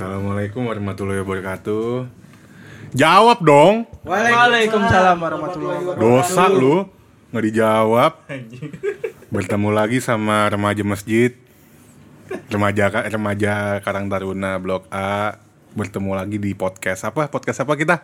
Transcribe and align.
Assalamualaikum 0.00 0.64
warahmatullahi 0.64 1.20
wabarakatuh. 1.20 2.08
Jawab 2.96 3.44
dong. 3.44 3.84
Waalaikumsalam 4.08 5.20
warahmatullahi 5.20 5.76
wabarakatuh. 5.84 6.00
Dosa 6.24 6.48
lu 6.48 6.88
nggak 7.28 7.44
dijawab. 7.44 8.12
Bertemu 9.28 9.68
lagi 9.68 10.00
sama 10.00 10.48
remaja 10.48 10.80
masjid. 10.88 11.36
Remaja 12.48 12.88
remaja 13.12 13.84
Karang 13.84 14.08
Taruna 14.08 14.56
Blok 14.56 14.88
A. 14.88 15.36
Bertemu 15.76 16.16
lagi 16.16 16.40
di 16.40 16.56
podcast 16.56 17.04
apa? 17.04 17.28
Podcast 17.28 17.60
apa 17.60 17.76
kita? 17.76 18.00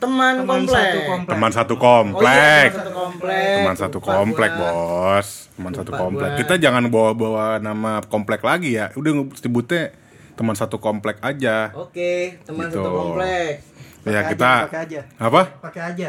Teman 0.00 0.48
komplek. 0.48 1.04
Teman 1.28 1.52
satu 1.52 1.76
Oh 1.76 1.80
komplek. 1.84 2.72
iya, 2.72 2.80
teman 2.80 2.80
satu 2.80 2.92
komplek. 2.96 3.44
Teman 3.60 3.76
satu 3.76 3.98
komplek. 4.00 4.50
Bos. 4.56 5.28
Teman 5.52 5.72
satu 5.76 5.92
komplek. 5.92 6.30
gua. 6.32 6.40
Kita 6.40 6.56
jangan 6.56 6.88
bawa-bawa 6.88 7.60
nama 7.60 8.00
komplek 8.08 8.40
lagi 8.40 8.80
ya. 8.80 8.88
Udah 8.96 9.28
sebutnya 9.36 9.92
teman 10.40 10.56
satu 10.56 10.80
komplek 10.80 11.20
aja. 11.20 11.68
Oke, 11.76 12.40
teman 12.40 12.72
Gitu. 12.72 12.80
satu 12.80 12.88
komplek. 12.88 13.60
Ya 14.00 14.24
Pakai 14.24 14.30
kita 14.32 14.48
aja, 14.48 14.64
pakai 14.64 14.80
aja. 14.80 15.00
apa? 15.20 15.40
Pakai 15.60 15.82
aja. 15.84 16.08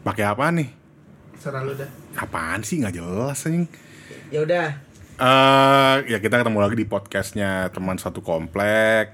Pakai 0.00 0.24
apa 0.24 0.44
nih? 0.48 0.68
Serah 1.36 1.60
lu 1.60 1.76
dah. 1.76 1.90
Apaan 2.16 2.64
sih 2.64 2.80
nggak 2.80 2.96
jelas 2.96 3.44
anjing. 3.44 3.68
Ya 4.32 4.40
udah. 4.40 4.68
Eh 5.16 5.94
ya 6.08 6.16
kita 6.16 6.40
ketemu 6.40 6.58
lagi 6.58 6.72
di 6.74 6.86
podcastnya 6.86 7.68
teman 7.68 8.00
satu 8.00 8.24
komplek. 8.24 9.12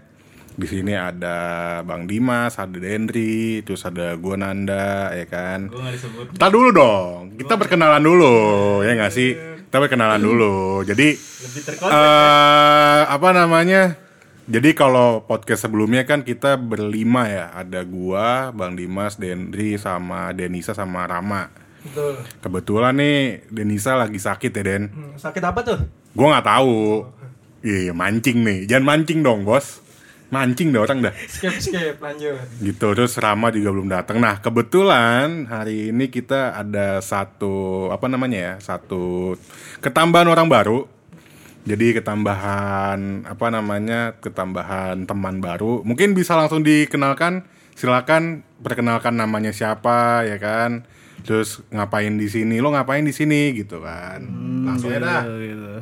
Di 0.53 0.69
sini 0.69 0.93
ada 0.93 1.81
Bang 1.83 2.05
Dimas, 2.05 2.55
ada 2.55 2.77
Dendri, 2.77 3.65
terus 3.65 3.83
ada 3.83 4.15
gua 4.15 4.37
Nanda, 4.37 5.11
ya 5.11 5.25
kan. 5.25 5.67
Gue 5.67 5.81
gak 5.81 5.97
disebut 5.97 6.25
Kita 6.37 6.47
dulu 6.47 6.69
dong, 6.71 7.35
kita 7.35 7.57
berkenalan 7.57 7.99
dulu, 7.99 8.37
ya 8.85 8.93
nggak 8.93 9.11
sih? 9.11 9.33
Kita 9.67 9.81
berkenalan 9.81 10.21
dulu. 10.21 10.85
Jadi 10.85 11.17
Lebih 11.17 11.63
eh 11.89 13.03
apa 13.09 13.29
namanya? 13.33 13.97
Jadi 14.51 14.75
kalau 14.75 15.23
podcast 15.23 15.71
sebelumnya 15.71 16.03
kan 16.03 16.27
kita 16.27 16.59
berlima 16.59 17.31
ya, 17.31 17.47
ada 17.55 17.87
gua, 17.87 18.51
Bang 18.51 18.75
Dimas, 18.75 19.15
Dendri, 19.15 19.79
sama 19.79 20.35
Denisa 20.35 20.75
sama 20.75 21.07
Rama. 21.07 21.47
Betul. 21.83 22.15
Kebetulan 22.43 22.95
nih 22.95 23.47
Denisa 23.51 23.99
lagi 23.99 24.19
sakit 24.19 24.51
ya 24.51 24.63
Den. 24.63 24.85
Hmm, 24.91 25.15
sakit 25.19 25.43
apa 25.43 25.61
tuh? 25.67 25.79
Gue 26.15 26.27
nggak 26.27 26.47
tahu. 26.47 27.07
Iya 27.63 27.95
mancing 27.95 28.43
nih, 28.43 28.59
jangan 28.67 28.85
mancing 28.87 29.23
dong 29.23 29.47
bos. 29.47 29.83
Mancing 30.33 30.73
deh 30.73 30.81
orang 30.81 31.05
dah. 31.05 31.15
Skip 31.29 31.61
skip 31.61 32.01
lanjut. 32.01 32.41
Gitu 32.59 32.87
terus 32.97 33.21
Rama 33.21 33.53
juga 33.53 33.69
belum 33.69 33.93
datang. 33.93 34.17
Nah 34.17 34.41
kebetulan 34.41 35.45
hari 35.45 35.93
ini 35.93 36.09
kita 36.09 36.57
ada 36.57 37.05
satu 37.05 37.87
apa 37.93 38.09
namanya 38.09 38.39
ya 38.41 38.55
satu 38.59 39.37
ketambahan 39.85 40.33
orang 40.33 40.49
baru. 40.49 40.79
Jadi 41.63 41.95
ketambahan 41.95 43.23
apa 43.23 43.47
namanya 43.55 44.19
ketambahan 44.19 45.07
teman 45.07 45.39
baru. 45.39 45.87
Mungkin 45.87 46.19
bisa 46.19 46.35
langsung 46.35 46.67
dikenalkan. 46.67 47.47
Silakan 47.73 48.45
perkenalkan 48.61 49.15
namanya 49.15 49.55
siapa 49.55 50.27
ya 50.27 50.43
kan. 50.43 50.83
Terus 51.23 51.63
ngapain 51.71 52.19
di 52.19 52.27
sini? 52.27 52.59
Lo 52.59 52.75
ngapain 52.75 53.07
di 53.07 53.15
sini 53.15 53.55
gitu 53.55 53.79
kan? 53.79 54.27
Langsung 54.67 54.91
aja 54.91 55.01
dah. 55.01 55.23
gitu, 55.23 55.35
gitu. 55.39 55.75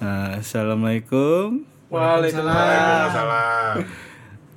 Nah, 0.00 0.42
Assalamualaikum 0.42 1.62
Waalaikumsalam. 1.90 2.54
Waalaikumsalam. 2.54 3.74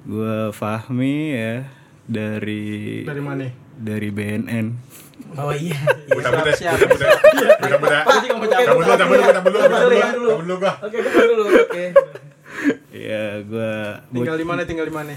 Gue 0.03 0.51
Fahmi 0.51 1.15
ya 1.31 1.63
Dari 2.03 3.05
Dari 3.07 3.21
mana? 3.23 3.47
Dari 3.79 4.09
BNN 4.11 4.92
Oh 5.35 5.49
iya. 5.49 5.79
Buta, 6.05 6.29
Siap, 6.53 6.77
buta 6.83 7.05
buta, 7.09 7.47
buta 7.57 7.77
buta. 7.79 7.97
Tadi 8.05 8.25
kamu 8.29 8.43
Oke, 8.43 8.53
Cabut 8.53 8.83
dulu, 8.83 8.93
cabut 8.93 9.15
dulu, 9.15 9.23
cabut 9.27 9.49
dulu, 9.49 9.63
cabut 9.63 9.81
dulu, 9.81 9.97
Cabut 9.97 10.45
dulu. 10.45 10.53
gua. 10.57 10.73
Oke, 10.79 10.97
buka 10.99 11.21
dulu. 11.25 11.43
Oke. 11.49 11.85
Ya 12.93 13.23
gue 13.41 13.73
Tinggal 14.13 14.37
di 14.37 14.45
mana? 14.45 14.61
Tinggal 14.63 14.85
di 14.85 14.93
mana? 14.93 15.13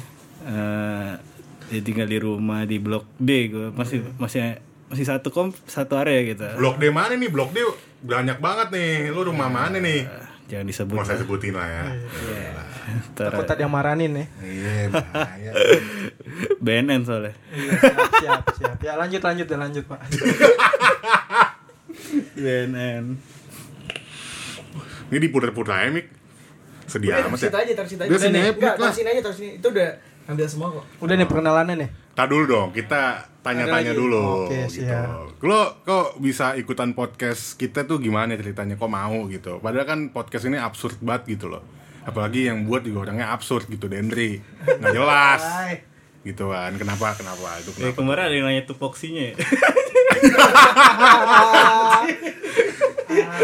eh, 0.46 1.10
ya 1.68 1.80
tinggal 1.82 2.06
di 2.06 2.16
rumah 2.16 2.62
di 2.62 2.78
Blok 2.78 3.04
D 3.18 3.50
gue 3.50 3.66
masih 3.70 3.98
masih 4.16 4.56
masih 4.86 5.04
satu 5.04 5.28
kom 5.28 5.50
satu 5.66 5.98
area 5.98 6.22
gitu 6.24 6.46
Blok 6.54 6.78
D 6.78 6.88
mana 6.88 7.12
nih? 7.12 7.28
Blok 7.28 7.50
D 7.50 7.60
banyak 8.00 8.38
banget 8.38 8.68
nih. 8.72 9.10
Lu 9.10 9.20
rumah 9.22 9.46
mana 9.46 9.76
nih? 9.76 10.06
Jangan 10.46 10.64
disebut 10.64 10.94
Mau 10.94 11.02
saya 11.02 11.18
lah. 11.18 11.22
sebutin 11.22 11.52
lah 11.52 11.66
ya. 11.66 11.84
Ntar, 13.12 13.34
Takut 13.34 13.44
tadi 13.44 13.60
yang 13.62 13.74
maranin 13.74 14.12
ya. 14.14 14.26
Iya, 14.40 14.72
bahaya. 14.94 15.50
BNN 16.58 17.02
soalnya 17.02 17.34
Iya, 17.50 17.72
siap, 17.82 18.02
siap, 18.16 18.42
siap. 18.54 18.78
Ya 18.78 18.94
lanjut 18.94 19.18
lanjut 19.18 19.46
ya 19.46 19.56
lanjut 19.56 19.84
pak. 19.84 20.00
BNN 22.34 23.04
Ini 25.06 25.18
diputer-puter 25.20 25.70
aja, 25.72 25.90
Mik. 25.90 26.06
Sedih 26.86 27.14
amat 27.14 27.34
taruh 27.34 27.38
situ 27.38 27.50
ya. 27.50 27.62
aja, 27.62 27.72
taruh 27.74 27.90
situ 27.90 28.02
aja. 28.02 28.10
Udah, 28.10 28.20
sini 28.90 29.08
aja, 29.10 29.20
taruh 29.22 29.36
sini. 29.36 29.50
Itu 29.58 29.68
udah 29.70 29.88
ambil 30.26 30.46
semua 30.46 30.68
kok. 30.72 30.84
Udah 30.98 31.14
nih 31.14 31.26
perkenalannya 31.26 31.74
nih. 31.78 31.90
Tak 32.16 32.26
dulu 32.26 32.44
dong, 32.48 32.68
kita 32.72 33.02
tanya-tanya 33.44 33.92
dulu. 33.92 34.48
Oke, 34.48 34.64
gitu. 34.66 34.82
siap. 34.82 35.36
Lo 35.38 35.84
kok 35.84 36.16
bisa 36.16 36.56
ikutan 36.56 36.90
podcast 36.90 37.54
kita 37.54 37.84
tuh 37.84 38.00
gimana 38.00 38.32
ceritanya? 38.34 38.74
Kok 38.74 38.88
mau 38.88 39.28
gitu? 39.28 39.60
Padahal 39.60 39.84
kan 39.84 40.00
podcast 40.08 40.48
ini 40.48 40.56
absurd 40.56 40.96
banget 40.98 41.36
gitu 41.36 41.52
loh. 41.52 41.60
Apalagi 42.02 42.48
yang 42.48 42.64
buat 42.64 42.82
juga 42.82 43.04
orangnya 43.04 43.28
absurd 43.30 43.68
gitu, 43.68 43.86
Dendri. 43.86 44.40
Nggak 44.64 44.92
jelas. 44.92 45.42
Gitu 46.24 46.44
kan. 46.48 46.72
Kenapa? 46.74 47.12
Kenapa? 47.14 47.60
Itu 47.60 47.70
Ya 47.76 47.92
kenapa? 47.92 47.96
kemarin 48.00 48.22
ada 48.24 48.34
yang 48.34 48.46
nanya 48.48 48.64
tupoksinya 48.64 49.22
ya 49.22 49.34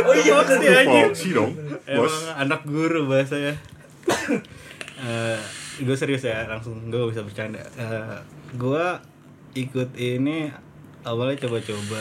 Oh 0.02 0.14
iya, 0.14 0.32
Tupoksi 0.34 0.66
anjing 0.66 1.04
Foxy 1.06 1.28
dong, 1.32 1.52
bos. 1.54 1.86
Emang 1.86 2.16
anak 2.40 2.60
guru 2.64 3.06
bahasanya 3.06 3.54
Eh, 5.02 5.38
Gue 5.78 5.96
serius 5.96 6.22
ya 6.22 6.46
langsung 6.46 6.78
gue 6.86 7.00
bisa 7.08 7.22
bercanda 7.22 7.62
Eh, 7.74 8.18
Gue 8.52 8.84
ikut 9.54 9.96
ini 9.96 10.48
awalnya 11.02 11.44
coba-coba 11.44 12.00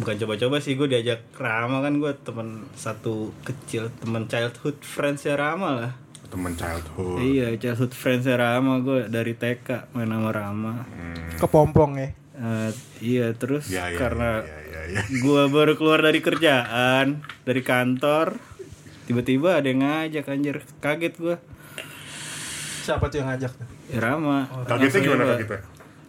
Bukan 0.00 0.16
coba-coba 0.16 0.56
sih 0.58 0.74
gue 0.74 0.88
diajak 0.88 1.28
Rama 1.34 1.82
kan 1.82 1.98
gue 1.98 2.12
teman 2.24 2.64
satu 2.72 3.34
kecil 3.42 3.92
teman 4.00 4.24
childhood 4.26 4.80
friends 4.80 5.22
ya 5.22 5.36
Rama 5.36 5.70
lah 5.76 5.92
Temen 6.30 6.54
childhood. 6.54 7.18
Iya 7.20 7.58
childhood 7.58 7.92
friends 7.92 8.24
ya 8.24 8.38
Rama 8.38 8.80
gue 8.80 9.10
dari 9.10 9.34
TK 9.34 9.92
main 9.92 10.08
sama 10.08 10.30
Rama 10.30 10.72
Kepompong 11.36 11.92
ya. 11.98 12.10
Eh, 12.40 12.70
Iya 13.00 13.34
terus 13.34 13.68
Ya, 13.68 13.88
ya, 13.88 13.98
karena 13.98 14.40
ya, 14.40 14.58
ya, 14.64 14.82
ya. 14.96 15.02
gua 15.20 15.48
baru 15.48 15.76
keluar 15.76 16.00
dari 16.00 16.20
kerjaan 16.20 17.20
dari 17.44 17.60
kantor 17.60 18.40
tiba-tiba 19.04 19.58
ada 19.58 19.66
yang 19.66 19.82
ngajak 19.82 20.24
anjir 20.24 20.56
kaget 20.78 21.14
gua 21.16 21.36
Siapa 22.80 23.04
tuh 23.06 23.20
yang 23.20 23.28
ngajak 23.28 23.52
tuh? 23.52 23.66
ya 23.90 23.98
Rama 23.98 24.46
Kagetnya 24.64 24.78
Langsung 24.86 25.02
gimana 25.02 25.22
ya, 25.22 25.30
kagetnya? 25.34 25.60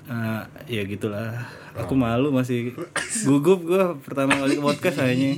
Eh, 0.02 0.42
ya 0.70 0.82
gitulah 0.84 1.30
aku 1.72 1.94
malu 1.96 2.30
masih 2.30 2.76
gugup 3.24 3.64
gua 3.64 3.96
pertama 3.98 4.36
kali 4.36 4.56
ke 4.56 4.64
podcast 4.64 5.00
aja 5.00 5.30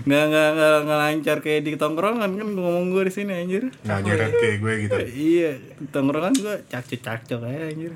nggak 0.00 0.24
nggak 0.26 0.48
nggak 0.52 0.76
nggak 0.84 0.98
lancar 1.00 1.36
kayak 1.40 1.60
di 1.64 1.76
tongkrongan 1.76 2.32
kan 2.36 2.48
ngomong 2.50 2.88
gua 2.88 3.04
di 3.04 3.12
sini 3.12 3.32
anjir 3.36 3.72
Nggak 3.80 4.00
nyeret 4.00 4.32
kayak 4.32 4.56
gue 4.58 4.72
gitu. 4.84 4.96
iya 5.12 5.50
tongkrongan 5.90 6.34
gua 6.38 6.56
cakcok 6.68 7.00
cakcok 7.00 7.40
aja 7.44 7.68
anjir 7.68 7.92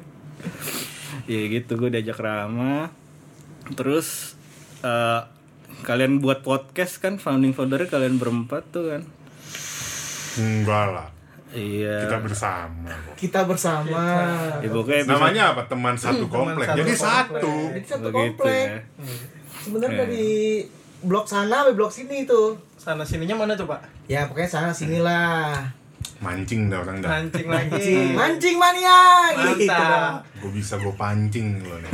ya 1.25 1.41
gitu 1.49 1.76
gua 1.76 1.88
diajak 1.88 2.16
Rama 2.16 2.88
terus 3.76 4.37
eh, 4.81 5.21
kalian 5.82 6.16
buat 6.19 6.41
podcast 6.41 6.97
kan 6.99 7.16
founding 7.16 7.53
founder 7.53 7.84
kalian 7.84 8.16
berempat 8.16 8.65
tuh 8.72 8.84
kan 8.88 9.03
Enggak 10.34 10.87
lah. 10.91 11.09
Iya 11.55 11.97
Kita 12.03 12.19
bersama. 12.19 12.93
Kita 13.15 13.41
bersama. 13.45 14.03
ya, 14.59 14.69
pokoknya 14.69 15.03
Namanya 15.07 15.43
apa? 15.51 15.63
Teman 15.65 15.95
satu 15.95 16.27
komplek. 16.27 16.67
satu 16.67 16.77
Jadi 16.77 16.93
komplek. 16.93 17.01
satu. 17.01 17.55
Jadi 17.71 17.87
satu 17.87 18.03
begitu 18.05 18.37
komplek. 18.37 18.67
ya 18.67 18.79
Sebenarnya 19.57 19.95
Iya. 19.95 20.03
dari 20.05 20.29
blok 21.01 21.25
sana 21.25 21.57
sampai 21.63 21.75
blok 21.75 21.89
sini 21.89 22.19
tuh. 22.25 22.59
Sana 22.75 23.01
sininya 23.01 23.35
mana 23.35 23.55
tuh 23.55 23.65
pak? 23.65 23.81
Ya 24.05 24.27
pokoknya 24.27 24.51
sana 24.51 24.71
sinilah. 24.71 25.65
Mancing 26.19 26.69
dah 26.69 26.81
orang 26.81 27.01
dah. 27.01 27.09
Mancing 27.11 27.47
lagi. 27.47 27.97
Mancing, 28.12 28.57
mania 28.57 29.00
gitu. 29.33 29.65
Mantap. 29.65 30.21
Gue 30.39 30.50
bisa 30.53 30.75
gue 30.77 30.95
pancing 30.95 31.61
lo 31.61 31.77
nih. 31.79 31.93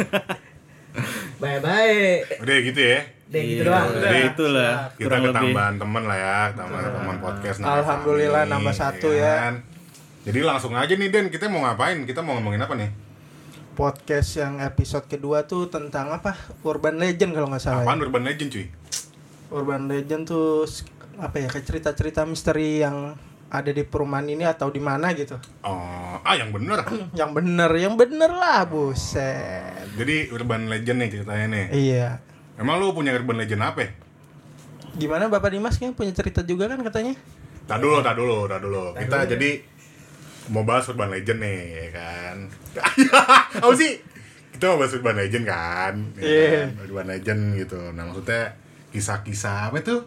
Bye-bye. 1.38 2.42
Udah 2.42 2.56
gitu 2.60 2.80
ya. 2.80 3.00
Deh 3.30 3.42
gitu 3.46 3.62
Iya, 3.62 3.70
doang. 3.70 3.86
udah 3.92 4.10
itulah 4.26 4.72
Kita 4.90 5.06
kurang 5.06 5.22
lebih 5.22 5.30
ketambahan 5.32 5.74
teman 5.78 6.02
lah 6.02 6.18
ya, 6.18 6.38
tambahan 6.50 6.90
teman 6.90 7.16
podcast. 7.20 7.58
Alhamdulillah, 7.62 8.42
Fahmi, 8.42 8.52
nambah 8.52 8.74
satu 8.74 9.08
ya. 9.14 9.34
kan? 9.40 9.54
Jadi 10.20 10.38
langsung 10.42 10.72
aja 10.74 10.90
nih 10.90 11.08
Den, 11.08 11.26
kita 11.30 11.46
mau 11.46 11.62
ngapain? 11.62 12.02
Kita 12.02 12.20
mau 12.20 12.34
ngomongin 12.34 12.60
apa 12.60 12.74
nih? 12.74 12.90
Podcast 13.72 14.36
yang 14.36 14.58
episode 14.58 15.06
kedua 15.06 15.46
tuh 15.46 15.70
tentang 15.70 16.10
apa? 16.10 16.34
Urban 16.60 16.98
Legend 16.98 17.30
kalau 17.32 17.48
nggak 17.48 17.62
salah. 17.62 17.80
ya. 17.80 17.86
Apaan 17.86 18.02
Urban 18.02 18.24
Legend 18.26 18.48
cuy? 18.50 18.66
Urban 19.48 19.82
Legend 19.86 20.22
tuh 20.26 20.66
apa 21.16 21.36
ya 21.36 21.46
kayak 21.46 21.64
cerita-cerita 21.64 22.22
misteri 22.22 22.80
yang 22.80 23.14
ada 23.46 23.70
di 23.70 23.82
perumahan 23.82 24.26
ini 24.26 24.42
atau 24.42 24.68
di 24.68 24.78
mana 24.78 25.10
gitu. 25.10 25.38
Oh, 25.62 26.18
ah 26.20 26.34
yang 26.34 26.50
bener. 26.50 26.82
Yang 27.18 27.30
bener, 27.32 27.70
yang 27.74 27.94
bener 27.94 28.30
lah, 28.30 28.62
buset. 28.62 29.86
Jadi 29.94 30.30
Urban 30.30 30.66
Legend 30.66 30.98
nih 30.98 31.08
ceritanya 31.10 31.46
nih. 31.48 31.66
Iya. 31.70 32.08
Emang 32.60 32.76
lu 32.76 32.92
punya 32.92 33.16
Urban 33.16 33.40
Legend 33.40 33.62
apa? 33.64 33.80
ya? 33.80 33.90
Gimana 34.92 35.32
Bapak 35.32 35.48
Dimas 35.48 35.80
kan 35.80 35.96
punya 35.96 36.12
cerita 36.12 36.44
juga 36.44 36.68
kan 36.68 36.84
katanya? 36.84 37.16
Tak 37.64 37.78
dulu, 37.78 38.04
tak 38.04 38.14
dulu, 38.14 38.38
tak 38.44 38.60
dulu. 38.60 38.84
Kita 38.92 39.24
jadi 39.24 39.50
mau 40.52 40.60
bahas 40.60 40.84
Urban 40.86 41.08
Legend 41.08 41.40
nih, 41.40 41.60
ya 41.72 41.88
kan? 41.90 42.36
Apa 43.64 43.72
sih? 43.72 44.02
Kita 44.52 44.64
mau 44.68 44.82
bahas 44.82 44.92
Urban 44.92 45.16
Legend 45.16 45.44
kan? 45.46 45.94
ya 46.14 46.20
Iya. 46.20 46.44
kan? 46.52 46.68
Urban 46.84 47.06
Legend 47.08 47.40
gitu. 47.56 47.80
Nah 47.96 48.02
maksudnya 48.04 48.60
kisah-kisah 48.90 49.70
apa 49.70 49.80
tuh? 49.80 50.04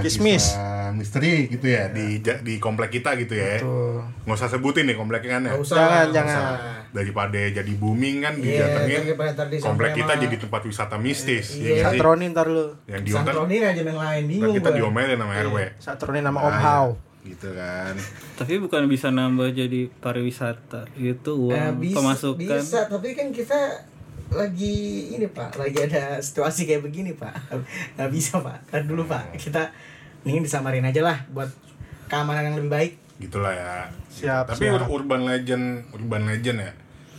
Kismis. 0.00 0.44
Kisah-kisah 0.50 0.90
misteri 0.90 1.32
gitu 1.46 1.66
ya 1.66 1.88
di 1.88 2.18
ja- 2.18 2.38
di 2.38 2.56
komplek 2.56 2.90
kita 2.92 3.14
gitu 3.14 3.32
ya. 3.32 3.60
Nggak 4.20 4.34
usah 4.34 4.48
sebutin 4.48 4.84
nih 4.84 4.94
kompleknya 4.94 5.30
kan 5.34 5.42
ya. 5.42 5.50
Nggak 5.50 5.62
usah. 5.62 5.76
Jangan, 5.76 6.06
jangan. 6.10 6.34
usah. 6.34 6.82
Daripada 6.90 7.40
jadi 7.40 7.72
booming 7.74 8.16
kan 8.20 8.34
Iya, 8.36 8.46
didatengin 8.78 9.00
komplek 9.60 9.90
kita 9.94 10.12
sama- 10.12 10.22
jadi 10.22 10.36
tempat 10.38 10.62
wisata 10.62 10.96
mistis. 10.96 11.46
Iya. 11.54 11.68
ya 11.68 11.82
sih? 11.90 11.98
Satronin 11.98 12.30
ntar 12.30 12.46
lu. 12.46 12.78
Yang 12.84 13.02
diomelin 13.04 13.14
Santronin 13.26 13.62
aja 13.64 13.82
yang 13.82 14.00
lain 14.00 14.22
bingung 14.24 14.54
kita 14.54 14.70
diomelin 14.70 15.16
sama 15.16 15.32
RW. 15.36 15.58
Satronin 15.76 16.22
sama 16.22 16.38
Om 16.40 16.48
Ah, 16.48 16.60
Hao. 16.60 16.88
iya. 16.90 17.02
Gitu 17.26 17.48
kan. 17.50 17.94
Tapi 18.36 18.54
bukan 18.58 18.82
bisa 18.84 19.08
nambah 19.08 19.48
jadi 19.50 19.88
pariwisata 19.90 20.92
itu 20.94 21.32
uang 21.42 21.56
Eh, 21.56 21.72
bisa, 21.74 21.96
pemasukan. 21.96 22.36
bisa, 22.36 22.78
tapi 22.84 23.08
kan 23.12 23.32
kita 23.32 23.58
lagi 24.34 24.74
ini 25.10 25.26
pak, 25.26 25.54
lagi 25.54 25.78
ada 25.80 26.18
situasi 26.18 26.66
kayak 26.66 26.82
begini 26.82 27.14
pak, 27.14 27.32
nggak 27.94 28.10
bisa 28.10 28.38
pak. 28.38 28.66
Kan 28.68 28.84
dulu 28.84 29.02
pak, 29.04 29.34
kita 29.34 29.70
mending 30.22 30.42
disamarin 30.42 30.82
aja 30.82 31.00
lah 31.00 31.18
buat 31.30 31.48
keamanan 32.06 32.50
yang 32.50 32.56
lebih 32.58 32.72
baik. 32.72 32.92
gitulah 33.14 33.54
ya. 33.54 33.86
Siap, 34.10 34.50
Tapi 34.50 34.66
siap. 34.66 34.84
ur- 34.84 35.00
urban 35.00 35.22
legend, 35.22 35.86
urban 35.90 36.26
legend 36.26 36.58
ya. 36.60 36.72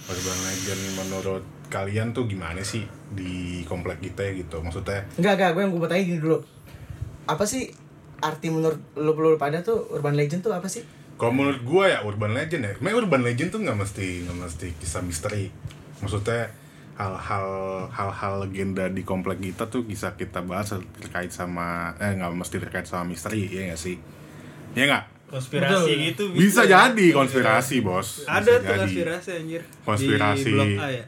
Urban 0.06 0.38
legend 0.44 0.82
menurut 0.94 1.44
kalian 1.66 2.12
tuh 2.12 2.28
gimana 2.28 2.62
sih 2.62 2.84
di 3.10 3.64
komplek 3.64 4.04
kita 4.04 4.22
ya 4.22 4.32
gitu? 4.38 4.60
Maksudnya 4.60 5.08
Enggak, 5.16 5.34
enggak, 5.40 5.50
gue 5.56 5.62
yang 5.64 5.72
gue 5.72 5.82
mau 5.82 5.90
tanya 5.90 6.04
gini 6.04 6.20
dulu. 6.20 6.38
Apa 7.26 7.44
sih 7.44 7.72
arti 8.20 8.48
menurut 8.48 8.78
lu, 8.96 9.12
lu 9.12 9.36
pada 9.36 9.60
tuh 9.60 9.88
urban 9.90 10.14
legend 10.14 10.42
tuh 10.42 10.54
apa 10.54 10.68
sih? 10.68 10.84
kalau 11.16 11.32
menurut 11.32 11.64
gua 11.64 11.88
ya 11.88 12.00
urban 12.04 12.36
legend 12.36 12.68
ya. 12.68 12.74
Memang 12.84 13.08
urban 13.08 13.24
legend 13.24 13.48
tuh 13.48 13.64
nggak 13.64 13.80
mesti 13.80 14.28
nggak 14.28 14.36
mesti 14.36 14.68
kisah 14.76 15.00
misteri. 15.00 15.48
Maksudnya 16.04 16.52
hal-hal 16.95 17.47
hal-hal 17.89 18.33
legenda 18.42 18.88
di 18.88 19.03
komplek 19.03 19.38
kita 19.38 19.68
tuh 19.68 19.83
bisa 19.83 20.15
kita 20.15 20.39
bahas 20.39 20.71
terkait 20.95 21.27
sama 21.27 21.92
eh 21.97 22.15
nggak 22.15 22.31
mesti 22.31 22.56
terkait 22.57 22.83
sama 22.83 23.03
misteri 23.06 23.45
ya 23.45 23.68
nggak 23.68 23.77
sih? 23.77 24.00
Ya 24.71 24.86
nggak? 24.86 25.06
konspirasi 25.25 25.89
Betul. 25.89 26.06
gitu 26.06 26.24
Bisa 26.31 26.63
jadi 26.63 27.06
konspirasi 27.12 27.81
bos. 27.81 28.24
Bisa 28.24 28.30
Ada 28.31 28.51
tuh 28.53 28.63
jadi. 28.63 28.80
konspirasi 28.80 29.30
anjir. 29.33 29.62
Konspirasi. 29.83 30.45
Di 30.45 30.53
blok 30.53 30.71
A 30.77 30.88
ya. 30.88 31.06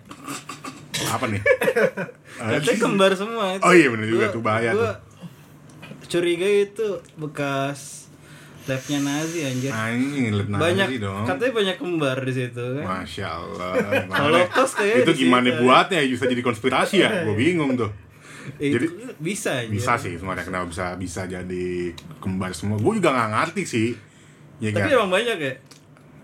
Apa 1.08 1.26
nih? 1.30 1.42
Katanya 2.58 2.76
kembar 2.76 3.12
semua 3.14 3.46
itu. 3.54 3.62
Oh 3.62 3.72
iya, 3.72 3.88
bener 3.88 4.08
juga 4.08 4.26
Gua- 4.28 4.34
tuh, 4.34 4.42
bahaya 4.42 4.72
gua 4.74 4.94
Curiga 6.04 6.48
itu 6.48 6.88
bekas 7.16 8.07
labnya 8.68 9.00
Nazi 9.02 9.40
anjir. 9.42 9.72
Anjing 9.72 10.30
liat 10.30 10.48
Nazi 10.48 10.62
banyak 10.62 10.88
dong. 11.00 11.24
katanya 11.24 11.54
banyak 11.56 11.76
kembar 11.78 12.18
di 12.20 12.34
situ 12.34 12.64
kan. 12.76 12.84
Masya 12.84 13.28
Allah. 13.28 13.72
Holocaust 14.08 14.74
kayak 14.76 14.96
itu 15.02 15.12
gimana 15.24 15.48
situ. 15.48 15.60
buatnya 15.62 16.00
bisa 16.04 16.26
jadi 16.26 16.44
konspirasi 16.44 16.96
ya? 17.00 17.10
Gue 17.24 17.34
bingung 17.34 17.74
tuh. 17.74 17.92
Itu 18.56 18.80
Jadi 18.80 18.88
bisa 19.20 19.60
anjir. 19.60 19.76
bisa 19.76 19.92
sih 19.96 20.16
semuanya 20.16 20.40
kenapa 20.40 20.68
bisa 20.68 20.96
bisa 20.96 21.22
jadi 21.24 21.92
kembar 22.20 22.52
semua. 22.52 22.76
Gue 22.76 22.96
juga 22.96 23.12
nggak 23.12 23.30
ngerti 23.34 23.64
sih. 23.64 23.90
Ya 24.60 24.72
Tapi 24.72 24.88
kan? 24.88 24.98
emang 24.98 25.12
banyak 25.12 25.38
ya. 25.38 25.54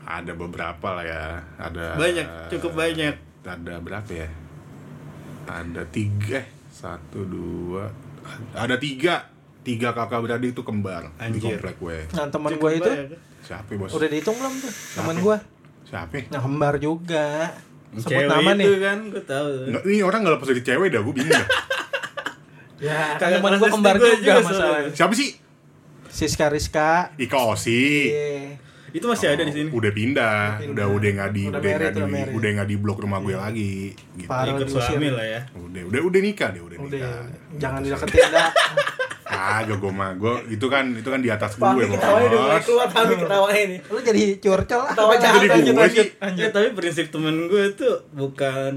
ada 0.03 0.31
beberapa 0.33 0.87
lah 0.89 1.03
ya. 1.03 1.23
Ada 1.55 1.95
Banyak, 1.95 2.27
cukup 2.49 2.75
banyak. 2.75 3.15
Ada 3.41 3.75
berapa 3.79 4.07
ya? 4.09 4.27
Ada 5.43 5.83
tiga, 5.87 6.39
eh 6.39 6.47
satu 6.69 7.23
dua, 7.23 7.91
ada 8.51 8.75
tiga, 8.75 9.27
tiga 9.63 9.89
kakak 9.89 10.19
beradik 10.19 10.51
itu 10.51 10.61
kembar 10.61 11.07
di 11.09 11.23
Anjir. 11.33 11.55
komplek 11.55 11.75
gue. 11.77 11.97
Nah 12.11 12.27
teman 12.27 12.51
gue 12.53 12.71
itu 12.73 12.83
banyak. 12.85 13.19
Siapa 13.41 13.71
bos? 13.73 13.89
udah 13.89 14.07
dihitung 14.07 14.35
belum 14.35 14.53
tuh 14.59 14.71
teman 14.93 15.15
gue. 15.17 15.37
Siapa? 15.83 16.15
Nah 16.27 16.41
kembar 16.41 16.73
juga. 16.77 17.27
Sebut 17.93 18.09
Cewek 18.09 18.25
nama 18.25 18.51
itu 18.51 18.59
nih. 18.59 18.67
kan 18.79 18.97
gue 19.05 19.23
tahu. 19.23 19.47
Nggak, 19.69 19.81
ini 19.85 20.01
orang 20.01 20.19
nggak 20.21 20.33
lepas 20.35 20.47
dari 20.49 20.61
cewek 20.61 20.87
dah, 20.89 21.01
gue 21.01 21.13
bingung. 21.13 21.47
Ya, 22.83 23.15
Kagak 23.15 23.39
teman 23.39 23.55
gue 23.55 23.69
kembar 23.69 23.95
juga 23.95 24.11
juga 24.17 24.41
masalahnya. 24.43 24.91
Siapa 24.91 25.13
sih? 25.15 25.39
Siska 26.05 26.51
Rizka. 26.51 27.15
Ika 27.15 27.39
Osi. 27.47 28.11
Iya. 28.11 28.59
Itu 28.91 29.07
masih 29.07 29.31
ada 29.31 29.41
di 29.41 29.53
sini. 29.55 29.69
Udah 29.71 29.89
pindah, 29.89 30.59
Udah 30.67 30.85
udah 30.85 31.09
nggak 31.15 31.29
di 31.31 31.43
Udah 31.47 31.61
nggak 31.63 31.93
di 31.95 32.01
udah 32.29 32.49
nggak 32.53 32.67
di 32.67 32.75
blok 32.75 32.99
rumah 32.99 33.17
gue 33.17 33.33
lagi. 33.33 33.95
Gitu. 34.13 34.27
Parah. 34.27 34.59
Suami 34.67 35.09
lah 35.09 35.23
ya. 35.23 35.41
Udah 35.55 35.81
udah 35.87 36.01
udah 36.03 36.19
nikah 36.19 36.49
deh, 36.51 36.61
udah 36.61 36.77
Udah, 36.77 36.99
nikah. 36.99 37.23
jangan 37.55 37.79
Gitu 37.79 37.87
dideketin 37.87 38.29
dah. 38.29 38.49
Kagak 39.33 39.77
gue 39.77 39.91
mah, 39.91 40.11
gue 40.13 40.33
itu 40.49 40.65
kan 40.65 40.85
itu 40.89 41.05
kan 41.05 41.19
di 41.19 41.27
atas 41.27 41.51
gue 41.53 41.63
Pami 41.63 41.85
ketawanya 41.87 42.27
udah 42.27 42.39
mulai 42.39 42.53
bos. 42.53 42.63
keluar, 42.63 42.87
Pami 42.87 43.13
ketawanya 43.17 43.63
nih. 43.67 43.79
Lu 43.83 43.99
jadi 43.99 44.23
curcol 44.37 44.79
lah. 44.79 44.91
Ketawa 44.91 45.13
Jadi 45.17 45.47
gue 45.65 45.87
sih. 45.89 46.07
Ya, 46.35 46.47
tapi 46.49 46.67
prinsip 46.71 47.05
temen 47.09 47.35
gue 47.47 47.63
tuh 47.73 47.95
bukan 48.11 48.73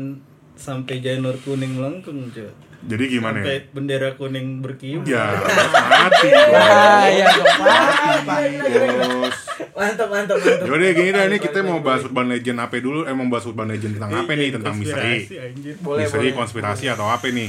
sampai 0.55 0.99
janur 0.99 1.37
kuning 1.39 1.77
melengkung 1.77 2.31
cuy. 2.31 2.49
Jadi 2.87 3.05
gimana 3.11 3.41
Sampai 3.41 3.57
ya? 3.59 3.73
bendera 3.73 4.11
kuning 4.15 4.63
berkibar. 4.63 5.05
Ya, 5.05 5.25
mati. 5.35 6.29
Dong, 6.31 6.55
Pak. 8.29 8.41
Bos. 8.63 9.37
Mantap, 9.75 10.09
mantap, 10.09 10.37
mantap. 10.39 10.65
Yaudah 10.65 10.93
gini 10.93 11.11
dah 11.11 11.25
nih 11.27 11.39
kita 11.39 11.59
mau 11.61 11.81
bahas 11.81 12.01
urban 12.03 12.27
legend 12.27 12.59
apa 12.59 12.79
dulu? 12.79 13.05
Eh 13.05 13.13
mau 13.13 13.27
bahas 13.27 13.45
urban 13.45 13.67
legend 13.67 13.97
tentang 13.97 14.13
apa 14.15 14.33
nih? 14.33 14.49
Tentang 14.51 14.75
misteri. 14.75 15.17
Konspirasi, 15.19 15.37
anjir. 15.37 15.75
Boleh, 15.79 16.05
Misteri, 16.05 16.29
konspirasi 16.33 16.85
atau 16.87 17.07
apa 17.07 17.27
nih? 17.27 17.49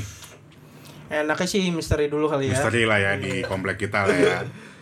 Enaknya 1.10 1.48
sih 1.48 1.64
misteri 1.70 2.06
dulu 2.06 2.28
kali 2.28 2.48
ya. 2.48 2.54
misteri 2.54 2.84
lah 2.84 2.98
ya 2.98 3.12
di 3.16 3.40
komplek 3.42 3.80
kita 3.80 4.04
lah 4.04 4.14
ya. 4.14 4.40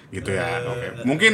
Gitu 0.09 0.29
ya. 0.29 0.59
Oke. 0.65 0.87
Mungkin 1.03 1.33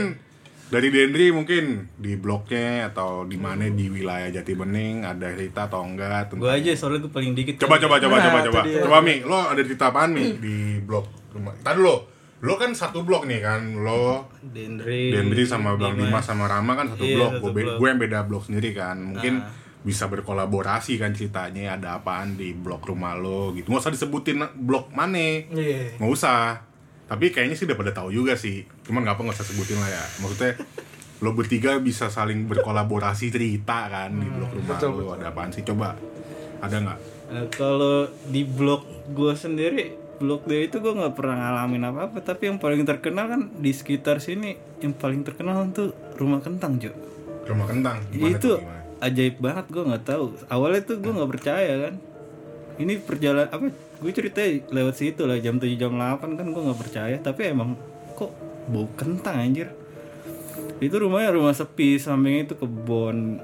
dari 0.67 0.87
Dendri 0.87 1.29
mungkin 1.29 1.63
di 1.93 2.15
bloknya 2.15 2.87
atau 2.87 3.23
di 3.23 3.35
mana 3.35 3.67
di 3.67 3.87
wilayah 3.87 4.31
Jati 4.31 4.53
Bening 4.53 5.03
ada 5.03 5.27
cerita 5.29 5.67
atau 5.67 5.83
enggak 5.83 6.31
tentang 6.31 6.47
aja 6.49 6.71
soalnya 6.73 7.03
gue 7.03 7.11
paling 7.11 7.31
dikit. 7.33 7.59
coba 7.59 7.75
coba 7.77 7.99
coba 7.99 8.15
Nah, 8.15 8.23
coba 8.25 8.39
coba. 8.45 8.59
dia. 8.63 8.79
coba 8.81 8.97
mi. 8.99 9.19
Lo 9.21 9.35
ada 9.45 9.59
cerita 9.59 9.91
apaan 9.91 10.11
mi 10.11 10.31
di 10.33 10.55
blok 10.79 11.05
rumah? 11.31 11.51
Tadi 11.57 11.75
lo 11.77 12.07
lo 12.41 12.55
kan 12.55 12.71
satu 12.71 13.03
blok 13.03 13.27
nih 13.27 13.39
kan. 13.39 13.61
Lo 13.77 14.31
Dendri. 14.41 15.11
Dendri 15.11 15.43
sama 15.43 15.75
Bang 15.75 15.93
Dimas. 15.93 16.23
Sama 16.23 16.47
Rama 16.47 16.71
kan 16.73 16.87
satu 16.89 17.03
Iya, 17.03 17.15
blok. 17.37 17.51
gue 17.51 17.63
gue 17.75 17.87
yang 17.87 17.99
beda 17.99 18.19
blok 18.23 18.47
sendiri 18.47 18.71
kan. 18.71 18.95
Mungkin 18.97 19.39
Ah. 19.39 19.60
Bisa 19.81 20.05
berkolaborasi 20.05 21.01
kan 21.01 21.11
ceritanya 21.17 21.73
ada 21.73 21.97
apaan 21.97 22.37
di 22.37 22.53
blok 22.53 22.85
rumah 22.85 23.17
lo 23.17 23.53
gitu. 23.57 23.73
Nggak 23.73 23.89
usah 23.89 23.93
disebutin 23.93 24.37
blok 24.57 24.93
mana. 24.93 25.17
Iya. 25.49 25.97
nggak 25.97 26.11
usah. 26.11 26.61
Tapi 27.09 27.33
kayaknya 27.33 27.59
sih 27.59 27.65
udah 27.67 27.77
pada 27.77 27.91
tahu 27.91 28.09
juga 28.13 28.37
sih. 28.37 28.63
Cuman 28.85 29.03
nggak 29.03 29.15
apa 29.17 29.21
nggak 29.25 29.37
usah 29.41 29.47
sebutin 29.49 29.77
lah 29.81 29.89
ya. 29.89 30.03
Maksudnya 30.21 30.53
lo 31.21 31.37
bertiga 31.37 31.77
bisa 31.77 32.09
saling 32.09 32.49
berkolaborasi 32.49 33.29
cerita 33.29 33.89
kan 33.89 34.09
di 34.17 34.25
blok 34.25 34.57
rumah 34.57 34.77
betul, 34.77 34.91
lo. 35.01 35.13
ada 35.13 35.29
apaan 35.33 35.49
sih? 35.53 35.65
Coba 35.65 35.97
ada 36.61 36.75
nggak? 36.77 36.99
Eh, 37.31 37.47
kalau 37.53 38.09
di 38.27 38.43
blok 38.43 38.83
gue 39.15 39.33
sendiri 39.33 40.01
blok 40.21 40.45
D 40.45 40.69
itu 40.69 40.77
gue 40.77 40.93
nggak 40.93 41.17
pernah 41.17 41.35
ngalamin 41.41 41.89
apa 41.89 41.99
apa 42.13 42.21
tapi 42.21 42.53
yang 42.53 42.61
paling 42.61 42.85
terkenal 42.85 43.25
kan 43.25 43.41
di 43.57 43.73
sekitar 43.73 44.21
sini 44.21 44.53
yang 44.77 44.93
paling 44.93 45.25
terkenal 45.25 45.65
tuh 45.73 45.97
rumah 46.21 46.37
kentang 46.45 46.77
Jo 46.77 46.93
rumah 47.49 47.65
kentang 47.65 47.97
gimana 48.13 48.37
itu 48.37 48.45
tuh, 48.45 48.57
gimana? 48.61 48.80
Ajaib 49.01 49.35
banget 49.37 49.65
gue 49.67 49.83
nggak 49.83 50.05
tahu 50.05 50.25
awalnya 50.47 50.81
tuh 50.83 50.97
gue 50.97 51.11
nggak 51.11 51.31
percaya 51.31 51.73
kan 51.81 51.93
ini 52.77 52.97
perjalanan 52.97 53.49
apa 53.49 53.65
gue 53.73 54.11
cerita 54.11 54.41
lewat 54.69 54.95
situ 54.95 55.25
lah 55.25 55.37
jam 55.37 55.57
7 55.57 55.67
jam 55.75 55.91
8 55.91 56.21
kan 56.31 56.45
gue 56.47 56.61
nggak 56.63 56.79
percaya 56.79 57.15
tapi 57.17 57.49
emang 57.49 57.73
kok 58.13 58.29
bau 58.67 58.85
kentang 58.95 59.41
anjir 59.41 59.73
itu 60.77 60.93
rumahnya 60.95 61.29
rumah 61.31 61.51
sepi 61.51 61.97
sampingnya 61.97 62.47
itu 62.47 62.55
kebon 62.55 63.41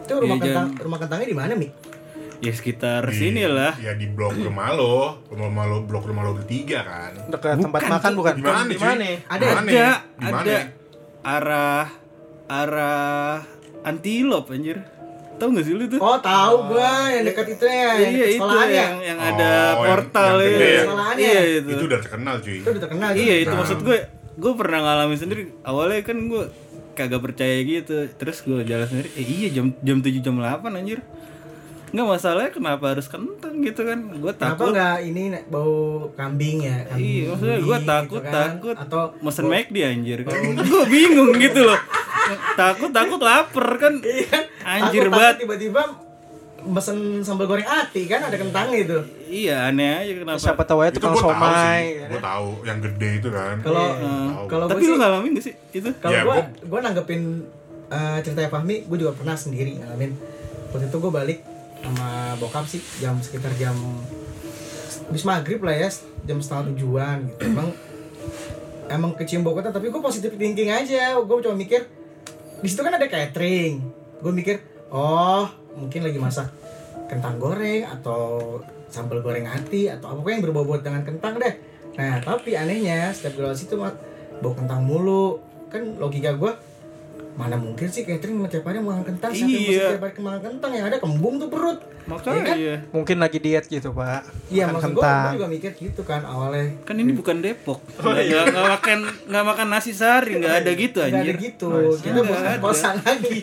Itu 0.00 0.18
rumah 0.18 0.36
Iya, 0.36 0.44
kentang, 0.44 0.66
jangan- 0.68 0.82
rumah 0.82 0.98
kentangnya 0.98 1.28
di 1.28 1.36
mana, 1.36 1.52
Mi? 1.54 1.68
ya 2.40 2.50
sekitar 2.50 3.04
Di- 3.04 3.14
sini 3.16 3.44
lah 3.44 3.76
ya 3.76 3.92
di 3.92 4.08
blok 4.08 4.32
rumah 4.34 4.72
lo 4.72 5.20
rumah 5.28 5.46
rumah 5.46 5.64
lo 5.66 5.76
blok 5.84 6.04
rumah 6.04 6.22
lo 6.24 6.32
bertiga 6.34 6.80
kan 6.80 7.12
Dekat 7.28 7.60
tempat 7.60 7.82
makan 7.86 8.12
bukan? 8.16 8.32
di 8.32 8.42
mana 8.42 8.60
Di 8.64 8.74
cuy? 8.74 8.86
mana? 8.88 9.06
Ada, 9.28 9.44
Di 9.44 9.52
mana? 9.52 9.60
ada 9.60 9.86
Di 9.92 10.24
mana? 10.24 10.40
ada 10.40 10.56
arah 11.20 11.86
arah 12.48 13.36
antilop 13.82 14.48
anjir. 14.48 14.78
Tahu 15.36 15.56
gak 15.56 15.64
sih 15.64 15.72
lu 15.72 15.88
tuh? 15.88 15.96
Oh, 15.96 16.20
tahu 16.20 16.68
gua 16.68 17.08
yang 17.08 17.24
dekat 17.24 17.56
itu 17.56 17.64
ya, 17.64 17.96
yang 17.96 18.12
iya 18.12 18.26
itu 18.28 18.44
ya. 18.44 18.68
yang 18.68 18.94
yang 19.00 19.18
Oh, 19.18 19.28
ada 19.30 19.48
yang- 19.48 19.78
portal 19.88 20.34
yang 20.36 20.52
iya. 20.52 20.68
ya? 20.68 20.82
Sekolahannya. 20.84 21.24
iya 21.24 21.40
itu. 21.56 21.70
Itu 21.70 21.84
udah 21.88 22.00
terkenal 22.00 22.34
cuy. 22.38 22.56
Itu 22.56 22.68
udah 22.68 22.82
terkenal 22.82 23.10
iya 23.16 23.34
itu 23.40 23.54
maksud 23.54 23.78
gue 23.80 23.98
gue 24.36 24.52
pernah 24.54 24.78
ngalamin 24.80 25.16
sendiri. 25.16 25.42
Awalnya 25.62 26.00
kan 26.02 26.16
gue 26.22 26.44
kagak 26.92 27.22
percaya 27.22 27.56
gitu. 27.62 27.96
Terus 28.12 28.38
gue 28.40 28.58
jalan 28.62 28.84
sendiri 28.84 29.08
eh 29.14 29.24
iya 29.24 29.48
jam 29.50 29.72
jam 29.74 29.96
7 29.98 30.20
jam 30.20 30.34
8 30.36 30.44
anjir 30.76 31.00
nggak 31.90 32.06
masalahnya 32.08 32.50
kenapa 32.50 32.84
harus 32.88 33.06
kentang 33.06 33.54
gitu 33.58 33.82
kan 33.82 33.98
gue 34.08 34.30
Kenapa 34.30 34.42
takut 34.52 34.70
enggak 34.70 34.96
ini 35.02 35.22
bau 35.46 35.74
kambing 36.12 36.62
ya? 36.62 36.86
Kambing 36.86 37.02
Iya, 37.02 37.24
maksudnya 37.28 37.58
gue 37.58 37.78
takut, 37.82 38.06
gitu 38.14 38.18
kan. 38.22 38.32
takut 38.32 38.76
Atau 38.76 39.02
mesen 39.18 39.44
McD 39.44 39.76
anjir 39.82 40.18
kan. 40.22 40.38
gue 40.56 40.82
bingung 40.86 41.30
gitu 41.36 41.60
loh. 41.62 41.80
takut, 42.54 42.90
takut 42.90 43.18
lapar 43.18 43.68
kan. 43.76 43.94
Iya? 44.06 44.38
Anjir 44.62 45.02
Takut- 45.04 45.12
banget. 45.12 45.34
tiba-tiba 45.40 45.82
mesen 46.62 46.98
sambal 47.20 47.48
goreng 47.48 47.64
ati 47.64 48.04
kan 48.04 48.20
ada 48.20 48.36
kentangnya 48.36 48.78
itu. 48.78 48.98
Iya 49.26 49.66
aneh 49.66 49.90
aja 49.98 50.12
kenapa. 50.14 50.38
Siapa 50.38 50.62
tahu 50.62 50.78
ya 50.80 50.88
Itu 50.88 51.00
tukang 51.00 51.16
somai. 51.16 51.96
ya 51.96 52.06
Gue 52.06 52.16
kan? 52.16 52.24
tahu 52.30 52.48
yang 52.62 52.78
gede 52.80 53.10
itu 53.16 53.28
kan. 53.30 53.56
Kalau 53.60 53.86
Tahu. 53.90 54.44
kalau 54.46 54.64
Tapi 54.68 54.82
lu 54.84 54.94
ngalamin 54.94 55.30
gak 55.32 55.42
sih 55.42 55.54
itu? 55.72 55.88
kalau 55.96 56.12
Ya, 56.12 56.22
gue 56.22 56.30
gua- 56.30 56.50
gue 56.62 56.80
nanggepin 56.80 57.20
eh, 57.88 58.18
ceritanya 58.20 58.46
Fahmi, 58.48 58.84
gue 58.84 58.96
juga 58.96 59.10
pernah 59.12 59.34
sendiri 59.34 59.74
ngalamin. 59.74 60.14
Waktu 60.70 60.86
itu 60.86 60.96
gue 60.96 61.10
balik 61.10 61.38
sama 61.80 62.36
bokap 62.36 62.64
sih 62.68 62.80
jam 63.00 63.16
sekitar 63.18 63.50
jam 63.56 63.74
habis 65.10 65.24
maghrib 65.26 65.60
lah 65.64 65.74
ya 65.74 65.88
jam 66.28 66.38
setengah 66.38 66.70
tujuan 66.74 67.26
gitu. 67.26 67.42
Emang 67.50 67.68
emang 68.90 69.10
kecium 69.16 69.42
bau 69.42 69.56
kota 69.56 69.72
tapi 69.72 69.88
gue 69.88 70.02
positif 70.02 70.34
thinking 70.36 70.70
aja. 70.70 71.16
Gue 71.18 71.40
cuma 71.42 71.56
mikir 71.56 71.88
di 72.60 72.68
situ 72.68 72.84
kan 72.84 72.94
ada 72.94 73.08
catering. 73.08 73.80
Gue 74.20 74.32
mikir 74.34 74.60
oh 74.92 75.48
mungkin 75.74 76.04
lagi 76.04 76.18
masak 76.20 76.52
kentang 77.08 77.40
goreng 77.40 77.86
atau 77.86 78.58
sambal 78.90 79.22
goreng 79.22 79.46
hati 79.46 79.90
atau 79.90 80.14
apa 80.14 80.26
yang 80.30 80.42
berbau 80.44 80.78
dengan 80.78 81.02
kentang 81.02 81.40
deh. 81.40 81.54
Nah 81.98 82.22
tapi 82.22 82.54
anehnya 82.54 83.10
setiap 83.10 83.40
gue 83.40 83.50
situ 83.56 83.74
bau 83.78 84.52
kentang 84.54 84.84
mulu. 84.84 85.40
Kan 85.70 85.98
logika 85.98 86.34
gue 86.34 86.52
mana 87.32 87.54
mungkin 87.54 87.86
sih 87.86 88.02
catering 88.02 88.42
tiap 88.46 88.64
hari 88.64 88.78
makan 88.78 89.06
kentang 89.06 89.30
Iya. 89.32 89.94
tiap 89.94 90.02
hari 90.02 90.20
makan 90.20 90.40
kentang 90.50 90.72
yang 90.72 90.86
ada 90.86 90.96
kembung 90.96 91.36
tuh 91.36 91.46
perut 91.46 91.78
Makanya 92.02 92.34
Ya 92.34 92.42
kan? 92.42 92.56
iya. 92.56 92.76
Mungkin 92.90 93.16
lagi 93.16 93.38
diet 93.38 93.64
gitu, 93.64 93.90
Pak. 93.90 94.26
Iya 94.48 94.66
Makan 94.66 94.74
maksud 94.74 94.90
gue, 94.90 94.98
kentang. 94.98 95.32
juga 95.32 95.46
mikir 95.48 95.70
gitu 95.72 96.02
kan 96.02 96.20
awalnya 96.22 96.66
Kan 96.82 96.96
ini 96.96 97.12
bukan 97.12 97.38
Depok. 97.38 97.78
Nggak, 97.94 98.24
nggak, 98.24 98.44
nggak 98.50 98.66
makan 98.68 98.98
nggak 99.30 99.44
makan 99.46 99.66
nasi 99.68 99.92
sari, 99.92 100.32
nggak 100.34 100.54
ada 100.58 100.70
gitu 100.72 100.98
Nggak 100.98 101.06
ada 101.08 101.20
anjir. 101.22 101.36
gitu 101.38 101.66
Nggak 101.70 102.02
kita 102.02 102.20
bosan 102.20 102.42
ada. 102.44 102.58
bosan 102.58 102.94
lagi 103.00 103.36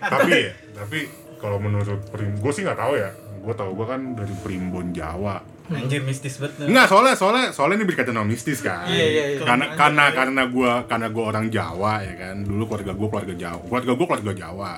tapi 0.00 0.30
ya, 0.32 0.52
tapi 0.72 0.98
kalau 1.36 1.58
menurut 1.58 2.00
Prim, 2.08 2.32
gue 2.34 2.48
sih 2.50 2.62
nggak 2.62 2.78
tahu 2.78 2.94
ya. 2.96 3.10
Gue 3.38 3.52
tahu 3.52 3.70
gue 3.74 3.86
kan 3.86 4.00
dari 4.14 4.34
Primbon 4.40 4.88
Jawa. 4.90 5.36
Anjir 5.66 6.00
mistis 6.00 6.36
banget. 6.36 6.68
Enggak, 6.68 6.86
soalnya 6.86 7.14
soalnya 7.14 7.46
soalnya 7.48 7.80
ini 7.80 7.86
berkaitan 7.86 8.12
sama 8.12 8.26
mistis 8.26 8.60
kan. 8.60 8.84
Iya, 8.84 9.06
iya, 9.06 9.24
iya. 9.32 9.38
Karena 9.40 9.72
karena 9.72 10.04
karena 10.10 10.42
gue 10.44 10.72
karena 10.84 11.06
gue 11.08 11.24
orang 11.24 11.46
Jawa 11.48 11.92
ya 12.00 12.14
kan. 12.14 12.36
Dulu 12.40 12.62
keluarga 12.66 12.92
gue 12.92 13.08
keluarga 13.08 13.34
Jawa. 13.34 13.60
Keluarga 13.62 13.92
gue 13.92 14.06
keluarga 14.06 14.32
Jawa. 14.34 14.72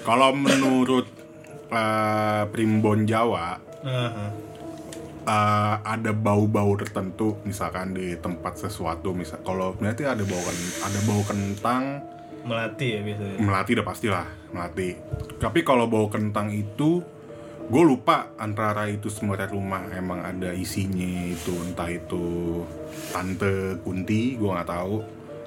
Kalau 0.00 0.30
menurut 0.32 1.06
eh, 1.68 2.42
Primbon 2.48 3.04
Jawa 3.04 3.60
Aha. 3.78 4.26
eh, 5.22 5.74
ada 5.86 6.10
bau-bau 6.10 6.72
tertentu 6.74 7.36
misalkan 7.44 7.92
di 7.92 8.16
tempat 8.16 8.56
sesuatu 8.58 9.12
misal 9.12 9.40
kalau 9.42 9.76
berarti 9.76 10.02
ada 10.02 10.24
bau 10.24 10.40
ken- 10.40 10.76
ada 10.82 10.98
bau 11.04 11.20
kentang 11.22 11.82
Melati 12.38 12.86
ya 12.88 13.00
biasanya. 13.04 13.36
melati 13.36 13.70
udah 13.76 13.84
pastilah 13.84 14.24
melati 14.48 14.96
tapi 15.36 15.60
kalau 15.60 15.84
bau 15.84 16.08
kentang 16.08 16.48
itu 16.48 17.04
gue 17.68 17.82
lupa 17.84 18.32
antara 18.34 18.88
itu 18.88 19.06
sebenarnya 19.06 19.52
rumah 19.52 19.84
emang 19.90 20.20
ada 20.20 20.50
isinya 20.50 21.04
itu 21.28 21.52
entah 21.60 21.84
itu 21.86 22.64
tante 23.10 23.76
kunti 23.78 24.34
gue 24.34 24.48
nggak 24.48 24.66
tahu. 24.66 24.96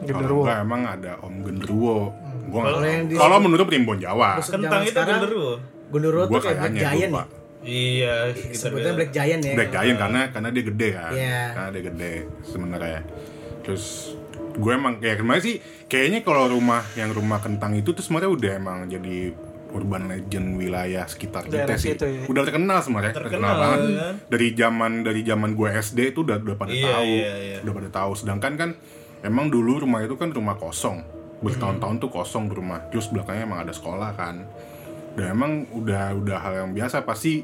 Kalau 0.01 0.05
Genderuwo. 0.17 0.41
enggak 0.41 0.57
emang 0.59 0.81
ada 0.83 1.11
om 1.19 1.35
genderuwo. 1.41 1.97
Gue 2.43 2.57
nggak 2.57 2.73
Kalau 2.73 2.81
yang 2.83 3.03
tahu 3.03 3.09
di- 3.09 3.17
kalau 3.17 3.37
menurut 3.37 3.65
primbon 3.65 3.97
jawa. 3.97 4.29
Kentang 4.37 4.81
itu 4.83 4.97
genderuwo. 4.97 5.53
Gue 5.89 5.99
tuh 6.31 6.39
kayak 6.39 6.57
Black 6.59 6.77
Giant 6.77 7.11
lupa. 7.11 7.25
Nih 7.25 7.39
Iya, 7.61 8.15
beda. 8.73 8.89
Black 8.97 9.11
Giant 9.11 9.41
ya? 9.43 9.53
Black 9.53 9.71
Giant 9.71 9.97
karena 9.99 10.21
karena 10.29 10.49
dia 10.49 10.63
gede 10.65 10.89
kan? 10.91 11.11
Iya. 11.13 11.41
karena 11.53 11.69
dia 11.69 11.83
gede 11.85 12.13
sebenarnya. 12.41 13.01
Terus 13.61 13.85
gue 14.51 14.71
emang 14.71 14.97
kayak 14.97 15.17
kemarin 15.17 15.41
sih 15.41 15.55
kayaknya 15.85 16.21
kalau 16.21 16.49
rumah 16.49 16.81
yang 16.93 17.09
rumah 17.09 17.37
kentang 17.37 17.71
itu 17.73 17.93
tuh 17.93 18.01
sebenarnya 18.01 18.29
udah 18.29 18.51
emang 18.53 18.77
jadi 18.85 19.31
urban 19.71 20.03
legend 20.05 20.53
wilayah 20.53 21.03
sekitar 21.03 21.43
kita 21.43 21.63
Daerah 21.63 21.75
sih 21.75 21.91
situ 21.91 22.03
ya. 22.03 22.23
udah 22.25 22.43
terkenal 22.43 22.79
sebenarnya 22.79 23.13
Terkenal, 23.13 23.53
banget 23.55 23.79
kan? 23.93 24.15
dari 24.27 24.47
zaman 24.51 24.91
dari 25.01 25.21
zaman 25.21 25.49
gue 25.51 25.69
SD 25.73 25.99
itu 26.09 26.19
udah 26.21 26.37
udah 26.37 26.55
pada 26.55 26.71
Iya, 26.71 26.91
tahu 26.91 27.07
iya, 27.09 27.33
iya. 27.37 27.57
udah 27.61 27.73
pada 27.73 27.89
tahu 27.89 28.11
sedangkan 28.13 28.53
kan 28.55 28.69
emang 29.21 29.47
dulu 29.47 29.79
rumah 29.79 29.99
itu 29.99 30.13
kan 30.13 30.29
rumah 30.29 30.55
kosong 30.55 31.01
bertahun-tahun 31.39 31.95
tuh 31.97 32.09
kosong 32.09 32.43
tuh 32.45 32.57
rumah 32.57 32.83
terus 32.87 33.07
belakangnya 33.07 33.43
emang 33.43 33.59
ada 33.59 33.71
sekolah 33.71 34.11
kan 34.11 34.45
dan 35.11 35.25
emang 35.29 35.51
udah 35.69 36.15
udah 36.15 36.37
hal 36.37 36.53
yang 36.57 36.71
biasa 36.71 37.01
pasti 37.01 37.43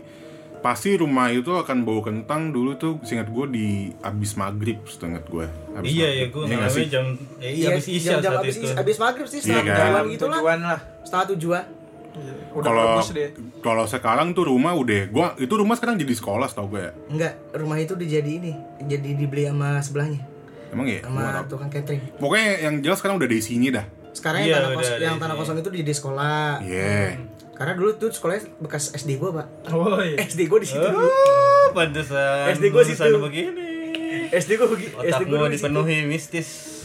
pasti 0.58 0.94
rumah 0.94 1.30
itu 1.30 1.50
akan 1.50 1.82
bau 1.82 2.02
kentang 2.02 2.50
dulu 2.50 2.74
tuh 2.76 2.98
seingat 3.02 3.28
gue 3.28 3.46
di 3.48 3.68
abis 4.00 4.34
maghrib 4.36 4.82
seingat 4.86 5.24
gue 5.26 5.46
abis 5.76 5.86
Iya 5.88 6.08
ya, 6.08 6.26
maghrib. 6.26 6.30
gue 6.30 6.42
Iya 6.42 6.48
nggak 6.50 6.58
ngalamin 6.60 6.74
sih? 6.76 6.88
jam 6.90 7.06
eh, 7.38 7.52
iya 7.54 7.68
habis 7.70 7.86
isya 7.88 8.10
jam-jam 8.12 8.32
saat 8.32 8.42
abis, 8.42 8.56
itu. 8.56 8.66
is- 8.66 8.76
abis 8.76 8.98
maghrib 8.98 9.28
sih 9.28 9.40
Iya 9.40 9.46
setengah 9.46 9.64
kan? 9.64 9.78
tujuan 9.78 10.06
gitu 10.10 10.26
lah 10.26 10.40
Tujuan 10.40 10.60
lah. 10.64 10.80
setengah 11.00 11.26
tujuan 11.32 11.64
kalau 12.58 12.84
bagus 12.96 13.10
deh. 13.12 13.30
kalau 13.60 13.86
sekarang 13.86 14.32
tuh 14.32 14.48
rumah 14.48 14.74
udah 14.74 15.02
gua 15.08 15.28
itu 15.36 15.52
rumah 15.52 15.76
sekarang 15.76 15.96
jadi 15.96 16.10
sekolah 16.12 16.50
tau 16.50 16.66
gue 16.66 16.82
ya? 16.82 16.92
Enggak 17.08 17.34
rumah 17.54 17.78
itu 17.78 17.94
udah 17.94 18.08
jadi 18.08 18.32
ini 18.32 18.54
jadi 18.82 19.10
dibeli 19.14 19.46
sama 19.46 19.78
sebelahnya. 19.80 20.22
Emang 20.68 20.86
ya 20.86 21.00
sama 21.02 21.46
tukang 21.46 21.70
catering. 21.70 22.02
Pokoknya 22.18 22.50
yang 22.62 22.74
jelas 22.82 22.98
sekarang 22.98 23.18
udah 23.18 23.26
ada 23.26 23.38
isinya 23.38 23.70
dah. 23.78 23.86
Sekarang 24.12 24.42
Iya, 24.42 24.50
yang 24.50 24.58
tanah 24.58 24.72
kosong 24.74 24.98
yang 24.98 25.18
tanah 25.18 25.36
kosong 25.38 25.56
itu 25.60 25.70
jadi 25.80 25.94
sekolah. 25.94 26.42
Iya. 26.66 27.22
Karena 27.54 27.74
dulu 27.74 27.90
tuh 27.98 28.10
sekolahnya 28.10 28.42
bekas 28.60 28.94
SD 28.94 29.18
gua 29.18 29.30
pak. 29.34 29.48
Woi. 29.74 30.18
SD 30.18 30.46
gua 30.46 30.60
di 30.62 30.68
situ. 30.68 30.82
Dulu 30.82 30.98
Oh, 31.02 31.68
pantesan. 31.72 32.54
SD 32.54 32.66
gua 32.70 32.82
lulusan 32.82 33.06
situ. 33.06 33.18
begini. 33.22 33.70
SD 34.30 34.52
gua 34.58 34.68
begitu 34.68 34.94
SD 34.98 35.24
gua 35.26 35.48
di 35.48 35.56
dipenuhi 35.56 35.98
mistis. 36.04 36.77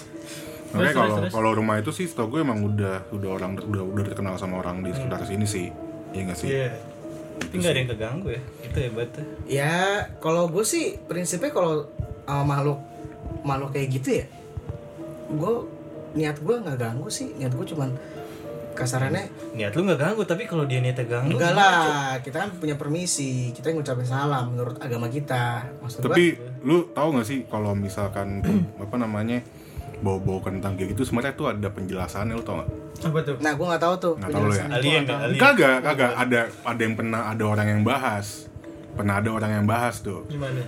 Makanya 0.73 0.93
Terus, 0.93 0.97
kalau 0.97 1.17
kalau 1.29 1.50
rumah 1.52 1.76
itu 1.79 1.93
sih 1.93 2.09
setahu 2.09 2.37
gue 2.37 2.41
emang 2.41 2.64
udah 2.64 3.12
udah 3.12 3.31
orang 3.37 3.61
udah 3.61 3.83
udah 3.85 4.05
terkenal 4.09 4.35
sama 4.41 4.64
orang 4.64 4.81
di 4.81 4.91
sekitar 4.97 5.23
sini 5.29 5.45
sih. 5.45 5.69
Iya 6.17 6.23
nggak 6.29 6.38
sih? 6.38 6.49
Iya. 6.49 6.71
Tapi 7.41 7.55
nggak 7.61 7.73
ada 7.73 7.81
yang 7.81 7.91
keganggu 7.93 8.29
ya. 8.33 8.43
Itu 8.64 8.79
hebat 8.81 9.09
tuh. 9.12 9.26
Ya, 9.45 9.76
kalau 10.25 10.49
gue 10.49 10.64
sih 10.64 10.97
prinsipnya 11.05 11.52
kalau 11.52 11.88
sama 12.25 12.45
makhluk 12.57 12.81
makhluk 13.45 13.71
kayak 13.76 13.88
gitu 14.00 14.09
ya, 14.23 14.26
gue 15.29 15.52
niat 16.17 16.37
gue 16.41 16.55
nggak 16.57 16.79
ganggu 16.79 17.09
sih, 17.12 17.35
niat 17.37 17.52
gue 17.52 17.67
cuman 17.67 17.91
kasarannya 18.73 19.29
Niat 19.52 19.76
lu 19.76 19.85
nggak 19.85 20.00
ganggu, 20.00 20.23
tapi 20.25 20.49
kalau 20.49 20.64
dia 20.64 20.81
niatnya 20.81 21.05
ganggu. 21.05 21.37
enggak 21.37 21.52
lah, 21.52 22.17
kita 22.25 22.37
kan 22.41 22.50
punya 22.57 22.81
permisi, 22.81 23.52
kita 23.52 23.69
yang 23.69 23.85
ngucapin 23.85 24.09
salam 24.09 24.57
menurut 24.57 24.81
agama 24.81 25.12
kita. 25.12 25.69
Maksud 25.85 26.00
gua, 26.00 26.17
Tapi 26.17 26.25
lu 26.64 26.88
tahu 26.97 27.09
nggak 27.12 27.26
sih 27.29 27.38
kalau 27.52 27.76
misalkan 27.76 28.41
apa 28.85 28.97
namanya 28.97 29.45
bau-bau 30.02 30.42
kentang 30.42 30.75
kayak 30.75 30.99
gitu 30.99 31.06
sebenarnya 31.06 31.32
tuh 31.32 31.47
ada 31.49 31.68
penjelasannya 31.71 32.35
lu 32.35 32.42
tau 32.42 32.59
nggak? 32.59 32.71
Apa 33.02 33.18
tuh? 33.23 33.37
nah 33.38 33.52
gue 33.54 33.66
nggak 33.66 33.82
tahu 33.82 33.94
tuh. 33.97 34.14
Nggak 34.18 34.30
tahu 34.30 34.42
lu 34.44 34.54
ya? 34.54 34.64
Alien 34.68 35.02
kan, 35.06 35.18
alien. 35.23 35.40
Kagak, 35.40 35.76
kagak 35.80 36.12
ada 36.12 36.40
ada 36.50 36.80
yang 36.82 36.94
pernah 36.94 37.21
ada 37.30 37.44
orang 37.47 37.66
yang 37.71 37.82
bahas. 37.82 38.50
Pernah 38.92 39.14
ada 39.23 39.30
orang 39.30 39.50
yang 39.56 39.66
bahas 39.66 40.02
tuh. 40.02 40.26
Gimana? 40.26 40.61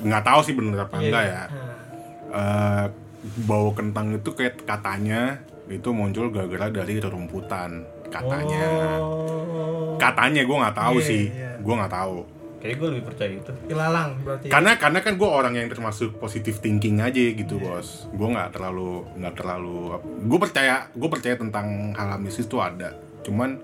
Nggak 0.00 0.22
tahu 0.24 0.40
sih 0.40 0.54
bener 0.54 0.78
apa 0.78 0.94
enggak 0.96 1.22
Iya. 1.26 1.34
ya. 1.34 1.44
Eh, 2.30 2.84
bau 3.44 3.74
kentang 3.74 4.14
itu 4.14 4.30
kayak 4.32 4.62
katanya 4.64 5.42
itu 5.66 5.90
muncul 5.90 6.30
gara-gara 6.30 6.70
dari 6.72 6.98
rerumputan 6.98 7.82
katanya. 8.08 8.98
Oh. 8.98 9.94
Katanya 9.96 10.42
gue 10.42 10.56
nggak 10.56 10.76
tahu 10.76 10.96
Iya, 10.98 11.06
sih, 11.06 11.24
iya. 11.30 11.50
gue 11.58 11.74
nggak 11.74 11.92
tahu. 11.92 12.16
Kayak 12.60 12.76
gue 12.76 12.88
lebih 12.92 13.04
percaya 13.08 13.32
itu. 13.32 13.52
Ilalang 13.72 14.20
berarti. 14.20 14.46
Karena 14.52 14.76
karena 14.76 15.00
kan 15.00 15.16
gue 15.16 15.28
orang 15.28 15.56
yang 15.56 15.72
termasuk 15.72 16.20
positive 16.20 16.60
thinking 16.60 17.00
aja 17.00 17.16
gitu 17.16 17.56
bos. 17.56 18.04
Gue 18.12 18.28
nggak 18.28 18.52
terlalu 18.52 19.08
nggak 19.16 19.34
terlalu. 19.40 19.96
Gue 20.28 20.38
percaya 20.38 20.92
gue 20.92 21.08
percaya 21.08 21.40
tentang 21.40 21.96
hal 21.96 22.20
mistis 22.20 22.44
itu 22.44 22.60
ada. 22.60 22.92
Cuman 23.24 23.56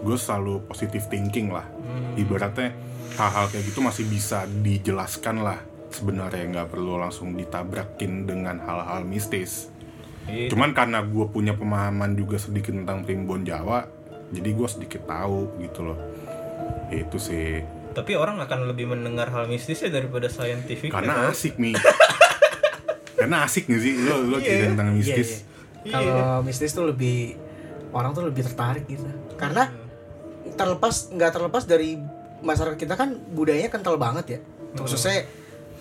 gue 0.00 0.16
selalu 0.16 0.64
positive 0.64 1.04
thinking 1.12 1.52
lah. 1.52 1.68
Ibaratnya 2.16 2.72
hal-hal 3.20 3.52
kayak 3.52 3.68
gitu 3.68 3.84
masih 3.84 4.08
bisa 4.08 4.48
dijelaskan 4.48 5.44
lah. 5.44 5.60
Sebenarnya 5.92 6.48
nggak 6.48 6.68
perlu 6.72 6.96
langsung 6.96 7.36
ditabrakin 7.36 8.24
dengan 8.24 8.64
hal-hal 8.64 9.04
mistis. 9.04 9.68
Iya. 10.24 10.48
Cuman 10.48 10.72
karena 10.72 11.04
gue 11.04 11.26
punya 11.28 11.52
pemahaman 11.52 12.16
juga 12.16 12.40
sedikit 12.40 12.72
tentang 12.72 13.04
primbon 13.04 13.44
Jawa, 13.44 13.84
jadi 14.32 14.54
gue 14.54 14.68
sedikit 14.70 15.04
tahu 15.04 15.60
gitu 15.60 15.84
loh. 15.84 15.98
Itu 16.88 17.20
sih. 17.20 17.81
Tapi 17.92 18.12
orang 18.16 18.40
akan 18.40 18.68
lebih 18.68 18.88
mendengar 18.88 19.28
hal 19.28 19.44
mistisnya 19.46 19.92
daripada 19.92 20.26
scientific. 20.26 20.88
Karena 20.90 21.28
ya, 21.28 21.32
asik 21.32 21.60
nih. 21.60 21.76
Karena 23.20 23.46
asik 23.46 23.70
gak 23.70 23.80
sih 23.80 23.94
lo 24.02 24.18
lo 24.26 24.36
cerita 24.40 24.74
tentang 24.74 24.88
Iya, 24.90 24.96
mistis. 24.98 25.30
iya. 25.84 25.92
Kalau 25.94 26.16
mistis 26.42 26.70
tuh 26.72 26.84
lebih 26.88 27.36
orang 27.92 28.10
tuh 28.12 28.24
lebih 28.26 28.42
tertarik 28.42 28.84
gitu. 28.88 29.06
Karena 29.36 29.70
terlepas 30.52 31.12
nggak 31.12 31.30
terlepas 31.30 31.62
dari 31.64 31.96
masyarakat 32.42 32.74
kita 32.74 32.98
kan 32.98 33.14
budayanya 33.30 33.70
kental 33.70 33.94
banget 33.94 34.26
ya. 34.26 34.38
Khususnya 34.74 35.22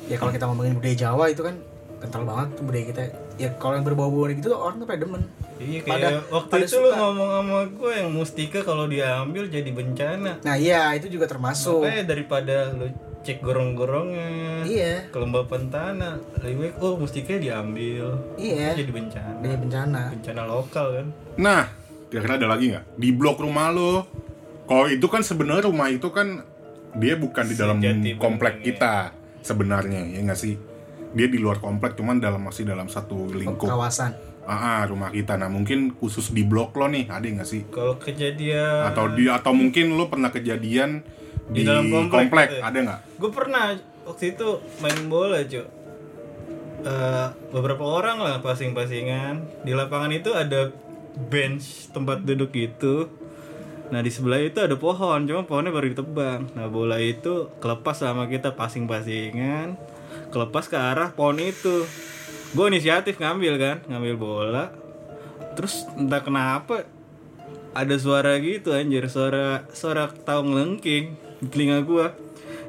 ya 0.05 0.19
kalau 0.19 0.29
kita 0.29 0.45
ngomongin 0.45 0.77
budaya 0.77 0.95
Jawa 0.95 1.31
itu 1.31 1.41
kan 1.41 1.57
kental 1.97 2.23
banget 2.27 2.47
tuh 2.53 2.63
budaya 2.67 2.85
kita. 2.93 3.01
Ya 3.41 3.49
kalau 3.51 3.73
yang 3.73 3.83
berbau-bau 3.83 4.29
gitu 4.29 4.53
orang 4.53 4.77
tuh 4.77 4.85
pada 4.85 5.01
demen. 5.01 5.25
Iya 5.57 5.79
kayak 5.79 5.89
Pada- 5.91 6.21
waktu 6.31 6.51
pada 6.51 6.63
itu 6.63 6.75
lu 6.75 6.85
suka. 6.85 6.97
ngomong 6.99 7.29
sama 7.31 7.57
gue 7.67 7.91
yang 7.95 8.09
mustika 8.11 8.59
kalau 8.61 8.85
diambil 8.85 9.43
jadi 9.47 9.71
bencana. 9.71 10.31
Nah 10.39 10.55
iya 10.55 10.93
itu 10.93 11.09
juga 11.09 11.25
termasuk. 11.25 11.81
Makanya 11.81 12.05
daripada 12.07 12.55
lu 12.71 12.85
cek 13.21 13.37
gorong-gorongnya, 13.39 14.29
Iya. 14.63 14.93
kelembapan 15.09 15.69
tanah, 15.69 16.17
lebih 16.39 16.57
baik 16.59 16.75
oh 16.79 16.97
mustika 16.97 17.33
diambil. 17.35 18.17
Iya. 18.35 18.73
Itu 18.73 18.81
jadi 18.81 18.93
bencana. 18.95 19.33
Budaya 19.35 19.57
bencana. 19.59 20.01
Bencana 20.11 20.41
lokal 20.43 20.85
kan. 20.91 21.07
Nah, 21.35 21.61
kira-kira 22.07 22.33
ada 22.35 22.47
lagi 22.47 22.65
nggak 22.69 22.85
di 22.95 23.09
blok 23.11 23.37
rumah 23.39 23.69
lo? 23.69 24.05
Kalau 24.63 24.85
itu 24.87 25.05
kan 25.05 25.21
sebenarnya 25.21 25.65
rumah 25.65 25.87
itu 25.87 26.09
kan 26.09 26.41
dia 26.93 27.13
bukan 27.15 27.43
di 27.43 27.55
dalam 27.55 27.77
Sejati 27.77 28.17
komplek 28.17 28.53
benernya. 28.55 28.67
kita 28.67 28.93
sebenarnya 29.41 30.01
ya 30.07 30.19
nggak 30.23 30.39
sih? 30.39 30.53
Dia 31.11 31.27
di 31.27 31.37
luar 31.37 31.59
komplek 31.59 31.99
cuman 31.99 32.23
dalam 32.23 32.39
masih 32.39 32.63
dalam 32.63 32.87
satu 32.87 33.27
lingkup 33.31 33.67
kawasan 33.67 34.15
ah, 34.47 34.79
ah, 34.79 34.81
rumah 34.87 35.11
kita. 35.11 35.35
Nah 35.35 35.51
mungkin 35.51 35.93
khusus 35.95 36.31
di 36.31 36.47
blok 36.47 36.73
lo 36.79 36.87
nih 36.87 37.11
ada 37.11 37.23
nggak 37.23 37.47
sih? 37.47 37.67
Kalau 37.69 37.99
kejadian 37.99 38.87
Atau 38.89 39.11
di 39.13 39.27
atau 39.27 39.51
mungkin 39.51 39.93
lo 39.99 40.07
pernah 40.07 40.31
kejadian 40.31 41.03
di, 41.51 41.61
Di 41.61 41.67
dalam 41.67 41.91
komplek 41.91 42.09
komplek, 42.31 42.47
gitu 42.47 42.57
ya? 42.57 42.63
ada 42.67 42.77
nggak? 42.79 42.99
gue 43.19 43.31
pernah 43.35 43.63
waktu 44.07 44.23
itu 44.33 44.47
main 44.79 44.99
bola 45.11 45.39
cuy 45.43 45.81
Eh, 46.81 47.27
beberapa 47.53 47.85
orang 47.85 48.17
lah 48.17 48.41
pasing-pasingan 48.41 49.61
di 49.61 49.69
lapangan 49.69 50.09
itu 50.09 50.33
ada 50.33 50.73
bench 51.29 51.93
tempat 51.93 52.25
duduk 52.25 52.49
itu 52.57 53.05
nah 53.93 54.01
di 54.01 54.09
sebelah 54.09 54.41
itu 54.41 54.57
ada 54.57 54.73
pohon 54.73 55.29
cuma 55.29 55.45
pohonnya 55.45 55.69
baru 55.69 55.93
ditebang 55.93 56.57
nah 56.57 56.65
bola 56.71 56.97
itu 56.97 57.53
kelepas 57.61 58.01
sama 58.01 58.25
kita 58.25 58.57
pasing-pasingan 58.57 59.77
kelepas 60.31 60.65
ke 60.65 60.79
arah 60.79 61.11
pohon 61.11 61.37
itu. 61.37 61.85
Gue 62.55 62.65
inisiatif 62.71 63.19
ngambil 63.19 63.53
kan 63.59 63.77
ngambil 63.87 64.15
bola. 64.15 64.65
Terus 65.59 65.85
entah 65.99 66.23
kenapa 66.23 66.87
ada 67.71 67.95
suara 67.95 68.35
gitu 68.39 68.75
anjir 68.75 69.07
suara 69.07 69.63
suara 69.71 70.11
tahu 70.11 70.51
ngelengking 70.51 71.15
di 71.43 71.47
telinga 71.47 71.83
gua. 71.83 72.15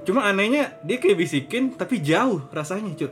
Cuma 0.03 0.27
anehnya 0.27 0.79
dia 0.83 0.99
kayak 0.99 1.19
bisikin 1.19 1.75
tapi 1.75 2.03
jauh 2.03 2.43
rasanya 2.51 2.95
cuy 2.99 3.11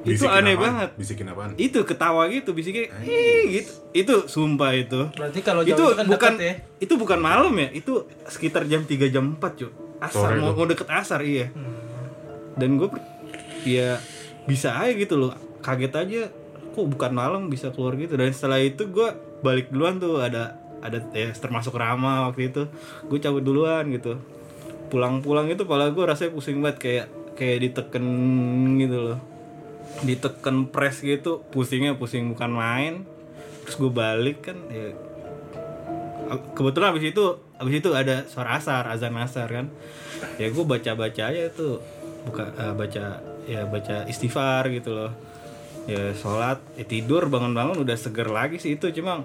itu 0.00 0.24
Bisikin 0.24 0.32
aneh 0.32 0.56
apaan? 0.56 0.64
banget. 0.64 0.90
Bisikin 0.96 1.26
apaan? 1.28 1.50
itu 1.60 1.78
ketawa 1.84 2.24
gitu 2.32 2.56
bisiknya 2.56 2.88
"Ih," 3.04 3.60
gitu. 3.60 3.72
Itu 3.92 4.14
sumpah 4.24 4.72
itu. 4.72 5.12
Berarti 5.12 5.40
kalau 5.44 5.60
jauh 5.60 5.76
itu, 5.76 5.84
itu 5.84 5.98
kan 6.00 6.06
bukan 6.08 6.32
deket 6.32 6.48
ya? 6.48 6.54
itu 6.80 6.94
bukan 6.96 7.18
malam 7.20 7.52
ya 7.60 7.68
itu 7.76 8.08
sekitar 8.24 8.64
jam 8.64 8.88
3 8.88 9.12
jam 9.12 9.36
4 9.36 9.60
cuy 9.60 9.68
asar 10.00 10.40
mau, 10.40 10.56
mau 10.56 10.64
deket 10.64 10.88
asar 10.88 11.20
iya. 11.20 11.52
Dan 12.56 12.80
gue 12.80 12.88
ya 13.64 14.00
bisa 14.48 14.76
aja 14.76 14.92
gitu 14.96 15.20
loh. 15.20 15.32
Kaget 15.60 15.92
aja 15.94 16.22
kok 16.70 16.86
bukan 16.86 17.12
malam 17.12 17.42
bisa 17.52 17.74
keluar 17.74 17.98
gitu. 17.98 18.16
Dan 18.16 18.32
setelah 18.32 18.62
itu 18.62 18.88
gue 18.88 19.08
balik 19.40 19.72
duluan 19.72 19.98
tuh 20.00 20.22
ada 20.22 20.56
ada 20.80 21.04
ya 21.12 21.30
termasuk 21.34 21.76
Rama 21.76 22.30
waktu 22.30 22.52
itu. 22.52 22.62
Gue 23.06 23.18
cabut 23.20 23.44
duluan 23.44 23.88
gitu. 23.92 24.16
Pulang-pulang 24.90 25.46
itu 25.52 25.62
pala 25.68 25.92
gue 25.92 26.04
rasanya 26.04 26.34
pusing 26.34 26.58
banget 26.64 26.78
kayak 26.80 27.06
kayak 27.36 27.58
diteken 27.68 28.06
gitu 28.80 28.98
loh. 29.12 29.18
Diteken 30.06 30.70
press 30.72 31.02
gitu 31.04 31.44
pusingnya 31.52 31.98
pusing 32.00 32.32
bukan 32.32 32.50
main. 32.50 32.94
Terus 33.66 33.76
gue 33.76 33.92
balik 33.92 34.50
kan 34.50 34.58
ya 34.72 34.96
kebetulan 36.54 36.94
abis 36.94 37.10
itu 37.10 37.24
abis 37.58 37.74
itu 37.82 37.90
ada 37.90 38.22
suara 38.30 38.56
asar 38.56 38.86
azan 38.88 39.14
asar 39.18 39.50
kan. 39.50 39.66
Ya 40.40 40.48
gue 40.48 40.64
baca 40.64 40.94
baca 40.96 41.22
aja 41.28 41.50
tuh 41.52 41.82
buka 42.24 42.52
eh, 42.54 42.74
baca 42.76 43.29
ya 43.46 43.64
baca 43.68 44.04
istighfar 44.08 44.68
gitu 44.72 44.92
loh. 44.92 45.12
Ya 45.88 46.12
sholat 46.12 46.60
ya 46.76 46.84
tidur 46.84 47.28
bangun 47.32 47.56
bangun 47.56 47.80
udah 47.80 47.96
seger 47.96 48.28
lagi 48.28 48.60
sih 48.60 48.76
itu. 48.76 48.90
Cuma 48.92 49.24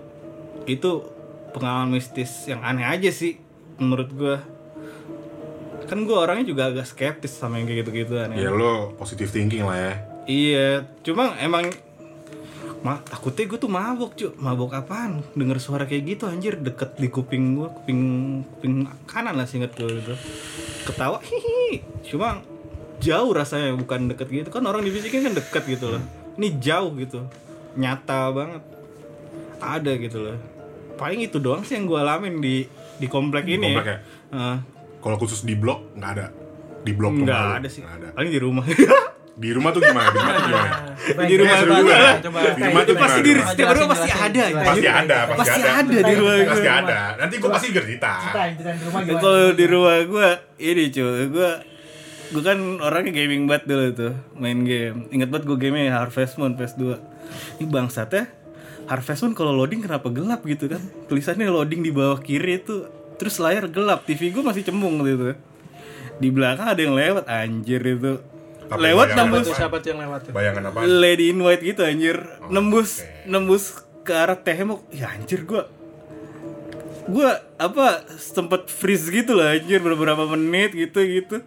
itu 0.65 1.07
pengalaman 1.55 1.95
mistis 1.95 2.51
yang 2.51 2.59
aneh 2.63 2.83
aja 2.83 3.07
sih 3.11 3.39
menurut 3.79 4.09
gue 4.11 4.35
kan 5.85 6.01
gue 6.01 6.17
orangnya 6.17 6.49
juga 6.49 6.73
agak 6.73 6.89
skeptis 6.89 7.37
sama 7.37 7.61
yang 7.61 7.69
kayak 7.69 7.85
gitu 7.85 7.91
gituan 8.03 8.33
Ya 8.33 8.49
lo 8.49 8.97
positive 8.97 9.29
thinking 9.29 9.63
lah 9.63 9.77
ya. 9.77 9.93
Iya, 10.25 10.69
cuma 11.05 11.37
emang 11.37 11.69
ma 12.81 13.01
takutnya 13.01 13.49
gue 13.49 13.59
tuh 13.61 13.69
mabok 13.69 14.17
cuy 14.17 14.29
mabok 14.37 14.73
apaan? 14.77 15.21
Denger 15.37 15.57
suara 15.61 15.85
kayak 15.85 16.17
gitu 16.17 16.25
anjir 16.25 16.57
deket 16.57 16.97
di 16.97 17.09
kuping 17.09 17.61
gue 17.61 17.69
kuping 17.81 18.01
kuping 18.57 18.73
kanan 19.05 19.37
lah 19.37 19.45
singkat 19.45 19.77
gue 19.77 19.89
gitu 20.01 20.13
ketawa 20.85 21.17
hihi 21.17 21.81
cuma 22.05 22.45
jauh 23.01 23.31
rasanya 23.35 23.75
bukan 23.75 24.11
deket 24.11 24.27
gitu 24.31 24.49
kan 24.49 24.63
orang 24.65 24.81
dibisikin 24.83 25.25
kan 25.25 25.33
deket 25.35 25.63
gitu 25.67 25.97
loh 25.97 26.01
ini 26.35 26.55
jauh 26.59 26.91
gitu 26.95 27.27
nyata 27.75 28.31
banget 28.31 28.63
ada 29.59 29.91
gitu 29.99 30.17
loh 30.23 30.37
paling 30.95 31.19
itu 31.23 31.37
doang 31.43 31.63
sih 31.67 31.75
yang 31.75 31.85
gue 31.87 31.99
alamin 31.99 32.39
di 32.39 32.63
di 32.95 33.07
komplek 33.11 33.43
ini 33.51 33.75
komplek 33.75 33.87
ya? 33.87 33.97
Heeh. 34.31 34.57
Kalau 35.03 35.15
khusus 35.21 35.43
di 35.45 35.53
blok 35.53 35.93
nggak 35.93 36.11
ada. 36.17 36.27
Di 36.81 36.91
blok 36.95 37.13
nggak 37.21 37.61
ada 37.61 37.67
sih 37.67 37.83
Nggak 37.83 37.95
ada. 37.99 38.07
paling 38.15 38.31
di 38.31 38.39
rumah 38.41 38.63
Di 39.35 39.51
rumah 39.51 39.75
tuh 39.75 39.83
gimana? 39.83 40.07
Di 40.07 40.15
rumah 40.15 40.31
tuh 40.31 40.43
gimana? 40.47 40.71
di 41.27 41.35
rumah 41.35 41.55
seru 41.59 41.73
juga. 41.75 41.95
Coba. 42.23 42.39
Di 42.55 42.61
rumah 42.63 42.83
tuh 42.87 42.95
pasti 42.95 43.19
gimana? 43.19 43.27
di 43.27 43.31
Rumah? 43.35 43.51
setiap 43.51 43.67
rumah 43.75 43.87
pasti 43.91 44.09
ada. 44.15 44.43
Pasti 44.47 44.87
ada, 44.87 45.17
pasti, 45.35 45.59
ada. 45.59 45.97
di 45.99 46.13
rumah 46.15 46.33
gue. 46.39 46.47
Pasti 46.47 46.69
ada. 46.71 46.99
Nanti 47.19 47.35
gue 47.35 47.51
pasti 47.51 47.67
cerita. 47.75 48.13
di 48.55 48.63
gimana 48.63 49.05
Kalau 49.19 49.45
di 49.51 49.65
rumah 49.67 49.97
gue 50.07 50.29
ini 50.63 50.83
cuy, 50.87 51.23
gue 51.27 51.51
gue 52.35 52.43
kan 52.43 52.59
orangnya 52.83 53.15
gaming 53.15 53.47
banget 53.47 53.63
dulu 53.71 53.85
tuh 53.95 54.13
main 54.35 54.59
game. 54.67 55.07
Ingat 55.15 55.31
banget 55.31 55.43
gue 55.47 55.57
game 55.57 55.87
Harvest 55.87 56.35
Moon 56.35 56.59
PS2. 56.59 56.99
Ini 57.63 57.65
bangsatnya 57.71 58.27
Harvest 58.91 59.23
Moon 59.23 59.31
kalau 59.31 59.55
loading 59.55 59.79
kenapa 59.79 60.11
gelap 60.11 60.43
gitu 60.43 60.67
kan? 60.67 60.83
Tulisannya 61.07 61.47
loading 61.47 61.79
di 61.79 61.95
bawah 61.95 62.19
kiri 62.19 62.59
itu 62.59 62.91
terus 63.15 63.39
layar 63.39 63.71
gelap. 63.71 64.03
TV 64.03 64.35
gue 64.35 64.43
masih 64.43 64.67
cembung 64.67 64.99
gitu. 65.07 65.39
Di 66.19 66.27
belakang 66.27 66.67
ada 66.75 66.81
yang 66.83 66.91
lewat 66.91 67.23
anjir 67.31 67.79
itu. 67.79 68.19
Apa 68.67 68.81
lewat 68.81 69.07
nembus 69.15 69.45
Itu 69.47 69.55
siapa 69.55 69.77
tuh 69.79 69.87
yang 69.95 69.99
lewat 70.03 70.19
tuh? 70.27 70.31
Bayangan 70.35 70.63
apa? 70.73 70.77
Lady 70.83 71.31
in 71.31 71.39
White 71.39 71.63
gitu 71.63 71.81
anjir. 71.87 72.19
nembus 72.51 72.99
oke. 72.99 73.31
nembus 73.31 73.63
ke 74.03 74.11
arah 74.11 74.35
tembok. 74.35 74.83
Ya 74.91 75.15
anjir 75.15 75.47
gua 75.47 75.71
gua 77.07 77.39
apa 77.55 78.03
sempet 78.19 78.67
freeze 78.67 79.07
gitu 79.07 79.37
lah 79.37 79.55
anjir 79.55 79.79
beberapa 79.79 80.27
menit 80.35 80.75
gitu 80.75 80.99
gitu. 80.99 81.39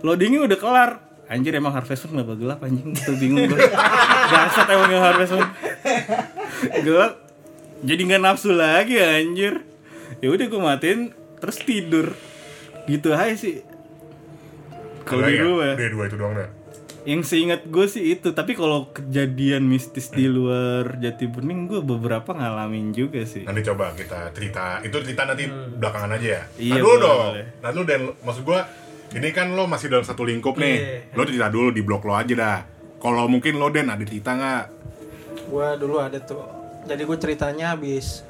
Loadingnya 0.00 0.44
udah 0.44 0.58
kelar. 0.58 0.90
Anjir 1.26 1.52
emang 1.52 1.74
Harvest 1.74 2.06
Moon 2.06 2.22
kenapa 2.22 2.38
gelap 2.38 2.60
anjing 2.62 2.94
itu 2.94 3.12
bingung 3.18 3.50
gua. 3.50 3.58
Bangsat 4.32 4.66
emang 4.70 4.88
yang 4.88 5.02
Harvest 5.02 5.32
Moon. 5.32 5.48
gelap. 6.82 7.12
Jadi 7.82 8.00
nggak 8.04 8.22
nafsu 8.22 8.50
lagi 8.50 8.96
anjir. 8.96 9.66
Ya 10.18 10.28
udah 10.30 10.46
gua 10.46 10.60
matiin 10.72 11.10
terus 11.36 11.58
tidur. 11.58 12.14
Gitu 12.86 13.10
aja 13.10 13.34
sih. 13.34 13.66
Kalau 15.02 15.22
di 15.22 15.34
ya? 15.34 15.42
rumah. 15.42 15.74
Udah 15.74 15.90
dua 15.90 16.04
itu 16.06 16.16
doang 16.16 16.34
dah. 16.34 16.50
Yang 17.06 17.22
seingat 17.30 17.62
gue 17.64 17.86
sih 17.86 18.18
itu, 18.18 18.34
tapi 18.34 18.58
kalau 18.58 18.90
kejadian 18.90 19.62
mistis 19.62 20.10
di 20.10 20.26
luar 20.26 20.98
Jati 20.98 21.30
Bening 21.30 21.70
gue 21.70 21.78
beberapa 21.78 22.34
ngalamin 22.34 22.90
juga 22.90 23.22
sih. 23.22 23.46
Nanti 23.46 23.62
coba 23.62 23.94
kita 23.94 24.34
cerita. 24.34 24.82
Itu 24.82 24.98
cerita 25.00 25.22
nanti 25.22 25.46
belakangan 25.46 26.18
aja 26.18 26.26
ya. 26.26 26.42
Iya, 26.58 26.72
Nah, 26.74 26.78
dulu 26.80 26.90
boleh, 26.90 26.98
dong. 27.00 27.18
boleh. 27.30 27.44
Nah, 27.62 27.68
lu 27.70 27.82
dan 27.82 28.00
maksud 28.10 28.42
gua 28.42 28.66
ini 29.12 29.28
kan 29.30 29.52
lo 29.52 29.64
masih 29.64 29.86
dalam 29.86 30.02
satu 30.02 30.22
lingkup 30.22 30.56
nih. 30.56 30.74
Iya. 30.74 31.14
Lo 31.14 31.22
cerita 31.22 31.46
dulu 31.46 31.70
di 31.70 31.80
blok 31.80 32.02
lo 32.02 32.12
aja 32.12 32.32
dah. 32.32 32.58
Kalau 32.96 33.26
mungkin 33.26 33.54
lo 33.54 33.68
Den 33.68 33.86
ada 33.86 34.00
cerita 34.00 34.32
nggak? 34.32 34.64
Gua 35.46 35.74
dulu 35.74 35.96
ada 35.98 36.18
tuh. 36.18 36.42
Jadi 36.82 37.02
gue 37.02 37.16
ceritanya 37.16 37.72
habis 37.72 38.22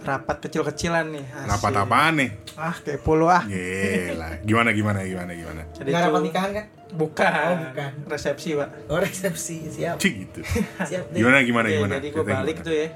rapat 0.00 0.36
kecil-kecilan 0.40 1.06
nih. 1.08 1.24
asik. 1.24 1.48
Rapat 1.48 1.72
apaan 1.76 2.14
nih? 2.16 2.30
Ah, 2.54 2.74
kayak 2.76 3.00
puluh 3.00 3.26
ah. 3.26 3.42
Gila. 3.42 4.42
Gimana 4.42 4.70
gimana 4.70 5.00
gimana 5.02 5.32
gimana? 5.32 5.62
Jadi 5.72 5.88
nggak 5.88 6.00
tuh- 6.00 6.10
rapat 6.10 6.22
nikahan 6.22 6.50
kan 6.52 6.66
Bukan. 6.94 7.26
Oh, 7.26 7.58
bukan. 7.66 7.90
Resepsi, 8.06 8.54
Pak. 8.54 8.68
oh 8.86 8.98
resepsi 8.98 9.66
siap 9.66 9.98
Cik 9.98 10.14
gitu. 10.20 10.40
siap 10.88 11.10
deh 11.10 11.18
Gimana 11.18 11.42
gimana 11.42 11.66
Iya, 11.66 11.78
gimana? 11.80 11.92
jadi 11.96 12.06
gue 12.08 12.22
balik 12.24 12.56
gimana? 12.56 12.66
tuh 12.66 12.74
ya. 12.76 12.88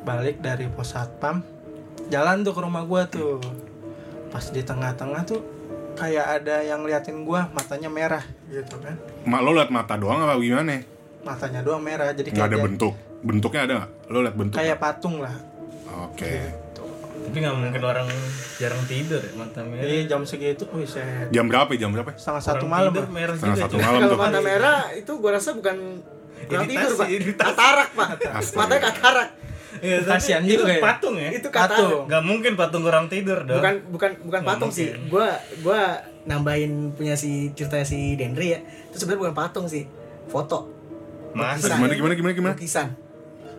Balik 0.00 0.36
dari 0.40 0.64
pos 0.66 0.88
satpam. 0.88 1.36
Jalan 2.08 2.42
tuh 2.42 2.50
ke 2.50 2.60
rumah 2.60 2.82
gua 2.82 3.06
tuh. 3.06 3.38
Pas 4.28 4.42
di 4.44 4.58
tengah-tengah 4.60 5.22
tuh 5.24 5.42
kayak 5.92 6.26
ada 6.36 6.56
yang 6.60 6.80
liatin 6.82 7.22
gua 7.22 7.48
matanya 7.50 7.88
merah 7.88 8.24
gitu 8.46 8.76
kan. 8.78 8.94
Mak 9.22 9.40
lo 9.40 9.50
liat 9.52 9.68
mata 9.68 9.94
doang 9.94 10.20
apa 10.20 10.36
gimana? 10.36 10.80
Matanya 11.20 11.60
doang 11.60 11.80
merah 11.80 12.10
jadi 12.10 12.28
Nggak 12.28 12.44
ada 12.44 12.50
kayak 12.52 12.66
bentuk. 12.66 12.94
Bentuknya 13.20 13.60
ada 13.62 13.72
nggak? 13.76 13.90
Lo 14.06 14.18
liat 14.20 14.34
bentuk? 14.34 14.56
kayak 14.56 14.76
patung 14.76 15.16
lah. 15.18 15.34
Oke. 16.08 16.32
Tapi 17.20 17.36
nggak 17.36 17.54
mungkin 17.54 17.82
orang 17.84 18.08
jarang 18.56 18.82
tidur 18.84 19.20
ya 19.20 19.32
mata 19.34 19.60
merah. 19.60 19.82
Jadi 19.82 19.96
jam 20.04 20.20
segitu, 20.24 20.64
wih 20.70 20.82
saya 20.84 21.28
Jam 21.28 21.46
berapa? 21.46 21.68
ya? 21.70 21.78
Jam 21.78 21.90
berapa? 21.92 22.10
setengah 22.14 22.42
satu 22.42 22.64
malam 22.64 22.90
tidur 22.90 23.06
merah 23.08 23.34
Setengah 23.34 23.54
juga. 23.54 23.64
satu 23.64 23.74
cuy. 23.74 23.84
malam 23.84 24.00
kalau 24.00 24.18
mata 24.18 24.40
merah 24.40 24.78
itu 24.92 25.12
gua 25.14 25.30
rasa 25.32 25.50
bukan 25.52 25.76
kurang 26.40 26.64
Iritasi, 26.64 26.72
tidur 26.72 26.90
pak 26.96 27.08
iritasi. 27.08 27.46
katarak 27.46 27.88
pak 27.92 28.08
matanya 28.56 28.80
katarak 28.82 29.28
Tapi 29.80 30.04
Kasihan 30.06 30.42
itu 30.42 30.60
juga 30.60 30.70
ya. 30.70 30.82
patung 30.82 31.14
ya. 31.14 31.30
itu 31.30 31.48
Patung. 31.48 31.56
katarak 31.72 32.06
Nggak 32.06 32.22
mungkin 32.22 32.52
patung 32.54 32.82
orang 32.84 33.06
tidur 33.06 33.38
dong. 33.40 33.56
bukan 33.56 33.74
bukan 33.88 34.10
bukan 34.22 34.40
Nggak 34.40 34.50
patung 34.54 34.70
sih 34.70 34.88
mungkin. 34.88 35.08
gua 35.08 35.28
gua 35.60 35.80
nambahin 36.22 36.72
punya 36.92 37.14
si 37.14 37.30
ceritanya 37.50 37.82
si 37.82 38.14
Dendri 38.14 38.48
ya 38.50 38.60
itu 38.60 38.96
sebenarnya 38.96 39.20
bukan 39.22 39.34
patung 39.34 39.66
sih 39.66 39.88
foto 40.26 40.68
Mas, 41.30 41.58
Lukisan. 41.58 41.78
Gimana 41.78 41.92
gimana 41.94 42.12
gimana 42.12 42.32
gimana? 42.32 42.52
lukisan 42.52 42.88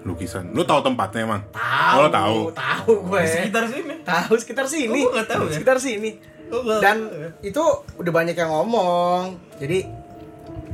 Lukisan. 0.02 0.44
Lo 0.50 0.62
tahu 0.62 0.82
tempatnya 0.84 1.24
emang? 1.24 1.42
tahu 1.48 1.96
Oh, 1.96 2.02
lo 2.02 2.10
tahu. 2.10 2.38
tahu 2.52 2.92
gue 3.04 3.20
di 3.20 3.30
sekitar 3.32 3.64
sini. 3.66 3.94
tahu 4.02 4.34
sekitar 4.36 4.66
sini 4.66 5.00
Oh, 5.00 5.08
gua 5.08 5.14
nggak 5.16 5.28
tahu 5.28 5.44
ya? 5.44 5.54
sekitar 5.54 5.78
sini 5.78 6.12
Oh, 6.50 6.62
dan 6.78 6.98
tahu 7.00 7.16
ya. 7.16 7.30
itu 7.44 7.64
udah 7.96 8.12
banyak 8.12 8.34
yang 8.34 8.52
ngomong 8.52 9.24
jadi 9.56 9.86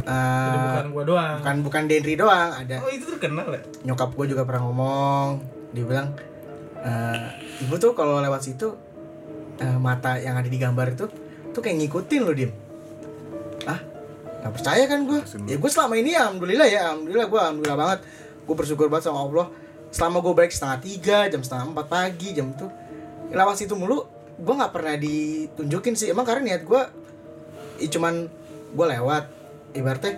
eh, 0.07 0.47
Jadi 0.47 0.57
bukan 0.63 0.87
gua 0.89 1.03
doang. 1.05 1.37
bukan 1.37 1.55
bukan 1.61 1.83
Dendri 1.85 2.15
doang 2.15 2.49
ada 2.49 2.75
Oh, 2.79 2.87
itu 2.87 3.05
terkenal 3.09 3.47
ya. 3.49 3.61
nyokap 3.83 4.09
gue 4.09 4.25
juga 4.27 4.43
pernah 4.43 4.63
ngomong 4.63 5.27
dia 5.69 5.83
bilang 5.83 6.15
"Eh, 6.79 7.27
ibu 7.61 7.75
tuh 7.75 7.91
kalau 7.91 8.17
lewat 8.17 8.41
situ 8.41 8.71
eh, 9.57 9.77
mata 9.77 10.15
yang 10.15 10.33
ada 10.33 10.45
di 10.45 10.55
gambar 10.55 10.93
itu 10.93 11.05
tuh 11.49 11.59
kayak 11.59 11.75
ngikutin 11.77 12.21
lo 12.21 12.31
dim. 12.31 12.51
Ah 13.63 13.81
nggak 14.37 14.53
percaya 14.53 14.83
kan 14.85 15.03
gue 15.03 15.19
ya 15.45 15.57
gue 15.57 15.67
selama 15.67 15.93
ini 15.93 16.13
ya 16.13 16.23
alhamdulillah 16.23 16.67
ya 16.67 16.79
alhamdulillah 16.87 17.27
gue 17.27 17.39
alhamdulillah 17.41 17.77
banget. 17.77 17.99
Gue 18.43 18.55
bersyukur 18.55 18.87
banget 18.87 19.09
sama 19.09 19.19
allah. 19.19 19.49
Selama 19.89 20.21
gue 20.21 20.33
balik 20.33 20.53
setengah 20.53 20.77
tiga 20.79 21.17
jam 21.27 21.41
setengah 21.41 21.67
empat 21.67 21.85
pagi 21.87 22.31
jam 22.31 22.53
tuh 22.53 22.69
lewat 23.27 23.57
situ 23.57 23.73
mulu 23.73 24.05
gue 24.37 24.53
nggak 24.53 24.71
pernah 24.71 24.95
ditunjukin 24.95 25.93
sih. 25.93 26.07
Emang 26.07 26.23
karena 26.23 26.47
niat 26.47 26.63
gue 26.63 26.81
ya 27.77 27.87
cuman 27.89 28.29
gue 28.69 28.85
lewat 28.87 29.23
ibaratnya 29.77 30.13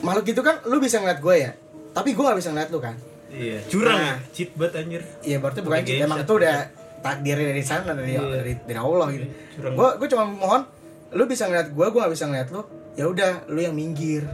makhluk 0.00 0.24
gitu 0.26 0.40
kan 0.40 0.64
lu 0.64 0.76
bisa 0.78 0.96
ngeliat 0.96 1.20
gue 1.20 1.34
ya 1.36 1.52
tapi 1.90 2.12
gue 2.12 2.22
nggak 2.22 2.38
bisa 2.38 2.50
ngeliat 2.50 2.70
lu 2.70 2.80
kan 2.80 2.96
Iya, 3.30 3.62
curang 3.64 3.94
Nah. 3.94 4.18
ya, 4.18 4.34
cheat 4.34 4.50
banget 4.58 4.82
anjir. 4.82 5.02
Iya 5.22 5.38
berarti 5.38 5.62
bukan 5.62 5.86
game 5.86 6.02
emang 6.02 6.18
set. 6.18 6.26
itu 6.26 6.34
udah 6.34 6.56
takdirnya 6.98 7.46
dari 7.46 7.62
sana 7.62 7.94
dari 7.94 8.10
Iya. 8.10 8.26
dari, 8.26 8.52
dari 8.58 8.80
Allah 8.80 9.06
gitu. 9.06 9.26
Curang. 9.54 9.72
Gue 9.78 9.88
gue 9.96 10.08
cuma 10.10 10.24
mohon 10.26 10.62
lu 11.10 11.24
bisa 11.24 11.46
ngeliat 11.46 11.70
gue, 11.70 11.86
gue 11.86 12.00
gak 12.00 12.10
bisa 12.10 12.26
ngeliat 12.26 12.48
lu. 12.50 12.66
Ya 12.92 13.06
udah, 13.06 13.46
lu 13.46 13.62
yang 13.62 13.70
minggir. 13.70 14.26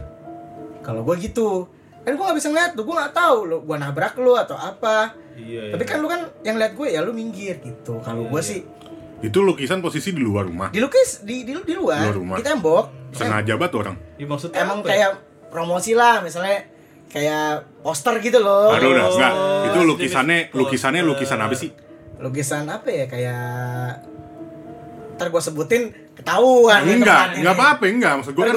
Kalau 0.81 1.03
gue 1.03 1.13
gitu, 1.19 1.69
kan 2.01 2.09
gue 2.09 2.25
gak 2.25 2.37
bisa 2.37 2.49
ngeliat 2.49 2.73
lu, 2.73 2.81
gue 2.83 2.95
gak 2.97 3.13
tahu 3.13 3.37
lu 3.45 3.57
gue 3.61 3.77
nabrak 3.77 4.17
lu 4.17 4.33
atau 4.33 4.57
apa. 4.57 5.13
Iya, 5.37 5.77
Tapi 5.77 5.83
iya. 5.83 5.89
kan 5.93 5.97
lu 5.99 6.07
kan 6.07 6.21
yang 6.41 6.57
lihat 6.57 6.73
gue 6.73 6.87
ya 6.89 7.05
lu 7.05 7.13
minggir 7.13 7.61
gitu. 7.61 8.01
Kalau 8.01 8.25
Iya, 8.25 8.29
gue 8.29 8.41
iya. 8.41 8.49
sih 8.49 8.59
Itu 9.17 9.41
lukisan 9.41 9.81
posisi 9.81 10.13
di 10.13 10.21
luar 10.21 10.45
rumah. 10.45 10.69
dilukis 10.69 11.25
di 11.25 11.41
di, 11.41 11.51
di 11.57 11.73
luar, 11.73 12.05
Luar 12.05 12.15
rumah. 12.15 12.35
di 12.37 12.43
tembok. 12.45 12.85
Sengaja 13.11 13.57
banget 13.57 13.73
orang. 13.75 13.95
Ya, 14.15 14.25
maksudnya 14.25 14.61
Emang 14.61 14.79
apa 14.79 14.87
ya? 14.87 14.91
kayak 14.93 15.11
promosi 15.49 15.91
lah, 15.93 16.21
misalnya 16.21 16.69
kayak 17.07 17.65
poster 17.81 18.19
gitu 18.19 18.37
loh. 18.37 18.69
Aduh 18.69 18.93
udah 18.93 19.05
enggak. 19.09 19.33
Itu 19.65 19.79
jenis 19.79 19.89
lukisannya 19.89 20.39
lukisannya 20.53 21.01
lukisan 21.01 21.39
apa 21.39 21.55
sih? 21.55 21.71
lukisan 22.17 22.65
apa 22.65 22.89
ya 22.89 23.05
kayak 23.05 24.01
ntar 25.15 25.29
gue 25.29 25.37
sebutin 25.37 25.93
ketahuan 26.17 26.79
ya 26.79 26.91
Enggak, 26.91 27.05
tempatnya 27.15 27.37
enggak 27.37 27.55
apa-apa, 27.55 27.83
enggak. 27.87 28.13
Maksud 28.17 28.33
gue 28.33 28.43
kan, 28.43 28.55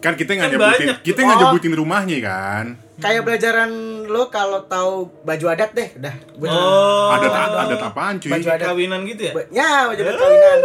kan 0.00 0.12
kita 0.14 0.30
nggak 0.32 0.42
Kan 0.42 0.54
nyebutin, 0.54 0.86
banyak. 0.86 0.96
kita 1.02 1.18
nggak 1.20 1.36
Oh. 1.36 1.42
nyebutin 1.44 1.72
rumahnya 1.74 2.18
kan. 2.20 2.66
kayak 2.96 3.22
belajaran 3.22 3.70
lo 4.06 4.28
kalau 4.28 4.60
tahu 4.66 4.92
baju 5.22 5.46
adat 5.48 5.72
deh 5.72 5.88
udah 5.94 6.14
gue 6.36 6.46
Oh. 6.46 7.08
Ada 7.10 7.26
ada 7.64 7.74
apaan 7.82 8.16
cuy? 8.16 8.28
Baju 8.30 8.48
adat. 8.50 8.66
kawinan 8.66 9.00
gitu 9.04 9.22
ya? 9.22 9.32
ya 9.50 9.70
baju 9.86 10.00
adat 10.02 10.16
kawinan 10.16 10.58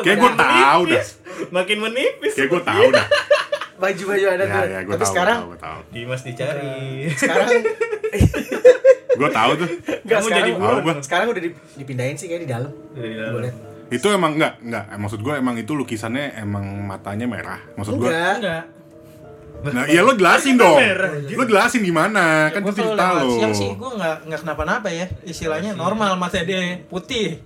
Kayak 0.00 0.16
gue 0.18 0.32
tahu 0.34 0.80
dah. 0.86 1.04
Makin 1.50 1.76
menipis. 1.78 2.32
Kayak 2.32 2.48
gue 2.48 2.62
tahu 2.64 2.86
dah. 2.90 3.06
baju 3.82 4.02
baju 4.06 4.26
adat 4.28 4.46
Ya, 4.46 4.60
ya, 4.60 4.78
gue 4.82 4.92
tapi 4.92 5.00
tahu, 5.00 5.10
sekarang 5.10 5.38
gue 5.44 5.58
tahu. 5.58 5.78
Dimas 5.90 6.20
dicari. 6.20 6.70
sekarang 7.12 7.48
Gue 9.12 9.30
tahu 9.30 9.50
tuh. 9.56 9.68
nggak 10.00 10.06
Kamu 10.16 10.24
sekarang 10.24 10.40
jadi. 10.40 10.50
Tahu 10.56 10.78
gua. 10.80 10.94
sekarang 11.00 11.26
udah 11.28 11.42
di- 11.42 11.56
dipindahin 11.74 12.14
sih 12.14 12.26
kayak 12.26 12.40
di 12.40 12.48
dalam 12.48 12.70
Gua 12.92 13.40
liat. 13.42 13.54
Itu 13.90 14.06
emang 14.08 14.34
enggak, 14.34 14.58
enggak. 14.60 14.84
Maksud 14.92 15.20
gue 15.20 15.34
emang 15.34 15.54
itu 15.54 15.72
lukisannya 15.72 16.38
emang 16.38 16.62
matanya 16.80 17.26
merah. 17.26 17.60
Maksud 17.74 17.94
gue. 17.96 18.06
enggak 18.06 18.34
Enggak. 18.38 18.64
Nah, 19.60 19.84
iya 19.84 20.00
lo 20.00 20.16
jelasin 20.16 20.56
dong. 20.56 20.72
merah, 20.74 21.12
Lo 21.20 21.44
jelasin 21.44 21.82
gimana? 21.82 22.48
Kan 22.48 22.62
Gua 22.62 22.70
itu 22.70 22.80
cerita 22.80 23.04
lewat 23.12 23.20
lo. 23.20 23.34
siang 23.34 23.52
sih 23.52 23.70
gue 23.70 23.90
nggak 23.92 24.16
nggak 24.24 24.40
kenapa-napa 24.40 24.88
ya 24.88 25.04
istilahnya 25.22 25.74
normal 25.74 26.16
mata 26.16 26.40
dia 26.40 26.80
putih 26.82 27.36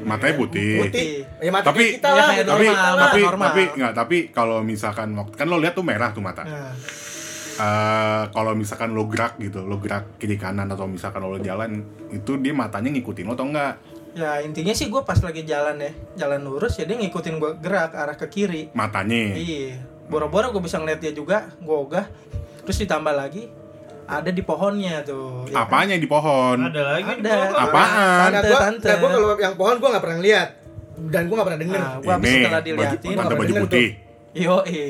Matanya 0.00 0.36
putih. 0.36 0.84
putih 0.84 1.10
ya 1.38 1.48
mata 1.48 1.72
Tapi- 1.72 1.96
kita 1.96 2.08
Iya, 2.08 2.14
lah 2.14 2.26
kayak 2.26 2.44
Tapi 2.44 2.66
normal, 2.66 2.92
tapi 2.98 3.20
normal. 3.22 3.46
tapi 3.46 3.62
enggak, 3.72 3.92
tapi 3.94 4.16
kalau 4.30 4.58
misalkan 4.60 5.08
waktu 5.14 5.32
kan 5.34 5.46
lo 5.46 5.56
lihat 5.56 5.72
tuh 5.72 5.80
merah 5.82 6.10
tuh 6.10 6.20
mata. 6.20 6.44
nah, 6.44 6.72
Eh, 7.52 8.24
kalau 8.30 8.52
misalkan 8.52 8.92
lo 8.92 9.04
gerak 9.04 9.36
gitu, 9.36 9.60
lo 9.60 9.76
gerak 9.76 10.16
kiri 10.16 10.36
kanan 10.36 10.64
atau 10.66 10.84
misalkan 10.84 11.20
lo 11.20 11.36
jalan, 11.38 11.84
itu 12.08 12.36
dia 12.36 12.52
matanya 12.52 12.88
ngikutin 12.90 13.20
lo 13.22 13.32
atau 13.32 13.44
enggak? 13.44 13.76
Ya 14.10 14.42
intinya 14.42 14.72
sih 14.72 14.86
gue 14.86 15.00
pas 15.00 15.16
lagi 15.16 15.42
jalan 15.42 15.78
ya 15.78 15.92
jalan 16.18 16.42
lurus 16.42 16.74
ya 16.74 16.84
dia 16.84 16.98
ngikutin 16.98 17.38
gue 17.38 17.52
gerak 17.58 17.94
arah 17.94 18.14
ke 18.14 18.26
kiri 18.26 18.68
Matanya. 18.72 19.34
iya 19.34 19.78
boro-boro 20.06 20.50
gue 20.50 20.62
bisa 20.62 20.76
ngeliat 20.76 20.98
dia 20.98 21.10
juga 21.10 21.46
gue 21.56 21.70
ogah 21.72 22.06
terus 22.60 22.76
ditambah 22.76 23.10
lagi 23.10 23.46
ada 24.04 24.28
di 24.28 24.42
pohonnya 24.42 25.06
tuh 25.06 25.46
ya 25.46 25.54
kan? 25.54 25.70
Apanya 25.70 25.94
di 25.94 26.04
pohon? 26.04 26.58
Ada 26.66 26.82
lagi 26.82 27.12
di 27.14 27.22
Ada. 27.22 27.30
bawah. 27.30 27.62
Apaan? 27.62 27.90
Nah, 27.94 28.26
Tante, 28.34 28.48
gua, 28.50 28.58
tante. 28.58 28.88
nah, 28.90 28.96
gua 28.98 29.08
kalau 29.08 29.28
yang 29.38 29.54
pohon 29.54 29.74
gua 29.78 29.88
nggak 29.94 30.02
pernah 30.02 30.18
lihat 30.18 30.48
dan 31.00 31.22
gua 31.24 31.34
nggak 31.38 31.46
pernah 31.46 31.60
denger. 31.62 31.78
nah 31.78 31.94
gue 31.96 32.10
habis 32.10 32.26
Ini 32.26 32.34
setelah 32.34 32.50
baju, 32.52 32.66
diliatin 32.66 32.98
tante 32.98 33.14
nggak 33.14 33.38
baju 33.38 33.52
pernah 33.54 33.64
putih. 33.64 33.88
yo 34.32 34.54
Oke. 34.58 34.86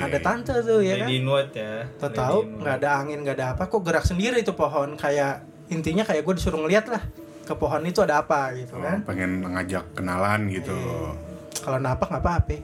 ada 0.00 0.18
tante 0.22 0.54
tuh 0.62 0.78
ya 0.80 0.94
kan 0.94 1.06
Lady 1.10 1.14
in 1.16 1.26
White 1.26 1.52
ya. 1.52 1.72
Tahu 1.98 2.38
White. 2.38 2.54
nggak 2.62 2.74
ada 2.78 2.88
angin 2.96 3.18
nggak 3.20 3.34
ada 3.34 3.46
apa 3.52 3.62
kok 3.66 3.82
gerak 3.82 4.04
sendiri 4.06 4.38
tuh 4.40 4.54
pohon 4.54 4.94
kayak 4.94 5.42
intinya 5.66 6.06
kayak 6.06 6.22
gue 6.22 6.34
disuruh 6.38 6.62
ngeliat 6.62 6.86
lah 6.86 7.02
ke 7.50 7.54
pohon 7.58 7.82
itu 7.82 7.98
ada 8.00 8.22
apa 8.22 8.54
gitu 8.54 8.78
Oh, 8.78 8.80
kan 8.80 9.02
pengen 9.02 9.42
ngajak 9.42 9.82
kenalan 9.92 10.46
gitu. 10.48 10.70
kalau 11.60 11.76
napak 11.76 12.06
nggak 12.08 12.22
apa-apa 12.22 12.56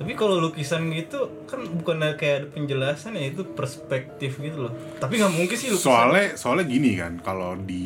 Tapi 0.00 0.16
kalau 0.16 0.40
lukisan 0.40 0.88
gitu 0.96 1.44
kan 1.44 1.60
bukan 1.60 2.00
kayak 2.16 2.36
ada 2.40 2.46
penjelasan 2.56 3.20
ya 3.20 3.28
itu 3.28 3.44
perspektif 3.52 4.40
gitu 4.40 4.64
loh. 4.64 4.72
Tapi 4.96 5.20
nggak 5.20 5.28
mungkin 5.28 5.52
sih 5.52 5.68
lukisan. 5.68 5.84
Soalnya 5.92 6.26
soalnya 6.40 6.64
gini 6.64 6.96
kan, 6.96 7.20
kalau 7.20 7.52
di 7.52 7.84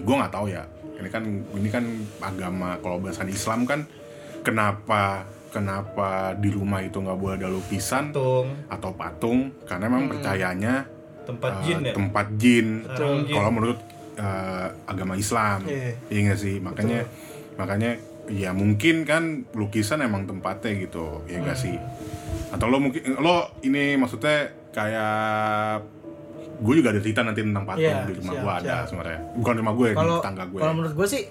gua 0.00 0.24
nggak 0.24 0.32
tahu 0.32 0.48
ya. 0.48 0.64
Ini 0.96 1.08
kan 1.12 1.20
ini 1.28 1.68
kan 1.68 1.84
agama 2.24 2.80
kalau 2.80 2.96
bahasan 2.96 3.28
Islam 3.28 3.68
kan 3.68 3.84
kenapa 4.40 5.28
kenapa 5.52 6.32
di 6.32 6.48
rumah 6.48 6.80
itu 6.80 6.96
nggak 6.96 7.18
boleh 7.20 7.36
ada 7.36 7.52
lukisan 7.52 8.08
patung 8.08 8.48
atau 8.72 8.90
patung 8.96 9.38
karena 9.68 9.84
memang 9.84 10.08
percayanya 10.08 10.88
tempat 11.28 11.52
jin 11.60 11.78
ya. 11.84 11.92
tempat 11.92 12.26
jin. 12.40 12.66
Kalau 13.28 13.50
menurut 13.52 13.76
eh, 14.20 14.66
agama 14.84 15.14
Islam, 15.14 15.64
Iya. 15.64 15.96
iya 16.06 16.20
nggak 16.22 16.38
sih? 16.38 16.56
Makanya 16.58 17.00
makanya 17.56 17.90
ya 18.28 18.52
mungkin 18.52 19.02
kan 19.02 19.22
lukisan 19.52 20.00
emang 20.00 20.24
tempatnya 20.24 20.76
gitu, 20.78 21.24
ya 21.24 21.40
nggak 21.40 21.56
sih? 21.56 21.74
Atau 22.50 22.66
lo 22.66 22.78
mungkin 22.78 23.00
lo 23.16 23.48
ini 23.60 23.94
maksudnya 23.94 24.52
kayak 24.70 25.82
gue 26.60 26.74
juga 26.74 26.92
ada 26.92 27.00
cerita 27.00 27.20
nanti 27.20 27.40
tentang 27.40 27.64
patung 27.64 27.80
Iya, 27.82 28.04
di 28.04 28.14
rumah 28.14 28.34
siap, 28.34 28.42
gue 28.42 28.52
ada 28.54 28.68
siap. 28.76 28.86
sebenarnya 28.86 29.20
bukan 29.32 29.54
rumah 29.56 29.74
gue 29.74 29.88
di 29.88 29.96
Kalau 29.96 30.16
tetangga 30.20 30.44
gue 30.44 30.60
kalau 30.60 30.74
menurut 30.74 30.92
gua 30.92 31.08
sih 31.08 31.22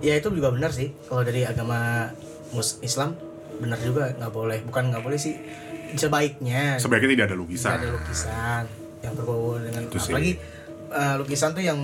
ya 0.00 0.12
itu 0.12 0.26
juga 0.28 0.48
benar 0.50 0.70
sih 0.70 0.88
kalau 1.06 1.22
dari 1.22 1.42
agama 1.42 2.10
mus 2.50 2.80
Islam 2.80 3.14
benar 3.56 3.78
juga 3.78 4.10
nggak 4.10 4.32
boleh 4.32 4.58
bukan 4.66 4.82
nggak 4.90 5.02
boleh 5.02 5.16
sih 5.16 5.38
sebaiknya 5.92 6.76
sebaiknya 6.76 7.10
tidak 7.14 7.26
ada 7.28 7.36
lukisan 7.36 7.70
Nggak 7.70 7.80
ada 7.80 7.90
lukisan 7.94 8.62
yang 9.00 9.12
berbau 9.14 9.54
dengan 9.56 9.82
Itu 9.86 9.98
sih. 9.98 10.12
Eh, 10.90 11.14
lukisan 11.16 11.50
tuh 11.50 11.62
yang 11.62 11.78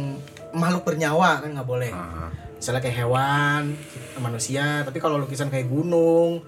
makhluk 0.53 0.83
bernyawa 0.85 1.41
kan 1.41 1.51
nggak 1.51 1.65
boleh. 1.65 1.91
Ah, 1.91 2.29
misalnya 2.53 2.81
kayak 2.81 2.97
hewan 2.99 3.77
manusia 4.17 4.81
tapi 4.83 4.97
kalau 4.97 5.17
lukisan 5.17 5.47
kayak 5.47 5.67
gunung 5.67 6.41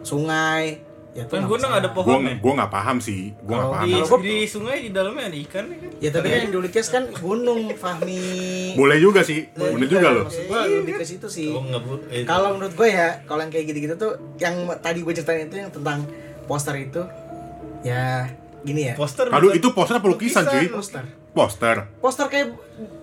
sungai 0.00 0.78
ya 1.12 1.24
tuh 1.24 1.40
Kan 1.40 1.48
gunung 1.48 1.66
masalah. 1.66 1.80
ada 1.80 1.88
gue 1.88 1.96
pohonnya. 1.98 2.34
gue 2.36 2.52
nggak 2.54 2.70
paham 2.70 2.96
sih 2.98 3.32
gue 3.32 3.48
nggak 3.48 3.56
Kalau 3.58 3.72
paham. 3.72 3.82
Di, 3.82 3.92
Kalau 3.92 4.06
gua- 4.06 4.22
di 4.22 4.36
sungai 4.46 4.76
di 4.78 4.90
dalamnya 4.90 5.24
ada 5.26 5.38
ikan 5.40 5.64
ya 5.66 5.76
kan? 5.76 5.90
ya 5.98 6.10
tapi 6.12 6.26
kan 6.28 6.38
yang 6.38 6.52
dilukis 6.52 6.86
kan 6.86 7.02
gunung 7.10 7.60
Fahmi. 7.74 8.20
Boleh 8.74 8.98
juga 8.98 9.20
sih 9.20 9.48
Boleh 9.50 9.72
bener 9.74 9.88
juga. 9.90 10.08
loh. 10.12 10.24
Maksud 10.24 10.44
gua 10.46 10.60
lebih 10.64 10.92
ke 10.94 11.04
situ 11.04 11.26
sih. 11.26 11.50
Oh 11.50 11.64
eh, 12.06 12.22
kalau 12.22 12.54
menurut 12.54 12.74
gue 12.74 12.88
ya 12.88 13.24
kalau 13.24 13.40
yang 13.40 13.50
kayak 13.50 13.66
gitu-gitu 13.66 13.94
tuh 13.96 14.12
yang 14.38 14.54
tadi 14.78 15.00
gue 15.00 15.12
ceritain 15.12 15.48
itu 15.48 15.56
yang 15.56 15.72
tentang 15.72 16.04
poster 16.44 16.76
itu 16.76 17.02
ya 17.82 18.28
gini 18.60 18.86
ya. 18.86 18.94
Poster. 18.94 19.26
aduh 19.26 19.50
itu 19.50 19.72
poster 19.72 19.96
apa 19.96 20.06
lukisan 20.06 20.44
cuy? 20.44 20.68
poster 20.68 21.02
poster 21.36 21.76
poster 22.00 22.26
kayak 22.32 22.56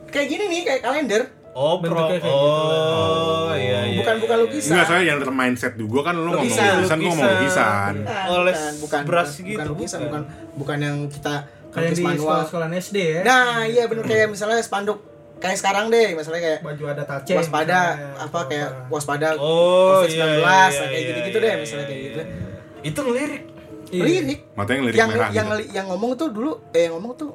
kayak 0.10 0.28
gini 0.28 0.44
nih 0.50 0.62
kayak 0.66 0.82
kalender 0.82 1.24
Oh 1.54 1.78
pro. 1.78 1.94
Bentuknya 1.94 2.18
kayak 2.18 2.34
Oh 2.34 3.54
iya 3.54 3.86
iya. 3.86 4.02
bukan 4.02 4.16
bukan 4.26 4.38
iya. 4.42 4.46
lukisan 4.50 4.74
Enggak, 4.74 4.88
saya 4.90 5.02
yang 5.06 5.18
mindset 5.22 5.74
juga 5.78 6.00
kan 6.02 6.18
lo 6.18 6.34
ngomong 6.34 6.50
Lukisan, 6.50 6.74
lukisan, 6.82 6.98
ngomong 6.98 7.26
lukisan. 7.30 7.94
Oles 8.10 8.58
bukan, 8.58 8.74
bukan, 8.82 9.02
brush 9.06 9.34
bukan, 9.38 9.46
gitu, 9.46 9.54
bukan 9.54 9.68
lukisan 9.70 10.00
bukan. 10.02 10.10
bukan 10.10 10.24
bukan 10.58 10.78
yang 10.82 10.98
kita 11.14 11.34
kayak 11.74 11.92
di 11.94 12.04
manual 12.06 12.42
sekolah-sekolah 12.46 12.68
SD 12.78 12.98
ya 12.98 13.22
nah 13.26 13.66
iya 13.66 13.84
bener 13.90 14.06
kayak 14.06 14.28
misalnya 14.30 14.62
spanduk 14.62 15.00
kayak 15.42 15.58
sekarang 15.60 15.90
deh 15.90 16.14
misalnya 16.14 16.42
kayak 16.42 16.60
baju 16.62 16.84
ada 16.88 17.04
tace 17.04 17.34
waspada 17.36 17.82
misalnya, 17.98 18.24
apa 18.24 18.40
kayak 18.48 18.70
waspada 18.88 19.28
Oh 19.38 20.02
covid 20.02 20.10
19 20.10 20.18
iya, 20.18 20.26
iya, 20.26 20.40
iya, 20.40 20.70
kayak 20.70 20.90
iya, 20.90 21.10
gitu-gitu 21.10 21.38
iya, 21.38 21.44
deh 21.44 21.52
iya, 21.52 21.62
misalnya 21.62 21.86
kayak 21.86 22.02
gitu 22.02 22.20
iya. 22.22 22.52
Itu 22.84 23.00
ngelirik. 23.00 23.44
Iya. 23.94 24.04
lirik 24.10 24.40
Matanya 24.58 24.80
ngelirik 24.84 24.98
yang 24.98 25.10
merah 25.14 25.30
yang 25.30 25.48
gitu. 25.54 25.70
yang 25.78 25.86
ngomong 25.94 26.12
tuh 26.18 26.28
dulu 26.34 26.52
eh 26.74 26.82
yang 26.90 26.94
ngomong 26.98 27.14
tuh 27.14 27.30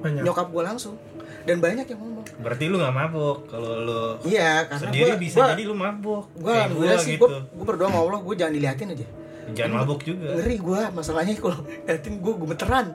banyak 0.00 0.22
nyokap 0.24 0.48
gue 0.48 0.62
langsung 0.64 0.94
dan 1.40 1.56
banyak 1.56 1.86
yang 1.86 1.98
ngomong 1.98 2.18
Berarti 2.40 2.64
lu 2.66 2.76
nggak 2.76 2.94
mabuk 2.94 3.38
kalau 3.46 3.70
lu 3.80 4.00
iya 4.24 4.64
karena 4.64 4.80
sendiri 4.88 5.10
gua, 5.10 5.18
bisa 5.18 5.36
gua, 5.36 5.48
jadi 5.52 5.62
lu 5.64 5.74
mabuk. 5.74 6.24
gue 6.34 6.52
alhamdulillah 6.52 6.96
gua 6.96 7.04
sih 7.04 7.14
gitu. 7.14 7.26
gue 7.26 7.30
gue 7.52 7.64
berdoa 7.64 7.88
sama 7.88 7.98
Allah 8.00 8.20
gue 8.20 8.34
jangan 8.34 8.54
diliatin 8.54 8.88
aja 8.90 9.06
Jangan 9.50 9.72
mabuk 9.82 10.00
juga. 10.00 10.28
ngeri 10.30 10.56
gue 10.56 10.80
masalahnya 10.90 11.34
kalau 11.34 11.58
liatin 11.86 12.14
gue 12.16 12.32
gemeteran 12.34 12.86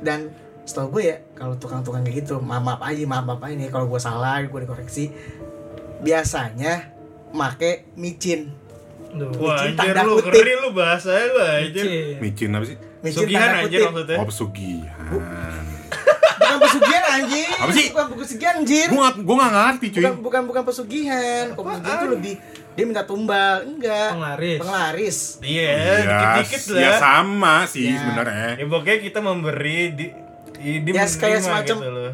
dan 0.00 0.18
setahu 0.62 0.98
gue 0.98 1.02
ya 1.04 1.16
kalau 1.32 1.54
tukang-tukang 1.54 2.02
kayak 2.02 2.22
gitu 2.22 2.40
maaf 2.40 2.58
maaf 2.60 2.80
aja 2.82 3.02
maaf 3.04 3.24
maaf 3.24 3.40
aja 3.40 3.54
nih 3.54 3.68
kalau 3.68 3.86
gue 3.86 4.00
salah 4.00 4.42
gue 4.42 4.60
dikoreksi 4.60 5.14
biasanya 6.00 6.90
make 7.30 7.86
micin 7.94 8.50
Duh. 9.08 9.30
Wah 9.38 9.64
Micin 9.64 9.80
anjir 9.80 9.96
lu 10.02 10.14
kutip. 10.18 10.32
keren 10.34 10.58
lu 10.60 10.70
bahasanya 10.70 11.24
lu 11.26 11.40
anjir. 11.40 11.84
Cie. 11.88 12.20
Micin 12.20 12.50
apa 12.52 12.64
sih? 12.66 12.76
micin 13.00 13.16
Sugihan 13.22 13.48
anjir 13.56 13.80
maksudnya. 13.86 14.16
Oh, 14.18 14.26
pesugihan. 14.28 15.64
Bukan 16.48 16.58
pesugihan 16.62 17.04
anjir 17.12 17.48
Apa 17.52 17.72
sih? 17.72 17.86
bukan 17.90 18.06
pesugihan 18.16 18.54
anjir 18.56 18.86
Gue 18.86 19.00
gak, 19.00 19.14
gue 19.18 19.36
gak 19.36 19.52
ngerti 19.52 19.86
cuy. 19.88 20.00
bukan 20.00 20.14
bukan 20.20 20.42
bukan 20.46 20.62
pesugihan 20.64 21.44
kalau 21.50 21.64
pesugihan 21.66 21.96
itu 21.96 22.06
lebih 22.08 22.34
dia 22.72 22.84
minta 22.84 23.02
tumbal 23.02 23.54
enggak 23.64 24.08
Penglaris. 24.12 24.58
penglaris 24.58 25.18
Iya, 25.38 25.72
Iya, 25.72 25.96
dikit-dikit 26.04 26.62
lah. 26.68 26.78
ya 26.78 26.90
sama 26.96 27.54
sih 27.64 27.86
Ya. 27.86 27.96
sebenarnya. 27.98 28.48
Ya 28.54 28.64
pokoknya 28.66 28.98
kita 29.02 29.18
memberi 29.20 29.78
di, 29.90 30.06
di, 30.54 30.72
di 30.78 30.90
Ya, 30.90 31.04
kayak 31.04 31.16
menerima 31.38 31.40
semacam- 31.42 31.78
gitu 31.78 31.90
loh. 31.90 32.12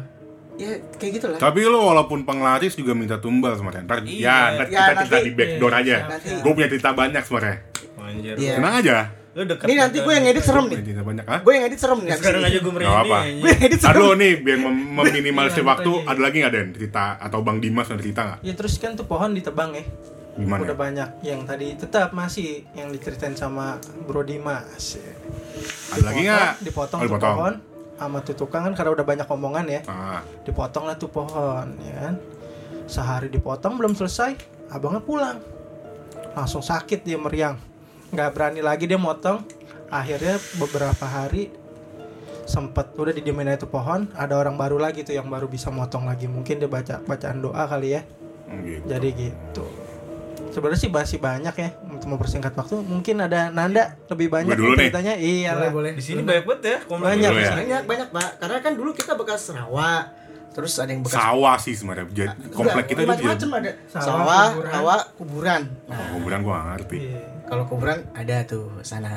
ya 0.53 0.69
kayak 0.93 1.11
gitulah 1.13 1.37
Tapi 1.37 1.59
lo 1.63 1.79
walaupun 1.83 2.23
penglaris 2.23 2.73
juga 2.73 2.93
minta 2.93 3.17
tumbal 3.17 3.53
sebenarnya. 3.53 3.83
Ntar 3.83 3.97
Iya. 4.01 4.23
ya, 4.23 4.37
ntar 4.53 4.65
Ya, 4.65 4.71
kita 4.71 4.91
cerita 4.97 5.03
nanti- 5.11 5.25
di 5.25 5.31
backdoor 5.33 5.73
aja. 5.73 5.97
nanti. 6.07 6.29
Gue 6.39 6.51
punya 6.53 6.69
cerita 6.69 6.89
banyak 6.91 7.21
sebenarnya. 7.21 7.57
Anjir. 7.97 8.35
Iya. 8.37 8.53
Tenang 8.55 8.73
aja. 8.77 8.97
Lu 9.33 9.41
deket 9.43 9.65
ini 9.65 9.75
nanti 9.75 9.97
gue 9.97 10.13
yang 10.13 10.25
edit 10.25 10.41
serem 10.41 10.65
nih 10.67 10.77
banyak, 10.95 11.25
ah? 11.25 11.39
gue 11.41 11.51
yang 11.51 11.65
edit 11.65 11.79
serem 11.79 11.99
nih 11.99 12.13
Sekarang 12.13 12.41
aja 12.43 12.57
gue 12.59 12.69
merinding 12.71 13.01
apa. 13.01 13.17
gue 13.25 13.49
yang 13.49 13.63
edit 13.65 13.79
serem 13.81 13.97
Aduh 13.97 14.11
nih 14.13 14.33
biar 14.37 14.57
mem- 14.59 14.89
meminimalisir 14.93 15.59
Iya, 15.59 15.67
waktu, 15.67 15.91
ada 16.05 16.19
lagi 16.19 16.35
nggak 16.37 16.53
Den 16.53 16.67
cerita 16.71 17.03
atau 17.17 17.39
Bang 17.41 17.57
Dimas 17.57 17.87
ada 17.87 17.97
cerita 17.97 18.21
nggak? 18.23 18.39
Ya 18.41 18.53
terus 18.53 18.77
kan 18.77 18.93
tuh 18.93 19.03
pohon 19.03 19.33
ditebang 19.33 19.73
ya. 19.73 19.81
Gimana? 20.33 20.61
Udah 20.63 20.73
banyak 20.75 21.09
yang 21.21 21.41
tadi 21.43 21.73
tetap 21.73 22.09
masih 22.11 22.65
yang 22.73 22.89
diceritain 22.89 23.33
sama 23.33 23.77
Bro 24.03 24.21
Dimas. 24.23 25.01
Ada 25.89 26.01
lagi 26.03 26.21
nggak? 26.23 26.53
Dipotong 26.61 26.99
Oh, 26.99 27.03
tuh 27.03 27.09
dipotong. 27.11 27.33
pohon 27.35 27.55
sama 27.93 28.17
tuh 28.19 28.35
tukang 28.35 28.61
kan 28.63 28.73
karena 28.73 28.91
udah 28.91 29.05
banyak 29.07 29.27
omongan 29.27 29.65
ya. 29.67 29.81
Ah, 29.85 30.21
Dipotong 30.41 30.85
lah 30.85 30.93
tuh 30.93 31.09
pohon 31.09 31.73
ya 31.79 31.95
kan. 32.03 32.15
Sehari 32.83 33.29
dipotong 33.29 33.77
belum 33.77 33.93
selesai, 33.93 34.37
abangnya 34.69 35.01
pulang. 35.01 35.37
Langsung 36.33 36.61
sakit 36.61 37.01
dia 37.01 37.17
meriang. 37.17 37.72
Nggak 38.13 38.29
berani 38.31 38.61
lagi 38.61 38.85
dia 38.85 39.01
motong. 39.01 39.41
Akhirnya 39.89 40.37
beberapa 40.57 41.05
hari 41.05 41.49
sempet 42.43 42.91
udah 42.99 43.13
didiemin 43.15 43.55
tuh 43.55 43.71
pohon 43.71 44.11
ada 44.19 44.35
orang 44.35 44.59
baru 44.59 44.75
lagi 44.75 45.07
tuh 45.07 45.15
yang 45.15 45.31
baru 45.31 45.47
bisa 45.47 45.71
motong 45.71 46.03
lagi 46.03 46.27
mungkin 46.27 46.59
dia 46.59 46.67
baca 46.67 46.99
bacaan 46.99 47.39
doa 47.39 47.63
kali 47.71 47.95
ya 47.95 48.01
gitu. 48.67 48.83
jadi 48.83 49.07
gitu 49.15 49.65
sebenarnya 50.51 50.79
sih 50.79 50.91
masih 50.91 51.19
banyak 51.23 51.55
ya 51.55 51.69
untuk 51.87 52.07
mempersingkat 52.13 52.53
waktu 52.53 52.83
mungkin 52.83 53.23
ada 53.23 53.49
Nanda 53.49 53.95
lebih 54.11 54.27
banyak 54.29 54.53
Gue 54.53 54.59
dulu 54.59 54.73
nih. 54.75 54.91
ceritanya 54.91 55.13
iya 55.17 55.51
boleh 55.55 55.63
lah 55.63 55.71
boleh 55.71 55.91
Di 55.95 56.03
sini 56.03 56.21
banyak 56.21 56.45
banget 56.45 56.61
ya 56.67 56.77
komen. 56.85 57.03
Banyak. 57.07 57.31
Ya. 57.31 57.51
banyak 57.55 57.83
banyak 57.87 58.07
pak 58.11 58.29
karena 58.43 58.57
kan 58.61 58.73
dulu 58.75 58.89
kita 58.93 59.13
bekas 59.15 59.41
rawa 59.49 59.91
terus 60.53 60.77
ada 60.77 60.87
yang 60.87 61.01
bekas 61.01 61.17
Sawah 61.17 61.57
sih 61.57 61.73
sebenarnya. 61.73 62.05
Jadi 62.07 62.33
komplek 62.49 62.85
kita 62.87 63.01
itu 63.01 63.09
macam-macam 63.09 63.49
ada 63.57 63.71
Sawah, 63.87 64.05
sawah, 64.05 64.45
kuburan. 64.47 64.69
rawa 64.69 64.95
kuburan 65.13 65.61
nah 65.83 65.97
Oh, 65.97 66.07
kuburan 66.13 66.39
gua 66.39 66.53
nggak 66.55 66.67
ngerti. 66.71 66.97
Iya. 66.99 67.21
kalau 67.43 67.63
kuburan 67.65 67.97
ada 68.13 68.35
tuh 68.43 68.65
sana 68.81 69.11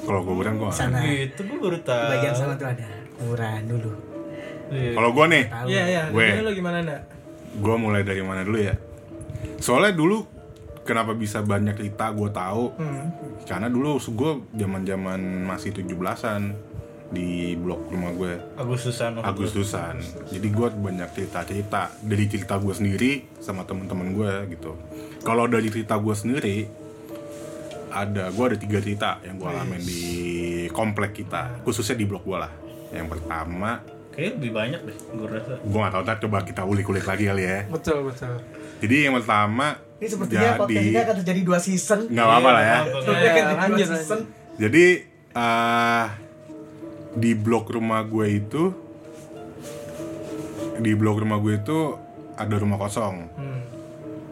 Kalau 0.00 0.20
kuburan 0.22 0.54
gua 0.54 0.68
nggak 0.68 0.78
ngerti. 0.80 0.94
sana 0.94 0.98
Gitu 1.04 1.40
gue 1.42 1.58
baru 1.58 1.76
di 1.76 1.82
tahu. 1.82 2.06
bagian 2.08 2.34
sana 2.34 2.52
tuh 2.54 2.68
ada 2.68 2.86
kuburan 3.14 3.60
dulu 3.64 3.92
Iya. 4.66 4.90
Kalau 4.92 5.10
gua 5.10 5.26
nih, 5.26 5.44
iya 5.64 5.82
iya 5.84 6.02
Gue. 6.10 6.26
Lo 6.40 6.50
gimana 6.50 6.76
Nanda 6.80 6.98
gua 7.56 7.74
mulai 7.76 8.02
dari 8.02 8.18
mana 8.20 8.42
dulu 8.42 8.58
ya? 8.58 8.74
Soalnya 9.56 9.92
dulu 9.92 10.26
kenapa 10.82 11.12
bisa 11.12 11.38
banyak 11.40 11.74
cerita 11.74 12.10
gua 12.10 12.28
tahu? 12.28 12.74
hmm. 12.74 13.06
Karena 13.42 13.66
dulu 13.66 13.94
gue 13.96 14.32
zaman-zaman 14.52 15.18
masih 15.44 15.70
17-an 15.72 16.42
di 17.06 17.54
blok 17.54 17.86
rumah 17.88 18.10
gue. 18.12 18.34
Agustusan. 18.58 19.22
Agustusan. 19.22 19.94
Jadi 20.30 20.48
gue 20.50 20.68
banyak 20.74 21.08
cerita-cerita 21.14 21.94
dari 22.02 22.24
cerita 22.26 22.58
gue 22.58 22.74
sendiri 22.74 23.12
sama 23.38 23.62
teman-teman 23.62 24.10
gue 24.10 24.32
gitu. 24.58 24.74
Kalau 25.22 25.46
dari 25.46 25.70
cerita 25.70 25.94
gue 25.98 26.14
sendiri 26.14 26.56
ada 27.88 28.28
gue 28.28 28.44
ada 28.44 28.58
tiga 28.58 28.78
cerita 28.82 29.22
yang 29.22 29.38
gue 29.38 29.48
alamin 29.48 29.80
di 29.80 30.04
komplek 30.68 31.16
kita, 31.16 31.62
khususnya 31.62 31.96
di 31.96 32.04
blok 32.04 32.26
gue 32.26 32.38
lah. 32.38 32.52
Yang 32.92 33.18
pertama, 33.18 33.80
Kayaknya 34.16 34.32
lebih 34.40 34.52
banyak 34.56 34.80
deh, 34.80 34.96
gue 35.12 35.28
rasa. 35.28 35.54
gue 35.60 35.76
gak 35.76 35.92
tahu 35.92 36.02
ntar 36.08 36.16
coba 36.24 36.38
kita 36.40 36.62
ulik-ulik 36.64 37.04
lagi 37.04 37.28
kali 37.28 37.44
ya. 37.44 37.68
betul 37.68 38.08
betul 38.08 38.40
Jadi 38.80 38.96
yang 39.04 39.14
pertama 39.20 39.76
ini 39.96 40.08
sepertinya 40.08 40.50
podcast 40.56 40.84
ini 40.88 41.00
akan 41.00 41.16
terjadi 41.20 41.40
dua 41.44 41.58
season 41.60 42.00
nggak 42.08 42.24
apa-apa 42.24 42.48
lah 42.52 42.62
ya. 42.64 42.76
Apa-apa. 42.80 42.98
Sepertinya 43.04 43.32
akan 43.32 43.44
terjadi 43.44 43.60
lanjut, 43.76 43.88
season 43.92 44.20
Jadi 44.56 44.84
eh 45.36 46.06
di 47.16 47.32
blok 47.32 47.70
rumah 47.70 48.04
gue 48.04 48.26
itu 48.30 48.62
di 50.76 50.92
blok 50.92 51.16
rumah 51.18 51.38
gue 51.38 51.56
itu 51.56 51.78
ada 52.36 52.54
rumah 52.54 52.76
kosong. 52.76 53.16
hmm. 53.32 53.54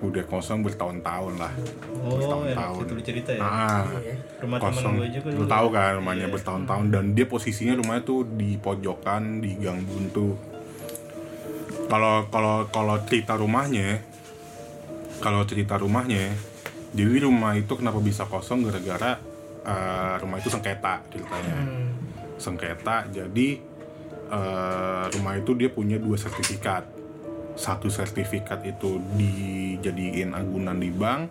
Udah 0.05 0.21
kosong 0.23 0.61
bertahun-tahun 0.61 1.41
lah. 1.41 1.49
Oh, 1.97 2.21
yang 2.21 2.53
Bertahun-tahun. 2.53 2.83
itu 2.85 2.95
cerita 3.03 3.31
ya. 3.33 3.41
Ah, 3.41 3.89
Rumah 4.37 4.59
teman 4.61 4.73
kosong. 4.77 4.93
gue 4.95 5.09
juga 5.11 5.29
Lu 5.33 5.45
tahu 5.49 5.67
kan 5.73 5.97
rumahnya 5.97 6.27
Iya. 6.29 6.35
bertahun-tahun 6.37 6.87
dan 6.93 7.05
dia 7.11 7.25
posisinya 7.25 7.73
rumahnya 7.75 8.05
tuh 8.05 8.21
di 8.29 8.61
pojokan 8.61 9.41
di 9.41 9.57
gang 9.57 9.81
buntu. 9.81 10.37
Kalau 11.85 12.29
kalau 12.29 12.69
kalau 12.69 12.97
cerita 13.03 13.33
rumahnya 13.35 14.05
kalau 15.19 15.41
cerita 15.45 15.77
rumahnya 15.77 16.37
jadi 16.93 17.25
rumah 17.25 17.57
itu 17.57 17.73
kenapa 17.73 17.97
bisa 17.99 18.25
kosong 18.25 18.61
gara-gara 18.63 19.17
eh, 19.65 20.15
rumah 20.21 20.37
itu 20.37 20.53
sengketa 20.53 21.01
ceritanya. 21.09 21.57
Hmm. 21.57 21.94
Sengketa 22.37 23.07
jadi 23.09 23.49
eh, 24.27 25.05
rumah 25.11 25.35
itu 25.35 25.55
dia 25.55 25.69
punya 25.69 25.97
dua 25.97 26.17
sertifikat. 26.17 26.85
Satu 27.55 27.87
sertifikat 27.87 28.67
itu 28.67 28.99
dijadiin 29.15 30.35
agunan 30.35 30.75
di 30.75 30.91
bank, 30.91 31.31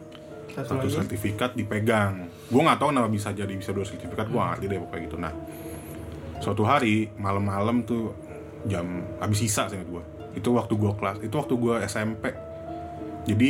satu 0.50 0.63
satu 0.63 0.80
lagi 0.80 0.96
sertifikat 0.96 1.52
dipegang. 1.52 2.32
Gue 2.48 2.62
nggak 2.63 2.80
tahu 2.80 2.89
kenapa 2.89 3.12
bisa 3.12 3.36
jadi 3.36 3.52
bisa 3.52 3.72
dua 3.72 3.84
sertifikat. 3.84 4.32
Gue 4.32 4.39
ngerti 4.39 4.66
deh 4.66 4.80
pokoknya 4.80 5.02
gitu. 5.04 5.18
Nah, 5.20 5.34
suatu 6.39 6.63
hari 6.63 7.12
malam-malam 7.16 7.84
tuh 7.84 8.16
jam 8.63 9.04
habis 9.20 9.44
sisa 9.44 9.68
sih 9.68 9.76
gue. 9.78 10.04
Itu 10.34 10.56
waktu 10.56 10.72
gue 10.74 10.92
kelas, 10.96 11.20
itu 11.20 11.36
waktu 11.36 11.54
gue 11.54 11.76
SMP. 11.84 12.32
Jadi 13.28 13.50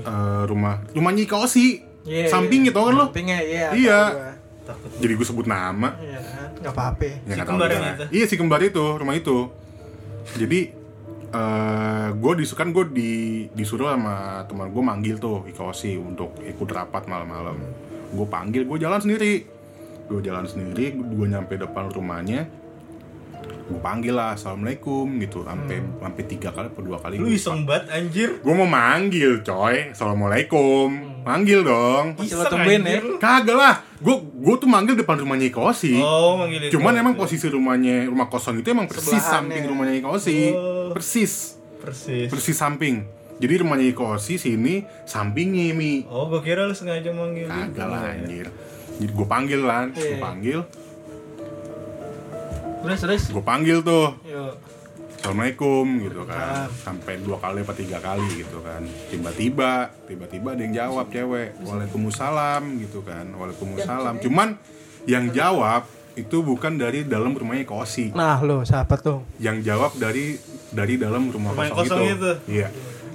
eh, 0.00 0.42
rumah 0.48 0.80
rumah 0.96 1.12
Nyika 1.12 1.44
Osi, 1.44 1.84
Iya, 2.04 2.28
sampingnya 2.28 2.72
tau 2.72 2.88
kan 2.88 2.94
lo? 2.94 3.04
sampingnya 3.08 3.38
iya 3.40 3.68
Iya. 3.72 4.00
Takut. 4.64 4.88
Jadi 4.96 5.12
gue 5.12 5.26
sebut 5.28 5.46
nama. 5.46 5.92
iya 6.00 6.20
kan? 6.24 6.72
apa-apa 6.72 7.04
Ya, 7.04 7.16
Si 7.20 7.28
nggak 7.36 7.46
tahu 7.46 7.56
kembar 7.60 7.70
itu? 7.70 8.04
Iya 8.16 8.24
si 8.24 8.34
kembar 8.40 8.60
itu 8.64 8.84
rumah 8.96 9.14
itu. 9.14 9.38
Jadi 10.40 10.60
eh 11.34 12.08
gue 12.14 12.32
disukan 12.40 12.68
gue 12.72 12.84
di 12.94 13.12
disuruh 13.52 13.92
sama 13.92 14.46
teman 14.48 14.70
gue 14.70 14.82
manggil 14.86 15.18
tuh 15.18 15.44
Ikosi 15.44 16.00
untuk 16.00 16.40
ikut 16.40 16.68
rapat 16.72 17.04
malam-malam. 17.04 17.60
Gue 18.14 18.26
panggil 18.30 18.64
gue 18.64 18.78
jalan 18.80 19.02
sendiri. 19.02 19.44
Gue 20.04 20.20
jalan 20.20 20.44
sendiri, 20.44 20.96
gue 21.00 21.26
nyampe 21.28 21.56
depan 21.56 21.88
rumahnya. 21.88 22.44
Gue 23.64 23.80
panggil 23.80 24.12
lah 24.12 24.36
assalamualaikum 24.36 25.08
gitu, 25.24 25.40
sampai 25.40 25.80
sampai 25.80 26.22
tiga 26.28 26.52
kali 26.52 26.68
atau 26.68 26.84
dua 26.84 27.00
kali. 27.00 27.16
Lu 27.16 27.32
iseng 27.32 27.64
banget 27.64 27.88
anjir. 27.88 28.36
Gue 28.44 28.52
mau 28.52 28.68
manggil 28.68 29.40
coy, 29.40 29.96
assalamualaikum, 29.96 31.13
manggil 31.24 31.60
dong. 31.60 32.14
Masih 32.14 32.36
lo 32.36 32.44
tungguin 32.44 32.84
ya. 32.84 33.00
Kagak 33.16 33.56
lah, 33.56 33.74
gue 33.96 34.14
gue 34.20 34.54
tuh 34.54 34.68
manggil 34.68 34.94
depan 34.94 35.16
rumahnya 35.16 35.48
Ikosi. 35.48 35.96
Oh, 35.96 36.36
manggilin. 36.36 36.68
Cuman 36.68 36.92
emang 36.94 37.14
posisi 37.16 37.48
rumahnya 37.48 38.06
rumah 38.06 38.28
kosong 38.28 38.60
itu 38.60 38.68
emang 38.68 38.84
persis 38.84 39.08
Sebelahannya. 39.10 39.32
samping 39.32 39.62
rumahnya 39.64 39.94
Iko 39.96 40.08
Osi. 40.12 40.38
Oh. 40.52 40.92
Persis, 40.92 41.56
persis. 41.80 42.28
persis 42.28 42.54
samping. 42.54 43.08
Jadi 43.34 43.54
rumahnya 43.58 43.88
Iko 43.88 44.14
Osi 44.14 44.36
sini 44.36 44.84
sampingnya 45.04 45.72
Mi. 45.72 46.04
Oh, 46.06 46.28
gue 46.28 46.38
kira 46.40 46.68
lu 46.68 46.72
sengaja 46.72 47.08
manggil. 47.10 47.48
Kagak 47.48 47.88
lah 47.88 48.00
ya. 48.04 48.20
anjir. 48.20 48.46
Jadi 48.94 49.10
gue 49.10 49.26
panggil 49.26 49.60
kan, 49.60 49.86
gue 49.90 50.06
Iya. 50.06 50.18
panggil, 50.22 50.58
terus 52.80 53.00
terus 53.00 53.22
gue 53.26 53.42
panggil 53.42 53.80
tuh. 53.80 54.14
yuk 54.22 54.54
Assalamualaikum 55.24 56.04
gitu 56.04 56.28
kan. 56.28 56.68
Sampai 56.84 57.16
dua 57.16 57.40
kali 57.40 57.64
apa 57.64 57.72
tiga 57.72 57.96
kali 57.96 58.44
gitu 58.44 58.60
kan. 58.60 58.84
Tiba-tiba, 59.08 59.88
tiba-tiba 60.04 60.52
ada 60.52 60.60
yang 60.60 60.76
jawab 60.76 61.08
cewek. 61.08 61.56
Waalaikumsalam 61.64 62.60
gitu 62.84 63.00
kan. 63.00 63.32
Waalaikumsalam. 63.32 64.20
Cuman 64.20 64.60
yang 65.08 65.32
jawab 65.32 65.88
itu 66.20 66.44
bukan 66.44 66.76
dari 66.76 67.08
dalam 67.08 67.32
rumahnya 67.32 67.64
Iko 67.64 67.80
Osi. 67.80 68.12
nah 68.12 68.36
lo 68.38 68.68
siapa 68.68 69.00
tuh 69.00 69.24
yang 69.40 69.64
jawab 69.64 69.96
dari 69.96 70.36
dari 70.70 71.00
dalam 71.00 71.32
rumah 71.32 71.56
Rumah 71.56 71.72
kosong, 71.72 71.88
kosong 71.88 72.00
itu. 72.04 72.12
itu. 72.12 72.30
Iya. 72.60 72.68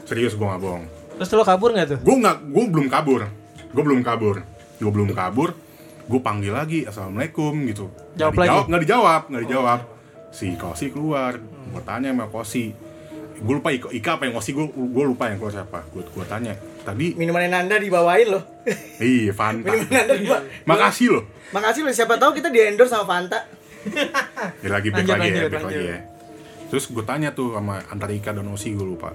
Serius 0.10 0.34
gue 0.34 0.42
nggak 0.50 0.62
bohong. 0.66 0.84
terus 1.14 1.30
lo 1.30 1.46
kabur 1.46 1.78
nggak 1.78 1.88
tuh 1.94 2.00
Gue 2.02 2.16
nggak, 2.18 2.38
gue 2.42 2.64
belum 2.74 2.88
kabur. 2.90 3.22
Gue 3.70 3.84
belum 3.86 4.02
kabur. 4.02 4.36
Gue 4.82 4.90
belum 4.90 5.10
kabur. 5.14 5.54
Gue 6.10 6.20
panggil 6.26 6.58
lagi, 6.58 6.90
assalamualaikum 6.90 7.54
gitu. 7.70 7.94
Jawab 8.18 8.34
nggak 8.34 8.42
dijawab, 8.42 8.58
lagi? 8.58 8.70
nggak 8.74 8.82
dijawab, 8.82 9.22
nggak 9.30 9.44
dijawab. 9.46 9.80
Si 10.30 10.54
Kosi 10.56 10.94
keluar. 10.94 11.38
Gue 11.42 11.82
tanya 11.84 12.14
sama 12.14 12.26
Kosi. 12.30 12.72
Gue 13.40 13.56
lupa 13.56 13.72
Ika, 13.72 13.90
Ika 13.90 14.20
apa 14.20 14.24
yang 14.28 14.36
Kosi 14.36 14.52
gue 14.52 14.66
gue 14.70 15.06
lupa 15.06 15.30
yang 15.32 15.38
keluar 15.38 15.54
siapa. 15.54 15.80
Gue 15.90 16.04
gue 16.06 16.26
tanya. 16.28 16.54
Tadi 16.80 17.14
minuman 17.14 17.46
Nanda 17.52 17.76
dibawain 17.78 18.28
loh 18.32 18.44
iya 18.98 19.30
Fanta. 19.36 19.68
minuman 19.76 19.86
Nanda 19.92 20.16
dibawa 20.16 20.42
Makasih 20.66 21.08
loh. 21.12 21.24
makasih 21.52 21.82
loh 21.86 21.94
siapa 21.94 22.16
tahu 22.18 22.34
kita 22.34 22.50
di 22.50 22.66
endorse 22.66 22.96
sama 22.96 23.06
Fanta 23.06 23.40
Ya 24.64 24.70
lagi 24.74 24.90
back 24.90 25.06
Lanjut, 25.06 25.16
lagi 25.20 25.30
ya, 25.30 25.36
lanjut, 25.46 25.52
back 25.54 25.66
lagi 25.70 25.86
ya. 25.86 26.00
Terus 26.70 26.84
gue 26.90 27.04
tanya 27.04 27.30
tuh 27.36 27.54
sama 27.54 27.82
antara 27.90 28.12
Ika 28.14 28.32
dan 28.34 28.48
Osi 28.50 28.74
gue 28.74 28.86
lupa. 28.86 29.12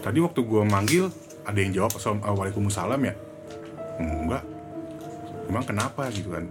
Tadi 0.00 0.18
waktu 0.20 0.40
gue 0.44 0.62
manggil 0.64 1.04
ada 1.44 1.58
yang 1.60 1.72
jawab 1.72 1.92
Assalamualaikum 1.96 2.36
Waalaikumsalam 2.40 3.00
ya? 3.04 3.14
Enggak. 4.00 4.42
Emang 5.48 5.64
kenapa 5.64 6.08
gitu 6.08 6.32
kan? 6.32 6.44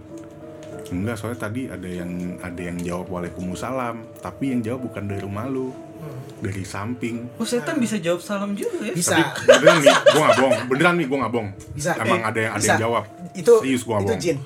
Enggak, 0.86 1.16
soalnya 1.16 1.40
tadi 1.40 1.62
ada 1.66 1.86
yang 1.86 2.10
ada 2.38 2.60
yang 2.60 2.76
jawab 2.78 3.06
waalaikumsalam, 3.08 3.96
tapi 4.18 4.50
yang 4.50 4.60
jawab 4.60 4.84
bukan 4.84 5.02
dari 5.04 5.20
rumah 5.20 5.46
lu. 5.46 5.72
Dari 6.36 6.60
samping. 6.62 7.40
Oh 7.40 7.48
setan 7.48 7.80
bisa 7.80 7.96
jawab 7.96 8.20
salam 8.20 8.52
juga 8.52 8.76
ya? 8.82 8.92
Bisa. 8.92 9.16
Tapi 9.16 9.48
beneran 9.48 9.80
nih, 9.80 9.94
gua 10.04 10.20
nggak 10.20 10.36
bohong. 10.36 10.58
Beneran 10.68 10.94
nih, 10.94 11.06
gua 11.06 11.18
nggak 11.18 11.32
bohong. 11.32 11.50
Bisa. 11.72 11.90
Emang 11.96 12.20
Eh, 12.20 12.28
ada 12.28 12.38
yang 12.38 12.52
ada 12.52 12.60
bisa. 12.60 12.68
yang 12.68 12.82
jawab. 12.82 13.04
Itu 13.32 13.52
Serius 13.64 13.82
gua 13.82 13.96
itu 13.96 14.04
bohong. 14.04 14.20
jin. 14.20 14.38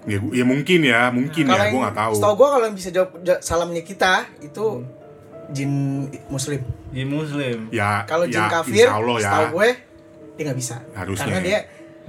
Ya, 0.00 0.16
gua- 0.16 0.32
ya 0.32 0.44
mungkin 0.46 0.78
ya, 0.80 1.00
mungkin 1.10 1.44
ya, 1.44 1.54
yang- 1.56 1.72
gua 1.72 1.80
nggak 1.82 1.98
tahu. 1.98 2.12
Setahu 2.14 2.34
gua 2.36 2.48
kalau 2.48 2.64
yang 2.64 2.76
bisa 2.78 2.88
jawab 2.88 3.10
ja- 3.20 3.42
salamnya 3.42 3.82
kita 3.82 4.12
itu 4.38 4.64
jin 5.50 5.72
muslim. 6.28 6.60
Di 6.88 7.02
muslim. 7.02 7.58
Ya, 7.70 8.06
Kalau 8.06 8.24
jin 8.24 8.38
ya, 8.38 8.46
kafir, 8.48 8.86
Allah 8.86 9.16
ya. 9.16 9.22
setahu 9.24 9.46
gue 9.52 9.68
dia 10.36 10.42
nggak 10.46 10.58
bisa. 10.58 10.76
Harusnya. 10.92 11.26
Karena 11.26 11.40
dia 11.40 11.58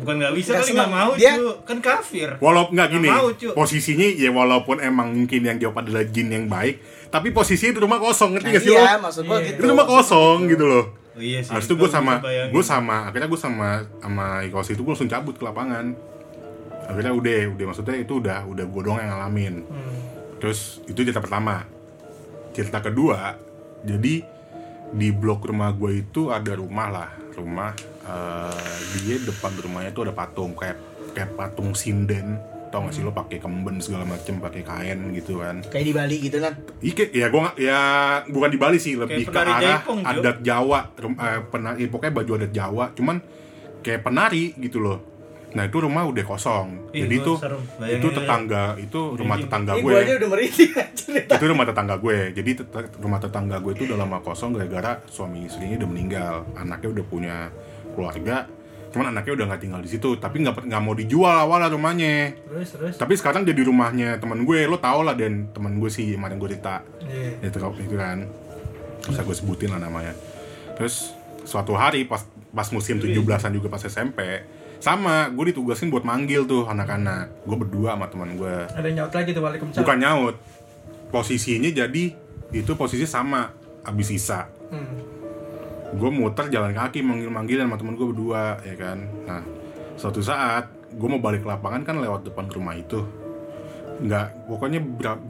Bukan 0.01 0.15
nggak 0.17 0.33
bisa 0.33 0.49
Nggak 0.51 0.61
kali 0.63 0.71
nggak 0.73 0.91
mau 0.91 1.09
Dia- 1.13 1.37
cu. 1.37 1.49
Kan 1.61 1.77
kafir. 1.79 2.29
Walaupun 2.37 2.73
nggak 2.73 2.89
gini, 2.89 3.07
mau, 3.07 3.29
Cu. 3.31 3.49
posisinya 3.53 4.07
ya 4.09 4.29
walaupun 4.29 4.81
emang 4.81 5.13
mungkin 5.13 5.41
yang 5.45 5.57
jawab 5.57 5.85
adalah 5.85 6.03
jin 6.03 6.27
yang 6.27 6.45
baik, 6.45 6.81
tapi 7.07 7.29
posisinya 7.29 7.77
di 7.77 7.81
rumah 7.81 8.01
kosong, 8.01 8.33
ngerti 8.33 8.47
nah, 8.47 8.55
gak 8.57 8.63
sih 8.63 8.71
iya, 8.71 8.81
lo? 8.81 9.05
maksud 9.05 9.23
gua 9.23 9.37
Iya. 9.37 9.47
gitu. 9.47 9.59
Di 9.61 9.67
rumah 9.69 9.85
kosong 9.85 10.37
gitu 10.49 10.65
loh. 10.65 10.85
Oh, 11.11 11.19
iya 11.19 11.39
sih. 11.39 11.51
Habis 11.51 11.67
itu 11.67 11.75
gue 11.75 11.85
Gua 11.85 11.91
sama, 11.91 12.13
gue 12.23 12.63
sama, 12.63 12.97
akhirnya 13.05 13.27
gue 13.27 13.39
sama 13.39 13.67
sama 13.99 14.25
Ikos 14.47 14.71
itu 14.71 14.79
gue 14.79 14.91
langsung 14.91 15.11
cabut 15.11 15.35
ke 15.35 15.43
lapangan. 15.43 15.91
Akhirnya 16.87 17.11
udah, 17.11 17.39
udah 17.51 17.65
maksudnya 17.67 17.95
itu 17.95 18.13
udah 18.17 18.47
udah 18.47 18.65
gue 18.65 18.81
doang 18.81 18.97
yang 18.97 19.11
ngalamin. 19.13 19.53
Hmm. 19.67 19.95
Terus 20.39 20.79
itu 20.87 21.03
cerita 21.03 21.19
pertama. 21.19 21.67
Cerita 22.51 22.79
kedua, 22.79 23.35
jadi 23.83 24.23
di 24.91 25.07
blok 25.11 25.45
rumah 25.45 25.71
gue 25.71 25.99
itu 25.99 26.27
ada 26.27 26.51
rumah 26.51 26.87
lah, 26.89 27.09
rumah 27.31 27.71
eh, 28.03 28.67
dia 28.99 29.17
depan 29.19 29.51
rumahnya 29.53 29.91
tuh 29.91 30.03
ada 30.03 30.13
patung 30.13 30.53
kayak 30.53 30.77
kayak 31.11 31.33
patung 31.33 31.73
sinden. 31.73 32.39
Tau 32.67 32.87
gak 32.87 32.95
sih 32.95 33.03
lo 33.03 33.11
pakai 33.11 33.35
kemben 33.35 33.83
segala 33.83 34.07
macem, 34.07 34.39
pakai 34.39 34.63
kain 34.63 35.11
gitu 35.11 35.43
kan? 35.43 35.59
Kayak 35.61 35.85
di 35.85 35.93
Bali 35.93 36.17
gitu 36.23 36.37
kan. 36.39 36.53
Ike, 36.79 37.11
ya 37.11 37.27
gua 37.27 37.51
nggak- 37.51 37.59
ya 37.59 37.79
bukan 38.25 38.47
di 38.47 38.55
Bali 38.55 38.77
sih, 38.79 38.95
lebih 38.95 39.27
ke 39.27 39.35
arah 39.35 39.59
Jaipong, 39.59 39.99
adat 40.01 40.37
Jawa, 40.39 40.79
rum, 40.95 41.13
eh, 41.13 41.39
penari, 41.45 41.83
pokoknya 41.85 42.13
baju 42.15 42.31
adat 42.37 42.51
Jawa, 42.51 42.85
cuman 42.95 43.19
kayak 43.81 44.01
penari 44.01 44.55
gitu 44.55 44.79
loh. 44.79 45.03
Nah 45.51 45.67
itu 45.67 45.83
rumah 45.83 46.07
udah 46.07 46.23
kosong, 46.23 46.95
Ih, 46.95 47.03
jadi 47.03 47.15
itu 47.19 47.33
itu 47.91 48.07
tetangga 48.07 48.79
itu 48.79 48.99
rumah 49.11 49.35
tetangga 49.35 49.73
gue, 49.75 49.83
gue 49.83 49.99
aja 49.99 50.13
udah 50.15 50.29
merinding 50.31 50.71
itu 51.35 51.45
rumah 51.45 51.65
tetangga 51.67 51.95
gue. 51.97 52.17
Jadi 52.31 52.51
tet- 52.55 52.95
rumah 52.95 53.19
tetangga 53.19 53.59
gue 53.59 53.71
itu 53.75 53.83
udah 53.83 53.97
lama 53.99 54.23
kosong 54.23 54.55
gara-gara 54.55 55.03
suami 55.05 55.43
istrinya 55.43 55.75
udah 55.75 55.89
meninggal, 55.91 56.35
anaknya 56.55 56.89
udah 56.93 57.05
punya 57.05 57.37
keluarga, 57.91 58.47
cuman 58.89 59.11
anaknya 59.11 59.33
udah 59.33 59.45
nggak 59.47 59.61
tinggal 59.61 59.79
di 59.79 59.87
situ, 59.87 60.15
tapi 60.15 60.39
nggak 60.39 60.63
nggak 60.63 60.81
mau 60.81 60.91
dijual 60.91 61.37
awalnya 61.41 61.69
rumahnya. 61.69 62.35
Terus 62.43 62.69
terus. 62.71 62.93
Tapi 62.95 63.13
sekarang 63.13 63.43
jadi 63.43 63.61
rumahnya 63.61 64.17
teman 64.17 64.41
gue, 64.41 64.65
lo 64.65 64.75
tau 64.75 65.01
lah 65.01 65.13
dan 65.13 65.49
teman 65.49 65.75
gue 65.75 65.87
sih 65.87 66.11
kemarin 66.11 66.35
gue 66.35 66.49
cerita 66.49 66.83
Iya. 67.01 67.47
itu 67.47 67.57
itu 67.81 67.95
kan 67.95 68.25
bisa 69.01 69.19
gue 69.19 69.33
sebutin 69.33 69.69
lah 69.69 69.79
namanya 69.79 70.13
terus 70.71 71.09
suatu 71.41 71.73
hari 71.73 72.05
pas 72.05 72.21
pas 72.49 72.69
musim 72.69 72.97
17-an 72.97 73.49
juga 73.49 73.65
pas 73.67 73.81
SMP 73.81 74.45
sama 74.77 75.25
gue 75.27 75.49
ditugasin 75.49 75.89
buat 75.89 76.01
manggil 76.01 76.45
tuh 76.45 76.65
anak-anak 76.65 77.43
gue 77.43 77.57
berdua 77.57 77.93
sama 77.93 78.05
teman 78.07 78.33
gue 78.35 78.55
Ada 78.69 78.89
nyaut 78.91 79.09
lagi 79.09 79.29
tuh 79.31 79.41
Waalaikumsalam. 79.41 79.81
bukan 79.81 79.97
nyaut 79.97 80.35
posisinya 81.09 81.69
jadi 81.71 82.03
itu 82.51 82.71
posisi 82.75 83.05
sama 83.05 83.49
abis 83.81 84.07
sisa 84.09 84.47
Hmm. 84.69 85.20
Gue 85.91 86.09
muter 86.11 86.47
jalan 86.47 86.71
kaki 86.71 87.03
manggil-manggilan 87.03 87.67
sama 87.67 87.75
temen 87.75 87.93
gue 87.99 88.07
berdua 88.07 88.59
ya 88.63 88.75
kan? 88.79 88.99
Nah 89.27 89.43
suatu 89.99 90.23
saat 90.23 90.71
gue 90.91 91.07
mau 91.07 91.19
balik 91.19 91.43
ke 91.43 91.47
lapangan 91.47 91.83
kan 91.83 91.99
lewat 91.99 92.31
depan 92.31 92.47
rumah 92.47 92.75
itu. 92.75 93.03
Nggak 94.01 94.47
pokoknya 94.47 94.79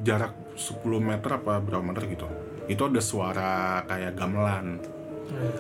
jarak 0.06 0.34
10 0.56 0.86
meter 1.02 1.30
apa 1.41 1.60
berapa 1.60 1.82
meter 1.82 2.06
gitu. 2.10 2.28
Itu 2.69 2.88
ada 2.88 3.02
suara 3.02 3.82
kayak 3.89 4.13
gamelan. 4.15 4.80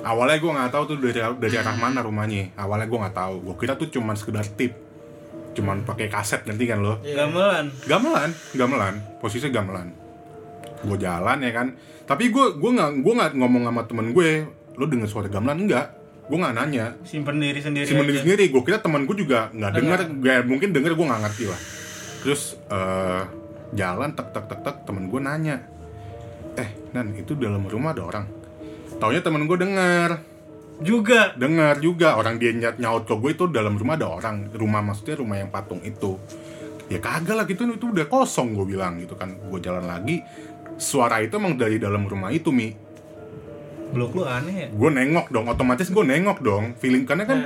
Awalnya 0.03 0.37
gue 0.37 0.51
nggak 0.51 0.71
tahu 0.71 0.83
tuh 0.95 0.97
dari 0.99 1.19
dari 1.19 1.55
arah 1.57 1.75
mana 1.75 2.05
rumahnya. 2.05 2.53
Awalnya 2.59 2.87
gue 2.87 2.99
nggak 3.01 3.17
tahu. 3.17 3.35
Gue 3.51 3.55
kira 3.57 3.73
tuh 3.75 3.89
cuman 3.89 4.13
sekedar 4.13 4.45
tip. 4.53 4.77
Cuman 5.51 5.83
pakai 5.83 6.07
kaset 6.07 6.45
ngerti 6.47 6.65
kan 6.69 6.79
lo? 6.79 7.01
Gamelan. 7.03 7.73
gamelan 7.89 8.29
gamelan. 8.55 8.95
Posisinya 9.19 9.51
gamelan. 9.59 9.89
Gue 10.85 10.97
jalan 11.01 11.37
ya 11.41 11.51
kan? 11.51 11.67
Tapi 12.05 12.29
gue 12.29 12.45
gue 12.59 12.71
nggak 12.71 12.91
gue 13.01 13.13
nggak 13.17 13.31
ngomong 13.35 13.63
sama 13.67 13.81
temen 13.89 14.07
gue 14.13 14.60
lo 14.75 14.85
denger 14.87 15.07
suara 15.09 15.27
gamelan? 15.27 15.67
Enggak. 15.67 16.01
Gue 16.31 16.37
nggak 16.39 16.55
nanya. 16.55 16.85
Simpen 17.03 17.43
diri 17.43 17.59
sendiri. 17.59 17.83
si 17.83 17.91
sendiri 17.91 18.15
aja. 18.15 18.23
sendiri. 18.23 18.43
Gue 18.47 18.61
kira 18.63 18.79
temen 18.79 19.03
gue 19.03 19.15
juga 19.19 19.51
nggak 19.51 19.71
denger. 19.75 19.99
Gak 20.23 20.39
mungkin 20.47 20.69
denger 20.71 20.95
gue 20.95 21.05
nggak 21.11 21.21
ngerti 21.27 21.43
lah. 21.49 21.59
Terus 22.23 22.41
eh, 22.71 23.23
jalan 23.75 24.09
tek 24.15 24.31
tek 24.31 24.45
tek 24.47 24.59
tek 24.63 24.77
temen 24.87 25.11
gue 25.11 25.19
nanya. 25.19 25.59
Eh 26.55 26.69
nan 26.95 27.11
itu 27.19 27.35
dalam 27.35 27.67
rumah 27.67 27.91
ada 27.91 28.03
orang? 28.07 28.25
Taunya 28.95 29.19
temen 29.19 29.43
gue 29.43 29.57
denger. 29.59 30.11
Juga. 30.81 31.35
dengar 31.35 31.83
juga. 31.83 32.15
Orang 32.15 32.39
dia 32.39 32.55
nyat 32.55 32.79
nyaut 32.79 33.03
ke 33.03 33.13
gue 33.17 33.31
itu 33.35 33.45
dalam 33.51 33.75
rumah 33.75 33.99
ada 33.99 34.07
orang. 34.07 34.49
Rumah 34.55 34.81
maksudnya 34.87 35.19
rumah 35.19 35.35
yang 35.35 35.51
patung 35.51 35.83
itu. 35.83 36.15
Ya 36.87 37.03
kagak 37.03 37.35
lah 37.35 37.45
gitu. 37.49 37.67
Itu 37.67 37.91
udah 37.91 38.07
kosong 38.07 38.55
gue 38.55 38.77
bilang 38.77 39.03
gitu 39.03 39.19
kan. 39.19 39.35
Gue 39.51 39.59
jalan 39.59 39.83
lagi. 39.83 40.23
Suara 40.79 41.19
itu 41.19 41.35
emang 41.37 41.59
dari 41.59 41.75
dalam 41.75 42.07
rumah 42.07 42.31
itu 42.31 42.49
mi 42.49 42.90
Blok 43.91 44.11
lu 44.15 44.23
aneh 44.23 44.55
ya. 44.55 44.67
gue 44.71 44.89
nengok 44.89 45.27
dong 45.35 45.45
otomatis 45.51 45.91
gue 45.91 46.03
nengok 46.03 46.39
dong 46.39 46.79
feeling 46.79 47.03
karena 47.03 47.27
kan 47.27 47.39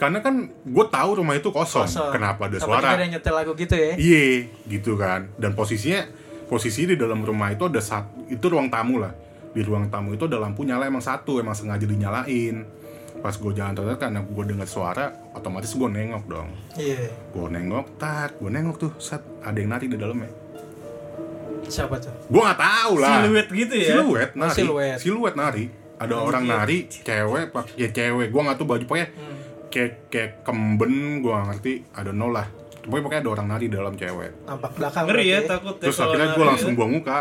karena 0.00 0.18
kan 0.18 0.50
gue 0.50 0.86
tahu 0.90 1.22
rumah 1.22 1.38
itu 1.38 1.54
kosong, 1.54 1.86
Kosong. 1.86 2.10
kenapa 2.10 2.50
ada 2.50 2.58
Sama 2.58 2.80
suara 2.82 2.98
ada 2.98 3.06
yang 3.06 3.14
nyetel 3.14 3.34
lagu 3.38 3.54
gitu 3.54 3.76
ya. 3.78 3.94
Iya, 3.94 4.50
gitu 4.66 4.98
kan. 4.98 5.30
Dan 5.38 5.54
posisinya 5.54 6.02
posisi 6.50 6.90
di 6.90 6.98
dalam 6.98 7.22
rumah 7.22 7.54
itu 7.54 7.70
ada 7.70 7.78
satu 7.78 8.26
itu 8.26 8.42
ruang 8.50 8.66
tamu 8.66 8.98
lah. 8.98 9.14
Di 9.54 9.62
ruang 9.62 9.86
tamu 9.92 10.16
itu 10.16 10.26
ada 10.26 10.42
lampu 10.42 10.66
nyala 10.66 10.90
emang 10.90 11.04
satu, 11.04 11.38
emang 11.38 11.54
sengaja 11.54 11.86
dinyalain. 11.86 12.66
Pas 13.22 13.38
gue 13.38 13.52
jalan 13.54 13.78
terus 13.78 13.94
karena 13.94 14.26
gue 14.26 14.44
dengar 14.48 14.66
suara, 14.66 15.14
otomatis 15.38 15.70
gue 15.70 15.86
nengok 15.86 16.24
dong. 16.26 16.50
Iya. 16.74 17.06
Gue 17.30 17.46
nengok, 17.46 17.94
tak, 17.94 18.42
gue 18.42 18.50
nengok 18.50 18.76
tuh, 18.82 18.92
set 18.98 19.22
ada 19.44 19.54
yang 19.54 19.70
nari 19.70 19.86
di 19.86 19.94
dalamnya. 19.94 20.32
Siapa 21.70 21.94
tuh? 22.02 22.10
Gue 22.26 22.42
nggak 22.42 22.58
tahu 22.58 22.92
lah. 22.98 23.22
Siluet 23.22 23.48
gitu 23.54 23.74
ya. 23.78 23.88
Siluet 23.94 24.30
nari. 24.34 24.50
Oh, 24.50 24.56
siluet. 24.58 24.98
Siluet 24.98 25.34
nari. 25.38 25.64
Ada 26.02 26.14
orang 26.16 26.44
nari, 26.44 26.78
cewek, 26.84 27.44
pak, 27.48 27.64
ya 27.74 27.88
cewek. 27.88 28.28
Gue 28.28 28.40
nggak 28.40 28.56
tahu 28.56 28.66
baju 28.68 28.84
pokoknya 28.84 29.08
Hmm. 29.08 29.36
kayak 29.68 29.90
kayak 30.08 30.30
kemben, 30.42 30.94
gue 31.18 31.32
ngerti. 31.32 31.72
Ada 31.92 32.10
nol 32.10 32.30
lah. 32.30 32.46
Pokoknya, 32.82 32.98
pokoknya 33.00 33.20
ada 33.20 33.30
orang 33.32 33.46
nari 33.48 33.64
di 33.64 33.74
dalam 33.74 33.94
cewek. 33.94 34.30
Nampak 34.42 34.70
belakang. 34.74 35.04
Ngeri 35.06 35.22
ya 35.22 35.38
berarti 35.38 35.48
takut 35.48 35.74
ya 35.74 35.82
Terus 35.82 35.96
kalau 35.96 36.06
akhirnya 36.08 36.28
gue 36.28 36.44
langsung 36.44 36.70
ya. 36.70 36.76
buang 36.76 36.92
muka 36.92 37.18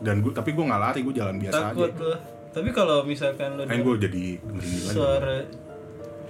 dan 0.00 0.16
gue 0.18 0.32
tapi 0.32 0.50
gue 0.50 0.64
nggak 0.64 0.82
lari 0.82 1.00
gue 1.00 1.14
jalan 1.14 1.36
biasa 1.36 1.60
takut 1.66 1.88
aja. 1.88 1.98
lu. 1.98 2.12
Tapi 2.50 2.68
kalau 2.70 2.96
misalkan 3.02 3.48
lu 3.54 3.62
Kan 3.62 3.78
gue 3.80 3.94
jadi 4.00 4.24
suara 4.86 5.36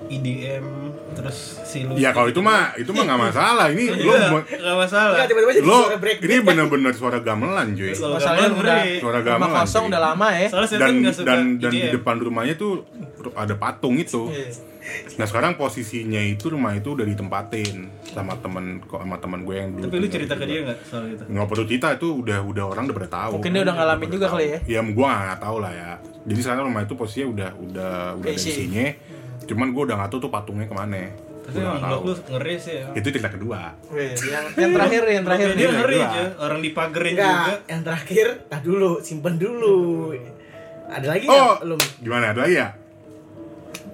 IDM 0.09 0.65
terus 1.13 1.61
siluet. 1.67 1.99
Iya 2.01 2.11
kalau 2.15 2.29
itu 2.31 2.41
mah 2.41 2.73
itu 2.79 2.91
mah 2.95 3.05
nggak 3.05 3.21
masalah. 3.31 3.67
Ini 3.69 3.85
lo 4.07 4.15
Iya, 4.15 4.29
nggak 4.41 4.77
masalah. 4.79 5.15
Enggak 5.19 5.29
tiba-tiba 5.29 5.53
jadi 5.59 5.67
lo 5.67 5.79
suara 5.85 5.99
break 6.01 6.19
ini 6.25 6.37
bener-bener 6.41 6.93
suara 6.97 7.19
gamelan 7.21 7.67
cuy. 7.77 7.93
Masalahnya 7.93 8.49
gamelan 8.49 8.63
udah. 8.65 8.81
Suara 9.03 9.19
rumah 9.21 9.29
gamelan. 9.29 9.57
kosong 9.67 9.85
cuy. 9.85 9.91
udah 9.93 10.01
lama 10.01 10.29
ya. 10.33 10.49
Dan 10.81 10.93
nggak 11.05 11.15
suka 11.15 11.27
dan 11.29 11.41
dan 11.61 11.73
di 11.75 11.89
depan 11.93 12.17
rumahnya 12.17 12.55
tuh 12.57 12.87
ada 13.37 13.55
patung 13.59 13.99
itu. 14.01 14.33
Iya. 14.33 14.71
Nah 15.21 15.27
sekarang 15.29 15.61
posisinya 15.61 16.19
itu 16.25 16.49
rumah 16.49 16.73
itu 16.73 16.97
udah 16.97 17.05
ditempatin 17.05 17.93
sama 18.11 18.33
temen 18.41 18.81
kok 18.81 18.97
sama 18.99 19.17
temen 19.21 19.45
gue 19.45 19.55
yang 19.55 19.71
dulu. 19.77 19.85
Tapi 19.87 19.97
lu 20.01 20.09
cerita 20.09 20.35
di 20.35 20.41
ke 20.41 20.45
dia 20.49 20.59
nggak 20.65 20.79
soal 20.89 21.05
itu? 21.07 21.23
Nggak 21.29 21.47
perlu 21.47 21.65
cerita 21.69 21.89
itu 21.95 22.09
udah 22.25 22.39
udah 22.43 22.65
orang 22.65 22.85
udah 22.89 22.97
pada 22.97 23.11
tahu. 23.13 23.33
Mungkin 23.39 23.53
dia 23.53 23.63
udah 23.69 23.75
ngalamin 23.77 24.09
juga 24.09 24.27
tahu. 24.27 24.35
kali 24.41 24.47
ya. 24.49 24.59
Ya 24.67 24.81
gua 24.91 25.11
nggak 25.13 25.41
tahu 25.45 25.57
lah 25.61 25.73
ya. 25.77 25.91
Jadi 26.25 26.41
sekarang 26.41 26.63
rumah 26.73 26.83
itu 26.83 26.95
posisinya 26.97 27.29
udah 27.29 27.51
udah 27.61 27.93
udah 28.19 28.31
ada 28.33 28.33
Keisi. 28.33 28.49
isinya. 28.57 28.87
Cuman 29.51 29.67
gua 29.71 29.83
udah 29.85 29.97
nggak 29.97 30.11
tahu 30.11 30.21
tuh 30.21 30.31
patungnya 30.31 30.65
ke 30.65 30.73
mana. 30.73 31.11
Tapi 31.41 31.57
emang 31.57 31.81
blok 31.81 31.91
tahu. 31.91 32.03
lu 32.05 32.15
ngeri 32.31 32.55
sih 32.57 32.75
ya. 32.77 32.87
Itu 32.95 33.09
cerita 33.11 33.29
kedua. 33.29 33.61
Wih, 33.91 34.15
yang 34.23 34.45
yang 34.55 34.71
terakhir 34.73 35.03
yang 35.05 35.25
terakhir 35.25 35.47
Dia 35.49 35.57
nih. 35.59 35.75
ngeri 35.75 35.97
Kedua. 35.97 36.09
aja. 36.09 36.23
Orang 36.39 36.61
dipagerin 36.61 37.13
juga. 37.13 37.27
Enggak, 37.27 37.59
yang 37.67 37.83
terakhir, 37.83 38.27
tah 38.47 38.61
dulu, 38.61 38.91
simpen 39.01 39.35
dulu. 39.35 39.79
Ada 40.87 41.07
lagi 41.09 41.25
Oh, 41.25 41.35
nggak 41.35 41.59
belum? 41.61 41.81
gimana 42.01 42.25
ada 42.29 42.41
lagi 42.41 42.55
ya? 42.57 42.69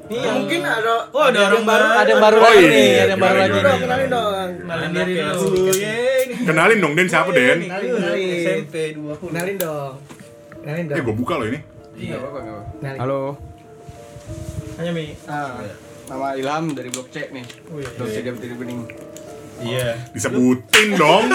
Nih, 0.07 0.19
Ya, 0.19 0.31
mungkin 0.33 0.61
ada 0.63 0.93
Oh, 1.11 1.25
ada 1.25 1.39
orang 1.41 1.55
yang 1.57 1.67
baru. 1.67 1.87
ada 1.93 2.07
yang 2.07 2.23
baru 2.23 2.37
Oh, 2.37 2.43
lagi 2.43 2.57
iya, 2.57 2.69
nih, 2.69 2.87
iya, 2.87 2.95
ada 2.97 3.09
yang 3.09 3.21
baru 3.21 3.37
lagi 3.37 3.57
nih. 3.57 3.77
Kenalin 3.77 4.09
dong. 4.09 4.49
Kenalin 4.57 4.91
diri 4.93 5.13
dulu. 5.17 5.65
Kenalin 6.47 6.79
dong 6.79 6.93
Den 6.95 7.09
siapa 7.09 7.31
Den? 7.33 7.59
Kenalin. 7.61 7.91
SMP 8.39 8.75
20. 8.95 9.29
Kenalin 9.29 9.57
dong. 9.57 9.93
Kenalin 10.57 10.85
Eh 10.85 10.91
dong. 10.91 11.05
gua 11.05 11.15
buka 11.17 11.35
loh 11.37 11.47
ini. 11.47 11.59
Iya. 11.97 12.17
Kenalin. 12.79 12.99
Halo, 12.99 13.21
Hanya 14.77 14.91
Mi. 14.93 15.17
ah, 15.25 15.57
nama 16.07 16.37
Ilham 16.37 16.73
dari 16.73 16.89
Blok 16.89 17.09
C 17.09 17.29
nih. 17.29 17.47
Blok 17.67 18.09
C 18.09 18.21
Jam 18.21 18.37
Tiri 18.37 18.55
Bening. 18.55 18.83
Iya. 19.57 19.97
Disebutin 20.13 20.89
dong. 21.01 21.33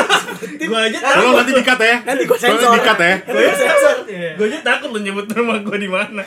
Gua 0.61 0.79
aja 0.85 0.97
Tolong 1.01 1.33
nanti 1.35 1.51
dikat 1.51 1.79
ya. 1.79 1.95
Nanti 2.03 2.23
gua 2.23 2.37
Tolong 2.37 2.53
sensor. 2.55 2.71
dikat 2.77 2.97
ya. 2.99 3.13
Gua 3.23 3.41
sensor. 3.51 3.95
Gue 4.37 4.45
aja 4.47 4.59
takut 4.61 4.89
lu 4.91 4.99
nyebut 4.99 5.25
rumah 5.27 5.57
gue 5.59 5.77
di 5.77 5.89
mana. 5.89 6.21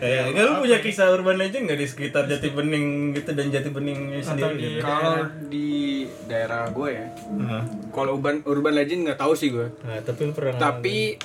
Ya, 0.00 0.26
enggak 0.26 0.44
lu 0.44 0.52
punya 0.58 0.78
kisah 0.80 1.12
urban 1.12 1.36
legend 1.36 1.68
enggak 1.68 1.76
di 1.76 1.86
sekitar 1.86 2.24
Jati 2.24 2.50
Bening 2.50 3.12
gitu 3.12 3.30
dan 3.30 3.52
Jati 3.52 3.68
Bening 3.68 4.16
sendiri 4.18 4.56
gitu? 4.56 4.80
Kalau 4.80 5.22
di 5.44 5.70
daerah 6.24 6.66
gue 6.66 6.88
ya, 6.90 7.06
kalau 7.92 8.16
urban 8.16 8.40
urban 8.42 8.72
legend 8.72 9.04
nggak 9.04 9.20
tahu 9.20 9.36
sih 9.36 9.52
gue. 9.52 9.68
nah, 9.78 10.00
tapi 10.00 10.20
lu 10.24 10.32
pernah 10.32 10.56
Tapi 10.56 11.20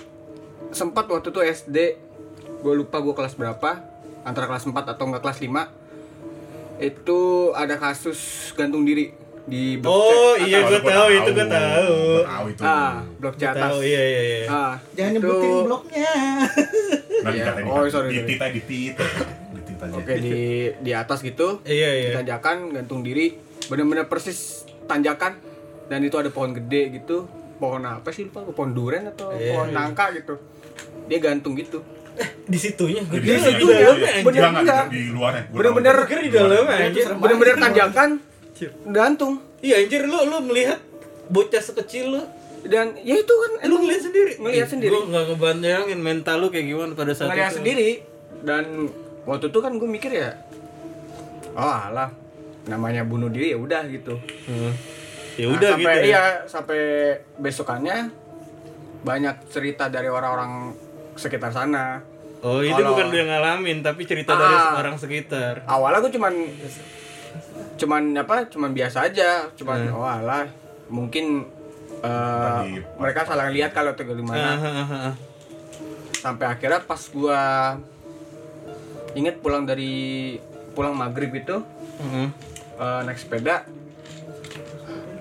sempat 0.69 1.07
waktu 1.07 1.31
itu 1.31 1.39
SD, 1.41 1.77
gue 2.59 2.73
lupa 2.75 2.99
gue 2.99 3.15
kelas 3.15 3.33
berapa, 3.33 3.79
antara 4.29 4.45
kelas 4.45 4.63
4 4.63 4.77
atau 4.87 5.03
enggak 5.03 5.21
kelas 5.21 5.39
5 5.41 5.51
itu 6.79 7.19
ada 7.51 7.75
kasus 7.75 8.19
gantung 8.53 8.83
diri 8.83 9.11
di 9.43 9.75
blok 9.75 9.89
Oh 9.91 10.33
C 10.37 10.45
iya 10.45 10.61
gue 10.61 10.77
gua 10.77 10.91
tahu 10.93 11.07
itu 11.11 11.29
gue 11.31 11.41
Gua 11.41 11.49
tahu. 11.49 11.97
tahu 12.23 12.45
itu. 12.47 12.61
Ah, 12.61 12.93
blok 13.17 13.35
C 13.35 13.43
atas. 13.43 13.61
tahu 13.65 13.77
iya 13.81 14.01
iya 14.01 14.21
iya. 14.21 14.37
Ah, 14.47 14.73
Jangan 14.93 15.11
itu- 15.11 15.19
nyebutin 15.19 15.53
bloknya. 15.65 16.11
Nanti 17.25 17.37
Iya. 17.37 17.51
Oh, 17.67 17.81
di- 17.81 17.91
sorry, 17.91 18.07
di 18.07 18.15
sorry. 18.15 18.27
tit 18.29 18.39
aja, 18.39 18.53
di 18.53 18.61
tit. 18.61 18.93
Di 19.49 19.61
tit 19.65 19.79
aja. 19.81 19.93
Oke 19.93 20.13
di 20.15 20.35
di 20.71 20.91
atas 20.93 21.19
gitu, 21.19 21.47
Iya 21.61 21.89
di 21.91 22.01
iya. 22.05 22.11
tanjakan 22.15 22.57
gantung 22.71 23.01
diri, 23.01 23.35
bener-bener 23.65 24.05
persis 24.05 24.39
tanjakan 24.85 25.35
dan 25.87 25.99
itu 25.99 26.15
ada 26.15 26.29
pohon 26.29 26.53
gede 26.53 26.93
gitu, 26.93 27.25
pohon 27.57 27.81
apa 27.83 28.07
sih 28.09 28.23
lupa, 28.23 28.45
pohon 28.45 28.71
duren 28.71 29.09
atau 29.09 29.33
Iya, 29.33 29.49
pohon 29.51 29.67
iya. 29.67 29.75
nangka 29.75 30.05
gitu, 30.13 30.37
dia 31.07 31.19
gantung 31.19 31.57
gitu. 31.57 31.81
Di 32.49 32.57
situnya 32.57 33.01
gue 33.05 33.21
Di 33.21 33.27
kira 33.29 33.39
situ 33.39 33.65
di 33.65 33.73
ya, 33.73 33.79
dalamnya 33.79 33.99
iya. 33.99 34.11
anjir. 34.19 34.25
Bener 34.25 34.43
enggak. 34.51 34.85
di 34.89 35.01
luarnya. 35.13 35.43
Gua 35.47 35.55
Bener-bener 35.59 35.95
kira 36.09 36.21
di 36.25 36.31
dalamnya 36.33 36.75
anjir. 36.89 37.05
Bener-bener 37.15 37.55
tanjakan, 37.57 38.09
gantung 38.89 39.33
Iya 39.59 39.75
anjir 39.83 40.07
lu 40.07 40.19
lu 40.23 40.37
melihat 40.47 40.79
bocah 41.27 41.59
sekecil 41.59 42.15
lu 42.15 42.21
dan 42.67 42.95
ya 43.03 43.15
itu 43.19 43.33
kan 43.33 43.51
lu 43.71 43.75
ngeliat 43.83 44.03
sendiri 44.03 44.31
ngeliat 44.39 44.67
sendiri. 44.67 44.91
gue 44.91 45.03
nggak 45.15 45.25
ngebayangin 45.31 45.99
mental 45.99 46.35
lu 46.43 46.47
kayak 46.51 46.67
gimana 46.67 46.91
pada 46.91 47.11
saat 47.15 47.31
ngeliat 47.31 47.51
itu 47.51 47.57
sendiri 47.63 47.89
dan 48.43 48.63
waktu 49.23 49.47
itu 49.51 49.59
kan 49.63 49.71
gue 49.79 49.87
mikir 49.87 50.11
ya, 50.15 50.31
oh 51.55 51.75
alah 51.91 52.11
namanya 52.67 53.03
bunuh 53.07 53.27
diri 53.31 53.55
ya 53.55 53.59
udah 53.59 53.83
gitu. 53.87 54.15
Hmm. 54.47 54.71
ya 55.39 55.45
Nah, 55.47 55.55
udah 55.55 55.71
sampai, 55.75 55.79
gitu 55.79 55.99
ya 55.99 56.03
iya 56.03 56.23
sampai 56.51 56.81
besokannya 57.39 57.97
banyak 59.07 59.35
cerita 59.51 59.87
dari 59.87 60.11
orang-orang 60.11 60.75
sekitar 61.19 61.51
sana 61.51 61.99
oh 62.39 62.61
itu 62.61 62.71
Kalau- 62.73 62.95
bukan 62.95 63.05
lu 63.05 63.15
yang 63.17 63.29
ngalamin 63.29 63.77
tapi 63.81 64.03
cerita 64.03 64.31
dari 64.33 64.55
Ah. 64.55 64.79
orang 64.79 64.95
sekitar 64.95 65.67
awalnya 65.67 65.99
gue 65.99 66.15
cuman 66.15 66.33
cuman 67.75 68.03
apa 68.15 68.47
cuman 68.47 68.71
biasa 68.71 69.05
aja 69.05 69.51
cuman 69.53 69.79
Hmm. 69.85 69.95
oh 69.95 70.07
alah 70.07 70.47
mungkin 70.87 71.43
eh, 71.93 71.99
Tadi 71.99 72.79
pas- 72.79 72.95
mereka 72.97 73.19
salah 73.25 73.47
lihat 73.49 73.71
kalau 73.71 73.91
tegal 73.91 74.15
di 74.15 74.23
mana 74.23 74.39
Ah, 74.49 74.57
ah, 74.57 74.77
ah, 74.81 74.93
ah. 75.11 75.13
sampai 76.13 76.45
akhirnya 76.49 76.79
pas 76.81 76.99
gua 77.09 77.39
inget 79.13 79.39
pulang 79.39 79.63
dari 79.63 80.35
pulang 80.71 80.93
maghrib 80.93 81.31
itu 81.33 81.59
Mhm. 81.97 82.25
eh, 82.77 83.01
naik 83.03 83.19
sepeda 83.19 83.67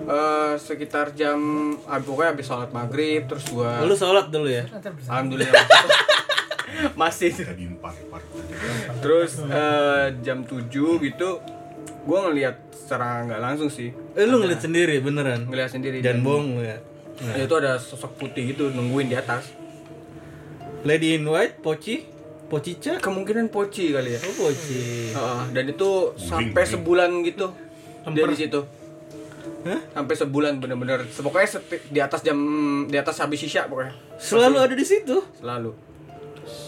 eh, 0.05 0.53
sekitar 0.55 1.11
jam 1.17 1.39
ah, 1.83 1.99
pokoknya 1.99 2.29
habis 2.35 2.45
sholat 2.47 2.69
maghrib 2.71 3.27
terus 3.27 3.45
gua 3.51 3.83
lu 3.83 3.95
sholat 3.95 4.31
dulu 4.31 4.47
ya? 4.47 4.63
Alhamdulillah. 5.09 5.65
Masih. 7.01 7.33
Terus 9.03 9.31
eh, 9.43 10.05
jam 10.23 10.45
7 10.45 10.69
gitu 10.71 11.29
gua 12.07 12.29
ngelihat 12.29 12.55
secara 12.71 13.27
nggak 13.27 13.41
langsung 13.41 13.69
sih. 13.69 13.91
Eh 14.15 14.25
lu 14.25 14.39
ngeliat 14.39 14.61
sendiri 14.63 15.03
beneran? 15.03 15.49
Ngelihat 15.49 15.71
sendiri 15.75 15.99
dan 15.99 16.23
bohong 16.23 16.63
ya? 16.63 16.77
Ya, 17.19 17.43
itu 17.43 17.55
ada 17.59 17.75
sosok 17.75 18.15
putih 18.15 18.55
gitu 18.55 18.71
nungguin 18.71 19.11
di 19.11 19.17
atas. 19.19 19.51
Lady 20.87 21.19
in 21.19 21.27
White 21.27 21.59
Poci 21.59 22.07
Pocica 22.49 22.97
kemungkinan 22.97 23.53
poci 23.53 23.93
kali 23.93 24.17
ya. 24.17 24.19
Oh 24.25 24.49
Poci 24.49 25.13
Heeh, 25.13 25.41
dan 25.53 25.63
itu 25.69 26.17
sampai 26.17 26.65
sebulan 26.65 27.11
gitu. 27.21 27.53
Dia 28.09 28.25
di 28.25 28.37
situ 28.39 28.78
sampai 29.65 30.15
sebulan 30.15 30.59
bener-bener. 30.63 31.03
Pokoknya 31.09 31.59
di 31.91 31.99
atas 31.99 32.21
jam 32.23 32.37
di 32.87 32.97
atas 32.97 33.19
habis 33.19 33.39
sisa 33.43 33.67
pokoknya. 33.67 33.93
Selalu 34.19 34.57
ada 34.59 34.75
di 34.75 34.85
situ? 34.85 35.19
Selalu 35.39 35.88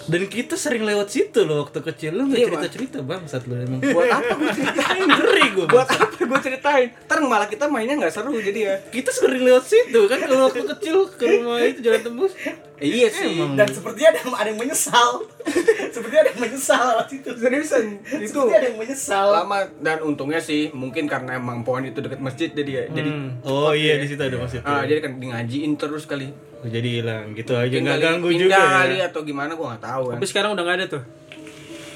dan 0.04 0.22
kita 0.26 0.54
sering 0.54 0.82
lewat 0.82 1.08
situ 1.08 1.42
loh 1.42 1.62
waktu 1.62 1.80
kecil. 1.84 2.12
Lu 2.14 2.26
nggak 2.26 2.38
Iya, 2.38 2.48
cerita 2.50 2.68
cerita 2.68 2.98
bang. 3.00 3.22
saat 3.24 3.46
lu 3.46 3.54
emang. 3.56 3.80
Buat 3.80 4.10
apa 4.12 4.32
gue 4.34 4.50
ceritain? 4.58 5.02
Ngeri 5.06 5.46
gue 5.52 5.66
buat 5.68 5.88
apa 5.88 6.06
gue 6.18 6.40
ceritain? 6.42 6.88
Ntar 7.02 7.18
malah 7.22 7.46
kita 7.46 7.66
mainnya 7.66 7.96
nggak 7.96 8.12
seru 8.12 8.34
jadi 8.34 8.60
ya. 8.62 8.76
Kita 8.88 9.10
sering 9.10 9.42
lewat 9.42 9.64
situ 9.64 10.00
kan 10.06 10.20
kalau 10.20 10.48
waktu 10.48 10.66
kecil 10.68 11.06
ke 11.08 11.26
rumah 11.30 11.62
itu 11.62 11.80
jalan 11.82 12.02
tembus. 12.02 12.34
Eh, 12.82 12.90
iya 12.90 13.08
sih 13.08 13.38
Dan 13.54 13.70
sepertinya 13.70 14.10
ada 14.10 14.20
ada 14.36 14.50
yang 14.50 14.58
menyesal. 14.58 15.22
sepertinya 15.94 16.20
ada 16.20 16.30
yang 16.30 16.42
menyesal 16.42 16.86
lewat 16.92 17.08
situ. 17.08 17.30
seriusan? 17.36 17.84
Itu 18.02 18.26
Sepertinya 18.28 18.58
ada 18.58 18.68
yang 18.68 18.80
menyesal. 18.80 19.26
lama 19.32 19.58
dan 19.78 19.98
untungnya 20.02 20.40
sih 20.40 20.72
mungkin 20.72 21.06
karena 21.06 21.36
emang 21.36 21.62
pohon 21.62 21.84
itu 21.84 21.98
dekat 21.98 22.18
masjid 22.18 22.50
jadi 22.50 22.72
ya 22.72 22.84
jadi 22.92 23.10
oh 23.44 23.72
iya 23.72 23.96
di 23.96 24.06
situ 24.06 24.18
ada 24.20 24.34
masjid 24.36 24.60
ah, 24.62 24.82
jadi 24.82 24.98
kan 25.00 25.12
di 25.16 25.28
ngajiin 25.28 25.72
terus 25.76 26.04
kali 26.04 26.34
jadi 26.64 26.90
hilang 26.94 27.26
gitu 27.32 27.54
aja 27.54 27.74
nggak 27.74 27.96
kali 27.96 28.04
ganggu 28.04 28.28
pindah 28.28 28.42
juga 28.44 28.58
kali 28.78 28.96
ya 28.96 29.06
atau 29.08 29.22
gimana 29.22 29.52
gua 29.54 29.68
nggak 29.72 29.84
tahu 29.84 30.04
kan 30.04 30.16
Tapi 30.16 30.26
sekarang 30.28 30.50
udah 30.52 30.64
nggak 30.64 30.78
ada 30.78 30.88
tuh. 30.88 31.04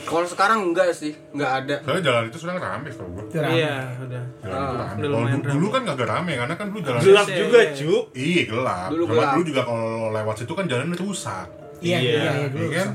kalau 0.04 0.22
sekarang 0.24 0.60
enggak 0.64 0.88
sih 0.92 1.14
nggak 1.32 1.52
ada 1.60 1.76
Soalnya 1.82 2.04
jalan 2.04 2.24
itu 2.24 2.38
sekarang 2.38 2.60
rame 2.60 2.88
tau 2.90 3.08
gue. 3.08 3.24
Itu 3.26 3.38
rame. 3.40 3.56
Iya, 3.56 3.76
udah. 4.00 4.24
Jalan 4.40 4.54
itu 4.56 4.76
rame. 4.76 4.86
udah 4.86 4.94
Kalau 4.96 5.18
lumayan 5.18 5.40
du- 5.40 5.50
dulu 5.52 5.68
kan 5.68 5.82
gak 5.84 5.98
rame 6.00 6.32
karena 6.36 6.54
kan 6.56 6.66
dulu 6.68 6.80
jalan 6.80 7.00
gelap 7.02 7.28
juga 7.28 7.60
cu 7.72 7.94
Iya 8.14 8.42
gelap. 8.46 8.90
Dulu 8.90 9.04
gelap. 9.08 9.32
dulu 9.34 9.44
juga 9.44 9.62
kalau 9.66 9.90
lewat 10.12 10.36
situ 10.38 10.54
kan 10.54 10.66
jalan 10.66 10.88
rusak. 10.94 11.48
Iya, 11.78 11.98
Iya. 11.98 11.98
iya, 12.00 12.22
iya, 12.32 12.48
dulu. 12.48 12.62
Iya 12.64 12.70
kan? 12.80 12.90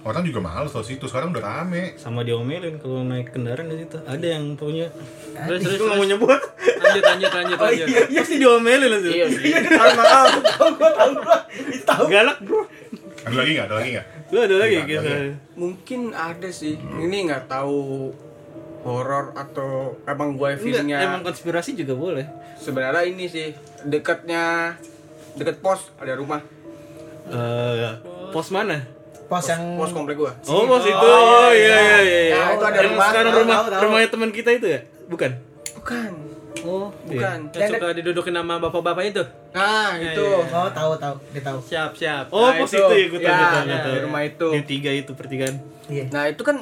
Orang 0.00 0.22
juga 0.22 0.40
males 0.40 0.70
lewat 0.70 0.86
situ. 0.86 1.04
Sekarang 1.04 1.28
udah 1.28 1.42
rame. 1.42 1.92
sama 1.94 2.20
diomelin 2.20 2.76
kalau 2.76 3.02
naik 3.02 3.30
kendaraan 3.30 3.68
di 3.68 3.80
situ 3.80 4.00
ada 4.00 4.26
yang 4.26 4.54
punya 4.54 4.88
Terus 5.30 5.60
terus 5.62 5.80
mau 5.82 6.00
nyebut 6.00 6.40
Lanjut 6.80 7.04
lanjut 7.04 7.30
lanjut 7.30 7.58
lanjut. 7.58 7.86
pasti 8.10 8.36
diomelin 8.36 8.88
lah 8.88 8.98
tuh 8.98 9.10
iya 9.10 9.26
sih 9.26 9.52
Tahu 9.52 9.90
gua 9.92 10.04
tahu 10.90 11.10
bro. 11.14 11.36
Itu 11.68 11.84
tahu. 11.84 12.04
galak 12.08 12.38
bro 12.40 12.62
Ada 13.20 13.36
lagi 13.36 13.50
nggak? 13.52 13.66
Ada 13.66 13.76
lagi 13.76 13.90
nggak? 13.92 14.06
lu 14.30 14.38
ada 14.38 14.56
lagi 14.56 14.74
ada. 14.78 15.12
mungkin 15.54 16.00
ada 16.10 16.48
sih 16.48 16.78
ini 16.78 17.26
nggak 17.26 17.44
tahu 17.46 18.14
horor 18.80 19.34
atau 19.34 19.98
emang 20.04 20.32
gue 20.32 20.48
Enggak, 20.48 20.62
feelingnya 20.62 20.96
emang 21.02 21.20
konspirasi 21.20 21.74
juga 21.74 21.92
boleh 21.92 22.24
sebenarnya 22.56 23.04
ini 23.04 23.26
sih 23.26 23.50
dekatnya 23.82 24.78
deket 25.34 25.58
pos 25.58 25.92
ada 25.96 26.14
rumah 26.14 26.40
Eh, 27.26 27.90
pos 28.30 28.48
mana 28.48 28.86
Pos 29.30 29.46
yang 29.46 29.78
pos 29.78 29.90
komplek 29.90 30.16
gua 30.16 30.34
oh 30.42 30.66
pos 30.66 30.82
itu 30.82 30.98
oh 30.98 31.50
iya 31.50 31.78
iya 31.78 31.98
iya 32.02 32.22
Ya, 32.28 32.42
itu 32.50 32.64
ada 32.64 32.76
Yang 32.76 32.90
rumah. 32.90 33.06
sekarang 33.06 33.32
rumah 33.32 33.54
tahu, 33.54 33.66
tahu. 33.68 33.80
rumahnya 33.86 34.08
teman 34.10 34.30
kita 34.30 34.50
itu 34.52 34.66
ya 34.68 34.80
bukan 35.06 35.30
bukan 35.72 36.10
oh 36.60 36.86
bukan 37.04 37.38
Yang 37.48 37.70
suka 37.72 37.86
didudukin 37.94 38.34
sama 38.34 38.54
bapak-bapak 38.58 39.04
itu. 39.06 39.22
nah 39.50 39.94
Ya, 39.94 40.10
itu 40.10 40.20
ya, 40.20 40.42
Oh, 40.52 40.68
tahu 40.68 40.92
tahu, 40.96 41.14
dia 41.30 41.40
tahu. 41.40 41.58
Siap 41.62 41.90
siap. 41.94 42.24
oh 42.28 42.42
Nah, 42.44 42.58
pos 42.58 42.68
itu. 42.68 42.82
itu 42.82 42.92
ya 42.92 43.06
gue 43.08 43.20
tahu 43.20 43.30
Ya, 43.30 43.38
tahu, 43.38 43.64
ya, 43.64 43.78
tahu. 43.78 43.92
di 43.92 44.00
rumah 44.02 44.22
itu. 44.24 44.46
di 44.50 44.62
tiga 44.66 44.90
itu 44.92 45.10
pertigaan 45.14 45.56
Iya. 45.86 46.04
nah 46.10 46.26
itu 46.26 46.42
kan 46.42 46.56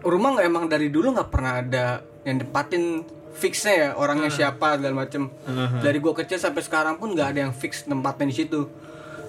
rumah 0.00 0.28
nggak 0.32 0.46
emang 0.46 0.64
dari 0.66 0.88
dulu 0.88 1.10
nggak 1.12 1.28
pernah 1.28 1.58
ada 1.58 1.84
yang 2.22 2.36
depatin 2.36 3.02
fixnya 3.32 3.72
ya 3.72 3.88
orangnya 3.92 4.28
siapa 4.28 4.74
segala 4.74 4.94
macem 4.98 5.30
dari 5.78 5.96
gua 5.96 6.12
kecil 6.12 6.36
sampai 6.36 6.60
sekarang 6.60 6.96
pun 6.96 7.10
nggak 7.10 7.28
ada 7.30 7.40
yang 7.40 7.52
fix 7.52 7.82
tempatnya 7.82 8.26
di 8.26 8.36
situ 8.36 8.66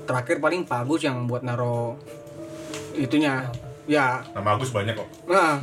terakhir 0.01 0.37
paling 0.37 0.61
Pak 0.61 0.81
Agus 0.81 1.01
yang 1.01 1.23
buat 1.23 1.41
naro 1.41 1.95
itunya. 2.95 3.47
Ya. 3.89 4.23
Nama 4.37 4.55
Agus 4.55 4.71
banyak 4.71 4.93
kok. 4.93 5.09
nah. 5.27 5.57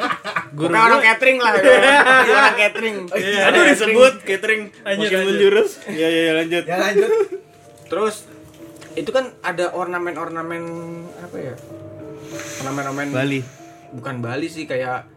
Pokoknya 0.54 0.80
orang 0.86 1.02
catering 1.02 1.38
lah 1.42 1.52
ya. 1.58 1.74
orang 2.30 2.56
catering. 2.60 2.96
Aduh 3.50 3.62
disebut 3.66 4.14
catering 4.22 4.62
makin 4.84 5.20
menjurus 5.26 5.82
ya 5.90 6.06
ya 6.06 6.20
ya, 6.30 6.32
lanjut. 6.38 6.64
Ya 6.68 6.76
lanjut. 6.78 7.10
terus 7.90 8.30
itu 8.94 9.10
kan 9.10 9.34
ada 9.42 9.74
ornamen-ornamen 9.74 10.62
apa 11.18 11.36
ya? 11.40 11.54
Ornamen-ornamen 12.62 13.10
Bali. 13.10 13.40
Bukan 13.90 14.22
Bali 14.22 14.46
sih 14.46 14.70
kayak 14.70 15.10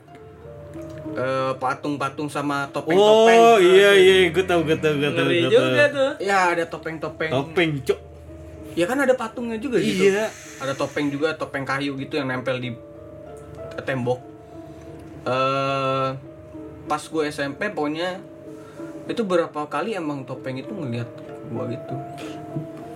eh, 1.14 1.54
patung-patung 1.62 2.32
sama 2.32 2.74
topeng-topeng. 2.74 3.38
Oh 3.38 3.58
iya 3.62 3.94
iya 3.94 4.34
gue 4.34 4.46
tahu 4.48 4.66
gue 4.66 4.78
tahu 4.82 4.98
gue 4.98 5.12
tahu 5.14 5.26
Ngeri 5.30 5.38
gue 5.46 5.52
juga 5.54 5.86
tuh. 5.94 6.12
ya 6.24 6.58
ada 6.58 6.66
topeng-topeng. 6.66 7.30
Topeng 7.30 7.72
cok 7.86 8.00
ya 8.78 8.86
kan 8.86 8.98
ada 9.00 9.12
patungnya 9.12 9.58
juga 9.58 9.82
gitu. 9.82 10.06
Iya. 10.08 10.30
Ada 10.58 10.74
topeng 10.74 11.10
juga 11.10 11.34
topeng 11.34 11.66
kayu 11.66 11.98
gitu 11.98 12.14
yang 12.14 12.30
nempel 12.30 12.56
di 12.56 12.78
tembok. 13.80 14.22
Eh 15.26 16.10
pas 16.86 17.04
gue 17.04 17.24
SMP 17.28 17.68
pokoknya 17.68 18.22
itu 19.06 19.22
berapa 19.22 19.66
kali 19.66 19.92
emang 19.94 20.24
topeng 20.24 20.56
itu 20.56 20.70
ngeliat 20.70 21.10
gua 21.48 21.66
gitu. 21.66 21.94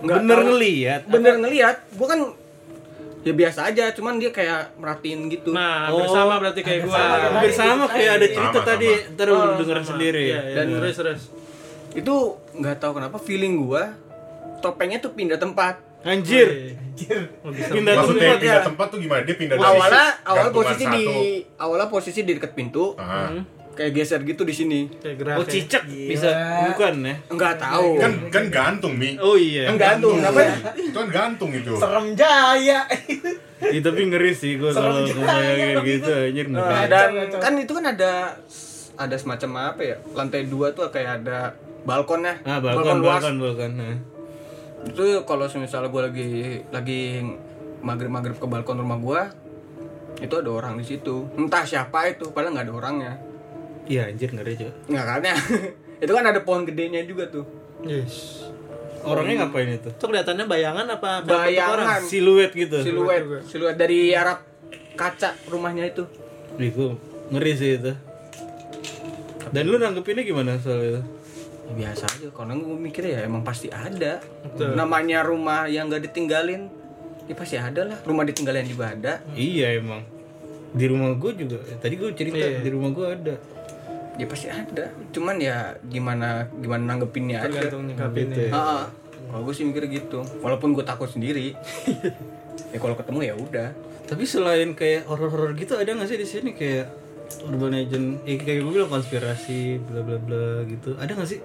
Nggak 0.02 0.16
bener 0.18 0.36
tahu- 0.36 0.46
ngeliat? 0.48 1.00
Bener 1.04 1.34
ngeliat. 1.36 1.76
Gua 1.92 2.06
kan 2.06 2.20
ya 3.22 3.32
biasa 3.32 3.60
aja 3.64 3.90
cuman 3.90 4.16
dia 4.16 4.30
kayak 4.30 4.74
merhatiin 4.76 5.30
gitu. 5.30 5.50
Nah, 5.50 5.88
Oh, 5.88 6.00
bersama 6.00 6.38
berarti 6.38 6.60
kayak 6.60 6.84
gua. 6.84 6.98
hampir 7.28 7.50
sama 7.50 7.84
kayak 7.86 8.10
ada 8.16 8.26
cerita 8.28 8.58
Sama, 8.60 8.68
tadi. 8.68 8.88
sama. 8.88 9.12
ntar 9.14 9.26
lu 9.28 9.38
dengerin 9.58 9.86
sendiri. 9.86 10.22
Iya, 10.26 10.40
iya. 10.42 10.54
Dan- 10.56 10.72
terus 10.74 10.96
terus. 10.96 11.22
itu 11.92 12.14
nggak 12.54 12.76
tahu 12.78 12.92
kenapa 12.94 13.16
feeling 13.18 13.60
gua 13.60 13.92
topengnya 14.62 14.98
tuh 14.98 15.12
pindah 15.12 15.36
tempat 15.36 15.74
Anjir. 16.02 16.74
Pindah 17.70 17.94
Maksudnya 17.94 18.26
tempat 18.26 18.38
pindah 18.40 18.58
ya. 18.58 18.60
tempat 18.60 18.86
tuh 18.88 18.98
gimana? 18.98 19.22
Dia 19.22 19.34
pindah 19.34 19.54
dari 19.54 19.66
awalnya 19.68 20.02
sisi 20.04 20.22
awal 20.24 20.34
gantungan 20.36 20.54
posisi 20.56 20.84
di 20.88 21.04
awalnya 21.56 21.88
posisi 21.88 22.20
di 22.22 22.32
dekat 22.32 22.52
pintu 22.52 22.84
Ah. 22.96 23.30
kayak 23.72 23.90
geser 23.94 24.20
gitu 24.20 24.42
di 24.42 24.52
sini 24.52 24.80
Kayak 24.94 25.16
gerak. 25.16 25.34
Oh 25.34 25.46
cicak 25.46 25.82
bisa 25.86 26.28
bukan 26.68 26.94
ya? 27.02 27.14
enggak 27.26 27.54
tahu 27.56 27.96
Kan 27.96 28.12
kan 28.28 28.44
gantung 28.48 28.94
Mi. 28.94 29.16
Oh 29.16 29.32
iya. 29.32 29.64
kan 29.66 29.78
gantung 29.78 30.20
apa 30.20 30.40
Itu 30.74 30.92
kan 30.92 31.08
gantung 31.08 31.50
itu. 31.50 31.72
serem 31.74 32.12
jaya 32.12 32.84
Ih, 33.62 33.78
tapi 33.78 34.00
ngeri 34.04 34.32
sih 34.32 34.58
gue 34.58 34.68
kalau 34.68 35.06
kebayangin 35.06 35.86
gitu 35.86 36.10
anjir 36.10 36.46
Nah, 36.50 36.84
dan 36.84 37.08
kan 37.32 37.54
itu 37.54 37.72
kan 37.72 37.84
ada 37.88 38.34
ada 38.92 39.16
semacam 39.16 39.50
apa 39.70 39.82
ya 39.82 39.96
lantai 40.12 40.44
dua 40.44 40.68
tuh 40.70 40.90
kayak 40.90 41.22
ada 41.22 41.54
balkonnya 41.82 42.42
Ah, 42.42 42.58
balkon, 42.58 42.98
luas 42.98 43.22
balkon, 43.22 43.34
balkon. 43.38 43.72
Nah. 43.72 43.94
Itu 44.82 45.04
kalau 45.22 45.46
misalnya 45.46 45.88
gue 45.88 46.02
lagi 46.02 46.30
lagi 46.68 47.00
maghrib 47.80 48.10
maghrib 48.10 48.34
ke 48.34 48.46
balkon 48.46 48.78
rumah 48.78 48.98
gue 48.98 49.20
itu 50.20 50.34
ada 50.34 50.50
orang 50.50 50.74
di 50.76 50.84
situ 50.84 51.26
entah 51.34 51.62
siapa 51.62 52.06
itu 52.08 52.30
padahal 52.30 52.54
nggak 52.54 52.66
ada 52.66 52.74
orangnya 52.74 53.14
Iya 53.82 54.06
anjir 54.06 54.30
ngeri 54.30 54.54
juga. 54.54 54.72
nggak 54.86 55.04
kan 55.04 55.20
ya 55.24 55.36
itu 56.06 56.12
kan 56.12 56.24
ada 56.24 56.40
pohon 56.40 56.62
gedenya 56.62 57.02
juga 57.02 57.26
tuh 57.28 57.46
Yes. 57.82 58.46
Orangnya 59.02 59.42
ngapain 59.42 59.66
itu? 59.66 59.90
Itu 59.90 60.06
kelihatannya 60.06 60.46
bayangan 60.46 60.86
apa 60.86 61.26
Bayangan. 61.26 61.74
orang? 61.74 62.02
Siluet 62.06 62.54
gitu. 62.54 62.78
siluet 62.78 63.26
siluet 63.42 63.74
dari 63.74 64.14
arah 64.14 64.38
kaca 64.94 65.34
rumahnya 65.50 65.90
itu 65.90 66.06
gua 66.70 66.94
ngeri 67.34 67.52
sih 67.52 67.74
itu. 67.74 67.90
Dan 69.50 69.66
lu 69.66 69.76
nanggepinnya 69.76 70.22
gimana 70.22 70.54
soal 70.56 70.78
itu? 70.78 71.02
Ya, 71.62 71.72
biasa 71.78 72.04
aja 72.10 72.28
karena 72.34 72.58
gue 72.58 72.74
mikir 72.74 73.04
ya 73.06 73.22
emang 73.22 73.46
pasti 73.46 73.70
ada 73.70 74.18
namanya 74.74 75.22
rumah 75.22 75.70
yang 75.70 75.86
gak 75.86 76.10
ditinggalin 76.10 76.66
ya 77.30 77.34
pasti 77.38 77.54
ada 77.54 77.86
lah 77.86 77.98
rumah 78.02 78.26
ditinggalin 78.26 78.66
juga 78.66 78.90
ada 78.90 79.22
Iya 79.32 79.78
emang. 79.78 80.02
Di 80.74 80.90
rumah 80.90 81.14
gue 81.14 81.32
juga. 81.38 81.62
Tadi 81.78 81.94
gue 81.94 82.10
cerita 82.12 82.42
di 82.42 82.70
rumah 82.72 82.90
gue 82.90 83.06
ada. 83.06 83.36
ya 84.12 84.28
pasti 84.28 84.44
ada 84.52 84.92
cuman 85.08 85.40
ya 85.40 85.72
gimana 85.88 86.44
gimana 86.60 86.92
nanggepinnya 86.92 87.48
aja 87.48 87.48
Tergantung 87.48 87.88
nyikapinnya. 87.88 88.52
Ah, 88.52 88.60
ah. 88.60 88.84
kalau 89.32 89.48
gue 89.48 89.54
sih 89.56 89.64
mikir 89.64 89.88
gitu 89.88 90.20
walaupun 90.44 90.76
gue 90.76 90.84
takut 90.84 91.08
sendiri 91.08 91.56
ya 92.72 92.76
kalau 92.76 92.92
ketemu 92.92 93.32
ya 93.32 93.34
udah 93.40 93.68
Tapi 94.04 94.28
selain 94.28 94.76
kayak 94.76 95.08
horor-horor 95.08 95.56
gitu 95.56 95.80
ada 95.80 95.96
nggak 95.96 96.04
sih 96.04 96.20
di 96.20 96.28
sini 96.28 96.52
kayak 96.52 96.84
urban 97.40 97.72
legend? 97.72 98.20
Eh, 98.28 98.36
kayak 98.36 98.60
gue 98.66 98.72
bilang 98.72 98.90
konspirasi, 98.92 99.80
bla 99.80 100.04
bla 100.04 100.18
bla 100.20 100.66
gitu. 100.68 100.98
Ada 101.00 101.16
nggak 101.16 101.28
sih? 101.28 101.40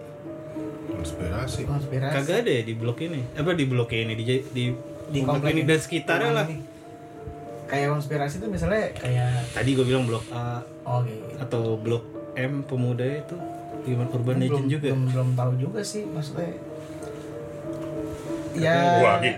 Konspirasi. 0.91 1.61
konspirasi 1.63 2.13
Kagak 2.13 2.38
ada 2.43 2.51
ya 2.51 2.63
di 2.65 2.73
blok 2.75 2.99
ini. 2.99 3.21
Apa 3.38 3.55
di 3.55 3.65
blok 3.69 3.93
ini 3.93 4.13
di 4.17 4.23
di 4.51 4.63
di, 5.07 5.19
komplek 5.23 5.55
ini 5.55 5.63
dan 5.63 5.79
sekitarnya 5.79 6.31
lah. 6.33 6.47
Ini. 6.49 6.75
kayak 7.67 7.99
konspirasi 7.99 8.39
tuh 8.39 8.47
misalnya 8.47 8.95
kayak 8.95 9.43
Tadi 9.51 9.75
gue 9.75 9.83
bilang 9.83 10.07
blok 10.07 10.23
A 10.31 10.63
oh 10.88 11.03
gitu 11.03 11.35
atau 11.35 11.75
blok 11.75 12.31
M 12.39 12.63
pemuda 12.63 13.03
itu 13.03 13.35
gimana 13.83 14.07
urban 14.07 14.39
legend 14.39 14.67
belum, 14.67 14.71
juga. 14.71 14.88
belum 14.88 15.01
belum 15.11 15.29
tahu 15.35 15.51
juga 15.59 15.81
sih 15.83 16.07
maksudnya 16.07 16.55
ya 18.55 19.03
Wah, 19.03 19.19
Gi. 19.19 19.31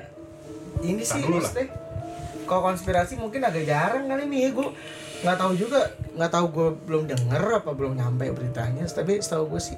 ini 0.85 1.01
sih 1.01 1.25
maksudnya 1.25 1.73
kalau 2.45 2.61
konspirasi 2.69 3.17
mungkin 3.17 3.41
agak 3.45 3.65
jarang 3.65 4.05
kali 4.05 4.29
nih 4.29 4.53
gue 4.53 4.69
nggak 5.19 5.37
tahu 5.37 5.51
juga 5.59 5.91
nggak 6.15 6.31
tahu 6.31 6.45
gue 6.51 6.67
belum 6.87 7.03
denger 7.11 7.43
apa 7.59 7.71
belum 7.75 7.99
nyampe 7.99 8.31
beritanya 8.31 8.87
tapi 8.87 9.19
setahu 9.19 9.51
gue 9.55 9.61
sih. 9.61 9.75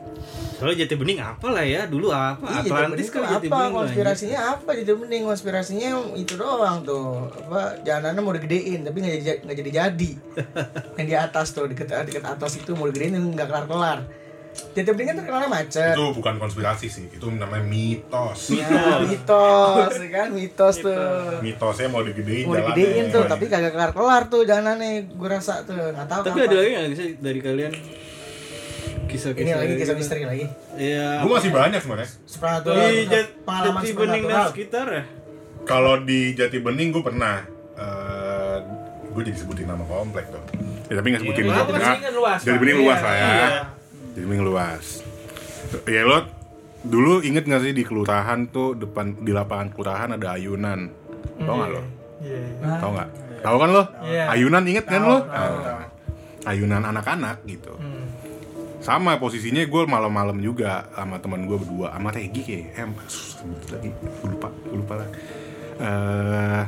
Soalnya 0.58 0.86
Jati 0.86 0.96
Bening 0.98 1.20
apa 1.22 1.48
lah 1.50 1.66
ya? 1.66 1.90
Dulu 1.90 2.14
apa? 2.14 2.62
Iya 2.62 2.70
Atlantis 2.70 3.10
Jati 3.10 3.14
kan 3.14 3.22
Jati 3.26 3.48
apa? 3.50 3.56
Bening 3.58 3.74
konspirasinya 3.74 4.40
apa 4.58 4.70
jadi 4.78 4.92
bening? 4.94 5.24
Konspirasinya 5.26 5.90
itu 6.14 6.34
doang 6.38 6.86
tuh. 6.86 7.30
Apa 7.50 7.82
jalanannya 7.82 8.22
mau 8.22 8.34
digedein 8.38 8.86
tapi 8.86 8.98
nggak 9.02 9.16
jadi 9.18 9.40
nggak 9.46 9.58
jadi 9.58 9.72
jadi. 9.72 10.12
Yang 11.02 11.08
di 11.10 11.16
atas 11.18 11.48
tuh 11.54 11.66
deket 11.66 11.90
deket 11.90 12.26
atas 12.26 12.58
itu 12.62 12.78
mau 12.78 12.86
digedein 12.86 13.18
nggak 13.18 13.48
kelar 13.50 13.66
kelar 13.66 14.00
Jati 14.72 14.88
Bening 14.88 15.08
kan 15.08 15.16
terkenalnya 15.18 15.50
macet 15.50 15.94
Itu 15.94 16.12
bukan 16.12 16.36
konspirasi 16.38 16.88
sih, 16.88 17.06
itu 17.08 17.26
namanya 17.28 17.60
mitos. 17.62 18.52
Ya, 18.54 19.00
mitos, 19.02 19.94
ya 19.94 20.10
kan 20.10 20.28
mitos 20.32 20.76
tuh. 20.78 21.40
Mitosnya 21.40 21.88
mau 21.88 22.00
digedein 22.02 22.46
Mau 22.46 22.56
jalannya. 22.56 22.72
digedein 22.74 23.06
tuh, 23.10 23.24
tapi 23.26 23.46
kagak 23.46 23.72
kelar-kelar 23.72 24.28
tuh 24.28 24.42
jalanannya. 24.42 25.08
Gue 25.10 25.28
rasa 25.28 25.62
tuh, 25.62 25.76
nggak 25.76 26.04
tahu. 26.06 26.22
Tapi 26.26 26.40
ada 26.42 26.56
lagi 26.56 26.70
nggak 26.70 26.88
sih 26.94 27.10
dari 27.18 27.40
kalian 27.40 27.74
kisah-kisah 29.04 29.44
Ini 29.44 29.52
lagi 29.54 29.74
kisah 29.76 29.88
gitu? 29.90 30.00
misteri 30.00 30.24
lagi. 30.24 30.46
Iya. 30.74 31.08
Gue 31.20 31.32
masih 31.34 31.52
banyak 31.52 31.80
sebenarnya. 31.80 32.10
Supernatural. 32.24 32.76
Di 32.78 33.04
Jat- 33.06 33.34
pengalaman 33.44 33.82
Jati 33.82 33.92
Bening 33.94 34.24
dan 34.26 34.44
sekitar 34.48 34.86
ya. 34.88 35.04
Kalau 35.62 35.94
di 36.00 36.20
Jati 36.32 36.58
Bening 36.58 36.90
gue 36.90 37.04
pernah 37.04 37.36
eh 37.74 38.58
gue 39.06 39.22
jadi 39.22 39.36
sebutin 39.38 39.68
nama 39.68 39.84
komplek 39.84 40.28
tuh. 40.28 40.40
Ya, 40.88 40.96
tapi 40.96 41.08
nggak 41.10 41.22
sebutin 41.22 41.44
Jati 41.46 41.52
nama. 41.54 41.68
Bening 41.68 42.02
kan 42.02 42.14
luas, 42.14 42.40
Jati 42.40 42.50
Pak. 42.50 42.60
Bening 42.62 42.78
luas 42.80 43.00
lah 43.00 43.14
ya. 43.14 43.28
Iya. 44.16 44.24
Bening 44.28 44.44
luas. 44.44 45.04
Ya 45.88 46.04
lo 46.04 46.28
dulu 46.82 47.22
inget 47.22 47.46
gak 47.46 47.62
sih 47.62 47.78
di 47.78 47.86
kelurahan 47.86 48.50
tuh 48.50 48.74
depan 48.74 49.22
di 49.22 49.32
lapangan 49.32 49.70
kelurahan 49.72 50.10
ada 50.18 50.36
ayunan. 50.36 50.90
Tau 51.40 51.56
gak 51.58 51.70
lo? 51.72 51.82
Iya. 52.22 52.42
Tau 52.82 52.92
gak? 52.98 53.10
Tahu 53.42 53.56
kan 53.58 53.70
lo? 53.74 53.84
Iya. 54.06 54.24
Ayunan 54.30 54.64
inget 54.70 54.86
kan 54.86 55.02
lo? 55.02 55.18
tahu, 55.26 55.56
Ah. 55.66 55.86
Ayunan 56.46 56.82
anak-anak 56.82 57.46
gitu. 57.46 57.74
Hmm. 57.78 58.10
Sama 58.82 59.22
posisinya 59.22 59.62
gue 59.62 59.84
malam-malam 59.86 60.42
juga 60.42 60.90
sama 60.98 61.22
teman 61.22 61.46
gue 61.46 61.54
berdua 61.54 61.94
sama 61.94 62.10
Regi 62.10 62.42
kayak 62.42 62.66
em 62.82 62.92
sebut 63.06 63.62
lagi 63.70 63.94
gue 63.94 64.30
lupa 64.30 64.50
gue 64.50 64.78
lupa 64.78 64.94
lah. 64.98 65.10
Eh, 65.82 66.64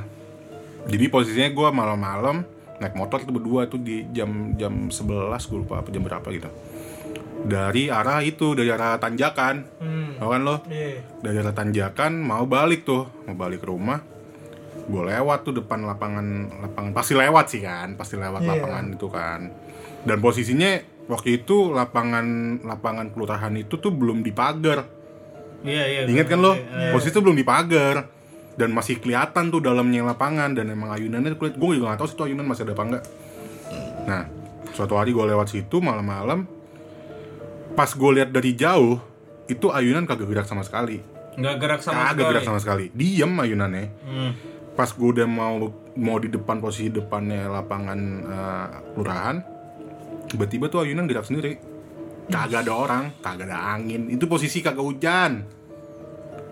jadi 0.93 1.05
posisinya 1.09 1.49
gue 1.49 1.67
malam-malam 1.73 2.45
naik 2.77 2.93
motor 2.93 3.17
tuh 3.25 3.33
berdua 3.33 3.65
tuh 3.65 3.81
di 3.81 4.05
jam 4.13 4.53
jam 4.57 4.93
11 4.93 4.99
gue 5.49 5.59
lupa 5.65 5.81
apa 5.81 5.89
jam 5.89 6.05
berapa 6.05 6.27
gitu. 6.29 6.49
Dari 7.43 7.91
arah 7.91 8.23
itu 8.23 8.55
dari 8.55 8.71
arah 8.71 8.95
tanjakan, 8.95 9.55
Hmm. 9.77 10.15
tau 10.15 10.31
kan 10.31 10.41
lo? 10.41 10.55
Iya. 10.67 11.03
Dari 11.19 11.37
arah 11.37 11.51
tanjakan 11.51 12.11
mau 12.17 12.47
balik 12.47 12.87
tuh 12.87 13.03
mau 13.27 13.35
balik 13.35 13.61
ke 13.61 13.67
rumah. 13.67 13.99
Gue 14.83 15.03
lewat 15.03 15.43
tuh 15.43 15.53
depan 15.55 15.83
lapangan 15.83 16.23
lapangan 16.59 16.91
pasti 16.91 17.15
lewat 17.15 17.45
sih 17.47 17.59
kan 17.59 17.95
pasti 17.95 18.15
lewat 18.15 18.43
Iya. 18.43 18.49
lapangan 18.55 18.85
itu 18.91 19.07
kan. 19.07 19.41
Dan 20.03 20.17
posisinya 20.19 20.71
waktu 21.07 21.43
itu 21.43 21.71
lapangan 21.71 22.25
lapangan 22.63 23.11
kelurahan 23.11 23.51
itu 23.55 23.75
tuh 23.75 23.91
belum 23.91 24.23
dipagar. 24.23 24.87
Iya 25.63 25.83
iya. 25.87 25.99
Ingat 26.07 26.27
kan 26.27 26.39
lo? 26.39 26.55
Iya. 26.55 26.91
Posisi 26.91 27.11
itu 27.11 27.19
belum 27.23 27.35
dipagar 27.35 28.07
dan 28.55 28.69
masih 28.71 28.99
kelihatan 28.99 29.49
tuh 29.49 29.59
dalamnya 29.59 30.03
lapangan 30.05 30.51
dan 30.51 30.71
emang 30.71 30.91
ayunannya 30.91 31.35
kulit 31.35 31.55
gue 31.55 31.69
juga 31.75 31.91
gak 31.91 31.99
tahu 31.99 32.07
sih 32.07 32.15
tuh 32.15 32.25
ayunan 32.27 32.45
masih 32.45 32.63
ada 32.63 32.75
apa 32.75 32.83
enggak. 32.85 33.03
Nah, 34.03 34.23
suatu 34.71 34.93
hari 34.95 35.11
gue 35.11 35.25
lewat 35.25 35.47
situ 35.49 35.79
malam-malam 35.79 36.45
pas 37.73 37.89
gue 37.89 38.11
lihat 38.21 38.29
dari 38.29 38.53
jauh 38.53 39.01
itu 39.45 39.67
ayunan 39.69 40.05
kagak 40.05 40.29
gerak 40.29 40.47
sama 40.47 40.63
sekali. 40.63 41.01
Nggak 41.33 41.55
gerak 41.57 41.81
sama 41.81 41.97
Kagak 41.97 42.13
sekali. 42.13 42.29
gerak 42.29 42.43
sama 42.45 42.59
sekali. 42.61 42.85
Diem 42.93 43.31
ayunannya. 43.33 43.85
Hmm. 44.05 44.31
Pas 44.73 44.89
gue 44.89 45.09
udah 45.09 45.27
mau 45.29 45.69
mau 45.93 46.17
di 46.17 46.29
depan 46.29 46.57
posisi 46.57 46.89
depannya 46.89 47.45
lapangan 47.49 47.99
eh, 48.25 48.67
kelurahan, 48.93 49.35
tiba-tiba 50.29 50.65
tuh 50.69 50.85
ayunan 50.85 51.05
gerak 51.05 51.25
sendiri. 51.25 51.57
Kagak 52.23 52.63
ada 52.65 52.73
orang, 52.73 53.03
kagak 53.19 53.49
ada 53.51 53.75
angin. 53.75 54.07
Itu 54.07 54.25
posisi 54.31 54.63
kagak 54.63 54.81
hujan. 54.81 55.31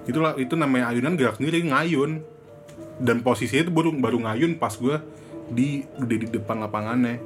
Itulah 0.03 0.35
itu 0.35 0.57
namanya 0.57 0.91
ayunan 0.91 1.15
gerak 1.15 1.37
sendiri 1.37 1.63
ngayun. 1.65 2.21
Dan 3.01 3.25
posisinya 3.25 3.65
itu 3.65 3.73
baru 3.73 3.89
baru 3.97 4.17
ngayun 4.29 4.61
pas 4.61 4.73
gue 4.77 4.97
di 5.49 5.81
udah 5.97 6.17
di 6.21 6.27
depan 6.29 6.61
lapangannya. 6.61 7.17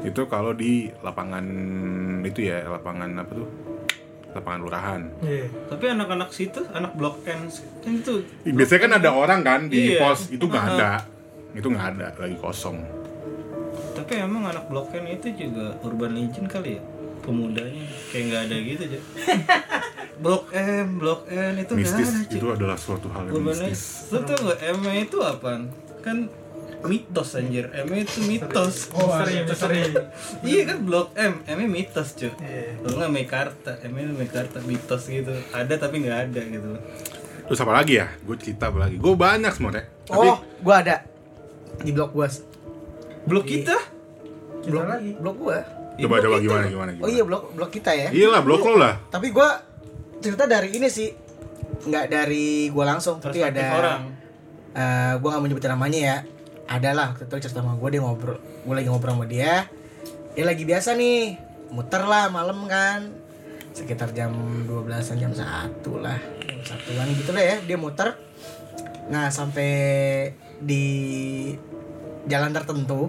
Itu 0.00 0.26
kalau 0.26 0.52
di 0.52 0.90
lapangan 1.00 1.44
itu 2.22 2.40
ya, 2.44 2.62
lapangan 2.64 3.10
apa 3.16 3.32
tuh? 3.34 3.48
Lapangan 4.30 4.60
lurahan. 4.60 5.00
Iya. 5.20 5.46
Tapi 5.66 5.84
anak-anak 5.88 6.30
situ, 6.30 6.60
anak 6.70 6.94
blok 6.94 7.24
N 7.24 7.48
kan 7.80 7.92
itu 7.92 8.14
Biasanya 8.44 8.80
kan 8.80 8.92
ada 8.96 9.10
orang 9.10 9.40
kan 9.42 9.60
di 9.66 9.96
Iya. 9.96 10.00
pos 10.00 10.28
itu 10.28 10.44
nggak 10.44 10.64
ada, 10.76 11.02
itu 11.52 11.66
nggak 11.66 11.86
ada 11.96 12.06
lagi 12.14 12.36
kosong. 12.36 12.78
Tapi 13.94 14.12
emang 14.16 14.46
anak 14.46 14.68
blok 14.68 14.94
N 14.94 15.08
itu 15.10 15.34
juga 15.34 15.74
urban 15.82 16.14
legend 16.14 16.46
kali 16.46 16.78
ya 16.78 16.82
pemudanya 17.18 17.84
kayak 18.08 18.24
nggak 18.30 18.42
ada 18.46 18.56
gitu 18.62 18.82
aja. 18.86 19.00
blok 20.22 20.44
M, 20.50 20.86
blok 20.98 21.20
N 21.26 21.54
itu 21.58 21.72
Mistis 21.74 22.08
ada. 22.08 22.22
Cik. 22.24 22.38
itu 22.38 22.46
adalah 22.48 22.76
suatu 22.78 23.06
hal 23.10 23.26
yang 23.26 23.34
Urban 23.34 23.54
mistis. 23.64 24.10
tau 24.10 24.22
nggak 24.22 24.60
M 24.70 24.80
itu 24.98 25.16
apaan? 25.20 25.62
Kan 26.00 26.30
mitos 26.86 27.34
anjir. 27.34 27.70
M 27.74 27.90
itu 27.96 28.22
mitos. 28.28 28.92
Oh, 28.94 29.10
misteri, 29.10 29.42
misteri. 29.42 29.80
iya 30.46 30.62
kan 30.68 30.78
blok 30.86 31.10
M, 31.18 31.42
M 31.46 31.58
mitos 31.66 32.14
cuy. 32.14 32.30
Iya. 32.38 32.78
Lu 32.86 32.94
nggak 32.94 33.12
Mekarta, 33.12 33.70
M 33.82 33.94
itu 33.98 34.12
Mekarta 34.14 34.62
mitos 34.62 35.10
gitu. 35.10 35.34
Ada 35.50 35.74
tapi 35.74 36.06
nggak 36.06 36.18
ada 36.30 36.40
gitu. 36.44 36.68
Terus 37.48 37.58
apa 37.64 37.72
lagi 37.74 37.98
ya? 37.98 38.06
Gue 38.22 38.36
cerita 38.38 38.68
apa 38.70 38.86
lagi? 38.86 39.00
Gue 39.00 39.16
banyak 39.16 39.50
sebenarnya. 39.50 39.86
Tapi 40.06 40.26
Oh, 40.28 40.38
gue 40.38 40.74
ada 40.74 41.02
di 41.82 41.90
blok 41.94 42.10
gua. 42.14 42.28
Blok 43.26 43.44
kita? 43.46 43.76
Blok 44.66 44.86
lagi. 44.86 45.10
Blok 45.18 45.36
gua. 45.38 45.58
coba 45.98 46.22
coba 46.22 46.38
gimana 46.38 46.70
gimana 46.70 46.90
gimana. 46.94 47.02
Oh 47.02 47.10
iya 47.10 47.26
blok 47.26 47.58
blok 47.58 47.74
kita 47.74 47.90
ya. 47.90 48.14
Iyalah 48.14 48.46
blok 48.46 48.62
lo 48.62 48.78
lah. 48.78 49.02
Tapi 49.10 49.34
gua 49.34 49.58
cerita 50.22 50.46
dari 50.46 50.70
ini 50.78 50.86
sih 50.86 51.10
nggak 51.78 52.06
dari 52.10 52.70
gue 52.70 52.84
langsung 52.86 53.22
tapi 53.22 53.38
ada 53.38 53.62
orang. 53.78 54.02
eh 54.74 55.12
gue 55.18 55.28
gak 55.30 55.40
mau 55.40 55.46
nyebutin 55.46 55.70
namanya 55.74 55.98
ya 55.98 56.16
ada 56.68 56.92
lah 56.92 57.16
waktu 57.16 57.24
itu 57.24 57.48
cerita 57.48 57.64
sama 57.64 57.80
gue 57.80 57.88
dia 57.96 58.04
ngobrol 58.04 58.36
gue 58.38 58.74
lagi 58.76 58.88
ngobrol 58.92 59.16
sama 59.16 59.24
dia. 59.24 59.66
Dia 60.36 60.44
lagi 60.44 60.62
biasa 60.68 60.94
nih 60.94 61.40
muter 61.72 62.04
lah 62.04 62.28
malam 62.28 62.68
kan. 62.68 63.08
Sekitar 63.72 64.12
jam 64.12 64.36
12an 64.68 65.16
jam 65.16 65.32
satu 65.32 65.98
lah 65.98 66.20
jam 66.44 66.60
satuan 66.62 67.08
gitu 67.16 67.32
lah 67.32 67.42
ya 67.42 67.56
dia 67.64 67.80
muter. 67.80 68.14
Nah 69.08 69.32
sampai 69.32 69.72
di 70.60 70.84
jalan 72.28 72.52
tertentu 72.52 73.08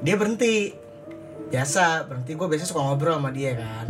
dia 0.00 0.14
berhenti. 0.14 0.70
Biasa 1.50 2.06
berhenti. 2.06 2.38
Gue 2.38 2.46
biasa 2.46 2.70
suka 2.70 2.86
ngobrol 2.86 3.18
sama 3.18 3.34
dia 3.34 3.58
kan. 3.58 3.86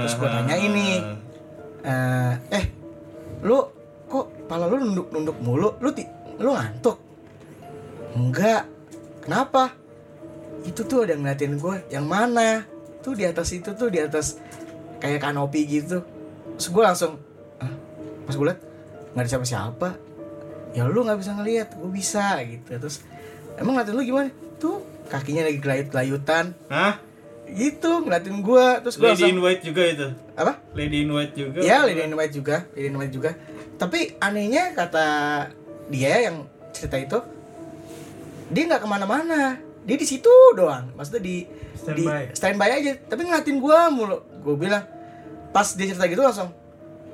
Terus 0.00 0.16
gue 0.16 0.28
tanya 0.32 0.56
ini 0.56 1.04
eh 1.80 2.34
eh 2.56 2.64
lu 3.44 3.56
kok 4.08 4.48
pala 4.48 4.64
lu 4.68 4.80
nunduk 4.80 5.12
nunduk 5.12 5.36
mulu? 5.44 5.76
Lu 5.80 5.92
ti 5.92 6.08
lu 6.40 6.56
ngantuk 6.56 7.09
enggak. 8.16 8.66
Kenapa? 9.24 9.74
Itu 10.66 10.84
tuh 10.84 11.08
ada 11.08 11.14
ngeliatin 11.16 11.56
gue 11.56 11.76
yang 11.92 12.04
mana? 12.04 12.64
Tuh 13.00 13.16
di 13.16 13.24
atas 13.24 13.52
itu 13.54 13.72
tuh 13.72 13.88
di 13.88 14.00
atas 14.00 14.36
kayak 15.00 15.24
kanopi 15.24 15.64
gitu. 15.64 16.04
Terus 16.56 16.68
gue 16.68 16.82
langsung 16.84 17.12
"Hah?" 17.60 17.72
pas 18.28 18.34
gue 18.36 18.46
liat 18.46 18.60
nggak 19.10 19.22
ada 19.26 19.30
siapa 19.30 19.46
siapa 19.48 19.88
ya 20.70 20.86
lu 20.86 21.02
nggak 21.02 21.18
bisa 21.18 21.32
ngeliat 21.34 21.68
gue 21.74 21.90
bisa 21.90 22.38
gitu. 22.44 22.68
Terus 22.76 23.02
emang 23.56 23.80
ngeliatin 23.80 23.94
lu 23.96 24.02
gimana? 24.04 24.30
Tuh 24.60 24.84
kakinya 25.10 25.48
lagi 25.48 25.58
gelayut 25.58 25.88
gelayutan 25.90 26.54
Hah? 26.70 27.02
gitu 27.50 28.06
ngeliatin 28.06 28.38
gue 28.46 28.66
terus 28.86 28.94
gue 28.94 29.10
Lady 29.10 29.26
in 29.34 29.42
White 29.42 29.62
juga 29.66 29.82
itu. 29.82 30.08
apa? 30.38 30.52
Lady 30.72 31.02
in 31.02 31.10
White 31.10 31.34
juga. 31.34 31.58
Ya, 31.60 31.82
Lady 31.82 32.06
in 32.06 32.14
White 32.14 32.34
juga, 32.34 32.56
Lady 32.72 32.88
in 32.88 32.96
White 32.96 33.14
juga. 33.14 33.30
Tapi 33.74 34.14
anehnya 34.22 34.70
kata 34.76 35.06
dia 35.90 36.30
yang 36.30 36.46
cerita 36.70 36.96
itu, 36.96 37.18
dia 38.50 38.62
nggak 38.66 38.82
ke 38.82 38.88
mana-mana. 38.88 39.56
Dia 39.80 39.96
di 39.96 40.04
situ 40.04 40.28
doang. 40.52 40.92
Maksudnya 40.92 41.22
di 41.22 41.36
Standby. 41.72 42.28
di 42.28 42.36
standby 42.36 42.68
aja. 42.70 42.92
Tapi 43.00 43.20
ngeliatin 43.22 43.56
gua 43.58 43.88
mulu. 43.88 44.18
Gue 44.40 44.56
bilang, 44.56 44.84
pas 45.50 45.66
dia 45.66 45.86
cerita 45.86 46.04
gitu 46.04 46.20
langsung, 46.20 46.48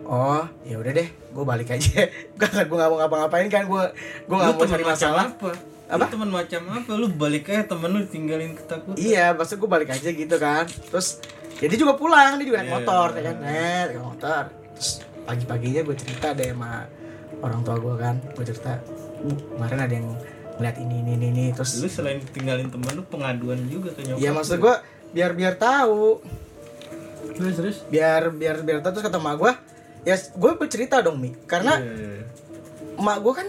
oh 0.02 0.44
ya 0.62 0.76
udah 0.76 0.92
deh, 0.92 1.08
gue 1.08 1.44
balik 1.44 1.70
aja. 1.70 2.06
Karena 2.40 2.62
gue 2.62 2.76
nggak 2.76 2.90
mau 2.90 2.98
ngapa-ngapain 3.00 3.46
kan, 3.46 3.64
gue 3.64 3.82
gue 4.24 4.36
nggak 4.36 4.52
mau 4.52 4.66
cari 4.66 4.84
masalah. 4.84 5.26
apa? 5.28 5.50
Apa? 5.86 6.02
Lu 6.02 6.12
teman 6.12 6.30
macam 6.32 6.60
apa? 6.68 6.90
Lu 6.92 7.06
balik 7.08 7.48
aja 7.48 7.62
temen 7.64 7.90
lu 7.90 8.02
tinggalin 8.04 8.54
ketakutan. 8.54 8.94
Iya, 8.94 9.34
maksud 9.34 9.56
gue 9.56 9.66
balik 9.66 9.90
aja 9.90 10.06
gitu 10.06 10.36
kan. 10.36 10.66
Terus 10.66 11.22
ya 11.58 11.66
dia 11.66 11.78
juga 11.78 11.94
pulang, 11.94 12.38
dia 12.38 12.46
juga 12.46 12.58
naik 12.60 12.68
Iya. 12.68 12.76
motor, 12.78 13.08
ya 13.14 13.22
kan, 13.24 13.36
naik 13.38 13.84
naik 13.90 14.02
motor. 14.02 14.42
Terus 14.74 14.90
pagi-paginya 15.22 15.80
gue 15.82 15.96
cerita 15.96 16.28
deh 16.30 16.50
sama 16.50 16.86
orang 17.38 17.60
tua 17.62 17.76
gue 17.76 17.94
kan, 17.96 18.14
gue 18.18 18.44
cerita, 18.44 18.72
"Bu, 19.18 19.30
kemarin 19.54 19.78
ada 19.80 19.94
yang 19.94 20.08
ngeliat 20.56 20.76
ini 20.78 20.94
ini 20.98 21.10
ini, 21.14 21.26
ini." 21.30 21.44
terus 21.50 21.78
Lu 21.78 21.86
selain 21.86 22.20
tinggalin 22.26 22.66
temen 22.66 22.90
lu 22.92 23.04
pengaduan 23.04 23.60
juga 23.64 23.92
ke 23.92 24.02
nyokap. 24.02 24.20
ya 24.20 24.30
maksud 24.30 24.56
gue 24.56 24.74
biar 25.08 25.32
biar 25.32 25.54
tahu, 25.54 26.20
Terus 27.32 27.54
terus. 27.54 27.76
biar 27.86 28.30
biar 28.30 28.60
biar 28.60 28.78
tahu 28.80 28.92
terus 28.94 29.04
kata 29.04 29.16
emak 29.16 29.36
gue, 29.36 29.52
ya 30.04 30.16
gue 30.16 30.50
bercerita 30.54 31.00
dong 31.00 31.16
mi, 31.16 31.32
karena 31.44 31.76
Iya. 31.76 32.24
emak 32.96 33.18
gue 33.20 33.32
kan 33.34 33.48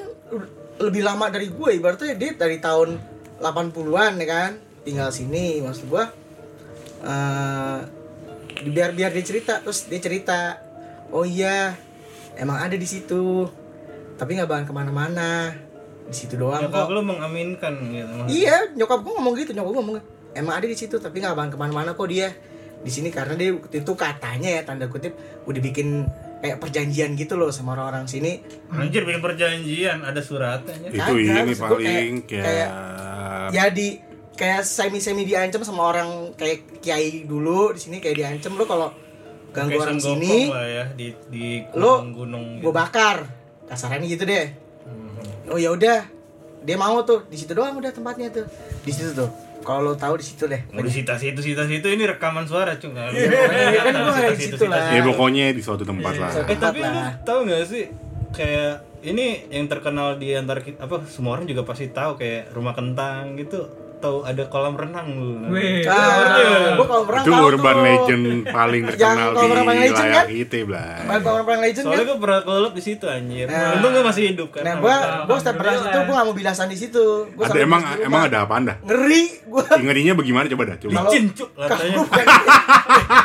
lebih 0.77 1.01
lama 1.01 1.27
dari 1.27 1.47
gue 1.47 1.69
ibaratnya 1.73 2.13
dia 2.13 2.31
dari 2.33 2.57
tahun 2.57 2.99
80-an 3.37 4.13
ya 4.15 4.27
kan 4.27 4.51
tinggal 4.83 5.09
sini 5.09 5.57
maksud 5.59 5.87
gue 5.87 6.03
eh 6.99 7.79
biar 8.67 8.89
biar 8.91 9.09
dia 9.09 9.23
cerita 9.23 9.57
terus 9.59 9.85
dia 9.85 9.97
cerita 9.97 10.57
oh 11.09 11.21
iya 11.21 11.77
emang 12.35 12.57
ada 12.59 12.73
di 12.73 12.83
situ 12.83 13.45
tapi 14.15 14.33
nggak 14.33 14.45
bakal 14.45 14.65
ke 14.65 14.73
mana-mana 14.73 15.53
di 16.07 16.15
situ 16.15 16.35
doang 16.35 16.63
Nyokap 16.63 16.83
kok. 16.83 16.93
lu 16.93 17.01
mengaminkan 17.01 17.73
gitu. 17.85 18.15
iya 18.27 18.71
nyokap 18.71 18.99
gue 18.99 19.11
ngomong 19.11 19.33
gitu 19.35 19.51
nyokap 19.51 19.67
gue 19.67 19.77
ngomong 19.77 19.95
emang 20.33 20.53
ada 20.55 20.63
di 20.63 20.73
situ 20.73 20.95
tapi 20.97 21.19
nggak 21.19 21.33
bakal 21.33 21.49
ke 21.49 21.57
mana-mana 21.57 21.91
kok 21.91 22.07
dia. 22.07 22.31
Di 22.77 22.87
sini 22.87 23.09
karena 23.09 23.33
dia 23.33 23.51
waktu 23.51 23.81
itu 23.81 23.91
katanya 23.91 24.49
ya 24.51 24.61
tanda 24.63 24.85
kutip 24.85 25.17
udah 25.43 25.57
bikin 25.59 26.05
kayak 26.37 26.57
perjanjian 26.57 27.13
gitu 27.13 27.33
loh 27.33 27.49
sama 27.49 27.73
orang-orang 27.73 28.05
sini. 28.05 28.37
Anjir 28.69 29.01
bikin 29.01 29.19
perjanjian 29.19 30.05
ada 30.05 30.21
suratnya. 30.21 30.77
Itu 30.85 30.93
Kagak, 30.95 31.17
ini 31.17 31.51
gua 31.51 31.67
paling 31.67 32.13
kayak- 32.21 32.45
kayak, 32.45 32.69
ya 33.49 33.63
di 33.67 33.97
kayak 34.31 34.61
semi 34.61 34.99
semi 34.99 35.25
diancam 35.25 35.65
sama 35.65 35.89
orang 35.89 36.37
kayak 36.37 36.77
kiai 36.77 37.25
dulu 37.25 37.73
di 37.73 37.81
sini 37.81 37.97
kayak 37.97 38.15
diancam. 38.15 38.53
Lo 38.53 38.63
kalau 38.63 38.93
ganggu 39.49 39.73
orang 39.75 39.97
Kayak 39.97 40.13
sini 40.13 40.35
ya 40.53 40.85
di 40.93 41.07
di 41.27 41.45
Lu- 41.73 42.05
gunung-gunung 42.05 42.61
gue 42.61 42.71
bakar. 42.71 43.25
Kasarannya 43.65 44.07
gitu 44.07 44.23
deh 44.23 44.66
oh 45.51 45.59
ya 45.59 45.71
udah. 45.73 45.99
Dia 46.67 46.75
mau 46.75 46.99
tuh 47.05 47.23
di 47.31 47.37
situ 47.39 47.53
doang 47.55 47.77
udah 47.79 47.91
tempatnya 47.93 48.27
tuh. 48.33 48.45
Di 48.83 48.91
situ 48.91 49.13
tuh. 49.13 49.29
Kalau 49.63 49.83
lo 49.83 49.93
tahu 49.99 50.19
di 50.19 50.25
situ 50.25 50.47
deh. 50.47 50.63
Mau 50.71 50.79
disita 50.79 51.19
situ 51.19 51.43
sita 51.43 51.67
situ 51.67 51.87
ini 51.91 52.07
rekaman 52.07 52.47
suara 52.47 52.79
cung 52.79 52.95
kan. 52.95 53.11
Iya, 53.11 53.83
kan 53.83 53.93
gua 53.99 54.15
ada 54.15 54.31
di 54.31 54.43
situ 54.43 54.63
lah. 54.67 54.95
ya 54.95 55.01
pokoknya 55.03 55.51
di 55.51 55.61
suatu 55.63 55.83
tempat 55.83 56.13
lah. 56.15 56.31
Eh 56.47 56.55
tapi 56.55 56.79
lu 56.79 57.01
tahu 57.27 57.39
nggak 57.47 57.63
sih 57.67 57.83
kayak 58.31 58.87
ini 59.07 59.47
yang 59.51 59.69
terkenal 59.71 60.19
di 60.19 60.35
antara 60.35 60.59
kita 60.59 60.83
apa 60.83 61.05
semua 61.07 61.37
orang 61.37 61.47
juga 61.47 61.63
pasti 61.63 61.91
tahu 61.91 62.19
kayak 62.19 62.51
rumah 62.51 62.73
kentang 62.75 63.37
gitu 63.39 63.86
tahu 63.97 64.17
ada 64.21 64.43
kolam 64.45 64.73
renang 64.73 65.07
lu. 65.09 65.49
Wih. 65.49 65.81
ah 65.83 66.37
gue 66.71 66.85
kalau 66.85 67.03
pernah 67.03 67.21
Itu 67.21 67.31
tahu 67.31 67.43
urban 67.47 67.73
tuh. 67.73 67.83
legend 67.83 68.23
paling 68.47 68.81
terkenal 68.85 69.29
di 69.29 69.37
Legend 69.37 69.67
wilayah 69.67 70.13
kan? 70.13 70.25
itu, 70.29 70.57
Blay. 70.63 70.97
Kalau 71.17 71.37
orang 71.39 71.59
legend 71.59 71.83
Soalnya 71.83 71.97
kan 71.97 72.07
gue 72.07 72.17
pernah 72.19 72.39
kolab 72.41 72.71
di 72.71 72.83
situ 72.83 73.05
anjir. 73.05 73.45
Nah. 73.45 73.73
Untung 73.73 73.91
gue 73.91 74.03
masih 74.03 74.23
hidup 74.27 74.49
kan. 74.49 74.61
nah 74.63 74.73
gue 74.77 74.95
gue 75.23 75.37
setiap 75.37 75.55
pernah 75.55 75.73
situ 75.77 75.97
gue 75.99 76.13
gak 76.13 76.25
mau 76.25 76.35
bilasan 76.35 76.67
di 76.67 76.77
situ 76.77 77.03
gue 77.27 77.43
Ada 77.43 77.59
emang 77.59 77.81
emang 77.99 78.21
ada 78.23 78.37
apa 78.39 78.53
anda? 78.55 78.73
ngeri 78.79 79.23
gue 79.43 79.63
Ngerinya 79.79 80.13
bagaimana 80.13 80.45
coba 80.47 80.63
dah 80.65 80.77
coba. 80.77 80.91
licin 81.03 81.25
cuk 81.31 81.49
latanya. 81.55 81.97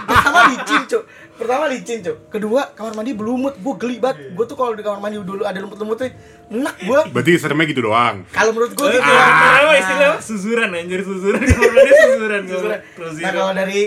pertama 0.02 0.40
licin 0.48 0.82
cuk 0.86 1.02
pertama 1.42 1.64
licin 1.66 1.98
cuk. 2.00 2.16
Kedua 2.28 2.70
kamar 2.70 2.92
mandi 2.92 3.12
berlumut 3.12 3.54
gue 3.54 3.74
geli 3.76 3.96
banget. 3.96 4.30
Gue 4.30 4.44
tuh 4.44 4.54
kalau 4.54 4.72
di 4.72 4.80
kamar 4.80 4.98
mandi 4.98 5.18
dulu 5.18 5.42
ada 5.42 5.56
lumut-lumutnya 5.56 6.14
enak 6.48 6.76
gue 6.80 7.00
Berarti 7.10 7.32
seremnya 7.36 7.66
gitu 7.66 7.82
doang. 7.82 8.22
kalau 8.28 8.50
menurut 8.50 8.72
gue 8.72 8.82
Oh, 8.82 8.90
gitu. 8.90 9.02
ah, 9.02 9.28
apa 9.60 9.74
istilah 9.76 10.10
susuran 10.18 10.70
anjir 10.70 11.00
susuran. 11.00 11.40
Kamar 11.48 11.74
susuran 11.84 12.42
Susuran. 12.44 12.78
Terus 12.92 13.12
nah 13.18 13.30
kalau 13.30 13.52
dari 13.52 13.80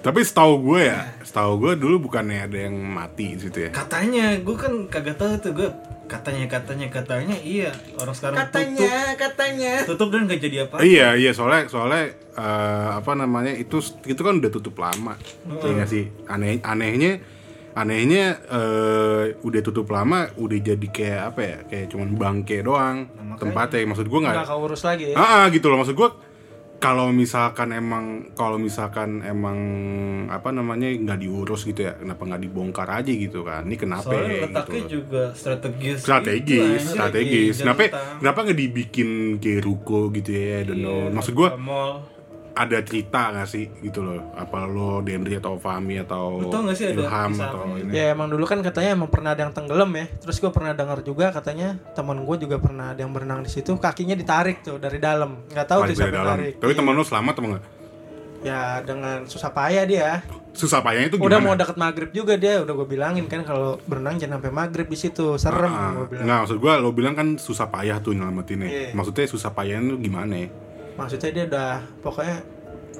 Tapi 0.00 0.20
setahu 0.22 0.54
gue 0.64 0.80
ya, 0.86 1.00
setahu 1.20 1.52
gue 1.58 1.72
dulu 1.76 2.08
bukannya 2.08 2.48
ada 2.48 2.58
yang 2.58 2.72
mati 2.72 3.36
di 3.36 3.42
situ 3.42 3.68
ya. 3.68 3.70
katanya 3.70 4.32
gue 4.34 4.56
kan 4.56 4.72
kagak 4.86 5.14
tahu 5.14 5.36
tuh 5.36 5.52
gue 5.52 5.68
katanya 6.10 6.46
katanya 6.50 6.86
katanya 6.90 7.36
iya. 7.38 7.70
Orang 7.94 8.10
sekarang 8.18 8.50
katanya 8.50 9.14
katanya. 9.14 9.72
Tutup 9.86 10.10
tutup 10.10 10.18
dan 10.18 10.26
gak 10.26 10.42
jadi 10.42 10.56
apa 10.66 10.82
Iya 10.82 11.08
iya 11.14 11.30
soalnya 11.30 11.70
soalnya 11.70 12.10
eh, 12.34 12.88
apa 12.98 13.12
namanya 13.14 13.54
itu 13.54 13.78
itu 14.02 14.18
kan 14.18 14.42
udah 14.42 14.50
tutup 14.50 14.74
lama, 14.82 15.14
Iya 15.46 15.70
nggak 15.78 15.88
sih. 15.88 16.10
Aneh 16.26 16.58
anehnya 16.66 17.22
anehnya 17.70 18.42
eh, 18.50 19.38
udah 19.38 19.60
tutup 19.62 19.86
lama 19.94 20.26
udah 20.34 20.58
jadi 20.58 20.86
kayak 20.90 21.22
apa 21.30 21.40
ya 21.46 21.56
kayak 21.70 21.86
cuman 21.94 22.08
bangke 22.18 22.58
doang. 22.66 23.06
Tempatnya 23.38 23.86
maksud 23.86 24.10
gue 24.10 24.20
nggak 24.20 24.34
Nggak 24.34 24.50
keurus 24.50 24.82
lagi 24.82 25.04
ya. 25.14 25.16
ah 25.16 25.22
ah, 25.22 25.44
gitu 25.54 25.70
loh. 25.70 25.78
Maksud 25.78 25.94
gue 25.94 26.10
kalau 26.80 27.12
misalkan 27.12 27.76
emang 27.76 28.32
kalau 28.32 28.56
misalkan 28.56 29.20
emang 29.20 29.58
apa 30.32 30.48
namanya 30.48 30.88
nggak 30.88 31.20
diurus 31.20 31.68
gitu 31.68 31.84
ya 31.84 31.92
kenapa 32.00 32.24
nggak 32.24 32.42
dibongkar 32.48 32.88
aja 32.88 33.12
gitu 33.12 33.44
kan? 33.44 33.68
Ini 33.68 33.76
kenapa 33.76 34.08
soalnya 34.08 34.32
ya, 34.32 34.42
letaknya 34.48 34.80
gitu. 34.80 34.92
juga 35.04 35.22
strategis 35.36 35.96
strategis 36.00 36.56
Itu, 36.56 36.64
anjir, 36.64 36.88
strategis 36.88 37.56
kenapa 37.60 37.80
Jalan 37.84 38.16
kenapa 38.24 38.38
nggak 38.48 38.58
dibikin 38.64 39.08
kayak 39.36 39.60
ruko 39.62 40.00
gitu 40.16 40.30
ya 40.32 40.58
dan 40.64 40.76
Iya, 40.80 41.12
maksud 41.12 41.32
gue 41.36 41.48
ada 42.60 42.76
cerita 42.80 43.32
gak 43.32 43.48
sih 43.48 43.72
gitu 43.80 44.00
loh 44.00 44.20
apa 44.32 44.64
lo 44.64 45.00
Dendri 45.00 45.32
atau 45.34 45.56
Fahmi 45.56 45.96
atau 45.98 46.44
nggak 46.44 46.74
sih 46.74 46.86
ada 46.86 47.00
Ilham 47.00 47.30
atau 47.34 47.60
apa 47.62 47.76
ini 47.78 47.90
Ya 47.90 48.04
emang 48.10 48.28
dulu 48.28 48.44
kan 48.44 48.60
katanya 48.60 48.92
emang 48.92 49.08
pernah 49.08 49.32
ada 49.32 49.42
yang 49.42 49.50
tenggelam 49.50 49.88
ya. 49.90 50.04
Terus 50.18 50.36
gue 50.36 50.50
pernah 50.50 50.72
dengar 50.72 51.00
juga 51.00 51.30
katanya 51.30 51.80
teman 51.90 52.20
gue 52.20 52.36
juga 52.38 52.56
pernah 52.56 52.92
ada 52.92 53.00
yang 53.00 53.10
berenang 53.10 53.40
di 53.40 53.48
situ, 53.48 53.72
kakinya 53.74 54.12
ditarik 54.12 54.60
tuh 54.60 54.76
dari 54.76 54.98
dalam. 54.98 55.40
Nggak 55.46 55.66
tahu 55.66 55.80
tuh 55.88 55.94
siapa 55.96 56.12
dalam 56.12 56.36
narik. 56.36 56.54
tapi 56.58 56.72
teman 56.72 56.92
lo 56.92 57.00
selamat 57.00 57.32
atau 57.32 57.44
enggak 57.46 57.64
Ya 58.40 58.60
dengan 58.80 59.24
susah 59.24 59.50
payah 59.50 59.84
dia. 59.84 60.10
susah 60.50 60.80
payahnya 60.80 61.08
itu 61.08 61.16
Udah 61.16 61.38
gimana 61.38 61.46
mau 61.46 61.54
deket 61.54 61.76
maghrib 61.76 62.10
juga 62.10 62.34
dia, 62.34 62.58
udah 62.58 62.74
gue 62.74 62.88
bilangin 62.88 63.24
kan 63.24 63.40
kalau 63.40 63.78
berenang 63.84 64.18
jangan 64.18 64.36
sampai 64.36 64.50
maghrib 64.50 64.84
di 64.84 64.98
situ, 64.98 65.36
serem 65.36 65.70
Ah, 65.70 65.94
gue 65.94 66.10
bilang. 66.10 66.24
nggak 66.26 66.38
maksud 66.42 66.58
gue 66.58 66.72
lo 66.74 66.90
bilang 66.90 67.14
kan 67.14 67.28
susah 67.36 67.68
payah 67.68 67.96
tuh 67.98 68.12
nyelamatinnya 68.12 68.66
Iya. 68.66 68.88
maksudnya 68.90 69.24
susah 69.26 69.48
payahnya 69.48 69.94
tuh 69.94 70.00
gimana 70.00 70.34
ya 70.36 70.48
Maksudnya 70.98 71.30
dia 71.30 71.44
udah 71.46 71.70
pokoknya 72.00 72.36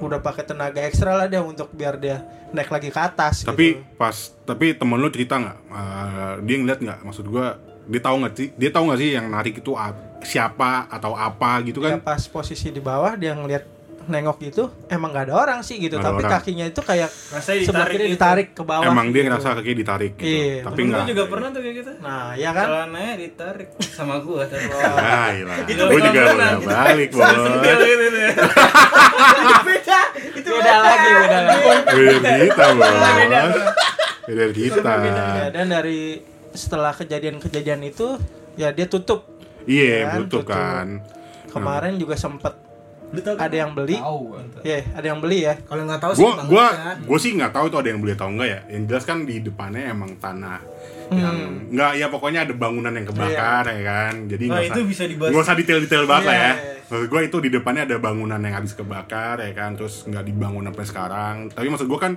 udah 0.00 0.20
pakai 0.24 0.44
tenaga 0.48 0.80
ekstra 0.80 1.12
lah 1.12 1.26
dia 1.28 1.44
untuk 1.44 1.68
biar 1.76 2.00
dia 2.00 2.24
naik 2.50 2.72
lagi 2.72 2.88
ke 2.88 3.00
atas. 3.00 3.44
tapi 3.44 3.78
gitu. 3.78 3.84
pas 4.00 4.16
tapi 4.48 4.72
temen 4.74 4.96
lo 4.96 5.12
cerita 5.12 5.36
nggak 5.36 5.58
Eh, 5.70 6.34
dia 6.48 6.56
ngeliat 6.56 6.80
nggak 6.80 6.98
maksud 7.04 7.26
gue 7.28 7.46
dia 7.90 8.00
tahu 8.00 8.16
nggak 8.24 8.34
sih 8.34 8.48
dia 8.56 8.70
tahu 8.72 8.82
nggak 8.90 9.00
sih 9.00 9.10
yang 9.14 9.26
narik 9.28 9.60
itu 9.60 9.72
siapa 10.24 10.88
atau 10.88 11.12
apa 11.16 11.60
gitu 11.64 11.80
Ya 11.84 11.96
kan 11.96 12.02
pas 12.02 12.22
posisi 12.26 12.72
di 12.72 12.80
bawah 12.80 13.14
dia 13.16 13.36
ngeliat 13.36 13.79
nengok 14.02 14.40
gitu 14.40 14.64
emang 14.86 15.10
nggak 15.10 15.24
ada 15.26 15.34
orang 15.36 15.58
sih 15.60 15.76
gitu 15.76 15.94
ada 15.94 16.08
tapi 16.08 16.22
orang. 16.22 16.32
kakinya 16.34 16.64
itu 16.64 16.80
kayak 16.80 17.08
Rasanya 17.30 17.60
sebelah 17.60 17.84
ditarik 17.84 17.92
kiri 17.92 18.02
gitu. 18.02 18.14
ditarik 18.14 18.48
ke 18.50 18.62
bawah 18.62 18.84
Emang 18.86 19.06
dia 19.06 19.14
gitu. 19.14 19.28
ngerasa 19.28 19.48
kaki 19.52 19.72
ditarik 19.74 20.12
gitu. 20.14 20.24
Iya, 20.26 20.56
Tapi 20.62 20.80
enggak. 20.80 20.96
gua 20.96 21.06
juga 21.06 21.24
pernah 21.26 21.48
tuh 21.48 21.60
kayak 21.60 21.76
gitu. 21.76 21.92
nah 22.00 22.26
ya 22.34 22.50
kan 22.50 22.66
Celananya 22.66 23.14
ditarik 23.16 23.68
sama 23.86 24.14
gua 24.18 24.42
tapi 24.44 24.66
Ah, 24.80 25.28
iya. 25.30 25.54
Itu 25.64 25.82
Gue 25.84 26.00
juga 26.00 26.20
renang. 26.28 26.58
balik, 26.60 27.10
bos. 27.10 27.28
Gitu 27.28 27.84
ya. 28.16 28.32
beda 29.62 29.98
itu 30.32 30.48
beda 30.50 30.74
lagi 30.80 31.08
beda 31.12 31.38
lagi 31.42 31.66
Beda 31.90 32.30
kita, 32.34 32.64
bos. 32.72 32.88
Beda 32.88 33.40
kita. 35.02 35.24
Dan 35.50 35.66
dari 35.68 36.00
setelah 36.50 36.92
kejadian-kejadian 36.92 37.80
itu 37.84 38.18
ya 38.56 38.70
dia 38.70 38.86
tutup 38.86 39.28
Iya, 39.62 40.08
Kan, 40.08 40.16
butuh 40.18 40.40
tutup. 40.40 40.50
kan. 40.50 40.86
kemarin 41.48 41.94
juga 41.94 42.14
sempet 42.14 42.54
Lu 43.10 43.18
tau 43.18 43.34
ada 43.34 43.50
yang 43.52 43.72
beli 43.72 43.96
Tahu. 43.96 44.38
ya 44.62 44.78
ada 44.92 45.02
yang 45.04 45.18
beli 45.18 45.42
ya 45.42 45.54
kalau 45.60 45.82
nggak 45.82 45.98
tahu 45.98 46.12
sih 46.12 46.22
Gua 46.22 46.32
Bang 46.32 46.46
gua 46.46 46.66
Ican. 46.68 46.96
gua 47.02 47.18
sih 47.18 47.30
nggak 47.32 47.52
tahu 47.52 47.64
itu 47.66 47.76
ada 47.76 47.88
yang 47.88 48.00
beli 48.00 48.12
atau 48.12 48.28
enggak 48.28 48.48
ya. 48.48 48.60
Yang 48.68 48.82
jelas 48.86 49.04
kan 49.04 49.18
di 49.22 49.36
depannya 49.40 49.82
emang 49.88 50.10
tanah 50.16 50.60
yang 51.10 51.34
Hmm. 51.34 51.74
nggak 51.74 51.92
ya 51.96 52.06
pokoknya 52.06 52.40
ada 52.44 52.54
bangunan 52.54 52.92
yang 52.92 53.02
kebakar 53.04 53.64
ya 53.66 53.82
kan. 53.82 54.14
Jadi 54.26 54.44
Nah, 54.46 54.52
nggak 54.52 54.66
itu 54.68 54.74
usah 54.76 54.86
bisa 54.86 55.04
dibahas. 55.06 55.30
nggak 55.30 55.42
usah 55.42 55.56
detail-detail 55.56 56.04
banget 56.04 56.24
lah 56.24 56.32
Iya, 56.32 56.40
ya. 56.40 56.52
iya. 56.54 56.74
Maksud 56.82 57.06
gua 57.06 57.20
itu 57.20 57.36
di 57.38 57.50
depannya 57.50 57.82
ada 57.84 57.96
bangunan 57.98 58.38
yang 58.38 58.54
habis 58.56 58.72
kebakar 58.72 59.38
ya 59.38 59.52
kan, 59.52 59.74
terus 59.74 60.02
nggak 60.04 60.22
dibangun 60.22 60.66
sampai 60.66 60.84
sekarang. 60.84 61.34
Tapi 61.48 61.66
maksud 61.66 61.86
gua 61.86 61.98
kan 62.00 62.12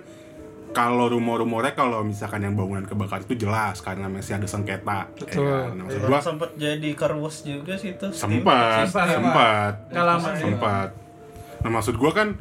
kalau 0.74 1.05
rumor-rumornya 1.07 1.71
kalau 1.71 2.01
misalkan 2.01 2.41
yang 2.41 2.57
bangunan 2.57 2.84
kebakar 2.84 3.21
itu 3.21 3.38
jelas 3.38 3.80
karena 3.80 4.09
masih 4.09 4.36
ada 4.36 4.49
sengketa. 4.49 5.07
Betul. 5.15 5.45
Ya 5.45 5.69
kan? 5.69 5.78
Maksud 5.80 5.99
Orang 6.01 6.09
gua 6.09 6.19
sempat 6.19 6.49
jadi 6.57 6.89
car 6.97 7.13
wash 7.15 7.45
juga 7.45 7.74
sih 7.78 7.93
itu. 7.93 8.07
sempat 8.11 8.89
Sempat. 8.89 9.13
sempat 9.13 9.74
ya. 9.93 10.01
nah 11.63 11.69
maksud 11.71 11.95
gua 11.95 12.11
kan 12.11 12.36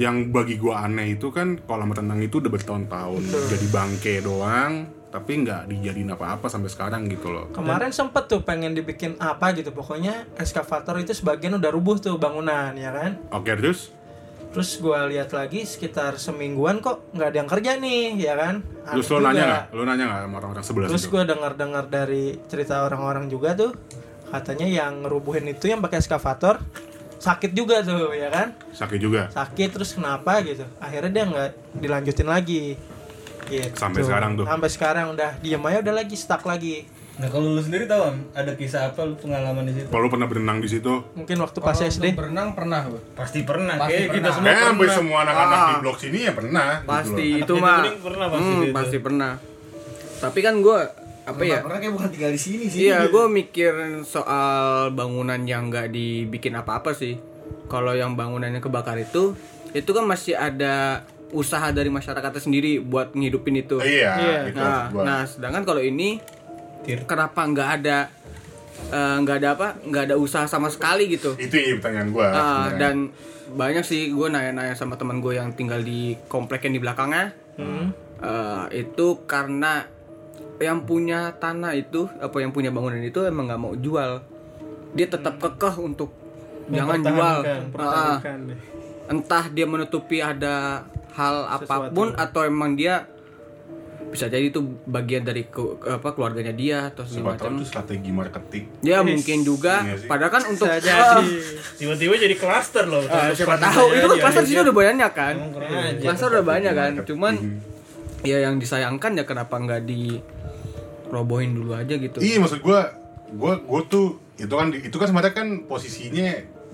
yang 0.00 0.32
bagi 0.32 0.56
gua 0.56 0.88
aneh 0.88 1.20
itu 1.20 1.28
kan 1.28 1.60
kolam 1.60 1.92
renang 1.92 2.24
itu 2.24 2.40
udah 2.40 2.48
bertahun-tahun 2.48 3.22
jadi 3.52 3.66
bangke 3.68 4.14
doang 4.24 4.88
tapi 5.12 5.44
nggak 5.44 5.68
dijadiin 5.68 6.08
apa-apa 6.08 6.48
sampai 6.48 6.72
sekarang 6.72 7.04
gitu 7.12 7.28
loh 7.28 7.52
kemarin 7.52 7.92
sempet 7.92 8.32
tuh 8.32 8.40
pengen 8.40 8.72
dibikin 8.72 9.20
apa 9.20 9.52
gitu 9.52 9.68
pokoknya 9.68 10.24
eskavator 10.40 10.96
itu 10.96 11.12
sebagian 11.12 11.60
udah 11.60 11.68
rubuh 11.68 12.00
tuh 12.00 12.16
bangunan 12.16 12.72
ya 12.72 12.88
kan 12.96 13.20
oke 13.28 13.52
terus 13.52 13.92
terus 14.52 14.76
gua 14.78 15.08
lihat 15.08 15.32
lagi 15.32 15.64
sekitar 15.64 16.20
semingguan 16.20 16.84
kok 16.84 17.08
nggak 17.16 17.28
ada 17.32 17.38
yang 17.40 17.50
kerja 17.50 17.72
nih 17.80 18.04
ya 18.20 18.34
kan? 18.36 18.54
Terus 18.92 19.06
lo 19.08 19.18
nanya 19.24 19.44
nggak? 19.48 19.64
Lo 19.72 19.82
nanya 19.88 20.04
nggak 20.04 20.20
sama 20.28 20.36
orang-orang 20.38 20.64
sebelah 20.64 20.88
terus 20.92 21.04
gue 21.08 21.22
dengar-dengar 21.24 21.84
dari 21.88 22.24
cerita 22.46 22.84
orang-orang 22.84 23.32
juga 23.32 23.56
tuh 23.56 23.72
katanya 24.28 24.68
yang 24.68 25.04
ngerubuhin 25.04 25.48
itu 25.48 25.72
yang 25.72 25.80
pakai 25.80 26.04
eskavator 26.04 26.60
sakit 27.16 27.50
juga 27.56 27.80
tuh 27.80 28.12
ya 28.12 28.28
kan? 28.28 28.52
Sakit 28.76 28.98
juga? 29.00 29.32
Sakit 29.32 29.68
terus 29.72 29.96
kenapa 29.96 30.44
gitu? 30.44 30.68
Akhirnya 30.82 31.10
dia 31.10 31.24
nggak 31.24 31.50
dilanjutin 31.80 32.28
lagi. 32.28 32.76
Gitu. 33.46 33.74
Sampai 33.76 34.06
sekarang 34.06 34.38
tuh? 34.38 34.46
sampai 34.46 34.68
sekarang 34.70 35.06
udah 35.18 35.36
diem 35.42 35.60
aja 35.60 35.78
udah 35.82 35.94
lagi 35.98 36.16
stuck 36.16 36.46
lagi 36.46 36.86
Nah 37.12 37.28
kalau 37.28 37.44
lu 37.50 37.60
sendiri 37.60 37.84
tahu 37.84 38.02
Am, 38.04 38.24
ada 38.32 38.52
kisah 38.52 38.88
apa 38.88 39.04
lu 39.04 39.12
pengalaman 39.14 39.64
di 39.64 39.74
situ? 39.74 39.88
kalau 39.88 40.08
pernah 40.08 40.24
berenang 40.24 40.58
di 40.58 40.66
situ 40.66 40.92
mungkin 41.12 41.36
waktu 41.38 41.58
pas 41.58 41.74
Kalau 41.74 41.86
SD 41.86 42.04
berenang 42.12 42.48
pernah. 42.52 42.88
Pasti 43.12 43.40
pernah. 43.42 43.76
Pasti 43.76 43.92
Kayak 43.94 44.08
kita 44.08 44.16
pernah. 44.18 44.32
semua 44.32 44.46
Kayaknya 44.46 44.64
hampir 44.66 44.80
pernah. 44.82 44.98
semua 44.98 45.18
anak-anak 45.20 45.52
Ah. 45.54 45.66
di 45.66 45.74
blok 45.78 45.96
sini 45.98 46.18
ya 46.18 46.32
pernah 46.32 46.68
gitu 46.74 46.88
pasti 46.88 47.26
loh. 47.28 47.38
itu 47.38 47.52
mah 47.54 47.78
pernah 48.00 48.26
pasti 48.28 48.48
Hmm, 48.48 48.62
itu. 48.62 48.72
pasti 48.72 48.96
pernah 48.98 49.32
tapi 50.18 50.38
kan 50.40 50.54
gue 50.58 50.78
apa 51.22 51.42
ya 51.44 51.58
orang 51.60 51.78
kayak 51.78 51.92
bukan 51.92 52.08
tinggal 52.10 52.30
di 52.30 52.40
sini 52.40 52.64
sih 52.66 52.80
Iya, 52.84 53.06
gue 53.06 53.24
mikir 53.28 53.72
soal 54.02 54.50
bangunan 54.90 55.38
yang 55.40 55.68
nggak 55.68 55.88
dibikin 55.88 56.50
apa-apa 56.52 56.90
sih. 56.92 57.14
Kalau 57.64 57.92
yang 57.92 58.12
bangunannya 58.12 58.58
kebakar 58.58 58.98
itu, 58.98 59.38
itu 59.70 59.86
kan 59.88 60.02
masih 60.02 60.34
ada 60.34 61.06
usaha 61.30 61.64
dari 61.68 61.88
masyarakatnya 61.88 62.38
sendiri 62.38 62.78
buat 62.78 63.12
ngidupin 63.12 63.54
itu. 63.56 63.78
iya 63.78 64.12
Iya. 64.12 64.38
itu 64.46 64.58
Nah, 64.58 64.82
gua. 64.88 65.02
nah, 65.02 65.20
sedangkan 65.22 65.62
kalau 65.62 65.78
ini 65.80 66.18
kenapa 67.02 67.40
nggak 67.42 67.68
ada 67.78 67.98
eh, 68.88 69.16
nggak 69.18 69.36
ada 69.38 69.48
apa? 69.52 69.68
nggak 69.80 70.02
ada 70.04 70.16
usaha 70.16 70.44
sama 70.44 70.66
sekali 70.66 71.06
gitu. 71.08 71.34
itu 71.36 71.52
ya 71.52 71.74
pertanyaan 71.76 72.08
gua 72.10 72.26
Ah, 72.26 72.34
sebenarnya. 72.34 72.78
dan 72.78 72.96
banyak 73.52 73.84
sih 73.84 74.08
gue 74.08 74.26
nanya-nanya 74.26 74.72
sama 74.72 74.96
teman 74.96 75.20
gue 75.20 75.36
yang 75.36 75.52
tinggal 75.52 75.78
di 75.78 76.16
komplek 76.26 76.64
yang 76.64 76.72
di 76.72 76.80
belakangnya. 76.80 77.36
Eh, 78.18 78.64
itu 78.80 79.06
karena 79.24 79.84
yang 80.56 80.82
punya 80.82 81.34
tanah 81.34 81.74
itu 81.74 82.06
apa 82.16 82.38
yang 82.38 82.48
punya 82.48 82.70
bangunan 82.70 82.96
itu 82.98 83.20
emang 83.22 83.46
nggak 83.46 83.60
mau 83.60 83.74
jual. 83.74 84.22
Dia 84.92 85.06
tetap 85.06 85.36
kekeh 85.36 85.74
untuk 85.76 86.14
jangan 86.70 87.02
jual. 87.02 87.36
Ah, 87.76 88.16
deh. 88.18 88.56
entah 89.04 89.44
dia 89.46 89.66
menutupi 89.66 90.18
ada 90.18 90.86
hal 91.12 91.36
apa 91.44 91.90
pun 91.90 92.14
atau 92.14 92.40
emang 92.42 92.72
dia 92.72 93.04
bisa 94.12 94.28
jadi 94.28 94.44
itu 94.44 94.60
bagian 94.84 95.24
dari 95.24 95.48
ke- 95.48 95.80
apa 95.82 96.12
keluarganya 96.12 96.52
dia 96.52 96.92
atau 96.92 97.00
segala 97.02 97.32
tahu 97.34 97.48
macam. 97.48 97.52
itu 97.56 97.64
strategi 97.64 98.10
marketing 98.12 98.64
Ya 98.80 99.00
mungkin 99.00 99.38
juga. 99.40 99.80
Iya 99.80 99.96
sih. 99.96 100.06
Padahal 100.06 100.30
kan 100.30 100.42
untuk 100.46 100.68
jadi. 100.68 100.92
Tiba-tiba 101.80 102.14
jadi 102.20 102.36
klaster 102.36 102.84
loh. 102.84 103.00
Ah, 103.04 103.32
siapa 103.32 103.56
tahu 103.56 103.86
itu 103.90 104.06
kan 104.06 104.18
klaster 104.20 104.44
sini 104.44 104.60
udah 104.60 104.76
banyak 104.76 105.10
kan 105.10 105.34
aja. 105.40 105.96
klaster 105.98 106.28
udah 106.30 106.44
banyak 106.44 106.72
kan 106.72 106.92
cuman 107.02 107.34
ya 108.20 108.38
yang 108.38 108.54
disayangkan 108.56 109.16
ya 109.16 109.24
kenapa 109.24 109.56
nggak 109.56 109.82
di 109.82 110.20
robohin 111.08 111.52
dulu 111.52 111.72
aja 111.72 111.94
gitu 111.94 112.20
Iya 112.20 112.38
maksud 112.38 112.60
gua, 112.60 112.92
gua 113.32 113.58
gua 113.58 113.80
tuh 113.84 114.20
itu 114.36 114.48
kan 114.48 114.68
itu 114.70 114.92
kan 114.92 115.06
sebenarnya 115.06 115.34
kan 115.34 115.48
posisinya 115.64 116.28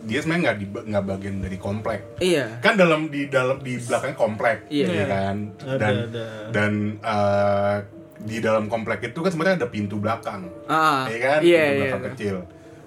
dia 0.09 0.18
sebenarnya 0.18 0.42
nggak 0.46 0.59
di 0.59 0.66
nggak 0.88 1.04
bagian 1.06 1.36
dari 1.38 1.59
komplek. 1.59 2.00
iya 2.18 2.56
Kan 2.59 2.74
dalam 2.74 3.06
di 3.06 3.28
dalam 3.28 3.61
di 3.61 3.76
belakang 3.76 4.14
komplek, 4.14 4.64
Iya. 4.66 4.86
ya 4.88 5.04
kan. 5.06 5.36
Ada, 5.61 5.76
Dan 5.76 5.94
ada. 6.02 6.26
dan 6.48 6.72
eh, 6.98 7.76
di 8.18 8.36
dalam 8.38 8.66
komplek 8.66 9.04
itu 9.04 9.18
kan 9.18 9.28
sebenarnya 9.28 9.56
ada 9.59 9.68
pintu 9.68 9.96
belakang, 9.96 10.48
ah 10.66 11.04
ya 11.06 11.18
kan? 11.20 11.38
iya 11.40 11.61
pintu 11.62 11.76
iya 11.76 11.80
belakang 11.84 12.04
kecil. 12.11 12.36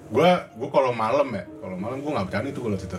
Gua 0.08 0.28
gua 0.52 0.68
kalau 0.68 0.90
malam 0.92 1.28
ya, 1.30 1.44
kalau 1.56 1.72
malam 1.74 1.96
gua 1.98 2.10
nggak 2.18 2.26
berani 2.28 2.48
tuh 2.50 2.62
kalau 2.62 2.76
situ. 2.76 2.98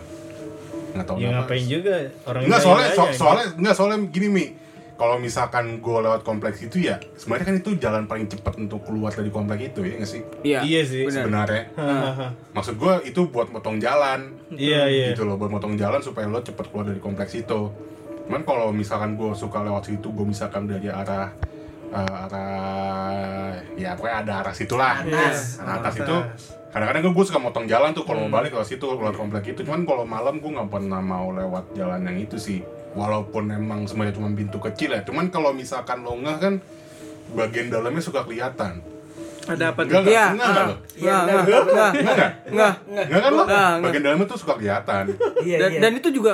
Nggak 0.94 1.06
tahu 1.06 1.16
Ya 1.16 1.28
kenapa. 1.28 1.38
ngapain 1.44 1.66
juga 1.68 1.96
orang 2.24 2.42
Enggak 2.44 2.58
lain 2.58 2.66
soalnya 2.66 2.90
so- 2.90 3.14
soalnya 3.14 3.46
enggak 3.54 3.76
soalnya 3.76 3.98
gini 4.08 4.28
Mi. 4.30 4.46
Kalau 4.94 5.18
misalkan 5.18 5.82
gue 5.82 5.98
lewat 6.06 6.22
kompleks 6.22 6.62
itu 6.62 6.86
ya, 6.86 7.02
sebenarnya 7.18 7.46
kan 7.50 7.56
itu 7.58 7.70
jalan 7.82 8.06
paling 8.06 8.30
cepat 8.30 8.62
untuk 8.62 8.86
keluar 8.86 9.10
dari 9.10 9.34
komplek 9.34 9.74
itu 9.74 9.82
ya 9.82 9.98
nggak 9.98 10.06
sih? 10.10 10.22
iya 10.46 10.60
Iya 10.62 10.82
sih. 10.86 11.02
benar 11.10 11.26
Sebenarnya. 11.26 11.64
Maksud 12.54 12.76
gue 12.78 12.94
itu 13.10 13.22
buat 13.28 13.50
motong 13.50 13.82
jalan. 13.82 14.38
Iya 14.54 14.86
iya. 14.86 15.08
Gitu 15.12 15.26
loh, 15.26 15.42
buat 15.42 15.50
motong 15.50 15.74
jalan 15.76 15.98
supaya 15.98 16.30
lo 16.30 16.40
cepet 16.40 16.70
keluar 16.70 16.86
dari 16.86 17.02
kompleks 17.02 17.34
itu. 17.34 17.74
Cuman 18.24 18.46
kalau 18.46 18.70
misalkan 18.70 19.18
gue 19.18 19.34
suka 19.34 19.66
lewat 19.66 19.90
situ, 19.90 20.08
gue 20.14 20.26
misalkan 20.30 20.70
dari 20.70 20.88
arah 20.88 21.34
eh, 21.90 22.24
arah 22.30 23.58
ya 23.74 23.98
pokoknya 23.98 24.18
ada 24.30 24.34
arah 24.46 24.54
situlah. 24.54 25.02
Atas. 25.02 25.58
Arah 25.58 25.74
atas 25.82 25.94
itu 25.98 26.16
kadang-kadang 26.70 27.14
gue 27.14 27.26
suka 27.26 27.40
motong 27.42 27.66
jalan 27.70 27.94
tuh 27.94 28.02
kalau 28.02 28.26
mau 28.26 28.42
balik 28.42 28.54
lewat 28.54 28.70
situ 28.70 28.86
keluar 28.86 29.14
komplek 29.14 29.58
itu. 29.58 29.66
Cuman 29.66 29.90
kalau 29.90 30.06
malam 30.06 30.38
gue 30.38 30.52
nggak 30.54 30.70
pernah 30.70 31.02
mau 31.02 31.34
lewat 31.34 31.74
jalan 31.74 32.06
yang 32.06 32.18
itu 32.22 32.38
sih. 32.38 32.62
Walaupun 32.94 33.50
emang 33.50 33.84
semuanya 33.84 34.14
cuma 34.14 34.30
pintu 34.32 34.58
kecil 34.60 34.92
ya. 34.92 35.02
Cuman 35.02 35.28
kalau 35.28 35.50
misalkan 35.52 36.02
lo 36.02 36.14
nggak 36.14 36.38
kan 36.40 36.54
bagian 37.32 37.68
dalamnya 37.68 38.00
suka 38.00 38.22
kelihatan. 38.22 38.82
ada 39.44 39.76
apa 39.76 39.84
tuh 39.84 40.08
iya 40.08 40.32
enggak, 40.32 40.48
enggak, 40.48 40.56
lo? 40.56 40.76
Nggak, 40.96 40.96
nggak, 40.96 41.28
nggak, 41.28 41.44
Enggak, 41.44 41.92
enggak? 42.00 42.32
nggak. 42.48 42.74
Enggak 43.04 43.22
kan 43.22 43.32
lo? 43.34 43.44
Bagian 43.82 44.02
dalamnya 44.02 44.26
tuh 44.26 44.38
suka 44.40 44.54
kelihatan. 44.56 45.04
iya 45.44 45.58
dan 45.58 45.70
iya 45.70 45.80
dan 45.82 45.92
itu 45.94 46.10
juga 46.10 46.34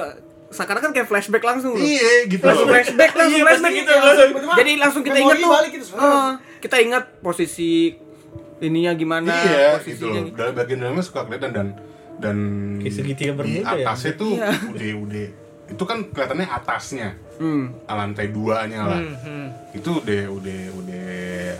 sekarang 0.49 0.81
kan 0.83 0.91
kayak 0.91 1.07
flashback 1.07 1.41
langsung 1.43 1.71
loh 1.71 1.81
Iya, 1.81 2.25
gitu 2.27 2.41
langsung 2.43 2.65
loh. 2.65 2.73
flashback 2.75 3.11
langsung 3.15 3.33
Iya, 3.35 3.45
flashback 3.47 3.71
gitu 3.71 3.81
gitu, 3.81 3.93
langsung. 3.95 4.29
jadi 4.55 4.71
langsung 4.75 5.01
kita 5.01 5.17
ingat 5.19 5.37
tuh 5.37 5.49
balik 5.51 5.71
gitu. 5.71 5.85
Ah, 5.95 6.31
kita 6.59 6.75
ingat 6.79 7.03
posisi 7.19 7.71
ininya 8.59 8.91
gimana 8.93 9.29
Iya, 9.31 9.41
gitu 9.79 10.05
posisinya 10.05 10.21
loh. 10.21 10.33
Dalam 10.35 10.53
bagian 10.53 10.77
dalamnya 10.79 11.01
suka 11.01 11.19
kelihatan 11.23 11.49
dan 11.49 11.67
dan 12.19 12.37
Kayak 12.77 12.93
segitiga 12.93 13.31
di 13.31 13.37
bermuda 13.39 13.71
ya? 13.71 13.85
atasnya 13.87 14.13
tuh 14.13 14.31
Iya. 14.35 14.49
Itu 15.69 15.83
kan 15.85 15.97
kelihatannya 16.09 16.47
atasnya 16.49 17.09
hmm. 17.37 17.85
lantai 17.87 18.33
duanya 18.33 18.81
lah 18.85 18.99
Hmm, 18.99 19.15
hmm. 19.21 19.47
itu 19.77 19.89
udah 20.01 20.23
udah 20.33 20.61
udah 20.81 21.07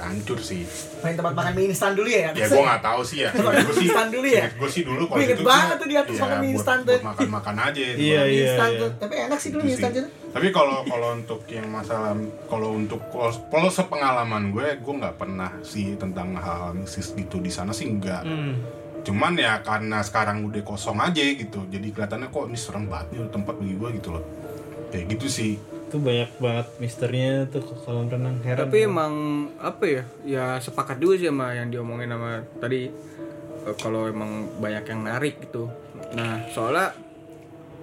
hancur 0.01 0.39
sih 0.41 0.65
main 1.05 1.13
tempat 1.13 1.33
makan 1.37 1.53
mie 1.55 1.69
instan 1.71 1.93
dulu 1.93 2.09
ya 2.09 2.33
ya 2.33 2.45
gue 2.49 2.61
nggak 2.61 2.83
tahu 2.83 3.01
sih 3.05 3.23
ya 3.23 3.31
gue 3.31 3.75
sih 3.77 3.87
Instan 3.89 4.07
dulu 4.09 4.27
ya? 4.27 4.45
gue 4.49 4.69
sih 4.69 4.83
dulu 4.83 5.03
inget 5.15 5.37
situ 5.39 5.45
banget 5.45 5.75
tuh 5.77 5.87
di 5.87 5.95
atas 5.95 6.15
ya, 6.15 6.21
makan 6.25 6.37
mie 6.41 6.51
instan 6.57 6.77
tuh. 6.83 6.99
makan 6.99 7.27
makan 7.29 7.55
aja 7.59 7.81
itu. 7.81 7.99
Iya, 7.99 8.21
Mie 8.25 8.33
iya, 8.33 8.43
instan 8.49 8.69
iya. 8.69 8.79
tuh 8.81 8.89
tapi 8.99 9.13
enak 9.29 9.39
sih 9.39 9.49
dulu 9.53 9.61
Gitu 9.61 9.67
mie 9.69 9.75
instan 9.77 9.91
itu 9.93 10.09
Tapi 10.29 10.47
kalau 10.53 10.77
kalau 10.85 11.09
untuk 11.17 11.41
yang 11.49 11.67
masalah 11.69 12.13
kalau 12.45 12.69
untuk 12.77 13.01
kalau, 13.09 13.33
kalau 13.49 13.69
sepengalaman 13.73 14.53
gue, 14.53 14.67
gue 14.77 14.93
nggak 15.01 15.15
pernah 15.17 15.49
sih 15.65 15.97
tentang 15.97 16.37
hal 16.37 16.77
mistis 16.77 17.17
gitu 17.17 17.41
di 17.41 17.49
sana 17.49 17.73
sih 17.73 17.89
enggak. 17.89 18.21
Hmm. 18.29 18.61
Cuman 19.01 19.33
ya 19.33 19.59
karena 19.59 19.99
sekarang 19.99 20.43
udah 20.43 20.61
kosong 20.61 20.97
aja 20.97 21.21
gitu, 21.21 21.65
jadi 21.65 21.87
kelihatannya 21.87 22.27
kok 22.27 22.45
ini 22.45 22.55
serem 22.55 22.85
banget 22.85 23.07
nih 23.11 23.29
tempat 23.29 23.53
bagi 23.55 23.75
gue 23.75 23.89
gitu 23.95 24.09
loh. 24.11 24.23
Kayak 24.89 25.05
gitu 25.11 25.27
sih. 25.27 25.51
Itu 25.59 25.97
banyak 25.97 26.29
banget 26.37 26.67
misterinya 26.77 27.33
tuh 27.45 27.61
ke 27.61 27.73
kolam 27.79 28.05
renang 28.05 28.37
heran. 28.41 28.61
tapi 28.61 28.77
emang 28.83 29.13
apa 29.57 29.83
ya 29.83 30.03
ya 30.23 30.45
sepakat 30.57 30.97
juga 30.97 31.17
sih 31.17 31.27
sama 31.27 31.49
yang 31.51 31.67
diomongin 31.67 32.05
sama 32.07 32.31
tadi 32.55 32.93
eh, 33.59 33.75
kalau 33.75 34.05
emang 34.05 34.29
banyak 34.55 34.85
yang 34.85 35.01
narik 35.01 35.41
gitu 35.41 35.65
nah 36.09 36.45
soalnya 36.47 36.93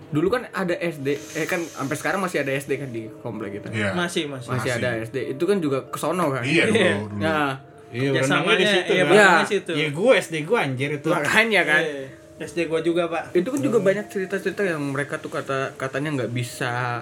dulu 0.06 0.30
kan 0.30 0.46
ada 0.48 0.70
SD 0.72 1.08
eh 1.34 1.46
kan 1.46 1.58
sampai 1.58 1.96
sekarang 1.96 2.22
masih 2.22 2.38
ada 2.40 2.54
SD 2.54 2.78
kan 2.78 2.90
di 2.90 3.10
komplek 3.20 3.58
kita 3.58 3.74
Iya. 3.74 3.90
Masih, 3.90 4.30
masih. 4.30 4.54
masih, 4.54 4.70
Masih. 4.70 4.78
ada 4.78 4.90
SD 5.02 5.16
itu 5.34 5.42
kan 5.42 5.58
juga 5.58 5.78
kesono 5.84 6.30
kan 6.30 6.46
Iya 6.46 6.62
dulu, 6.64 6.78
dulu. 7.10 7.18
nah 7.18 7.58
Iya, 7.88 8.08
Ya 8.08 8.10
berenangnya 8.16 8.28
sama 8.42 8.52
di 8.52 8.66
situ. 8.66 8.90
Iya, 8.90 9.04
kan? 9.04 9.14
Ya. 9.14 9.30
situ. 9.44 9.70
Ya 9.72 9.86
gue 9.88 10.12
SD 10.16 10.34
gue 10.42 10.58
anjir 10.58 10.90
itu. 10.92 11.08
makanya 11.08 11.62
kan 11.64 11.82
Eh, 11.82 12.08
SD 12.38 12.58
gua 12.66 12.80
juga, 12.80 13.02
Pak. 13.06 13.32
itu 13.32 13.48
kan 13.48 13.60
juga 13.62 13.78
banyak 13.80 14.06
cerita-cerita 14.06 14.60
yang 14.62 14.82
mereka 14.86 15.16
tuh 15.16 15.30
kata 15.30 15.72
katanya 15.74 16.12
nggak 16.14 16.30
bisa 16.30 17.00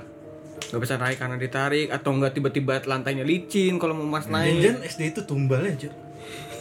nggak 0.64 0.80
bisa 0.80 0.95
naik 0.97 1.18
karena 1.18 1.35
ditarik 1.35 1.89
atau 1.89 2.11
nggak 2.12 2.32
tiba-tiba 2.32 2.78
lantainya 2.80 3.22
licin 3.22 3.74
kalau 3.76 3.93
mau 3.93 4.07
mas 4.09 4.26
naik 4.26 4.62
Jangan 4.62 4.80
SD 4.85 5.01
itu 5.11 5.20
tumbalnya, 5.24 5.74
Cuk. 5.76 5.91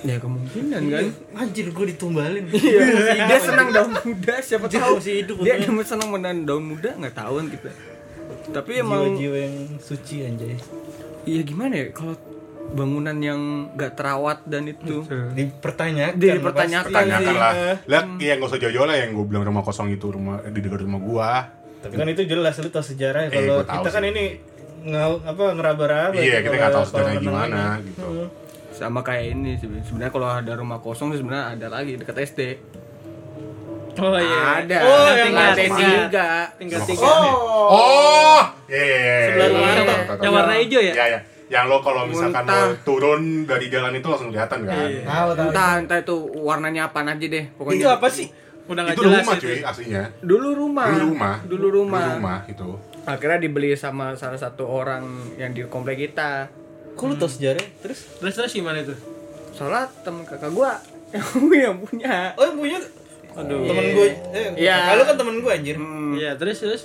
ya 0.03 0.17
kemungkinan 0.17 0.81
kan 0.89 1.05
Anjir 1.37 1.69
gue 1.69 1.85
ditumbalin. 1.87 2.43
Iya, 2.49 2.81
dia 3.23 3.39
senang 3.39 3.69
daun 3.69 3.93
muda 3.93 4.35
siapa 4.39 4.65
Dia 4.65 4.81
tahu 4.81 4.97
masih 4.97 5.13
hidup, 5.21 5.35
dia 5.39 5.53
emang 5.61 5.85
senang 5.85 6.09
menahan 6.09 6.39
daun 6.41 6.65
muda 6.65 6.89
nggak 6.91 7.13
tahu 7.13 7.33
kan 7.37 7.47
kita 7.49 7.69
tapi 8.49 8.71
emang 8.75 9.13
Jiwa-jiwa 9.13 9.37
yang 9.39 9.55
suci 9.77 10.15
anjay. 10.23 10.57
iya 11.23 11.41
gimana 11.41 11.77
ya 11.77 11.85
kalau 11.91 12.17
bangunan 12.65 13.17
yang 13.17 13.39
nggak 13.71 13.91
terawat 13.93 14.39
dan 14.43 14.63
itu 14.65 15.03
Dipertanyakan. 15.33 16.15
Dipertanyakan. 16.15 16.87
pasti. 16.87 16.95
Tanyakan 16.95 17.35
lah. 17.35 17.53
Iya. 17.53 17.73
Lihat 17.85 18.05
yang 18.17 18.37
gak 18.37 18.49
usah 18.49 18.59
jauh-jauh 18.59 18.85
lah 18.85 18.95
yang 18.95 19.09
gue 19.11 19.25
bilang 19.25 19.43
rumah 19.43 19.61
kosong 19.61 19.87
itu 19.89 20.07
rumah 20.07 20.39
di 20.41 20.57
dekat 20.57 20.81
rumah 20.81 20.99
gua. 20.99 21.31
Tapi 21.79 21.93
kan 21.93 22.07
itu 22.07 22.23
jelas 22.23 22.55
lu 22.57 22.67
tau 22.67 22.79
sejarah 22.79 23.27
Eh, 23.27 23.35
kalau 23.43 23.61
kita 23.61 23.89
kan 23.89 24.01
sih. 24.01 24.09
ini 24.09 24.25
nggak 24.83 25.05
apa 25.25 25.43
ngeraba-raba. 25.53 26.15
Iya, 26.15 26.37
kita 26.39 26.55
nggak 26.55 26.71
tahu 26.71 26.85
sejarahnya 26.85 27.19
gimana 27.19 27.59
ini. 27.75 27.87
gitu. 27.87 28.03
Hmm. 28.03 28.27
sama 28.73 28.99
kayak 28.99 29.25
ini 29.31 29.51
sebenarnya 29.85 30.09
kalau 30.09 30.27
ada 30.27 30.53
rumah 30.53 30.79
kosong 30.79 31.13
sih 31.13 31.19
sebenarnya 31.19 31.53
ada 31.53 31.67
lagi 31.69 31.93
dekat 31.93 32.17
SD 32.25 32.41
Oh 33.95 34.17
iya. 34.17 34.65
ada 34.65 34.77
Oh, 34.81 35.05
Ada 35.05 35.13
yang 35.13 35.29
tingkat 35.29 35.53
tiga. 35.61 35.85
juga 36.01 36.27
Tingkat 36.57 36.81
tiga. 36.81 36.97
kosong. 36.97 37.33
Oh, 37.69 38.41
iya 38.65 38.81
iya 38.81 38.97
iya. 38.97 39.17
Sebelah 39.23 39.45
iya, 39.45 39.61
iya, 39.61 39.83
tahu. 40.03 40.17
yang 40.19 40.33
warna 40.33 40.53
hijau 40.57 40.81
ya? 40.81 40.89
Iya 40.91 41.05
iya. 41.05 41.19
Yang 41.45 41.65
lo 41.65 41.77
kalau 41.79 42.01
misalkan 42.05 42.41
Muntah. 42.41 42.61
mau 42.65 42.81
turun 42.81 43.21
dari 43.43 43.65
jalan 43.67 43.93
itu 43.93 44.05
langsung 44.05 44.29
kelihatan 44.29 44.59
kan. 44.63 44.85
Iya. 44.85 45.01
Tahu 45.03 45.29
tahu. 45.29 45.47
entah 45.47 45.71
entah 45.77 45.97
itu 45.99 46.15
warnanya 46.37 46.81
apa 46.85 46.99
aja 47.03 47.13
deh 47.19 47.45
pokoknya 47.51 47.77
Itu 47.77 47.89
apa 47.89 48.07
sih? 48.07 48.27
Udah 48.63 48.81
nggak 48.81 48.95
Itu 48.95 49.03
jelas 49.03 49.21
rumah 49.21 49.35
itu. 49.35 49.43
cuy 49.43 49.59
aslinya. 49.61 50.03
dulu 50.21 50.49
rumah 50.53 50.85
Dulu 50.89 51.05
rumah. 51.05 51.35
dulu 51.43 51.67
rumah, 51.73 52.01
Dulu 52.01 52.15
rumah 52.17 52.39
itu. 52.47 52.69
akhirnya 53.03 53.39
dibeli 53.39 53.69
sama 53.73 54.05
salah 54.13 54.37
satu 54.37 54.63
orang 54.63 55.03
yang 55.35 55.51
di 55.51 55.65
komplek 55.65 55.99
kita 56.01 56.47
Kok 56.93 57.03
lu 57.03 57.15
tau 57.15 57.27
sejarah? 57.27 57.59
Terus? 57.79 58.05
Terus 58.15 58.33
terus 58.33 58.51
gimana 58.51 58.79
itu? 58.79 58.93
soalnya 59.51 59.85
temen 60.01 60.23
kakak 60.23 60.49
gua 60.49 60.77
yang 61.53 61.77
punya 61.77 62.33
Oh 62.33 62.43
yang 62.43 62.55
punya 62.55 62.77
Aduh. 63.33 63.65
temen 63.65 63.85
gue. 63.91 64.09
Eh, 64.29 64.49
Iya. 64.59 64.77
Kalau 64.87 65.03
kan 65.03 65.15
temen 65.15 65.35
gue 65.37 65.51
anjir. 65.51 65.73
Hmm, 65.73 66.13
Iya, 66.13 66.37
terus 66.37 66.57
terus. 66.59 66.83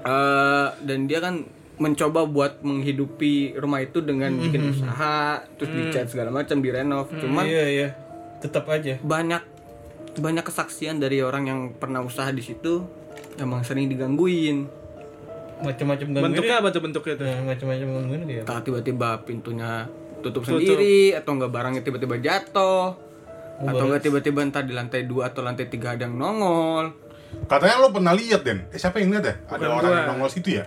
eh, 0.00 0.68
dan 0.80 0.98
dia 1.04 1.18
kan 1.18 1.42
mencoba 1.76 2.24
buat 2.24 2.60
menghidupi 2.60 3.54
rumah 3.54 3.80
itu 3.80 4.00
dengan 4.00 4.32
bikin 4.32 4.70
usaha 4.70 5.38
terus 5.54 5.70
dicat 5.70 6.06
segala 6.06 6.30
macam 6.30 6.58
direnov 6.58 7.08
cuman 7.10 7.44
Iya 7.44 7.64
iya. 7.66 7.88
Tetap 8.38 8.64
aja. 8.66 8.96
banyak 8.98 9.42
banyak 10.16 10.40
kesaksian 10.42 10.96
dari 10.96 11.20
orang 11.20 11.44
yang 11.44 11.60
pernah 11.72 12.00
usaha 12.00 12.28
di 12.28 12.40
situ 12.40 12.84
emang 13.36 13.60
sering 13.60 13.86
digangguin 13.86 14.64
Macam-macam 15.56 16.06
gangguin. 16.10 16.24
Bentuknya 16.30 16.56
apa 16.60 16.68
tuh 16.68 16.82
bentuknya 16.82 17.14
tuh? 17.16 17.24
Nah, 17.24 17.40
macam-macam 17.46 17.86
gangguin 17.90 18.22
dia. 18.26 18.40
entah 18.44 18.60
tiba-tiba 18.60 19.08
pintunya 19.24 19.88
tutup, 20.18 20.44
Tutup. 20.44 20.52
sendiri 20.52 21.12
atau 21.12 21.32
enggak 21.32 21.48
barangnya 21.50 21.80
tiba-tiba 21.80 22.16
jatuh 22.18 22.92
Oh, 23.56 23.64
atau 23.64 23.88
enggak 23.88 24.04
tiba-tiba 24.04 24.44
entah 24.44 24.60
di 24.60 24.72
lantai 24.72 25.04
dua 25.04 25.32
atau 25.32 25.40
lantai 25.40 25.64
tiga 25.66 25.92
ada 25.92 26.04
yang 26.04 26.12
nongol 26.14 26.92
Katanya 27.48 27.76
lo 27.78 27.88
pernah 27.88 28.12
lihat 28.12 28.40
Den. 28.42 28.68
Eh 28.68 28.76
siapa 28.76 28.96
yang 28.96 29.10
lihat 29.10 29.24
ya? 29.24 29.34
Ada 29.46 29.56
Bukan 29.58 29.68
orang 29.74 29.80
gua. 29.82 29.96
yang 29.98 30.08
nongol 30.10 30.28
situ 30.30 30.48
ya? 30.54 30.64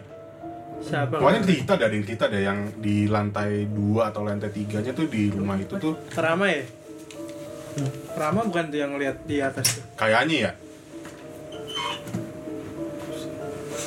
Siapa? 0.80 1.20
Pokoknya 1.20 1.42
cerita 1.44 1.72
ada 1.76 1.86
ada 1.92 1.96
yang 1.96 2.06
cerita 2.08 2.24
ada 2.32 2.40
yang 2.40 2.60
di 2.80 3.06
lantai 3.12 3.68
dua 3.68 4.10
atau 4.10 4.24
lantai 4.24 4.50
tiganya 4.50 4.96
tuh 4.96 5.12
di 5.12 5.28
rumah 5.28 5.60
itu 5.60 5.76
tuh 5.76 5.94
Rama 6.16 6.48
ya? 6.48 6.64
Rama 8.16 8.40
bukan 8.48 8.64
tuh 8.72 8.80
yang 8.80 8.92
lihat 8.96 9.24
di 9.28 9.44
atas 9.44 9.80
tuh. 9.80 9.84
kayaknya 10.00 10.36
ya. 10.50 10.52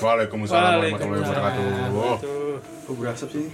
Waalaikumsalam 0.03 0.83
warahmatullahi 0.83 1.23
wabarakatuh. 1.23 1.65
Tuh. 2.19 2.57
Kok 2.61 2.95
berasap 2.99 3.29
sih? 3.31 3.47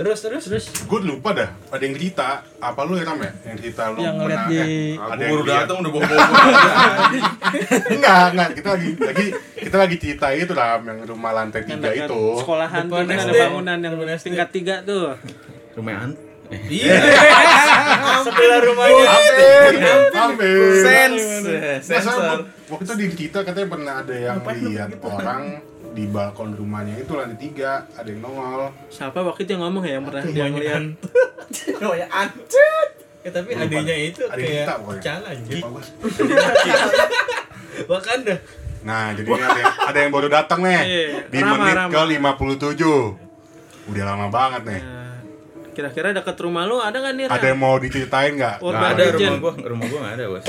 Terus 0.00 0.18
terus 0.18 0.42
Terus 0.48 0.64
Gue 0.88 1.04
lupa 1.04 1.36
dah, 1.36 1.52
ada 1.68 1.82
yang 1.84 1.92
cerita. 1.92 2.40
Apa 2.56 2.88
lu 2.88 2.96
ya 2.96 3.04
Ram 3.04 3.20
ya? 3.20 3.32
Yang 3.44 3.56
cerita 3.60 3.82
lu 3.92 4.00
Yang 4.00 4.14
ngeliat 4.16 4.44
di- 4.48 4.56
eh, 4.56 4.92
ada 4.96 5.20
yang 5.20 5.30
baru 5.30 5.44
lihat. 5.44 5.60
datang 5.60 5.76
udah 5.76 5.92
bawa-bawa. 5.92 6.24
Enggak, 7.92 8.24
enggak. 8.32 8.48
Kita 8.56 8.68
lagi 8.72 8.90
lagi 8.96 9.26
kita 9.60 9.76
lagi 9.76 9.96
cerita 10.00 10.26
itu 10.32 10.52
Ram 10.52 10.80
yang 10.82 10.98
rumah 11.04 11.32
lantai 11.36 11.60
yang 11.62 11.76
tiga 11.78 11.92
itu. 12.08 12.22
sekolahan 12.40 12.82
tuh 12.88 12.96
ada 12.96 13.12
bangunan 13.28 13.76
yang 13.76 13.94
tingkat 14.16 14.48
tiga 14.48 14.74
tuh. 14.80 15.12
Lumayan. 15.76 16.16
Iya. 16.50 16.96
Sebelah 18.26 18.60
rumahnya. 18.64 19.04
Hampir, 19.06 19.72
hampir. 20.10 20.58
Sense. 20.82 21.28
Sensor. 21.84 22.48
waktu 22.66 22.82
itu 22.82 22.94
di 22.96 23.06
kita 23.20 23.44
katanya 23.44 23.68
pernah 23.68 23.94
ada 24.00 24.14
yang 24.16 24.40
lihat 24.42 24.96
orang 24.98 25.62
di 25.90 26.06
balkon 26.06 26.54
rumahnya 26.54 26.94
itu 26.96 27.12
lantai 27.12 27.36
tiga 27.36 27.84
ada 27.92 28.06
yang 28.06 28.22
nongol. 28.22 28.70
Siapa 28.88 29.18
waktu 29.20 29.42
itu 29.42 29.50
yang 29.54 29.62
ngomong 29.66 29.82
ya 29.82 29.92
yang 29.98 30.04
pernah 30.06 30.22
dia 30.24 30.46
ngeliat? 30.46 30.82
Ya 33.20 33.28
tapi 33.36 33.52
adanya 33.52 33.96
itu 34.00 34.24
yang 34.24 34.32
kayak 34.32 34.64
kita 34.64 34.74
pokoknya. 34.80 35.02
cala 35.04 35.28
anjir. 35.28 35.60
Bagus. 35.60 35.86
Wakanda. 37.84 38.34
Nah, 38.80 39.12
jadi 39.12 39.28
ada 39.28 39.60
yang, 39.60 39.74
ada 39.76 39.98
yang 40.00 40.12
baru 40.12 40.28
datang 40.32 40.60
nih 40.64 40.72
Iya, 40.80 41.04
di 41.28 41.38
Rama, 41.38 41.52
menit 41.60 41.76
Rama. 41.76 41.92
ke 41.92 42.00
57. 42.72 43.92
Udah 43.92 44.04
lama 44.08 44.26
banget 44.32 44.62
nih. 44.64 44.80
Nah, 44.80 44.99
Kira-kira 45.80 46.12
dekat 46.12 46.36
rumah 46.44 46.68
lu 46.68 46.76
ada 46.76 46.92
nggak 46.92 47.14
nih? 47.16 47.24
Ada 47.32 47.46
yang 47.56 47.60
mau 47.64 47.80
diceritain 47.80 48.36
nggak? 48.36 48.60
Nah, 48.60 48.92
ada 48.92 49.02
rumah 49.16 49.36
gua, 49.40 49.52
rumah 49.64 49.86
gua 49.88 49.98
nggak 50.04 50.14
ada 50.20 50.24
bos. 50.28 50.44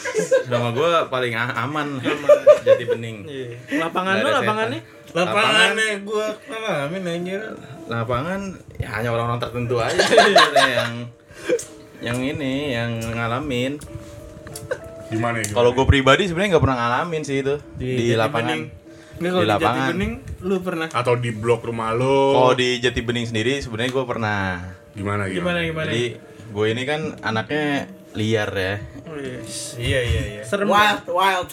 rumah 0.54 0.70
gua 0.70 0.90
paling 1.10 1.34
a- 1.34 1.58
aman, 1.66 1.98
jati 2.62 2.84
bening. 2.86 3.26
Iya. 3.26 3.46
Lapangan 3.82 4.14
lu 4.22 4.28
lapangannya? 4.30 4.80
Lapangannya 5.10 5.90
gua 6.06 6.26
ngalamin 6.46 7.02
anjir. 7.02 7.42
Lapangan 7.90 8.40
ya 8.78 8.88
hanya 8.94 9.10
orang-orang 9.10 9.42
tertentu 9.42 9.74
aja 9.82 9.98
yang 10.70 10.92
yang 11.98 12.18
ini 12.22 12.78
yang 12.78 12.90
ngalamin. 13.02 13.82
Gimana 15.10 15.42
ya? 15.42 15.50
Kalau 15.50 15.74
gue 15.74 15.82
pribadi 15.82 16.30
sebenarnya 16.30 16.54
nggak 16.54 16.64
pernah 16.66 16.78
ngalamin 16.78 17.22
sih 17.26 17.42
itu 17.42 17.58
di, 17.74 17.90
Jati 18.06 18.14
lapangan. 18.14 18.46
Bening. 18.54 18.62
Nggak, 19.16 19.22
Di 19.22 19.28
kalau 19.30 19.42
di 19.42 19.48
Jati 19.48 19.62
lapangan. 19.62 19.88
Bening 19.90 20.12
lu 20.40 20.56
pernah 20.60 20.86
atau 20.86 21.14
di 21.14 21.30
blok 21.30 21.60
rumah 21.62 21.90
lo? 21.90 22.18
Kalau 22.32 22.54
di 22.54 22.68
Jati 22.78 23.00
Bening 23.00 23.26
sendiri 23.26 23.58
sebenarnya 23.58 23.90
gue 23.90 24.04
pernah. 24.04 24.40
gimana 24.92 25.26
gimana 25.26 25.60
gimana? 25.60 25.86
Jadi 25.86 26.04
gue 26.46 26.66
ini 26.66 26.82
kan 26.82 27.00
anaknya 27.20 27.84
liar 28.12 28.48
ya. 28.50 28.74
Wih, 29.06 29.40
Iya 29.76 30.00
iya 30.02 30.22
iya. 30.30 30.42
Serem. 30.42 30.66
Wild, 30.66 31.04
wild. 31.06 31.50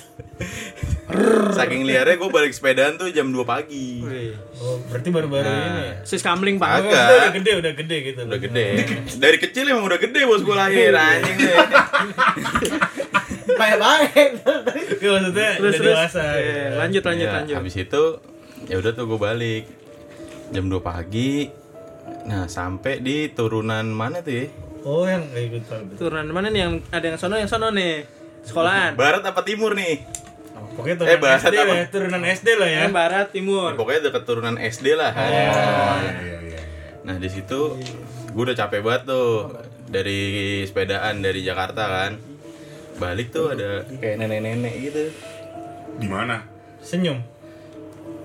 Saking 1.54 1.84
liarnya 1.84 2.16
gue 2.16 2.30
balik 2.30 2.52
sepedaan 2.52 2.96
tuh 2.96 3.08
jam 3.10 3.28
2 3.28 3.44
pagi. 3.44 4.00
Wih. 4.00 4.32
Oh, 4.58 4.80
berarti 4.86 5.10
baru-baru 5.10 5.44
Nah. 5.44 5.60
ini 5.62 5.82
ya. 5.84 5.94
Sis 6.04 6.20
kamling 6.20 6.56
Oh, 6.56 6.64
pak. 6.64 6.70
Agak. 6.82 6.88
maksudnya 6.88 7.12
udah 7.14 7.34
gede, 7.34 7.52
udah 7.54 7.74
gede 7.76 7.98
gitu. 8.06 8.22
Udah 8.24 8.40
gede. 8.40 8.68
Dari 9.18 9.38
kecil 9.38 9.64
emang 9.68 9.86
udah 9.86 10.00
gede 10.00 10.20
bos 10.24 10.40
gue 10.42 10.56
lahir 10.56 10.92
anjing 10.92 11.38
deh. 13.46 13.56
Baik-baik. 13.56 14.32
Iya, 14.96 15.10
maksudnya 15.12 15.50
Terus 15.54 15.62
udah 15.62 15.72
terus. 15.74 15.80
dewasa. 15.86 16.24
Iya, 16.34 16.40
gitu. 16.40 16.78
lanjut 16.78 17.04
lanjut 17.04 17.26
Ya, 17.26 17.34
lanjut. 17.34 17.56
Habis 17.58 17.76
itu 17.78 18.04
ya 18.64 18.76
udah 18.78 18.92
tuh 18.92 19.06
gue 19.06 19.20
balik 19.20 19.64
jam 20.50 20.66
2 20.66 20.80
pagi. 20.80 21.52
Nah 22.24 22.48
sampai 22.48 23.00
di 23.00 23.28
turunan 23.30 23.84
mana 23.86 24.20
tuh 24.20 24.34
ya? 24.34 24.46
Oh, 24.82 25.04
yang 25.04 25.24
kayak 25.30 25.48
gitu. 25.54 25.72
betul. 25.86 25.96
Turunan 26.02 26.28
mana 26.30 26.48
nih 26.48 26.62
yang 26.62 26.74
ada 26.90 27.06
yang 27.06 27.18
sono 27.18 27.36
yang 27.36 27.48
sono 27.48 27.68
nih? 27.70 28.04
Sekolahan. 28.42 28.94
Barat 28.94 29.24
apa 29.24 29.40
timur 29.42 29.72
nih? 29.74 30.04
Oh, 30.54 30.68
pokoknya 30.74 30.96
turunan 30.98 31.16
Eh, 31.16 31.20
bahasa 31.20 31.48
SD 31.48 31.56
apa? 31.56 31.64
lah, 31.66 31.76
ya, 31.78 31.86
turunan 31.88 32.22
SD 32.22 32.48
lah 32.54 32.68
ya. 32.68 32.80
Yang 32.82 32.94
barat 32.94 33.28
timur. 33.32 33.70
Ya, 33.70 33.76
pokoknya 33.76 34.02
deket 34.04 34.24
turunan 34.24 34.56
SD 34.58 34.88
lah. 34.94 35.12
Oh, 35.12 35.24
iya, 35.24 36.12
iya, 36.20 36.38
iya. 36.42 36.60
Nah 37.02 37.16
di 37.16 37.28
situ 37.28 37.60
gue 38.30 38.44
udah 38.44 38.58
capek 38.58 38.80
banget 38.82 39.04
tuh 39.06 39.56
dari 39.86 40.22
sepedaan 40.64 41.20
dari 41.20 41.40
Jakarta 41.42 41.84
kan. 41.86 42.12
Balik 42.96 43.30
tuh 43.30 43.50
ada 43.50 43.82
kayak 43.94 44.16
nenek-nenek 44.18 44.74
gitu. 44.82 45.04
Di 45.96 46.08
mana? 46.08 46.44
Senyum. 46.80 47.20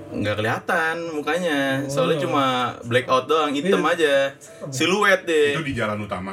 nggak 0.08 0.36
kelihatan 0.36 0.96
mukanya 1.12 1.84
soalnya 1.84 2.16
cuma 2.16 2.44
blackout 2.82 3.28
doang 3.28 3.52
hitam 3.52 3.84
aja 3.84 4.32
siluet 4.66 5.20
Itu 5.20 5.60
deh 5.60 5.60
di 5.60 5.76
jalan 5.76 6.00
utama. 6.00 6.32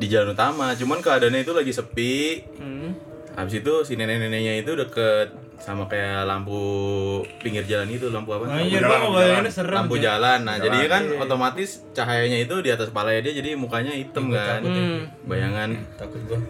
di 0.00 0.08
jalan 0.08 0.32
utama 0.32 0.72
cuman 0.72 0.98
keadaannya 0.98 1.44
itu 1.44 1.52
lagi 1.52 1.68
sepi 1.68 2.40
Hmm. 2.56 2.96
habis 3.36 3.60
itu 3.60 3.84
si 3.84 3.92
nenek-neneknya 3.94 4.64
itu 4.64 4.72
deket 4.72 5.36
sama 5.60 5.84
kayak 5.86 6.24
lampu 6.24 6.56
pinggir 7.36 7.62
jalan 7.62 7.84
itu 7.86 8.08
lampu 8.08 8.32
apa 8.32 8.48
jalan, 8.48 8.80
gua 8.80 8.88
lampu 8.96 9.12
jalan. 9.20 9.44
serem. 9.52 9.76
lampu 9.76 9.96
jalan 9.96 10.38
nah 10.40 10.56
Jalan. 10.56 10.64
jadinya 10.64 10.88
kan 10.88 11.02
otomatis 11.20 11.70
cahayanya 11.92 12.38
itu 12.40 12.54
di 12.58 12.72
atas 12.72 12.88
kepala 12.88 13.12
dia 13.14 13.28
jadi 13.30 13.54
mukanya 13.54 13.92
hitam 13.92 14.32
Gua 14.32 14.40
kan 14.40 14.64
takut 14.64 14.72
ya. 14.72 14.80
Hmm. 14.82 15.02
bayangan 15.28 15.68
Takut 15.94 16.20
gua. 16.24 16.40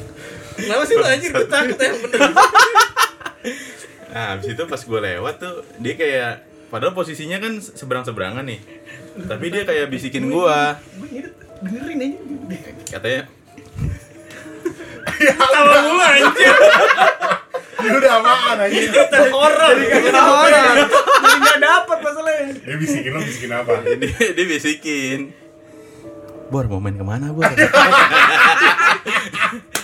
Kenapa 0.60 0.84
sih 0.84 0.94
lu 0.94 1.04
anjir? 1.04 1.30
Gua 1.32 1.48
takut 1.48 1.78
ya 1.80 1.92
bener. 1.96 2.20
nah 4.12 4.36
habis 4.36 4.52
itu 4.52 4.62
pas 4.62 4.76
gue 4.78 5.00
lewat 5.02 5.34
tuh 5.40 5.54
dia 5.80 5.94
kayak 5.96 6.32
padahal 6.68 6.92
posisinya 6.92 7.40
kan 7.40 7.56
seberang 7.58 8.04
seberangan 8.04 8.44
nih 8.44 8.60
tapi 9.24 9.48
dia 9.48 9.64
kayak 9.64 9.88
bisikin 9.88 10.28
gue 10.28 10.58
dengerin 11.64 11.98
aja 11.98 12.18
katanya 12.92 13.22
Tawa 15.22 15.78
mulu 15.82 16.02
anjir. 16.02 16.54
Ini 17.74 17.88
udah 17.90 18.12
apaan 18.14 18.58
aja? 18.60 18.78
Orang. 19.28 19.76
orang 20.12 20.76
jadi 21.22 21.36
nggak 21.38 21.58
dapat 21.58 21.98
masalahnya 22.00 22.52
Dia 22.58 22.76
bisikin 22.76 23.10
lo 23.10 23.20
bisikin 23.20 23.50
apa? 23.50 23.72
dia, 23.94 24.12
dia 24.30 24.44
bisikin 24.46 25.18
Bor 26.46 26.64
mau 26.66 26.78
main 26.78 26.92
ke 26.92 27.02
mana 27.02 27.30
Bor? 27.30 27.48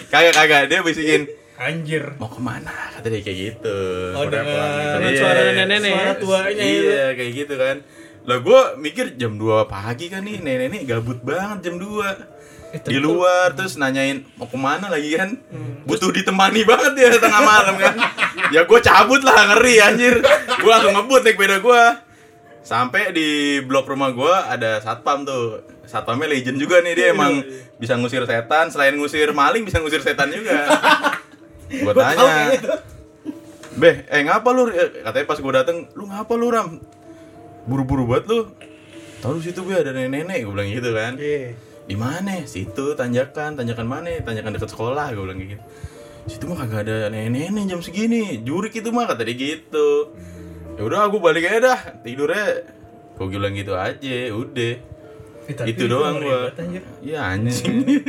kagak 0.09 0.34
kagak 0.34 0.62
dia 0.66 0.80
bisikin 0.80 1.28
Anjir. 1.57 2.14
mau 2.16 2.28
ke 2.28 2.39
mana 2.39 2.70
kata 2.93 3.09
dia 3.09 3.20
kayak 3.20 3.39
gitu 3.51 3.78
Oh 4.14 4.24
dengan 4.24 5.01
Iya. 5.05 5.16
suara 5.16 5.41
nenek-nenek. 5.45 5.91
Suara 5.91 6.12
tuanya 6.14 6.64
itu. 6.64 6.86
iya 6.86 7.05
kayak 7.12 7.32
gitu 7.36 7.55
kan 7.57 7.76
lah 8.22 8.39
gue 8.39 8.61
mikir 8.78 9.16
jam 9.16 9.34
2 9.34 9.43
pagi 9.64 10.07
kan 10.07 10.20
nih 10.20 10.39
nenek-nenek 10.39 10.84
gabut 10.86 11.18
banget 11.18 11.64
jam 11.64 11.80
2 11.80 12.38
di 12.84 13.00
luar 13.00 13.56
terus 13.56 13.80
nanyain 13.80 14.24
mau 14.36 14.44
ke 14.44 14.58
mana 14.60 14.92
lagi 14.92 15.16
kan? 15.16 15.40
Butuh 15.88 16.12
ditemani 16.12 16.68
banget 16.68 16.92
ya 17.00 17.08
tengah 17.16 17.42
malam 17.42 17.74
kan? 17.80 17.94
Ya 18.54 18.64
gue 18.64 18.80
cabut 18.80 19.20
lah 19.20 19.52
ngeri 19.52 19.76
anjir. 19.82 20.24
Gue 20.62 20.70
langsung 20.72 20.96
ngebut 20.96 21.20
naik 21.20 21.36
sepeda 21.36 21.58
gue 21.60 21.82
sampai 22.64 23.12
di 23.16 23.60
blok 23.64 23.88
rumah 23.88 24.12
gue 24.12 24.34
ada 24.48 24.80
satpam 24.80 25.24
tuh. 25.24 25.64
Satpamnya 25.88 26.28
legend 26.28 26.60
juga 26.60 26.84
nih 26.84 26.92
dia 26.96 27.06
emang 27.12 27.40
bisa 27.76 27.96
ngusir 27.96 28.24
setan. 28.24 28.68
Selain 28.72 28.96
ngusir 28.96 29.32
maling 29.32 29.64
bisa 29.64 29.80
ngusir 29.80 30.00
setan 30.00 30.32
juga. 30.32 30.64
Gue 31.68 31.92
tanya 31.92 32.56
Beh, 33.76 34.08
eh 34.10 34.20
ngapa 34.24 34.48
lu? 34.50 34.72
Eh, 34.72 35.04
Katanya 35.04 35.26
pas 35.28 35.38
gue 35.38 35.52
dateng, 35.54 35.86
lu 35.94 36.08
ngapa 36.10 36.32
lu 36.34 36.48
Ram? 36.50 36.80
Buru-buru 37.68 38.10
banget 38.10 38.24
lu. 38.26 38.40
Tahu 39.22 39.38
situ 39.38 39.62
gue 39.62 39.76
ada 39.76 39.94
nenek-nenek, 39.94 40.42
gue 40.42 40.50
bilang 40.50 40.66
gitu 40.66 40.90
kan. 40.96 41.12
Iya. 41.14 41.54
Di 41.89 41.97
mana? 41.97 42.45
Situ 42.45 42.93
tanjakan, 42.93 43.57
tanjakan 43.57 43.86
mana? 43.89 44.12
Tanjakan 44.20 44.53
dekat 44.55 44.70
sekolah, 44.70 45.09
gue 45.16 45.24
bilang 45.24 45.41
gitu. 45.41 45.64
Situ 46.28 46.45
mah 46.45 46.61
kagak 46.61 46.84
ada 46.84 47.09
nenek-nenek 47.09 47.64
jam 47.64 47.80
segini. 47.80 48.45
Jurik 48.45 48.76
itu 48.76 48.93
mah 48.93 49.09
kata 49.09 49.24
dia 49.24 49.32
gitu. 49.32 50.12
Ya 50.76 50.84
udah 50.84 51.09
aku 51.09 51.18
balik 51.24 51.49
aja 51.49 51.59
dah, 51.72 51.80
tidurnya. 52.05 52.68
Gue 53.16 53.26
bilang 53.32 53.57
gitu 53.57 53.72
aja, 53.72 54.16
udah. 54.36 54.74
itu 55.49 55.89
doang 55.89 56.20
gua. 56.20 56.53
Iya 57.01 57.24
anjing. 57.24 57.80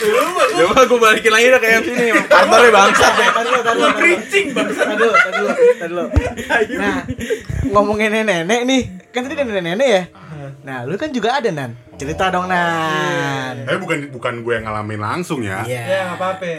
Coba 0.00 0.80
gue 0.86 0.98
balikin 1.04 1.32
lagi 1.32 1.46
dah 1.52 1.60
kayak 1.60 1.80
sini, 1.84 2.04
kantornya 2.32 2.70
bangsat 2.72 3.12
deh. 3.16 3.28
Tadi 3.34 3.48
lo, 3.50 3.60
tadi 3.60 3.78
lo, 3.80 3.88
tadi 3.90 4.08
lo. 4.08 4.62
Tadi 4.70 5.02
lo, 5.02 5.12
tadi 5.12 5.40
lo, 5.42 5.52
tadi 5.76 5.92
lo. 5.92 6.04
Nah, 6.80 6.98
ngomongin 7.68 8.10
nenek-nenek 8.14 8.60
nih, 8.64 8.82
kan 9.12 9.20
tadi 9.26 9.34
ada 9.36 9.44
nenek-nenek 9.44 9.88
ya. 9.88 10.02
Nah, 10.64 10.78
lu 10.88 10.96
kan 10.96 11.10
juga 11.12 11.36
ada 11.36 11.50
nan. 11.52 11.76
Cerita 12.00 12.32
dong 12.32 12.48
nan. 12.48 13.68
Tapi 13.68 13.76
bukan 13.76 13.98
bukan 14.08 14.34
gue 14.40 14.52
yang 14.56 14.64
ngalamin 14.64 15.00
langsung 15.04 15.44
ya. 15.44 15.60
Iya. 15.68 15.82
Ya 15.84 15.98
nggak 16.08 16.16
apa-apa. 16.16 16.52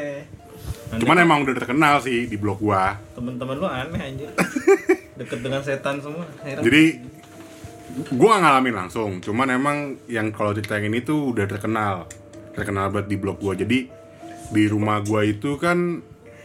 Cuman 1.02 1.18
emang 1.18 1.42
udah 1.42 1.56
terkenal 1.58 1.98
sih 1.98 2.30
di 2.30 2.38
blog 2.38 2.62
gua. 2.62 2.94
Temen-temen 3.18 3.58
lu 3.58 3.66
aneh 3.66 4.02
anjir. 4.06 4.30
Deket 5.18 5.40
dengan 5.42 5.66
setan 5.66 5.98
semua. 5.98 6.30
Heran. 6.46 6.62
Jadi 6.62 6.84
gue 7.92 8.28
gak 8.30 8.40
ngalamin 8.40 8.76
langsung, 8.86 9.20
cuman 9.20 9.48
emang 9.52 9.78
yang 10.08 10.32
kalau 10.32 10.56
cerita 10.56 10.80
yang 10.80 10.96
ini 10.96 11.04
tuh 11.04 11.36
udah 11.36 11.44
terkenal, 11.44 12.08
terkenal 12.56 12.88
banget 12.88 13.12
di 13.12 13.18
blog 13.20 13.42
gue. 13.44 13.66
Jadi 13.66 13.80
di 14.52 14.64
rumah 14.70 15.04
gue 15.04 15.22
itu 15.28 15.60
kan 15.60 16.00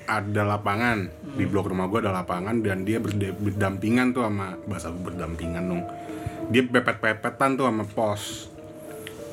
ada 0.08 0.42
lapangan, 0.42 1.06
di 1.36 1.44
blok 1.46 1.70
rumah 1.70 1.86
gue 1.86 2.02
ada 2.02 2.10
lapangan 2.14 2.64
dan 2.64 2.82
dia 2.82 2.98
berde- 2.98 3.34
berdampingan 3.34 4.10
tuh 4.14 4.26
sama 4.26 4.58
bahasa 4.66 4.90
gue 4.90 5.02
berdampingan 5.04 5.64
dong. 5.68 5.82
Dia 6.50 6.64
pepet-pepetan 6.64 7.60
tuh 7.60 7.66
sama 7.68 7.84
pos. 7.84 8.55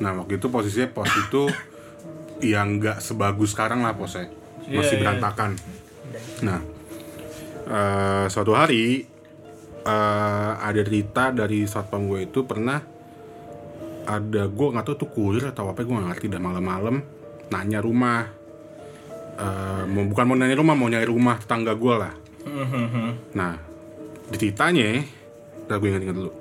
Nah 0.02 0.10
waktu 0.18 0.38
itu 0.38 0.46
posisinya 0.50 0.88
pos 0.90 1.10
itu 1.14 1.42
yang 2.54 2.82
nggak 2.82 2.98
sebagus 2.98 3.54
sekarang 3.54 3.86
lah 3.86 3.94
posnya, 3.94 4.28
masih 4.66 4.74
Iya, 4.74 4.82
iya. 4.82 5.00
berantakan. 5.00 5.50
Nah 6.42 6.60
eh, 7.68 8.26
suatu 8.30 8.52
hari 8.54 9.06
eh, 9.84 10.52
ada 10.58 10.80
cerita 10.82 11.30
dari 11.30 11.64
satpam 11.68 12.08
gue 12.10 12.26
itu 12.26 12.42
pernah 12.42 12.80
ada 14.04 14.42
gue 14.46 14.66
nggak 14.68 14.84
tahu 14.84 14.96
tuh 15.00 15.10
kurir 15.10 15.44
atau 15.48 15.72
apa 15.72 15.80
gue 15.80 15.94
nggak 15.94 16.08
ngerti 16.12 16.26
dah 16.28 16.40
malam-malam 16.42 17.00
nanya 17.52 17.80
rumah. 17.80 18.44
Mau 19.90 20.06
bukan 20.06 20.24
mau 20.30 20.38
nanya 20.38 20.54
rumah 20.54 20.78
mau 20.78 20.86
nyari 20.86 21.10
rumah 21.10 21.34
tetangga 21.42 21.74
gue 21.74 21.94
lah. 21.98 22.14
Nah 23.34 23.58
ceritanya 24.30 25.02
Ntar 25.64 25.80
gue 25.80 25.88
ingat-ingat 25.88 26.16
dulu. 26.16 26.32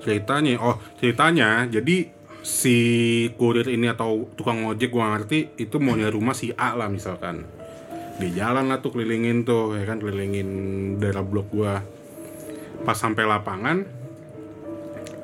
Ceritanya 0.00 0.52
oh 0.60 0.76
ceritanya 0.96 1.68
jadi 1.68 2.08
si 2.44 2.76
kurir 3.40 3.64
ini 3.72 3.88
atau 3.88 4.28
tukang 4.36 4.68
ojek 4.68 4.92
gue 4.92 5.00
ngerti 5.00 5.38
itu 5.56 5.80
mau 5.80 5.96
nyari 5.96 6.12
rumah 6.12 6.36
si 6.36 6.52
A 6.52 6.76
lah 6.76 6.92
misalkan. 6.92 7.48
Di 8.20 8.30
jalan 8.36 8.68
lah 8.68 8.84
tuh 8.84 8.94
kelilingin 8.94 9.48
tuh 9.48 9.74
ya 9.74 9.88
kan 9.88 9.98
kelilingin 9.98 10.48
daerah 11.00 11.24
blok 11.24 11.48
gua. 11.50 11.80
Pas 12.84 12.94
sampai 12.94 13.24
lapangan 13.24 13.88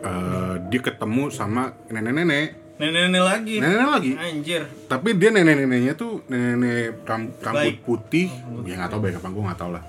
eh, 0.00 0.54
dia 0.72 0.80
ketemu 0.80 1.28
sama 1.28 1.76
nenek-nenek. 1.92 2.80
Nenek-nenek 2.80 3.22
lagi. 3.22 3.54
nenek 3.60 3.88
lagi. 3.92 4.12
Anjir. 4.16 4.62
tapi 4.88 5.12
dia 5.20 5.28
nenek-neneknya 5.28 5.92
tuh 6.00 6.24
nenek 6.32 7.04
ram- 7.04 7.36
rambut 7.44 7.76
Baik. 7.76 7.84
putih. 7.84 8.32
Ya 8.64 8.80
nggak 8.80 8.90
tahu 8.96 9.00
baik 9.04 9.20
apa 9.20 9.28
gue 9.28 9.44
nggak 9.44 9.60
tahu 9.60 9.70
lah. 9.76 9.84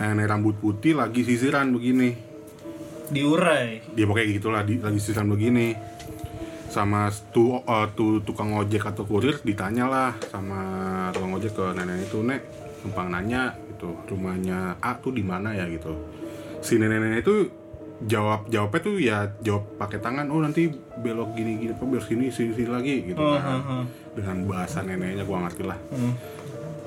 Nenek 0.00 0.26
rambut 0.32 0.56
putih 0.56 0.96
lagi 0.96 1.28
sisiran 1.28 1.76
begini. 1.76 2.32
Diurai. 3.10 3.82
dia 3.90 4.06
pakai 4.06 4.30
gitulah 4.30 4.62
di, 4.62 4.78
lagi 4.78 5.02
sisiran 5.02 5.26
begini 5.26 5.89
sama 6.70 7.10
tu, 7.34 7.58
eh, 7.58 7.86
tu 7.92 8.22
tukang 8.22 8.54
ojek 8.54 8.86
atau 8.86 9.02
kurir 9.02 9.42
ditanya 9.42 9.90
lah 9.90 10.10
sama 10.30 10.60
tukang 11.10 11.34
ojek 11.34 11.50
ke 11.50 11.64
nenek 11.74 12.06
itu 12.06 12.22
nek 12.22 12.40
numpang 12.80 13.10
nanya 13.10 13.50
gitu 13.74 13.90
rumahnya 14.06 14.78
A 14.78 14.94
tuh 14.96 15.10
di 15.10 15.20
mana 15.20 15.50
ya? 15.50 15.66
gitu. 15.66 15.90
Si 16.62 16.78
nenek-nenek 16.78 17.26
itu 17.26 17.50
jawab 18.00 18.48
jawabnya 18.48 18.80
tuh 18.80 18.96
ya 18.96 19.18
jawab 19.42 19.76
pakai 19.76 20.00
tangan 20.00 20.30
oh 20.30 20.40
nanti 20.40 20.72
belok 20.96 21.36
gini 21.36 21.60
gini 21.60 21.72
apa 21.74 21.84
belok 21.84 22.06
sini 22.06 22.32
sini 22.32 22.56
sini 22.56 22.70
lagi 22.70 23.04
gitu 23.04 23.20
Oh, 23.20 23.36
kan. 23.36 23.60
oh, 23.60 23.60
oh. 23.60 23.84
dengan 24.16 24.48
bahasa 24.48 24.80
neneknya 24.80 25.26
gua 25.26 25.44
ngerti 25.44 25.62
lah. 25.68 25.76
Hmm. 25.92 26.14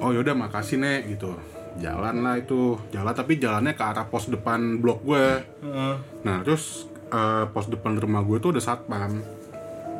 oh 0.02 0.10
yaudah 0.10 0.34
makasih 0.34 0.80
nek 0.80 1.12
gitu. 1.12 1.36
Jalan 1.74 2.22
lah 2.22 2.38
itu. 2.38 2.78
Jalan 2.90 3.14
tapi 3.14 3.36
jalannya 3.36 3.74
ke 3.74 3.84
arah 3.84 4.06
pos 4.06 4.30
depan 4.30 4.78
blok 4.78 5.02
gue 5.04 5.26
Heeh. 5.62 5.96
Nah 6.24 6.38
terus 6.42 6.86
eh, 7.10 7.46
pos 7.50 7.66
depan 7.68 7.98
rumah 7.98 8.22
gue 8.22 8.38
tuh 8.38 8.54
ada 8.54 8.62
satpam 8.62 9.22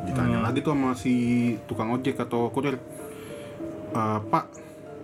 Ditanya 0.04 0.38
lagi 0.40 0.60
tuh 0.60 0.72
sama 0.72 0.92
si 0.92 1.14
tukang 1.64 1.90
ojek 1.90 2.16
atau 2.16 2.48
kurir. 2.48 2.76
"Eh, 3.90 4.18
Pak 4.22 4.44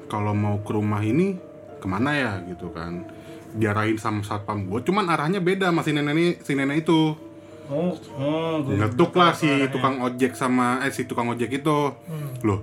kalau 0.07 0.35
mau 0.35 0.59
ke 0.61 0.71
rumah 0.71 1.01
ini 1.01 1.39
ke 1.79 1.87
mana 1.87 2.11
ya? 2.13 2.33
Gitu 2.45 2.69
kan. 2.71 3.07
Diarahin 3.51 3.99
sama 3.99 4.23
satpam 4.23 4.63
gue 4.63 4.79
Cuman 4.87 5.11
arahnya 5.11 5.43
beda 5.43 5.75
sama 5.75 5.83
si 5.83 5.91
nenek, 5.91 6.15
ini- 6.15 6.39
si 6.39 6.55
nenek 6.55 6.87
itu. 6.87 7.19
Oh, 7.67 7.95
oh, 8.15 8.63
Ngetuk 8.63 9.11
lah 9.15 9.31
si 9.31 9.47
tukang 9.71 9.99
ojek 9.99 10.35
sama 10.35 10.83
Eh 10.83 10.91
si 10.91 11.07
tukang 11.07 11.27
ojek 11.27 11.51
itu. 11.51 11.79
Loh 12.43 12.61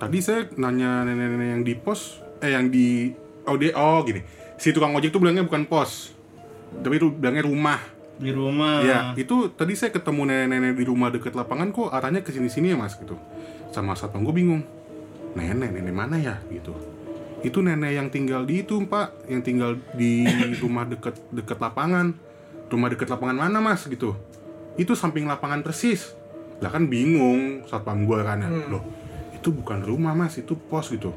tadi 0.00 0.16
saya 0.20 0.48
nanya 0.56 1.04
nenek-nenek 1.04 1.48
yang 1.50 1.62
di 1.62 1.74
pos 1.76 2.24
Eh 2.40 2.52
yang 2.52 2.72
di 2.72 3.12
Oh 3.44 3.56
dia 3.56 3.76
oh 3.76 4.00
gini. 4.00 4.24
Si 4.56 4.72
tukang 4.72 4.92
ojek 4.92 5.12
tuh 5.12 5.20
bilangnya 5.20 5.44
bukan 5.44 5.64
pos 5.64 6.12
Tapi 6.80 6.96
itu 6.96 7.08
bilangnya 7.10 7.44
rumah 7.44 7.80
di 8.20 8.30
rumah. 8.30 8.84
Ya, 8.84 9.16
itu 9.16 9.48
tadi 9.56 9.72
saya 9.72 9.90
ketemu 9.90 10.28
nenek-nenek 10.28 10.76
di 10.76 10.84
rumah 10.84 11.08
deket 11.08 11.32
lapangan 11.32 11.72
kok 11.72 11.88
arahnya 11.88 12.20
ke 12.20 12.30
sini-sini 12.30 12.70
ya 12.70 12.76
mas 12.76 12.94
gitu. 13.00 13.16
Sama 13.72 13.96
satpam 13.96 14.22
gue 14.22 14.34
bingung. 14.36 14.62
Nenek, 15.32 15.72
nenek 15.72 15.94
mana 15.96 16.20
ya 16.20 16.36
gitu. 16.52 16.76
Itu 17.40 17.64
nenek 17.64 17.96
yang 17.96 18.08
tinggal 18.12 18.44
di 18.44 18.60
itu 18.60 18.84
pak, 18.84 19.24
yang 19.24 19.40
tinggal 19.40 19.80
di 19.96 20.28
rumah 20.62 20.84
deket 20.84 21.16
deket 21.32 21.56
lapangan. 21.56 22.12
Rumah 22.68 22.88
deket 22.92 23.08
lapangan 23.08 23.48
mana 23.48 23.58
mas 23.58 23.88
gitu. 23.88 24.12
Itu 24.76 24.92
samping 24.92 25.24
lapangan 25.24 25.64
persis. 25.64 26.12
Lah 26.60 26.68
kan 26.68 26.86
bingung 26.92 27.64
satpam 27.64 28.04
gue 28.04 28.20
kan 28.20 28.44
ya. 28.44 28.52
Loh, 28.68 28.84
itu 29.32 29.48
bukan 29.48 29.80
rumah 29.80 30.12
mas, 30.12 30.36
itu 30.36 30.52
pos 30.54 30.92
gitu. 30.92 31.10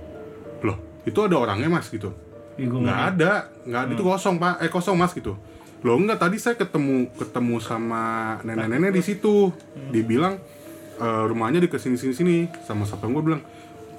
Loh, 0.64 0.80
itu 1.04 1.20
ada 1.20 1.36
orangnya 1.36 1.68
mas 1.68 1.92
gitu 1.92 2.16
nggak 2.58 3.00
ada 3.16 3.50
nggak 3.66 3.82
ada 3.82 3.92
itu 3.98 4.04
kosong 4.06 4.36
pak 4.38 4.62
eh 4.62 4.70
kosong 4.70 4.94
mas 4.94 5.12
gitu 5.16 5.34
loh 5.84 5.96
enggak 5.96 6.16
tadi 6.18 6.40
saya 6.40 6.56
ketemu 6.56 7.12
ketemu 7.14 7.60
sama 7.60 8.04
nenek-nenek 8.42 8.92
di 8.92 9.02
situ. 9.02 9.52
Dibilang 9.92 10.40
"Eh, 10.96 11.24
rumahnya 11.28 11.60
di 11.60 11.68
ke 11.68 11.76
sini 11.76 11.96
sini 11.96 12.12
sini. 12.12 12.38
Sama 12.64 12.84
satpam 12.84 13.12
gue 13.12 13.24
bilang 13.24 13.44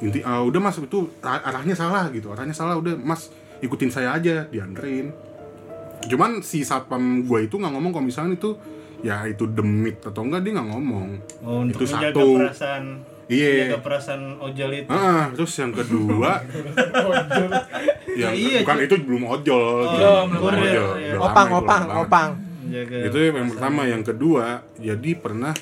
inti 0.00 0.20
"Ah, 0.20 0.40
udah 0.40 0.60
mas 0.60 0.76
itu 0.76 1.12
ar- 1.20 1.44
arahnya 1.44 1.76
salah 1.76 2.08
gitu. 2.08 2.32
Arahnya 2.32 2.52
salah 2.52 2.74
udah 2.74 2.96
mas 2.96 3.28
ikutin 3.60 3.88
saya 3.88 4.12
aja 4.12 4.48
dianterin. 4.48 5.12
Cuman 6.04 6.40
si 6.40 6.64
satpam 6.64 7.24
gue 7.24 7.38
itu 7.44 7.56
nggak 7.56 7.70
ngomong 7.70 7.92
kalau 7.92 8.04
misalnya 8.04 8.34
itu 8.34 8.56
ya 9.00 9.20
itu 9.24 9.44
demit 9.44 10.00
atau 10.00 10.24
enggak 10.24 10.40
dia 10.40 10.52
nggak 10.56 10.68
ngomong. 10.72 11.08
Oh, 11.44 11.60
itu 11.62 11.84
satu. 11.84 12.40
perasaan 12.40 13.04
Iya. 13.26 13.50
menjaga 13.66 13.78
perasaan 13.80 14.22
ojol 14.38 14.70
itu. 14.74 14.88
Ah, 14.88 15.30
terus 15.30 15.52
yang 15.54 15.72
kedua 15.72 16.30
Ya, 18.14 18.30
iya, 18.30 18.62
bukan 18.62 18.78
itu 18.80 18.94
belum 19.00 19.22
ojol. 19.24 19.74
gitu. 19.86 19.96
belum, 19.96 20.24
Belum 20.30 20.42
kurir, 20.44 20.60
ojol. 20.62 20.90
iya. 20.96 21.12
Udah 21.14 21.24
Opang, 21.26 21.48
opang, 21.54 21.82
opang. 21.98 22.28
Jaga. 22.66 22.96
Itu 23.02 23.18
yang 23.18 23.48
pertama, 23.48 23.80
yang 23.84 24.02
kedua, 24.02 24.44
jadi 24.76 25.10
pernah 25.14 25.52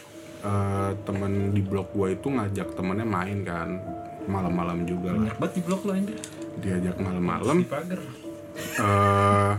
eh, 0.41 0.91
temen 1.03 1.33
di 1.51 1.61
blok 1.61 1.91
gua 1.93 2.09
itu 2.09 2.27
ngajak 2.27 2.73
temennya 2.73 3.05
main 3.05 3.41
kan 3.41 3.69
malam-malam 4.25 4.83
juga 4.83 5.11
lah 5.13 5.23
Banyak 5.25 5.37
banget 5.37 5.53
di 5.53 5.63
blok 5.63 5.83
lo 5.83 5.93
ini. 5.93 6.15
diajak 6.55 6.97
malam-malam 6.97 7.57
Di 7.57 7.67
pagar. 7.67 8.01
eh 8.77 9.53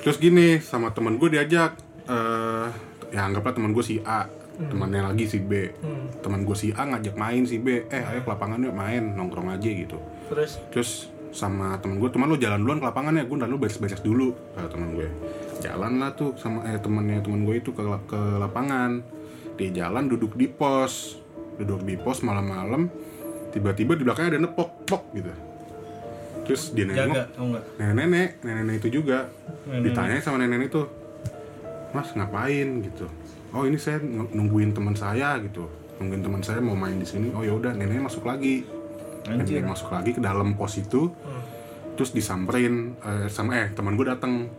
terus 0.00 0.16
gini 0.16 0.56
sama 0.58 0.88
temen 0.88 1.16
gue 1.16 1.28
diajak 1.30 1.74
eh 2.04 2.68
ya 3.10 3.20
anggaplah 3.22 3.52
temen 3.52 3.72
gue 3.72 3.80
si 3.80 3.98
A 4.00 4.24
temannya 4.54 5.02
lagi 5.02 5.24
si 5.26 5.42
B. 5.42 5.74
Teman 6.22 6.46
gue 6.46 6.56
si 6.56 6.70
A 6.74 6.86
ngajak 6.86 7.14
main 7.18 7.42
si 7.44 7.58
B. 7.58 7.86
Eh 7.90 8.02
ayo 8.02 8.22
ke 8.22 8.28
lapangan 8.30 8.62
yuk 8.62 8.74
main 8.74 9.02
nongkrong 9.14 9.50
aja 9.50 9.66
gitu. 9.66 9.98
Terus? 10.30 10.62
Terus 10.70 10.90
sama 11.34 11.74
temen 11.82 11.98
gue 11.98 12.06
teman 12.14 12.30
lu 12.30 12.38
jalan 12.38 12.62
duluan 12.62 12.78
ke 12.78 12.86
lapangan 12.86 13.18
ya 13.18 13.26
gue 13.26 13.38
dan 13.42 13.50
lu 13.50 13.58
beres-beres 13.58 13.98
dulu 14.06 14.38
kata 14.54 14.70
temen 14.70 14.94
gue 14.94 15.10
jalan 15.58 15.98
lah 15.98 16.14
tuh 16.14 16.38
sama 16.38 16.62
eh 16.70 16.78
temennya 16.78 17.18
temen 17.26 17.42
gue 17.42 17.58
itu 17.58 17.74
ke 17.74 17.82
ke 18.06 18.20
lapangan. 18.38 19.02
Di 19.54 19.70
jalan 19.70 20.10
duduk 20.10 20.38
di 20.38 20.46
pos 20.46 21.18
duduk 21.58 21.86
di 21.86 21.94
pos 21.94 22.22
malam-malam 22.26 22.90
tiba-tiba 23.54 23.94
di 23.94 24.02
belakangnya 24.02 24.38
ada 24.38 24.40
nepok 24.46 24.70
pok 24.86 25.02
gitu. 25.14 25.30
Terus 26.44 26.62
dia 26.76 26.84
nengok. 26.86 27.38
Nenek-nenek 27.78 28.42
nenek-nenek 28.42 28.74
itu 28.82 28.88
juga. 29.02 29.30
Nenek. 29.66 29.90
ditanya 29.90 30.22
sama 30.22 30.42
nenek 30.42 30.70
itu 30.70 30.82
mas 31.94 32.10
ngapain? 32.10 32.82
gitu 32.82 33.06
oh 33.54 33.64
ini 33.64 33.78
saya 33.78 34.02
ng- 34.02 34.34
nungguin 34.34 34.74
teman 34.74 34.98
saya 34.98 35.38
gitu. 35.40 35.64
Nungguin 36.02 36.22
teman 36.26 36.42
saya 36.42 36.58
mau 36.58 36.74
main 36.74 36.98
di 36.98 37.06
sini. 37.06 37.30
Oh 37.32 37.46
ya 37.46 37.54
udah. 37.54 37.72
Neneknya 37.72 38.10
masuk 38.10 38.26
lagi. 38.26 38.66
Anjir. 39.24 39.64
nenek 39.64 39.72
masuk 39.72 39.88
lagi 39.88 40.10
ke 40.12 40.20
dalam 40.20 40.52
pos 40.52 40.76
itu. 40.76 41.08
Terus 41.94 42.10
disamperin 42.12 42.98
eh, 43.00 43.26
sama 43.30 43.56
eh 43.56 43.72
teman 43.72 43.96
gue 43.96 44.04
datang 44.04 44.50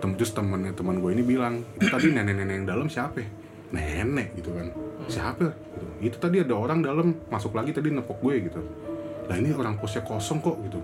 tem 0.00 0.16
terus 0.16 0.32
temennya 0.32 0.72
teman 0.72 0.96
gue 1.02 1.10
ini 1.12 1.20
bilang 1.20 1.60
itu 1.76 1.92
tadi 1.92 2.08
nenek-nenek 2.08 2.54
yang 2.56 2.66
dalam 2.68 2.88
siapa 2.88 3.20
ya? 3.20 3.28
nenek 3.70 4.36
gitu 4.38 4.54
kan. 4.54 4.66
Siapa? 5.10 5.46
Gitu. 6.00 6.12
itu 6.12 6.16
tadi 6.16 6.40
ada 6.40 6.54
orang 6.56 6.80
dalam 6.80 7.12
masuk 7.28 7.52
lagi 7.52 7.74
tadi 7.74 7.90
nepok 7.92 8.18
gue 8.22 8.34
gitu. 8.48 8.60
Lah 9.28 9.36
ini 9.36 9.52
orang 9.52 9.76
posnya 9.76 10.06
kosong 10.06 10.40
kok 10.40 10.56
gitu. 10.64 10.80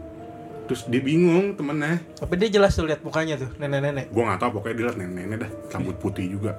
Terus 0.66 0.82
dia 0.90 1.00
bingung 1.00 1.54
temennya. 1.54 2.02
Tapi 2.18 2.34
dia 2.42 2.58
jelas 2.58 2.74
tuh 2.74 2.90
lihat 2.90 3.00
mukanya 3.06 3.38
tuh 3.38 3.50
nenek-nenek. 3.56 4.10
gue 4.10 4.22
nggak 4.22 4.40
tahu 4.42 4.50
pokoknya 4.60 4.74
dia 4.74 4.84
liat 4.90 4.96
nenek-nenek 4.98 5.38
dah 5.46 5.50
rambut 5.72 5.96
putih 6.02 6.26
juga 6.26 6.58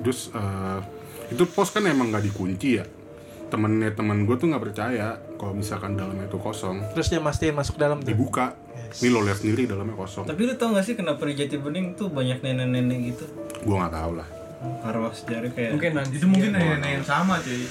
terus 0.00 0.30
eh, 0.30 0.80
itu 1.26 1.44
pos 1.46 1.68
kan 1.68 1.84
emang 1.84 2.08
nggak 2.08 2.24
dikunci 2.24 2.68
ya 2.74 2.84
temennya 3.44 3.92
temen 3.92 4.24
gue 4.24 4.34
tuh 4.34 4.46
nggak 4.46 4.62
percaya 4.62 5.14
kalau 5.36 5.52
misalkan 5.52 5.94
dalamnya 5.94 6.26
itu 6.26 6.36
kosong 6.36 6.82
Terus 6.90 7.06
dia 7.06 7.20
mastiin 7.20 7.54
masuk 7.54 7.76
dalam 7.76 8.00
tuh. 8.00 8.10
dibuka 8.10 8.56
ini 8.96 9.08
lo 9.08 9.20
lihat 9.20 9.38
sendiri 9.38 9.64
dalamnya 9.64 9.94
kosong 9.94 10.24
Tapi 10.24 10.40
lu 10.40 10.54
tau 10.54 10.70
gak 10.70 10.82
sih 10.82 10.94
kenapa 10.94 11.22
di 11.22 11.34
Jati 11.34 11.56
Bening 11.56 11.94
tuh 11.94 12.08
banyak 12.08 12.40
nenek-nenek 12.40 12.98
gitu? 13.08 13.24
gue 13.60 13.74
nggak 13.74 13.92
tahu 13.92 14.12
lah 14.16 14.28
Arwah 14.82 15.12
sejarah 15.12 15.50
kayak 15.50 15.70
Mungkin 15.72 15.90
nanti 15.92 16.14
Itu 16.14 16.26
mungkin 16.26 16.50
nenek-nenek 16.50 16.90
yang 16.94 17.04
sama 17.04 17.36
cuy. 17.38 17.62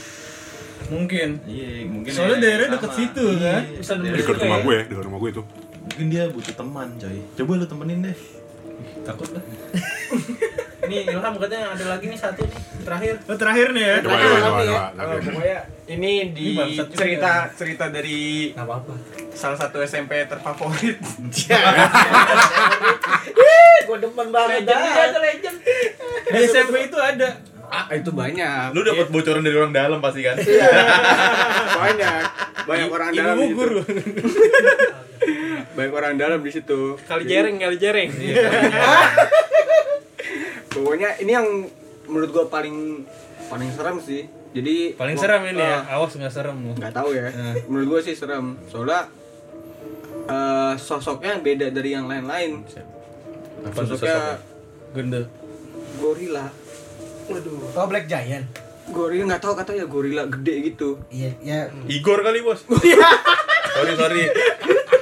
mungkin. 0.84 1.30
Iya, 1.44 1.88
mungkin. 1.88 2.12
Soalnya 2.12 2.32
nenek 2.34 2.44
daerah 2.44 2.64
yang 2.64 2.74
deket 2.76 2.92
sama. 2.92 3.00
situ 3.00 3.26
kan. 3.40 3.62
bisa 3.74 3.94
dekat 3.96 4.36
rumah 4.38 4.60
gue 4.62 4.76
dekat 4.84 5.04
rumah 5.04 5.20
gue 5.20 5.30
itu 5.32 5.44
Mungkin 5.84 6.06
dia 6.08 6.24
butuh 6.28 6.54
teman, 6.54 6.88
coy. 6.96 7.18
Coba 7.34 7.52
lu 7.56 7.66
temenin 7.66 8.00
deh. 8.04 8.18
Takut 9.02 9.30
lah. 9.32 9.44
Nih 10.94 11.10
Ilham 11.10 11.34
katanya 11.36 11.74
ada 11.74 11.86
lagi 11.90 12.06
nih 12.06 12.16
satu 12.16 12.46
nih 12.46 12.60
terakhir. 12.84 13.14
Oh, 13.26 13.34
terakhir 13.34 13.68
nih 13.74 13.82
ya. 13.84 13.96
coba 14.00 14.16
coba 14.16 14.38
coba 14.38 14.62
coba 14.62 14.84
Oh, 14.94 15.18
pokoknya 15.18 15.60
ini 15.86 16.12
di 16.30 16.46
Ini 16.54 16.78
juga 16.78 16.94
cerita 16.94 17.32
cerita 17.52 17.86
dari 17.90 18.54
Nggak 18.54 18.62
apa-apa. 18.62 18.94
salah 19.34 19.58
satu 19.58 19.82
SMP 19.82 20.22
terfavorit. 20.24 21.02
Gue 23.84 23.98
demen 24.00 24.28
banget 24.30 24.64
dah. 24.64 24.80
Di 26.24 26.40
SMP 26.46 26.76
itu 26.86 26.96
ada. 26.96 27.30
Ah, 27.66 27.90
itu 27.90 28.14
banyak. 28.14 28.70
Lu 28.72 28.86
dapat 28.86 29.10
bocoran 29.10 29.42
dari 29.42 29.58
orang 29.58 29.74
dalam 29.74 29.98
pasti 29.98 30.22
kan? 30.22 30.38
banyak 31.82 32.22
banyak 32.64 32.88
orang 32.88 33.10
Ibu 33.10 33.18
dalam 33.18 33.36
di 33.36 33.44
situ. 33.44 33.58
guru. 33.58 33.80
banyak 35.76 35.90
orang 35.92 36.14
dalam 36.16 36.40
di 36.40 36.52
situ. 36.54 36.80
Kali 37.02 37.24
jereng, 37.26 37.58
kali 37.58 37.78
jereng. 37.82 38.10
Pokoknya 40.74 41.10
ini 41.18 41.32
yang 41.32 41.48
menurut 42.06 42.30
gua 42.30 42.46
paling 42.48 43.06
paling 43.46 43.70
serem 43.70 43.98
sih. 43.98 44.26
Jadi 44.52 44.94
Paling 44.94 45.14
gua- 45.14 45.24
serem 45.24 45.42
ini 45.48 45.58
ya. 45.60 45.82
eh, 45.82 45.94
Awas 45.94 46.12
nggak 46.12 46.30
serem 46.30 46.58
lu. 46.60 46.72
nggak 46.74 46.92
tahu 46.92 47.10
ya. 47.12 47.30
Menurut 47.66 47.88
gua 47.88 48.00
sih 48.02 48.14
serem. 48.14 48.58
Soalnya 48.66 49.08
eh, 50.26 50.74
sosoknya 50.76 51.40
beda 51.40 51.70
dari 51.70 51.90
yang 51.92 52.06
lain-lain. 52.06 52.62
Apa 53.62 53.74
Sosoknya 53.78 53.98
sosoknya? 54.12 54.36
Gende. 54.92 55.22
gorila. 55.96 56.46
Oh 57.74 57.86
Black 57.86 58.06
Giant. 58.06 58.46
Gorila 58.86 59.24
nggak 59.26 59.42
tahu 59.42 59.54
katanya 59.56 59.86
gorila 59.86 60.24
gede 60.28 60.56
gitu. 60.68 61.00
Iya, 61.08 61.32
ya. 61.40 61.60
Igor 61.88 62.20
kali, 62.20 62.42
Bos. 62.42 62.68
sorry, 63.74 63.94
sorry. 63.96 64.24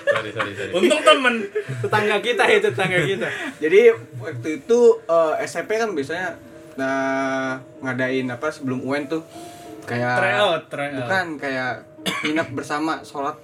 sorry, 0.05 0.29
sorry, 0.31 0.51
sorry. 0.53 0.71
Untung 0.73 1.01
temen. 1.01 1.35
tetangga 1.81 2.17
kita 2.19 2.43
itu 2.47 2.67
tetangga 2.67 2.99
kita. 3.01 3.27
Jadi 3.57 3.81
waktu 4.17 4.49
itu 4.57 4.79
eh, 5.05 5.33
SMP 5.43 5.75
kan 5.75 5.91
biasanya 5.91 6.35
nah 6.71 7.59
ngadain 7.79 8.25
apa 8.25 8.47
sebelum 8.47 8.79
UN 8.81 9.03
tuh 9.05 9.19
kayak 9.83 10.15
Try 10.15 10.33
out, 10.33 10.61
try 10.67 10.87
out. 10.87 11.03
bukan 11.03 11.25
kayak 11.35 11.83
nginep 12.23 12.47
bersama 12.53 13.03
sholat 13.03 13.35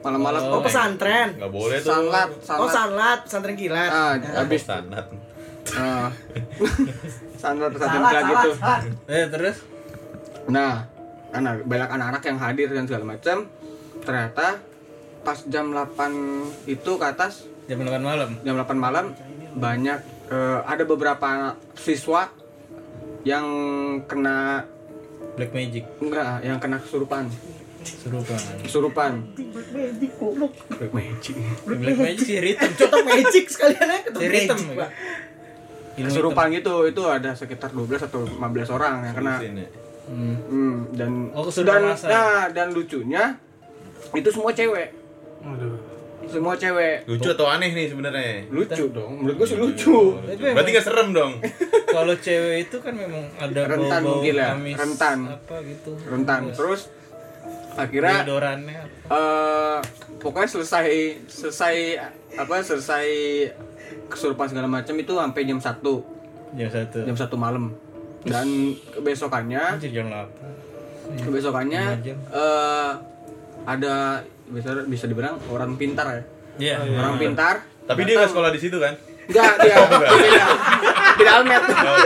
malam-malam 0.00 0.38
Oh 0.46 0.62
pesantren. 0.62 1.34
Nggak 1.34 1.50
boleh 1.50 1.78
tuh. 1.82 1.90
sanlat 1.90 2.28
Oh 2.30 2.38
sanlat 2.40 2.70
sanlat, 2.70 3.18
pesantren 3.26 3.56
kilat. 3.58 3.90
ah 3.90 4.14
Habis 4.14 4.62
habis 4.70 5.02
ah, 5.74 6.08
sanlat 7.42 7.70
pesantren 7.74 8.02
kilat 8.04 8.22
gitu 8.24 8.50
salah. 8.54 8.80
Eh 9.10 9.26
terus? 9.26 9.56
nah 10.46 10.86
anak 11.34 11.66
banyak 11.66 11.90
anak-anak 11.90 12.22
yang 12.22 12.38
hadir 12.38 12.68
dan 12.70 12.86
segala 12.86 13.02
macam 13.02 13.50
ternyata 13.98 14.62
pas 15.26 15.42
jam 15.50 15.74
8 15.74 16.70
itu 16.70 16.90
ke 16.94 17.02
atas 17.02 17.50
Jam 17.66 17.82
8 17.82 17.98
malam. 17.98 18.30
jam 18.46 18.54
8 18.54 18.78
malam 18.78 19.10
banyak 19.58 19.98
eh, 20.30 20.60
ada 20.62 20.86
beberapa 20.86 21.58
siswa 21.74 22.30
yang 23.26 23.42
kena 24.06 24.62
Black 25.34 25.50
Magic. 25.50 25.82
enggak 25.98 26.46
yang 26.46 26.62
kena 26.62 26.78
kesurupan 26.78 27.26
Serupa. 27.82 28.38
kesurupan 28.62 29.12
Black 31.66 31.98
Magic 31.98 32.22
sih 32.22 32.38
ritem. 32.38 32.70
Contoh 32.78 33.02
magic 33.02 33.44
sekalian 33.50 33.82
aja 33.82 34.00
ketemu 34.06 34.30
ritem. 34.30 34.58
magic, 34.62 34.90
kesurupan 36.06 36.46
gitu 36.54 36.74
itu 36.86 37.02
ada 37.02 37.34
sekitar 37.34 37.74
12 37.74 38.06
atau 38.06 38.22
15 38.22 38.74
orang 38.78 38.94
yang 39.10 39.14
kena. 39.14 39.34
Hmm. 40.06 40.38
hmm, 40.38 40.74
dan 40.94 41.34
Oh, 41.34 41.50
dan 41.50 41.82
nah, 42.06 42.46
dan 42.46 42.70
lucunya 42.70 43.34
itu 44.14 44.28
semua 44.30 44.54
cewek 44.54 45.05
Semua 46.26 46.52
cewek 46.52 47.06
Lucu 47.06 47.28
atau 47.30 47.46
aneh 47.46 47.70
nih 47.70 47.86
sebenarnya? 47.86 48.42
lucu 48.48 48.90
dong 48.90 49.20
menurut 49.20 49.36
gue 49.36 49.46
sih 49.46 49.56
lucu 49.56 50.16
Itu 50.18 50.42
Berarti 50.42 50.70
nggak 50.70 50.84
serem 50.84 51.08
dong? 51.10 51.32
Kalau 51.94 52.14
cewek 52.14 52.66
itu 52.66 52.76
kan 52.76 52.92
memang 52.92 53.24
ada 53.36 53.60
Rentan 53.64 54.00
bau-bau 54.00 54.18
mungkin 54.18 54.34
ya, 54.34 54.48
amis 54.52 54.74
rentan. 54.74 55.18
apa 55.30 55.56
gitu. 55.62 55.90
rentan 56.04 56.40
terus 56.50 56.90
akhirnya 57.72 58.16
Deodorannya 58.22 58.78
apa? 59.06 59.14
eh 59.14 59.78
pokoknya 60.18 60.48
selesai 60.50 60.86
selesai 61.24 61.74
apa 62.34 62.54
selesai 62.58 63.06
kesurupan 64.06 64.46
segala 64.46 64.66
macam 64.66 64.94
itu 64.94 65.12
sampai 65.12 65.42
jam 65.42 65.56
1 65.56 65.62
Jam 66.56 66.68
satu. 66.68 66.98
jam 67.02 67.14
1 67.14 67.28
malam 67.36 67.64
dan 68.24 68.48
kebesokannya 68.90 69.62
Anjir 69.72 69.92
jam 69.92 70.08
8. 70.08 71.22
kebesokannya 71.22 71.82
jam. 72.02 72.16
Ada 73.66 74.22
bisa 74.46 74.70
bisa 74.86 75.04
dibilang 75.10 75.42
orang 75.50 75.74
pintar 75.74 76.06
ya. 76.06 76.22
Iya. 76.56 76.76
orang 76.96 77.18
pintar. 77.18 77.54
Tapi 77.86 78.00
dia 78.06 78.14
nggak 78.22 78.30
sekolah 78.30 78.50
di 78.54 78.60
situ 78.62 78.78
kan? 78.78 78.94
enggak 79.26 79.54
dia 79.58 79.74
beda 79.90 80.44
beda 81.18 81.30
almet. 81.42 81.62
Oh, 81.66 81.98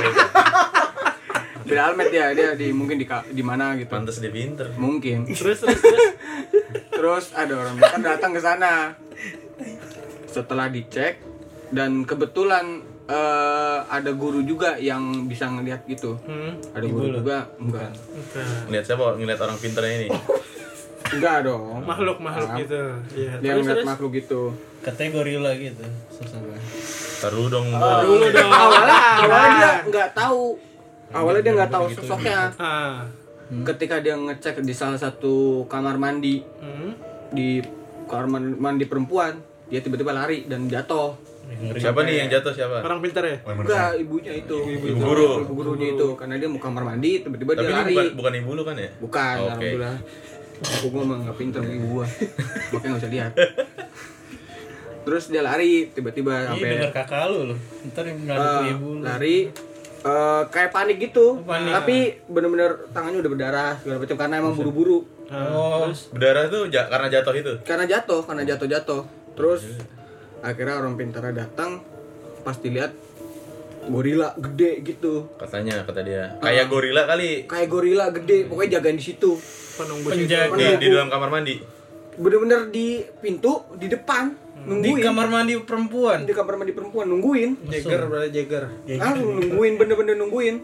beda 1.68 1.80
almet 1.92 2.08
dia 2.08 2.32
dia 2.32 2.56
di 2.56 2.72
mungkin 2.72 2.96
di 2.96 3.06
di 3.06 3.42
mana 3.44 3.76
gitu. 3.76 3.92
Pantes 3.92 4.18
dia 4.24 4.32
pinter. 4.32 4.72
mungkin. 4.80 5.28
Terus 5.38 5.60
terus 5.60 5.78
terus. 5.78 6.04
terus 6.90 7.24
ada 7.36 7.52
orang 7.60 7.76
pintar 7.76 8.00
datang 8.00 8.32
ke 8.32 8.40
sana. 8.40 8.96
Setelah 10.24 10.72
dicek 10.72 11.20
dan 11.70 12.08
kebetulan 12.08 12.80
eh, 13.04 13.78
ada 13.84 14.10
guru 14.16 14.40
juga 14.42 14.80
yang 14.80 15.28
bisa 15.28 15.44
ngelihat 15.44 15.84
gitu. 15.84 16.16
Hmm. 16.24 16.56
ada 16.72 16.86
guru 16.88 17.20
juga 17.20 17.52
enggak. 17.60 17.92
Ngeliat 18.68 18.84
siapa? 18.88 19.20
Ngeliat 19.20 19.40
orang 19.44 19.56
pinternya 19.60 19.94
ini. 20.04 20.08
enggak 21.12 21.36
dong 21.42 21.82
Makhluk 21.82 22.18
makhluk 22.18 22.50
gitu. 22.58 22.82
Iya. 23.12 23.32
dia 23.36 23.50
Terus 23.50 23.60
ngeliat 23.60 23.76
terus. 23.76 23.88
makhluk 23.88 24.12
gitu 24.14 24.42
Katanya 24.80 25.10
gorila 25.12 25.50
gitu. 25.54 25.84
Sosoknya. 26.08 26.56
Taruh 27.18 27.46
dong. 27.46 27.68
Dulu 27.68 28.26
dong. 28.26 28.48
awalnya 28.50 28.98
awalnya 29.20 29.50
dia 29.52 29.72
nggak 29.86 30.08
tahu 30.10 30.42
awalnya 31.10 31.42
dia 31.42 31.52
nggak 31.54 31.70
tahu 31.70 31.84
sosoknya 31.90 32.38
Ah. 32.56 33.04
ketika 33.66 33.98
dia 33.98 34.14
ngecek 34.14 34.62
di 34.62 34.70
salah 34.70 34.96
satu 34.96 35.66
kamar 35.66 35.96
mandi 35.96 36.40
Hmm. 36.56 36.94
di 37.28 37.60
kamar 38.06 38.26
mandi 38.56 38.84
perempuan 38.84 39.36
dia 39.66 39.78
tiba-tiba 39.78 40.10
lari 40.12 40.44
dan 40.44 40.64
jatuh 40.64 41.14
Siapa 41.50 42.06
nih 42.06 42.14
yang 42.16 42.30
jatuh 42.30 42.54
siapa? 42.54 42.78
Orang 42.78 43.02
pintar 43.02 43.26
ya? 43.26 43.42
Oh, 43.42 43.50
enggak 43.50 43.98
ibunya 43.98 44.30
itu 44.32 44.54
ibu, 44.54 44.86
Ibu 44.88 45.02
guru. 45.02 45.30
ibu 45.42 45.52
gurunya 45.52 45.88
itu 45.90 46.06
karena 46.14 46.38
dia 46.38 46.46
mau 46.46 46.56
kamar 46.56 46.86
mandi 46.86 47.18
tiba-tiba 47.18 47.52
Tapi 47.52 47.60
dia 47.60 47.66
ini 47.66 47.74
lari 47.76 47.90
bukan, 47.92 48.06
bukan 48.14 48.32
ibu 48.36 48.50
lu 48.52 48.62
kan 48.62 48.76
ya? 48.78 48.90
bukan 48.96 49.34
Oke. 49.34 49.42
alhamdulillah 49.50 49.96
aku 50.62 50.86
gua 50.88 51.02
mah 51.04 51.16
nggak 51.20 51.36
pinter 51.36 51.60
kayak 51.60 51.80
gua 51.82 52.04
makanya 52.70 52.88
nggak 52.88 53.00
usah 53.00 53.10
lihat 53.10 53.32
terus 55.00 55.24
dia 55.26 55.40
lari 55.40 55.88
tiba-tiba 55.88 56.32
Iya 56.34 56.48
sampai 56.50 56.68
denger 56.70 56.90
kakak 56.92 57.22
lu 57.26 57.40
loh. 57.46 57.58
Ntar 57.86 58.04
yang 58.04 58.18
ngadu 58.22 58.44
ke 58.44 58.60
Eh, 58.60 58.70
ibu 58.70 58.88
lu. 58.90 59.02
lari 59.02 59.36
eh, 60.00 60.42
kayak 60.46 60.70
panik 60.70 60.96
gitu 60.98 61.40
Panik. 61.42 61.72
tapi 61.72 61.96
bener-bener 62.26 62.70
tangannya 62.90 63.18
udah 63.18 63.30
berdarah 63.30 63.70
segala 63.76 63.96
macam 63.98 64.16
karena 64.16 64.34
emang 64.38 64.54
buru-buru 64.54 65.00
Oh, 65.30 65.86
Berdarah 66.10 66.50
tuh 66.50 66.66
ja- 66.66 66.84
karena 66.84 67.06
jatuh 67.08 67.30
itu. 67.32 67.52
karena 67.62 67.86
jatuh 67.86 68.20
karena 68.20 68.42
jatuh-jatuh 68.44 69.02
terus 69.32 69.62
akhirnya 70.40 70.74
orang 70.76 70.96
pintar 70.96 71.22
datang 71.30 71.78
pas 72.40 72.56
dilihat 72.56 72.90
gorila 73.82 74.28
gede 74.34 74.82
gitu 74.82 75.32
Katanya 75.36 75.80
kata 75.82 76.00
dia. 76.02 76.36
Kayak 76.36 76.68
gorila 76.68 77.02
kali 77.04 77.44
kayak 77.44 77.68
gorila 77.68 78.04
gede 78.10 78.44
pokoknya 78.44 78.76
jagain 78.76 78.96
di 78.96 79.04
situ 79.06 79.30
Penunggu 79.72 80.08
penjaga 80.08 80.52
di, 80.52 80.66
di 80.78 80.86
dalam 80.88 81.08
kamar 81.08 81.30
mandi. 81.30 81.56
bener-bener 82.12 82.68
di 82.68 83.00
pintu 83.16 83.64
di 83.74 83.88
depan 83.88 84.28
di 84.28 84.68
nungguin 84.68 85.00
kamar 85.00 85.26
mandi 85.26 85.56
perempuan. 85.58 86.18
di 86.20 86.34
kamar 86.34 86.54
mandi 86.54 86.72
perempuan 86.72 87.08
nungguin 87.08 87.50
Jagger 87.64 88.04
berarti 88.04 88.28
Jagger. 88.30 88.64
langsung 89.00 89.40
nungguin 89.40 89.80
bener-bener 89.80 90.20
nungguin 90.20 90.56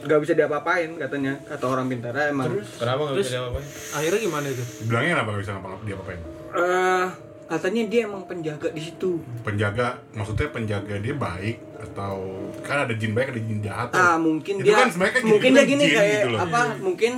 nggak 0.00 0.20
bisa 0.20 0.32
diapa-apain 0.32 0.96
katanya 0.96 1.36
kata 1.42 1.64
orang 1.64 1.88
pintar 1.88 2.12
emang 2.24 2.56
Kenapa 2.74 3.00
nggak 3.04 3.16
bisa 3.18 3.30
diapa-apain? 3.34 3.66
Akhirnya 3.94 4.20
gimana 4.22 4.46
itu? 4.48 4.64
Bilangnya 4.84 5.10
kenapa 5.14 5.28
gak 5.30 5.40
bisa 5.40 5.52
ngapa 5.52 5.68
dia 5.80 5.96
apain? 5.96 6.20
Eh, 6.54 7.06
katanya 7.44 7.82
dia 7.92 8.00
emang 8.08 8.24
penjaga 8.24 8.72
di 8.72 8.80
situ 8.80 9.20
Penjaga, 9.44 10.00
maksudnya 10.16 10.48
penjaga 10.48 10.96
dia 10.96 11.12
baik 11.12 11.60
atau 11.76 12.16
kan 12.64 12.88
ada 12.88 12.94
jin 12.96 13.12
baik 13.12 13.36
ada 13.36 13.40
jin 13.44 13.60
jahat 13.60 13.88
ah 13.92 14.16
mungkin 14.16 14.60
Itu 14.60 14.64
dia 14.64 14.74
kan 14.80 14.88
sebenarnya 14.88 15.14
kan 15.14 15.22
mungkin 15.28 15.50
jadi 15.52 15.60
dia 15.60 15.68
gini 15.68 15.84
jin 15.84 15.92
kayak 15.92 16.10
gitu 16.16 16.28
loh. 16.32 16.40
apa 16.40 16.60
mungkin 16.80 17.12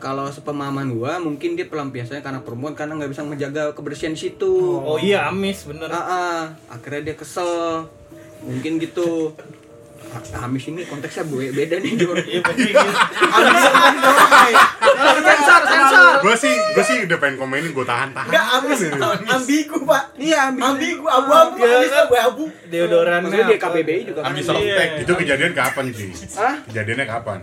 kalau 0.00 0.24
sepemahaman 0.32 0.96
gua 0.96 1.20
mungkin 1.20 1.60
dia 1.60 1.68
pelampiasannya 1.68 2.24
karena 2.24 2.40
perempuan 2.40 2.72
karena 2.72 2.96
nggak 2.96 3.12
bisa 3.12 3.20
menjaga 3.20 3.76
kebersihan 3.76 4.16
di 4.16 4.20
situ 4.32 4.80
Oh 4.80 4.96
iya 4.96 5.28
amis 5.28 5.68
bener. 5.68 5.92
ah, 5.92 6.00
ah. 6.00 6.40
akhirnya 6.72 7.12
dia 7.12 7.16
kesel 7.20 7.84
mungkin 8.40 8.80
gitu 8.80 9.36
Amis 10.36 10.64
ini 10.66 10.82
konteksnya 10.84 11.22
gue 11.24 11.50
beda 11.50 11.76
nih 11.76 11.92
Jor. 11.94 12.18
Iya 12.18 12.40
pasti 12.40 12.62
gitu. 12.66 12.88
sensor 15.20 15.60
sensor 15.62 16.12
Gue 16.20 16.34
sih, 16.34 16.52
gue 16.52 16.84
sih 16.84 16.96
udah 17.04 17.16
pengen 17.16 17.36
komenin, 17.36 17.70
gue 17.70 17.82
tahan-tahan. 17.82 18.28
nggak 18.28 18.44
ambis 18.54 18.78
ambigu 19.26 19.76
pak 19.82 20.02
Iya, 20.16 20.50
ambil. 20.50 20.62
ambigu 20.68 21.06
abu-abu 21.06 21.56
ambis 21.58 21.94
abu-abu 21.96 22.44
Deodorannya 22.66 23.24
Maksudnya 23.24 23.46
dia 23.46 23.56
apa? 23.56 23.66
KBBI 23.70 24.00
juga 24.04 24.20
kan. 24.20 24.28
Ambis 24.28 24.44
Iya. 24.44 24.50
softtek. 24.50 24.88
Itu 25.00 25.12
kejadian 25.16 25.52
kapan 25.52 25.84
sih? 25.90 26.10
Hah? 26.34 26.54
Kejadiannya 26.66 27.06
kapan? 27.06 27.38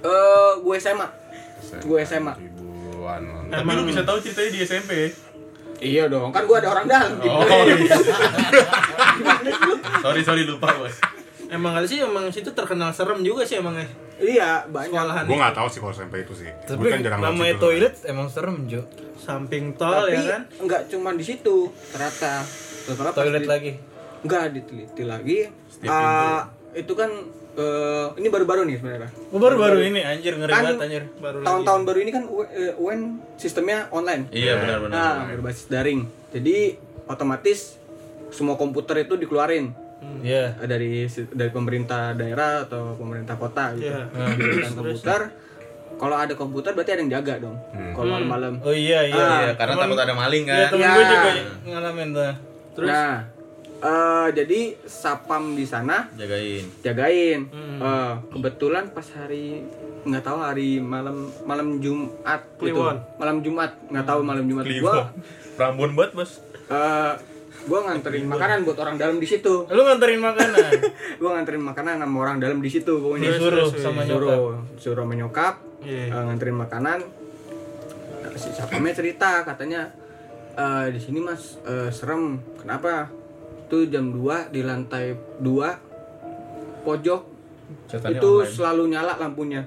Eh, 0.00 0.52
gue 0.58 0.76
SMA. 0.78 1.06
Gue 1.80 1.98
SMA. 2.02 2.32
Ribuan. 2.36 3.22
Tapi 3.46 3.70
lu 3.72 3.82
bisa 3.84 4.02
tahu 4.02 4.18
ceritanya 4.18 4.50
di 4.50 4.60
SMP. 4.62 4.92
Iya 5.76 6.06
dong, 6.06 6.30
kan 6.30 6.46
gue 6.46 6.56
ada 6.56 6.70
orang 6.70 6.86
dalam. 6.86 7.18
Oh. 7.20 7.44
sorry 10.00 10.22
sorry 10.22 10.42
lupa 10.44 10.70
bos. 10.72 10.96
Emang 11.54 11.70
kali 11.72 11.86
sih 11.86 11.98
emang 12.00 12.26
situ 12.28 12.50
terkenal 12.50 12.90
serem 12.90 13.22
juga 13.22 13.42
sih 13.42 13.56
emangnya. 13.56 13.86
Iya, 14.14 14.66
banyak. 14.66 14.90
Sekolahan 14.90 15.24
Gue 15.24 15.36
gak 15.36 15.54
tahu 15.54 15.68
sih 15.68 15.78
kalau 15.78 15.94
SMP 15.94 16.14
itu 16.20 16.34
sih. 16.34 16.50
Tapi 16.64 16.82
kan 16.84 16.98
jarang 17.00 17.20
namanya 17.20 17.54
toilet 17.56 17.94
emang 18.04 18.26
serem 18.26 18.66
Jo. 18.66 18.82
samping 19.16 19.72
tol 19.72 20.04
Tapi 20.04 20.12
ya 20.12 20.22
kan. 20.28 20.42
enggak 20.60 20.82
cuma 20.86 21.14
di 21.14 21.22
situ, 21.22 21.70
ternyata. 21.88 22.42
Toilet 23.12 23.40
di- 23.40 23.48
lagi. 23.48 23.72
Enggak 24.20 24.42
diteliti 24.50 25.02
lagi. 25.02 25.38
Ah, 25.84 26.44
itu 26.72 26.92
kan 26.92 27.10
eh, 27.54 28.06
ini 28.16 28.28
baru-baru 28.28 28.62
nih 28.64 28.76
sebenarnya. 28.76 29.10
Oh, 29.30 29.38
baru-baru 29.38 29.78
ini 29.84 30.00
anjir 30.00 30.34
ngeri 30.34 30.50
Kan 30.50 30.62
banget 30.64 30.82
anjir. 30.82 31.02
Baru 31.16 31.36
Tahun-tahun 31.40 31.82
baru 31.84 31.98
ini 32.00 32.10
kan 32.10 32.24
U- 32.26 32.42
eh, 32.44 32.74
UN 32.76 33.00
sistemnya 33.34 33.86
online. 33.88 34.26
Iya 34.28 34.58
benar 34.58 34.78
benar. 34.80 34.92
Nah, 34.92 35.14
berbasis 35.30 35.66
daring. 35.66 36.02
Jadi 36.30 36.74
otomatis 37.06 37.78
semua 38.28 38.54
komputer 38.54 38.98
itu 39.00 39.14
dikeluarin 39.14 39.70
Iya. 40.20 40.56
Eh, 40.56 40.66
dari 40.66 40.90
dari 41.30 41.50
pemerintah 41.50 42.12
daerah 42.12 42.62
atau 42.62 42.94
pemerintah 42.94 43.34
kota 43.34 43.72
gitu. 43.74 43.88
Iya. 43.88 44.04
Diberikan 44.30 44.72
komputer. 44.74 45.20
Kalau 45.94 46.16
ada 46.16 46.34
komputer 46.34 46.70
berarti 46.72 46.90
ada 46.90 47.00
yang 47.00 47.12
jaga 47.12 47.34
dong. 47.40 47.56
Kalau 47.92 48.08
malam-malam. 48.10 48.58
Oh 48.60 48.70
iya 48.70 49.04
iya. 49.04 49.14
Ah, 49.14 49.38
Iya, 49.40 49.52
karena 49.54 49.74
takut 49.78 49.94
ada 49.96 50.12
maling 50.12 50.44
Iya, 50.44 50.54
kan. 50.58 50.68
temen 50.68 50.80
Iya. 50.80 50.90
gue 50.90 51.04
juga 51.06 51.30
ngalamin 51.64 52.08
tuh. 52.10 52.32
Terus 52.74 52.88
Nah, 52.90 53.14
eh, 53.80 54.26
jadi 54.34 54.60
sapam 54.82 55.54
di 55.54 55.62
sana 55.62 56.10
Jagain. 56.12 56.64
jagain. 56.80 57.40
Hmm. 57.46 57.78
Eh, 57.78 58.12
kebetulan 58.30 58.90
pas 58.90 59.06
hari 59.14 59.62
nggak 60.02 60.20
tahu 60.20 60.36
hari 60.36 60.82
malam 60.82 61.16
malam 61.44 61.78
Jumat 61.78 62.42
gitu. 62.52 62.74
Kliwon. 62.74 62.96
Malam 63.16 63.36
Jumat 63.40 63.70
nggak 63.86 64.04
tahu 64.04 64.20
malam 64.20 64.44
Jumat 64.44 64.64
Kliwon. 64.64 64.82
gua 64.90 65.06
Rambun 65.60 65.94
banget 65.94 66.12
bos. 66.12 66.32
eh, 66.66 67.12
gua 67.64 67.80
nganterin 67.82 68.24
makanan 68.24 68.58
buat 68.62 68.76
orang 68.76 68.96
dalam 68.96 69.16
di 69.16 69.24
situ. 69.24 69.64
Lu 69.64 69.80
nganterin 69.82 70.20
makanan. 70.20 70.70
Gua 71.20 71.30
nganterin 71.34 71.62
makanan 71.62 71.94
sama 71.96 72.16
orang 72.20 72.36
dalam 72.38 72.58
di 72.58 72.68
situ 72.68 72.92
pokoknya. 72.94 73.30
Disuruh 73.30 73.68
sama 73.70 74.02
nyokap. 74.02 74.20
Suruh, 74.36 74.54
suruh 74.76 75.02
sama 75.02 75.14
nyokap 75.14 75.54
Iya. 75.80 76.04
eh, 76.08 76.22
nganterin 76.22 76.56
makanan. 76.56 76.98
Nah, 78.20 78.30
Si 78.34 78.48
sapamnya 78.50 78.92
cerita 78.92 79.42
katanya 79.42 79.88
eh, 80.54 80.86
di 80.88 80.98
sini 80.98 81.18
mas 81.18 81.56
eh, 81.62 81.88
serem. 81.88 82.36
Kenapa? 82.56 83.08
Itu 83.64 83.86
jam 83.86 84.12
2 84.12 84.50
di 84.50 84.60
lantai 84.60 85.12
2 85.38 85.44
pojok 86.82 87.22
Setannya 87.86 88.18
itu 88.18 88.30
online. 88.34 88.50
selalu 88.50 88.82
nyala 88.88 89.12
lampunya. 89.16 89.62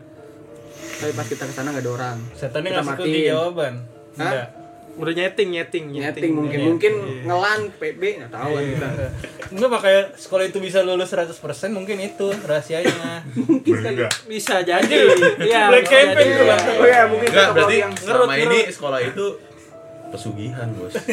Tapi 0.78 1.12
pas 1.12 1.26
kita 1.26 1.44
ke 1.44 1.52
sana 1.52 1.70
nggak 1.72 1.82
ada 1.82 1.92
orang. 1.92 2.18
Setannya 2.32 2.70
Kita 2.70 2.82
ngasih 2.84 2.94
kunci 2.96 3.10
matiin. 3.12 3.30
jawaban. 3.32 3.74
Hah? 4.14 4.22
Enggak. 4.24 4.48
Udah 4.98 5.14
nyeting 5.14 5.50
nyeting 5.52 5.86
Nyeting 5.92 6.32
mungkin 6.34 6.58
Iya. 6.58 6.66
mungkin 6.66 6.94
Iya. 6.98 7.22
ngelan 7.24 7.62
PB 7.72 8.02
nggak 8.18 8.32
tahu 8.32 8.52
kan 8.52 8.64
kita. 8.66 8.88
Enggak 9.48 9.70
makanya 9.72 10.02
sekolah 10.14 10.44
itu 10.44 10.58
bisa 10.58 10.80
lulus 10.82 11.10
100% 11.10 11.38
mungkin 11.70 11.98
itu 12.00 12.28
rahasianya. 12.40 13.22
Berenggak. 13.64 14.12
bisa 14.26 14.60
jadi 14.60 14.98
ya 15.40 15.70
Black 15.70 15.84
bisa 15.84 15.94
campaign 15.94 16.18
jadi. 16.26 16.34
tuh, 16.34 16.46
Bang. 16.46 16.62
Oh 16.74 16.88
ya 16.88 17.02
mungkin 17.06 17.28
Enggak, 17.28 17.46
kita 17.46 17.56
berarti 17.56 17.76
yang 17.78 17.94
selama 17.96 18.34
ini 18.36 18.60
sekolah 18.68 19.00
itu 19.02 19.26
pesugihan 20.08 20.68
bos. 20.74 20.94
Eh. 20.96 21.04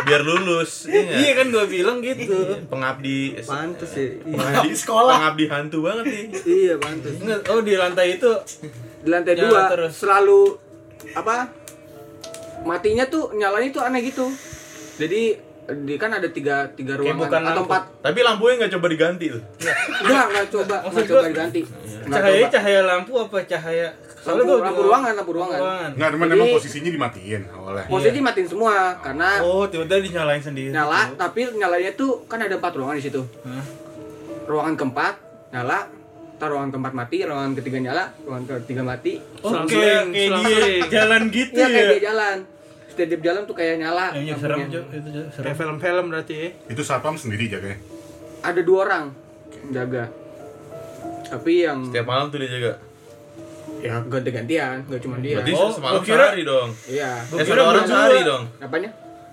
Biar 0.00 0.22
lulus. 0.22 0.72
Iya 0.84 1.00
nggak? 1.04 1.18
Iya 1.20 1.32
kan 1.34 1.46
gua 1.50 1.64
bilang 1.66 1.96
gitu. 2.00 2.38
Pengabdi. 2.66 3.36
pantes 3.42 3.92
ya. 3.92 4.08
Iya, 4.24 4.34
Pengabdi 4.34 4.70
sekolah. 4.74 5.14
Pengabdi 5.14 5.44
hantu 5.46 5.78
banget 5.84 6.04
nih. 6.06 6.24
iya 6.46 6.74
pantes. 6.76 7.14
Enggak, 7.20 7.40
oh 7.46 7.60
di 7.60 7.74
lantai 7.74 8.16
itu 8.16 8.30
di 8.98 9.08
lantai 9.08 9.32
Nyala 9.34 9.44
dua 9.44 9.60
terus. 9.68 9.92
selalu 9.94 10.40
apa 11.12 11.48
matinya 12.62 13.04
tuh 13.04 13.32
nyalanya 13.32 13.68
tuh 13.70 13.82
aneh 13.82 14.00
gitu 14.02 14.26
jadi 14.96 15.22
di 15.70 15.94
kan 15.94 16.10
ada 16.10 16.26
tiga 16.26 16.66
tiga 16.72 16.98
ruangan 16.98 17.14
bukan 17.20 17.40
atau 17.40 17.54
lampu. 17.54 17.66
empat 17.68 17.82
Tapi 18.02 18.18
lampunya 18.20 18.54
nggak 18.58 18.72
coba 18.74 18.86
diganti 18.88 19.26
tuh. 19.28 19.42
enggak 20.02 20.26
nggak 20.26 20.46
coba 20.50 20.76
nggak 20.84 21.06
coba 21.06 21.22
diganti 21.26 21.60
Nggak 22.00 22.16
cahaya 22.18 22.46
cahaya 22.50 22.80
lampu 22.82 23.12
apa 23.14 23.38
cahaya 23.44 23.86
lampu, 24.20 24.42
lampu 24.42 24.58
bingung. 24.58 24.82
ruangan 24.82 25.12
lampu 25.14 25.32
ruangan 25.32 25.60
Enggak, 25.90 26.08
cuman 26.10 26.26
Jadi- 26.26 26.36
emang 26.36 26.50
posisinya 26.52 26.90
dimatiin 26.90 27.42
awalnya. 27.50 27.84
posisi 27.86 28.18
matiin 28.18 28.48
semua 28.48 28.74
karena 28.98 29.28
Oh, 29.40 29.64
tiba-tiba 29.64 30.00
dinyalain 30.02 30.42
sendiri. 30.42 30.70
nyala 30.70 31.00
tapi 31.14 31.40
nyalanya 31.50 31.90
tuh 31.94 32.26
kan 32.26 32.38
ada 32.38 32.56
empat 32.56 32.72
ruangan 32.74 32.98
di 32.98 33.04
situ 33.04 33.22
ruangan 34.44 34.74
keempat 34.74 35.14
nyala 35.50 35.86
ntar 36.40 36.48
ruangan 36.48 36.72
keempat 36.72 36.94
mati 36.96 37.16
ruangan 37.20 37.52
ketiga 37.52 37.78
nyala 37.82 38.04
ruangan 38.18 38.44
ketiga 38.58 38.80
mati 38.80 39.20
Oh, 39.40 39.52
Selang 39.52 39.68
kayak 39.68 40.02
dia 40.08 40.88
jalan 40.90 41.22
gitu 41.28 41.52
iya 41.54 41.60
ya. 41.60 41.68
kayak 41.70 41.88
dia 41.90 42.02
jalan 42.02 42.36
setiap 42.90 43.20
jalan 43.20 43.42
tuh 43.44 43.54
kayak 43.54 43.76
nyala 43.76 44.06
Yang 44.12 44.38
serem, 44.40 44.56
lampunya. 44.58 44.72
Jo. 44.74 44.80
Itu 44.90 45.08
serem. 45.30 45.44
kayak 45.44 45.56
film-film 45.56 46.04
berarti 46.08 46.34
ya 46.34 46.48
Itu 46.66 46.80
satpam 46.80 47.14
sendiri 47.14 47.44
jaganya. 47.46 47.76
ada 48.40 48.60
dua 48.60 48.78
orang 48.82 49.04
yang 49.52 49.70
jaga 49.70 50.04
tapi 51.22 51.52
yang 51.60 51.78
Setiap 51.84 52.06
malam 52.06 52.26
tuh 52.26 52.38
dia 52.38 52.50
jaga. 52.50 52.72
ya 53.78 53.94
ganti-gantian 54.02 54.76
nggak 54.82 55.00
cuma 55.00 55.16
dia 55.18 55.36
Berarti 55.38 55.52
Oh, 55.54 55.68
semalam 55.70 56.00
kira- 56.00 56.24
sehari 56.26 56.42
dong. 56.42 56.68
iya 56.86 57.10
Eh, 57.22 57.44
satu 57.46 57.62
orang 57.62 57.84
sehari 57.86 58.20
dong. 58.22 58.42
apanya 58.58 58.90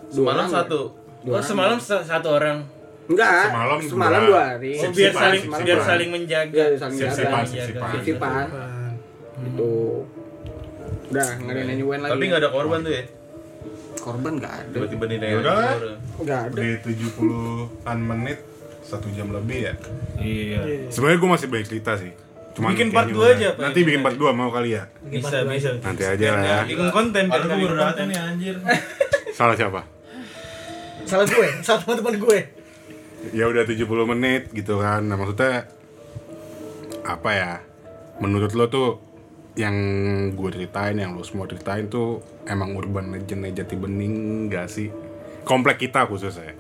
Semalam 0.07 0.35
orang, 0.37 0.49
satu. 0.49 0.79
Dua 1.17 1.23
Oh, 1.25 1.33
orang. 1.33 1.43
semalam 1.45 1.77
sa- 1.77 1.99
satu 2.01 2.27
orang. 2.29 2.63
Enggak 3.07 3.43
Semalam 3.47 3.77
semalam 3.81 4.21
dua. 4.21 4.41
hari 4.49 4.71
Oh, 4.75 4.91
biar 4.91 5.13
saling 5.13 5.41
sip-sipan. 5.41 5.63
biar 5.63 5.79
saling 5.81 6.09
menjaga. 6.09 6.63
ya 6.65 6.77
saling 6.77 6.97
Sip-sipan, 6.97 7.43
jaga 7.45 7.87
sip-sipan. 7.93 8.45
gitu 9.39 9.73
udah 11.07 11.29
nggak 11.37 11.53
ada 11.53 11.61
yang 11.63 11.77
nyuwen 11.77 11.99
lagi 11.99 12.11
Tapi 12.11 12.23
nggak 12.25 12.41
ada 12.41 12.49
korban 12.49 12.79
tuh 12.81 12.91
ya. 12.91 13.03
korban 13.97 14.33
nggak 14.35 14.53
ada 14.57 14.73
Tiba-tiba 14.73 15.03
nih 15.05 15.17
Ya 15.17 15.37
udah. 15.37 15.55
nggak 16.17 16.39
ada 16.45 16.57
Di 16.57 16.69
70-an 16.83 17.97
menit 18.01 18.39
satu 18.81 19.07
jam 19.11 19.27
lebih 19.29 19.59
ya. 19.61 19.73
Iya. 20.17 20.87
Sebenarnya 20.87 21.19
gue 21.19 21.29
masih 21.29 21.47
banyak 21.47 21.67
cerita 21.67 21.91
sih. 21.95 22.07
Cuman 22.53 22.71
Bikin 22.71 22.87
part 22.89 23.05
dua 23.05 23.19
udah. 23.25 23.35
aja, 23.35 23.47
Pak. 23.51 23.61
Nanti 23.61 23.79
bikin 23.83 23.99
part 23.99 24.15
2 24.15 24.31
mau 24.31 24.47
kali 24.47 24.69
ya. 24.73 24.87
Bisa, 25.03 25.43
bisa. 25.43 25.75
Nanti 25.77 26.03
aja 26.03 26.27
lah 26.29 26.41
ya. 26.41 26.59
Bikin 26.63 26.87
konten 26.89 27.23
kan 27.27 27.39
baru 27.45 27.75
datang 27.75 28.07
nih 28.07 28.15
anjir. 28.17 28.55
Salah 29.31 29.53
siapa? 29.53 29.83
salah 31.03 31.23
gue 31.23 31.47
salah 31.61 31.79
teman-teman 31.81 32.15
gue 32.17 32.39
ya 33.33 33.47
udah 33.47 33.63
70 33.63 33.87
menit 34.13 34.51
gitu 34.51 34.79
kan. 34.79 35.03
Nah 35.03 35.15
maksudnya 35.19 35.67
apa 37.07 37.29
ya 37.31 37.51
menurut 38.19 38.51
lo 38.53 38.67
tuh 38.67 38.89
yang 39.57 39.73
gue 40.37 40.49
ceritain 40.53 40.93
yang 40.93 41.17
lo 41.17 41.25
semua 41.25 41.49
ceritain 41.49 41.89
tuh 41.89 42.21
emang 42.45 42.77
urban 42.77 43.09
legendnya 43.09 43.63
Jati 43.63 43.75
Bening 43.75 44.47
gak 44.53 44.69
sih? 44.69 44.93
Komplek 45.47 45.81
kita 45.89 46.05
khususnya. 46.05 46.53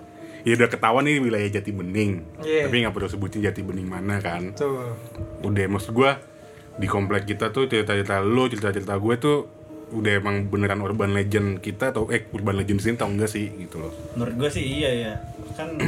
Ya 0.47 0.55
udah 0.55 0.71
ketahuan 0.71 1.03
nih 1.05 1.19
wilayah 1.19 1.59
Jati 1.59 1.75
Bening. 1.75 2.23
Iya. 2.41 2.71
tapi 2.71 2.75
nggak 2.81 2.95
perlu 2.95 3.09
sebutin 3.11 3.43
Jati 3.43 3.61
Bening 3.61 3.85
mana 3.85 4.17
kan. 4.23 4.55
Tuh. 4.55 4.95
udah 5.43 5.65
maksud 5.69 5.93
gue 5.93 6.11
di 6.77 6.87
komplek 6.89 7.25
kita 7.25 7.49
tuh 7.49 7.65
cerita-cerita 7.65 8.21
lo 8.21 8.45
cerita-cerita 8.49 8.95
gue 9.01 9.15
tuh 9.17 9.37
udah 9.87 10.19
emang 10.19 10.51
beneran 10.51 10.83
urban 10.83 11.15
legend 11.15 11.63
kita 11.63 11.95
atau 11.95 12.11
eh 12.11 12.27
urban 12.35 12.59
legend 12.59 12.83
sini 12.83 12.95
tau 12.99 13.07
enggak 13.07 13.31
sih 13.31 13.47
gitu 13.55 13.79
loh. 13.79 13.93
Menurut 14.15 14.35
gue 14.45 14.49
sih 14.51 14.63
iya 14.63 14.91
ya 14.91 15.13
kan 15.55 15.79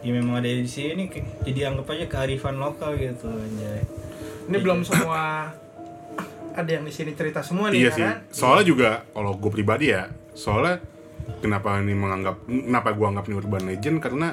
ya 0.00 0.10
memang 0.16 0.40
ada 0.40 0.48
di 0.48 0.64
sini 0.64 1.12
jadi 1.44 1.72
anggap 1.72 1.92
aja 1.92 2.06
kearifan 2.08 2.56
lokal 2.56 2.96
gitu 2.96 3.28
anjay. 3.28 3.84
Ini 4.48 4.56
belum 4.58 4.80
semua 4.88 5.52
ada 6.50 6.70
yang 6.70 6.84
di 6.84 6.92
sini 6.92 7.14
cerita 7.14 7.40
semua 7.46 7.70
nih 7.70 7.78
iya 7.78 7.88
ya 7.88 7.92
sih. 7.94 8.04
kan? 8.04 8.16
soalnya 8.34 8.64
juga 8.66 8.90
kalau 9.14 9.38
gue 9.38 9.50
pribadi 9.54 9.94
ya 9.94 10.10
soalnya 10.34 10.82
kenapa 11.38 11.78
ini 11.78 11.94
menganggap 11.94 12.42
kenapa 12.48 12.88
gue 12.90 13.06
anggap 13.06 13.24
ini 13.30 13.34
urban 13.38 13.64
legend? 13.70 13.96
Karena 14.02 14.28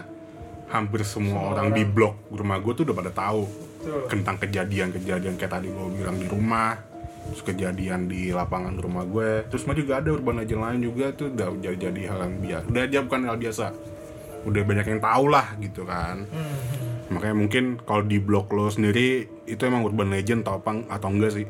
hampir 0.68 1.08
semua, 1.08 1.56
orang, 1.56 1.72
di 1.72 1.88
blok 1.88 2.28
rumah 2.28 2.60
gue 2.60 2.74
tuh 2.76 2.84
udah 2.84 2.98
pada 2.98 3.12
tahu 3.16 3.48
Betul. 3.48 4.04
tentang 4.12 4.36
kejadian-kejadian 4.36 5.40
kayak 5.40 5.52
tadi 5.56 5.72
gue 5.72 5.88
bilang 5.96 6.20
di 6.20 6.28
rumah 6.28 6.76
terus 7.28 7.44
kejadian 7.44 8.08
di 8.08 8.32
lapangan 8.36 8.76
rumah 8.76 9.08
gue 9.08 9.48
terus 9.48 9.64
mah 9.64 9.76
juga 9.76 10.00
ada 10.00 10.12
urban 10.12 10.44
legend 10.44 10.64
lain 10.64 10.80
juga 10.84 11.12
tuh 11.16 11.32
udah 11.32 11.56
jadi, 11.60 11.92
jadi 11.92 12.02
hal 12.12 12.20
yang 12.24 12.36
biasa. 12.44 12.66
Udah 12.68 12.84
aja 12.84 13.00
bukan 13.04 13.22
hal 13.28 13.38
biasa 13.40 13.66
udah 14.48 14.64
banyak 14.64 14.88
yang 14.88 15.02
tahu 15.04 15.26
lah 15.28 15.60
gitu 15.60 15.84
kan. 15.84 16.24
Makanya 17.12 17.36
mungkin 17.36 17.64
kalau 17.84 18.04
di 18.08 18.18
blok 18.24 18.56
lo 18.56 18.72
sendiri 18.72 19.28
itu 19.44 19.62
emang 19.68 19.84
urban 19.84 20.12
legend 20.12 20.48
atau 20.48 20.64
apa 20.64 20.88
atau 20.88 21.08
enggak 21.12 21.32
sih? 21.36 21.46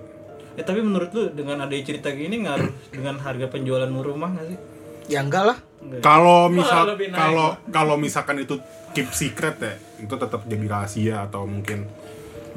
Ya 0.58 0.66
tapi 0.66 0.82
menurut 0.82 1.14
lu 1.14 1.30
dengan 1.38 1.62
ada 1.62 1.74
cerita 1.78 2.10
gini 2.10 2.46
ngaruh 2.50 2.74
dengan 2.98 3.22
harga 3.22 3.46
penjualan 3.54 3.90
rumah 3.90 4.34
nggak 4.34 4.48
sih? 4.50 4.60
Ya 5.08 5.22
enggak 5.22 5.54
lah. 5.54 5.58
Kalau 6.02 6.50
misal 6.50 6.98
kalau 7.14 7.56
kalau 7.78 7.96
misalkan 7.96 8.42
itu 8.42 8.58
keep 8.92 9.14
secret 9.14 9.56
ya, 9.62 9.74
itu 10.02 10.14
tetap 10.18 10.42
jadi 10.50 10.66
rahasia 10.66 11.16
atau 11.30 11.46
mungkin 11.46 11.86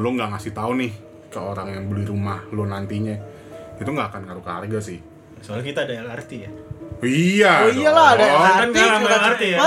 lo 0.00 0.08
nggak 0.16 0.32
ngasih 0.32 0.56
tahu 0.56 0.72
nih 0.80 0.92
ke 1.30 1.38
orang 1.38 1.68
yang 1.76 1.84
beli 1.86 2.08
rumah 2.08 2.42
lo 2.50 2.64
nantinya, 2.64 3.14
itu 3.76 3.86
nggak 3.86 4.08
akan 4.10 4.20
ngaruh 4.26 4.42
ke 4.42 4.50
harga 4.50 4.80
sih. 4.80 5.00
soalnya 5.40 5.72
kita 5.72 5.80
ada 5.88 6.04
LRT 6.04 6.30
ya. 6.36 6.50
Iya. 7.00 7.52
oh 7.64 7.72
iyalah 7.72 8.06
ada 8.12 8.24
dong. 8.28 8.76
kan 8.76 9.00
LRT 9.08 9.42
ya 9.56 9.58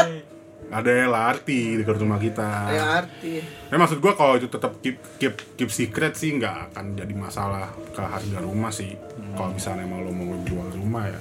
Ada 0.73 1.05
LRT 1.05 1.45
di 1.45 1.75
dekat 1.77 1.97
rumah 1.97 2.17
kita. 2.17 2.49
ada 2.65 2.81
arti 2.99 3.37
Ya 3.69 3.75
maksud 3.75 3.97
gua 3.97 4.13
kalau 4.13 4.35
itu 4.35 4.47
tetap 4.47 4.73
keep 4.79 4.97
keep 5.15 5.37
keep 5.53 5.69
secret 5.69 6.13
sih 6.13 6.33
nggak 6.33 6.71
akan 6.71 6.93
jadi 6.93 7.13
masalah 7.13 7.65
ke 7.89 8.01
harga 8.01 8.39
rumah 8.39 8.69
sih. 8.69 8.97
Kalau 9.31 9.49
misalnya 9.49 9.83
emang 9.83 10.01
lo 10.01 10.09
mau 10.09 10.33
jual 10.41 10.67
rumah 10.73 11.05
ya, 11.07 11.17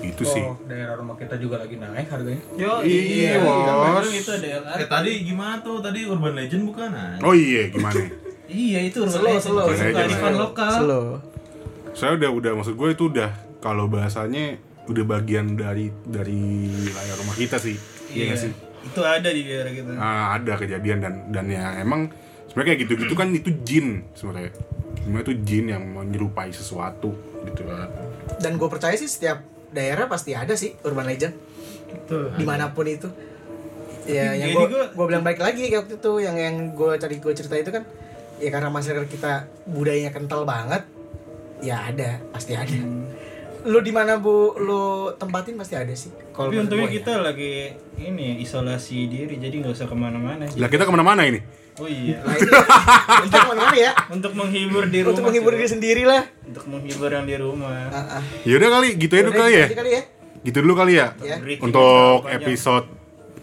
itu 0.00 0.22
sih. 0.24 0.40
oh 0.40 0.58
daerah 0.64 0.94
rumah 0.94 1.14
kita 1.14 1.34
juga 1.34 1.58
lagi 1.58 1.76
naik 1.76 2.08
harganya 2.08 2.42
Yo, 2.54 2.80
Iya, 2.80 3.38
Kan 3.38 4.00
bos. 4.00 4.08
itu 4.08 4.30
ada 4.30 4.48
LRT 4.64 4.78
Eh 4.78 4.88
tadi 4.88 5.10
gimana 5.24 5.54
tuh? 5.60 5.78
Tadi 5.78 5.98
urban 6.04 6.32
legend 6.32 6.62
bukan? 6.64 6.90
ah? 6.90 7.14
Oh 7.20 7.30
iya, 7.30 7.68
gimana? 7.68 8.00
iya 8.48 8.82
itu 8.82 8.98
urban 9.00 9.14
Slow, 9.14 9.30
legend 9.30 9.46
slow, 9.46 10.08
slow. 10.10 10.40
lokal 10.40 10.72
slow 10.76 11.06
saya 11.90 12.14
udah 12.14 12.30
udah 12.30 12.52
maksud 12.54 12.74
gue 12.74 12.88
itu 12.88 13.04
udah 13.08 13.30
kalau 13.58 13.86
bahasanya 13.86 14.58
udah 14.86 15.04
bagian 15.04 15.54
dari 15.54 15.90
dari 16.00 16.38
wilayah 16.66 17.14
rumah 17.16 17.34
kita 17.34 17.58
sih 17.58 17.74
iya 18.10 18.24
nggak 18.26 18.40
sih? 18.40 18.52
Itu 18.80 19.00
ada 19.00 19.28
di 19.28 19.42
daerah 19.42 19.70
kita. 19.70 19.90
Ah, 19.94 20.34
ada 20.34 20.52
kejadian 20.56 20.98
dan 20.98 21.14
dan 21.28 21.44
ya 21.46 21.78
emang 21.78 22.08
sebenarnya 22.46 22.68
kayak 22.72 22.80
gitu 22.82 22.92
gitu 22.98 23.14
kan 23.14 23.28
itu 23.30 23.50
jin 23.60 24.04
sebenarnya. 24.12 24.52
Sebenarnya 24.98 25.24
itu 25.24 25.34
jin 25.42 25.64
yang 25.68 25.84
menyerupai 25.86 26.50
sesuatu 26.50 27.10
gitu 27.42 27.62
kan. 27.64 27.88
Dan 28.36 28.56
gue 28.56 28.68
percaya 28.68 28.94
sih 28.94 29.06
setiap 29.06 29.40
daerah 29.70 30.06
pasti 30.06 30.32
ada 30.32 30.52
sih 30.54 30.74
urban 30.82 31.06
legend. 31.06 31.34
Di 32.10 32.44
mana 32.44 32.70
pun 32.70 32.84
itu. 32.84 33.06
Ya 34.04 34.32
Tapi 34.32 34.40
yang 34.40 34.50
gue 34.50 34.66
gua- 34.66 34.90
gue 34.90 35.06
bilang 35.06 35.22
baik 35.22 35.38
lagi 35.38 35.68
kayak 35.68 35.86
waktu 35.86 35.94
itu 35.96 36.12
yang 36.18 36.34
yang 36.34 36.56
gue 36.72 36.92
tadi 36.96 37.20
gue 37.20 37.32
cerita 37.32 37.54
itu 37.54 37.70
kan 37.70 37.84
ya 38.40 38.48
karena 38.48 38.68
masyarakat 38.68 39.06
kita 39.06 39.32
budayanya 39.68 40.10
kental 40.10 40.42
banget 40.42 40.82
ya 41.60 41.84
ada 41.84 42.16
pasti 42.32 42.56
ada 42.56 42.72
lu 43.66 43.78
di 43.84 43.92
mana 43.92 44.16
bu? 44.16 44.56
Lu 44.60 44.82
tempatin 45.16 45.56
pasti 45.56 45.74
ada 45.76 45.92
sih. 45.92 46.12
Kalau 46.32 46.52
tapi 46.52 46.62
untungnya 46.64 46.88
gua 46.88 46.92
ya. 46.92 46.96
kita 47.00 47.12
lagi 47.20 47.52
ini 48.00 48.40
isolasi 48.44 49.08
diri 49.08 49.34
jadi 49.36 49.54
nggak 49.60 49.74
usah 49.74 49.86
ke 49.88 49.96
mana-mana 49.96 50.44
lah 50.46 50.68
kita 50.68 50.84
ke 50.84 50.92
mana-mana 50.92 51.24
ini? 51.26 51.40
Oh 51.80 51.88
iya. 51.88 52.20
Nah, 52.24 52.36
ini 52.36 53.28
kita 53.32 53.38
ke 53.42 53.48
mana-mana 53.50 53.76
ya? 53.76 53.92
Untuk 54.12 54.32
menghibur 54.36 54.84
di 54.86 54.98
rumah 55.00 55.10
untuk 55.16 55.24
menghibur 55.28 55.52
diri 55.56 55.68
sendiri 55.68 56.02
lah. 56.04 56.22
Untuk 56.44 56.64
menghibur 56.68 57.10
yang 57.10 57.26
di 57.26 57.36
rumah. 57.40 57.88
Ah, 57.90 58.20
ah. 58.20 58.22
ya 58.44 58.54
udah 58.60 58.70
kali 58.78 58.88
gitu 59.00 59.12
ya 59.16 59.22
dulu 59.24 59.32
Udah, 59.32 59.42
kali 59.42 59.52
ya. 59.52 59.66
gitu 59.66 59.78
kali 59.80 59.90
ya. 59.90 60.02
Gitu 60.40 60.58
dulu 60.60 60.74
kali 60.76 60.92
ya. 60.94 61.06
Ya 61.24 61.36
untuk 61.64 62.28
episode 62.28 62.99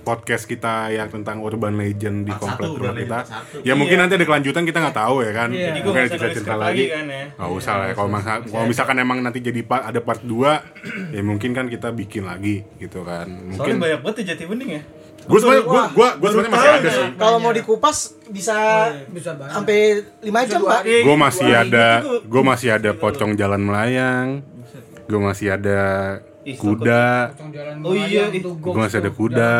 podcast 0.07 0.47
kita 0.47 0.87
yang 0.89 1.11
tentang 1.11 1.43
urban 1.43 1.75
legend 1.75 2.23
di 2.23 2.31
Part 2.31 2.55
komplek 2.55 2.79
rumah 2.79 2.95
kita. 2.95 3.19
ya 3.59 3.75
mungkin 3.75 3.99
nanti 3.99 4.15
ada 4.15 4.23
kelanjutan 4.23 4.63
kita 4.63 4.79
nggak 4.79 4.95
tahu 4.95 5.15
ya 5.19 5.31
kan. 5.35 5.49
Jadi 5.51 5.77
gue 5.77 5.83
mungkin 5.83 6.07
nggak 6.07 6.15
usah 6.15 6.31
cerita 6.31 6.55
lagi. 6.55 6.63
lagi. 6.63 6.85
Kan 6.87 7.05
ya 7.05 7.23
Gak 7.35 7.51
usah 7.51 7.73
lah 7.75 7.85
ya, 7.85 7.93
kalau 7.93 8.09
masa- 8.09 8.41
kalau 8.41 8.65
misalkan 8.65 8.95
emang 8.97 9.19
nanti 9.19 9.39
jadi 9.43 9.59
part, 9.61 9.83
ada 9.83 9.99
part 9.99 10.23
2 10.23 11.11
ya 11.11 11.21
mungkin 11.21 11.51
kan 11.51 11.67
kita 11.67 11.91
bikin 11.91 12.23
lagi 12.23 12.63
gitu 12.79 13.03
kan. 13.03 13.27
Soalnya 13.27 13.51
mungkin 13.51 13.75
banyak 13.77 13.99
banget 13.99 14.15
ya 14.17 14.25
jati 14.31 14.43
bening 14.47 14.71
ya. 14.71 14.83
Gue 15.27 15.39
sebenarnya 15.43 15.65
gue 15.65 15.83
gue 15.91 16.07
gue 16.15 16.29
sebenarnya 16.31 16.53
masih 16.55 16.69
ada 16.71 16.87
ya. 16.87 16.95
sih. 16.95 17.07
Kalau 17.19 17.37
mau 17.37 17.51
dikupas 17.51 17.97
bisa 18.29 18.57
bisa 19.11 19.29
banget. 19.35 19.53
sampai 19.53 19.79
5 20.23 20.47
jam 20.47 20.59
pak. 20.63 20.81
gue 20.87 21.15
masih 21.19 21.49
ada 21.51 21.87
gue 22.23 22.43
masih 22.45 22.69
ada 22.71 22.89
pocong 22.95 23.35
jalan 23.35 23.59
melayang. 23.59 24.27
Gue 25.03 25.19
masih 25.19 25.51
ada 25.51 25.79
kuda. 26.55 27.35
Oh 27.83 27.91
iya, 27.91 28.31
ih. 28.31 28.39
gue 28.39 28.71
masih 28.71 29.03
ada 29.03 29.11
kuda. 29.11 29.55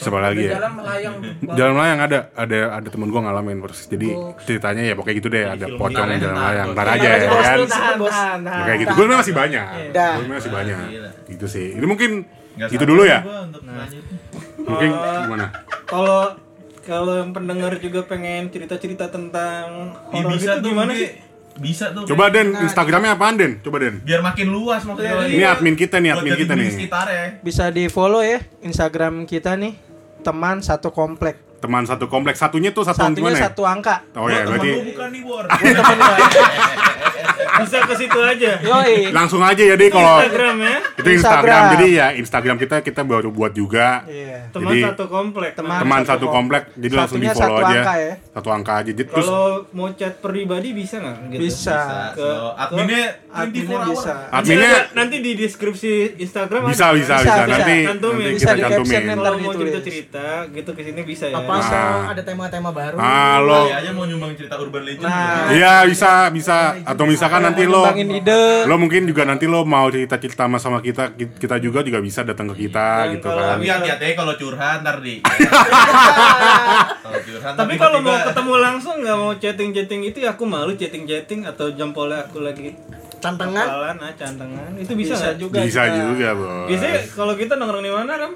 siapa 0.00 0.18
lagi 0.18 0.48
ya? 0.48 0.56
jalan 0.56 0.72
melayang 0.80 1.14
jalan 1.52 1.72
melayang 1.76 2.00
ada 2.00 2.18
ada 2.32 2.58
ada 2.80 2.88
temen 2.88 3.12
gue 3.12 3.20
ngalamin 3.20 3.58
persis 3.60 3.86
jadi 3.90 4.08
ceritanya 4.42 4.82
ya 4.88 4.94
pokoknya 4.96 5.16
gitu 5.20 5.28
deh 5.28 5.44
ada 5.44 5.66
pocong 5.76 6.06
Ntar, 6.08 6.16
jalan 6.16 6.36
melayang. 6.38 6.68
Ntar. 6.72 6.84
ntar 6.86 6.96
aja 6.96 7.08
ya 7.08 7.18
kan? 7.28 7.58
tahan. 7.68 8.38
kayak 8.64 8.78
gitu. 8.80 8.92
Gue 8.96 9.06
masih 9.10 9.34
banyak. 9.36 9.66
Gue 9.92 10.26
masih 10.32 10.50
banyak. 10.50 10.76
Gila. 10.88 11.10
gitu 11.28 11.46
sih. 11.50 11.66
Ini 11.76 11.84
mungkin 11.84 12.10
itu 12.56 12.84
dulu 12.84 13.02
ya. 13.04 13.20
lanjut. 13.24 14.04
mungkin 14.62 14.90
Eh, 14.92 15.18
gimana? 15.26 15.46
kalau 15.88 16.22
kalau 16.82 17.14
yang 17.18 17.30
pendengar 17.30 17.72
juga 17.78 18.00
pengen 18.06 18.50
cerita-cerita 18.50 19.06
tentang 19.08 19.94
horor 20.10 20.34
bisa 20.34 20.58
itu 20.58 20.62
tuh 20.62 20.70
gimana 20.70 20.92
sih? 20.94 21.10
Bisa 21.52 21.92
tuh. 21.92 22.08
coba 22.08 22.32
Den 22.32 22.56
Instagramnya 22.56 23.12
apaan 23.12 23.36
Den 23.36 23.52
coba 23.60 23.76
Den 23.80 24.00
biar 24.00 24.24
makin 24.24 24.48
luas 24.48 24.80
maksudnya. 24.84 25.28
ini 25.28 25.44
admin 25.44 25.76
kita 25.76 26.00
nih 26.00 26.16
admin 26.16 26.32
kita 26.36 26.52
nih 26.56 26.70
sekitar 26.72 27.06
ya. 27.08 27.24
Bisa 27.40 27.68
di 27.68 27.88
follow 27.92 28.24
ya 28.24 28.40
Instagram 28.64 29.28
kita 29.28 29.56
nih 29.56 29.76
teman 30.22 30.64
satu 30.64 30.88
komplek 30.88 31.36
teman 31.62 31.86
satu 31.86 32.10
kompleks 32.10 32.42
satunya 32.42 32.74
tuh 32.74 32.82
satu 32.82 33.06
satunya 33.06 33.18
gimana 33.22 33.38
ya 33.38 33.46
satu 33.46 33.62
angka 33.62 34.02
oh 34.18 34.26
ya 34.26 34.42
Gua 34.42 34.58
temen 34.58 34.58
berarti 34.58 34.70
lu 34.72 34.82
bukan 34.90 35.08
nih, 35.14 35.22
Bor. 35.22 35.44
Bisa 37.54 37.78
ke 37.82 37.94
situ 37.94 38.18
aja. 38.18 38.52
yoi 38.58 39.12
langsung 39.12 39.40
aja 39.40 39.60
ya 39.60 39.74
deh 39.74 39.88
kalau 39.88 40.18
Instagram 40.18 40.56
ya. 40.58 40.76
itu 40.94 41.08
Instagram. 41.10 41.12
Instagram. 41.12 41.62
jadi 41.70 41.86
ya 41.90 42.06
Instagram 42.14 42.56
kita 42.56 42.76
kita 42.80 43.02
baru 43.02 43.28
buat 43.28 43.52
juga 43.52 44.02
Iya. 44.04 44.48
Teman 44.50 44.70
Jadi, 44.70 44.80
satu 44.84 45.04
komplek. 45.06 45.50
Teman 45.52 45.68
Nah, 45.68 45.80
teman 45.80 46.00
satu 46.00 46.08
satu 46.12 46.26
kom- 46.26 46.34
komplek 46.42 46.62
jadi 46.74 46.94
langsung 46.94 47.18
di 47.18 47.26
Satunya 47.26 47.34
follow 47.34 47.56
satu 47.56 47.66
aja 47.66 47.78
angka 47.78 47.94
ya. 47.98 48.12
satu 48.32 48.48
angka 48.50 48.72
aja 48.74 48.90
jadi 48.90 49.02
terus 49.04 49.26
Kalau 49.26 49.46
mau 49.70 49.88
chat 49.90 50.14
pribadi 50.18 50.68
bisa 50.72 50.96
nggak? 50.98 51.16
Gitu? 51.28 51.40
Bisa. 51.42 51.78
So, 52.12 52.26
adminnya 52.54 53.04
24 53.26 53.40
Adminnya 53.42 53.76
hour. 53.76 53.88
bisa 53.90 54.12
Nanti 54.12 54.32
adminnya 54.32 54.72
nanti 54.92 55.16
di 55.18 55.32
deskripsi 55.34 55.92
Instagram 56.18 56.60
bisa 56.64 56.86
bisa 56.90 56.90
Bisa, 56.92 57.14
bisa, 57.18 57.32
bisa. 57.34 57.42
nanti 57.50 57.76
Cantumin. 57.82 58.22
nanti 58.22 58.34
Bisa 58.34 58.48
kita 58.48 58.54
di 58.54 58.62
cantumin 58.62 59.02
Kalau 59.12 59.38
mau 59.38 59.52
cerita-cerita 59.54 60.26
gitu 60.48 60.70
ke 60.70 60.82
sini 60.82 61.00
bisa 61.02 61.24
ya. 61.26 61.36
apa 61.38 61.52
Ah. 61.52 61.60
asal 61.60 61.88
ada 62.08 62.22
tema-tema 62.22 62.70
baru 62.70 62.96
ah 62.96 63.36
lo 63.38 63.60
mau 63.92 64.04
nyumbang 64.04 64.32
cerita 64.34 64.56
urban 64.56 64.82
legend. 64.82 65.04
Nah. 65.04 65.48
ya. 65.48 65.52
iya 65.52 65.74
bisa 65.84 66.10
bisa 66.28 66.56
atau 66.82 67.04
misalkan 67.04 67.41
nanti 67.42 67.62
lo. 67.64 67.82
ide. 67.92 68.42
Lo 68.64 68.74
mungkin 68.76 69.02
juga 69.04 69.22
nanti 69.22 69.44
lo 69.44 69.62
mau 69.62 69.86
cerita 69.86 70.16
cerita 70.16 70.46
sama 70.46 70.56
sama 70.56 70.78
kita 70.78 71.10
kita 71.14 71.58
juga 71.58 71.82
juga 71.82 71.98
bisa 71.98 72.22
datang 72.22 72.48
ke 72.50 72.64
kita 72.64 72.86
Dan 73.04 73.12
gitu 73.14 73.26
kalau- 73.26 73.42
kan. 73.44 73.58
Tapi 73.58 73.66
hati-hati 73.68 74.04
ya 74.04 74.14
kalau 74.14 74.34
curhat 74.34 74.78
ntar 74.80 74.96
di. 74.98 75.14
kalau 77.02 77.18
curhat 77.20 77.52
Tapi 77.54 77.74
kalau 77.76 77.98
mau 78.00 78.16
ketemu 78.22 78.52
langsung 78.56 78.96
nggak 78.98 79.16
mau 79.16 79.32
chatting-chatting 79.34 80.00
itu 80.04 80.18
ya 80.20 80.32
aku 80.32 80.44
malu 80.44 80.72
chatting-chatting 80.72 81.44
atau 81.44 81.70
jempolnya 81.70 82.24
aku 82.24 82.40
lagi 82.40 82.74
tantangan 83.18 83.54
kapalan 83.64 83.96
ah 83.98 84.12
cantengan. 84.14 84.70
Itu 84.74 84.92
bisa 84.94 85.14
bisa. 85.14 85.28
juga 85.34 85.58
bisa 85.60 85.82
kita. 85.84 85.98
juga 86.04 86.28
bos 86.32 86.66
Biasanya 86.66 86.96
kalau 87.12 87.34
kita 87.34 87.52
nongkrong 87.54 87.82
di 87.82 87.92
mana 87.92 88.12
Ram? 88.16 88.34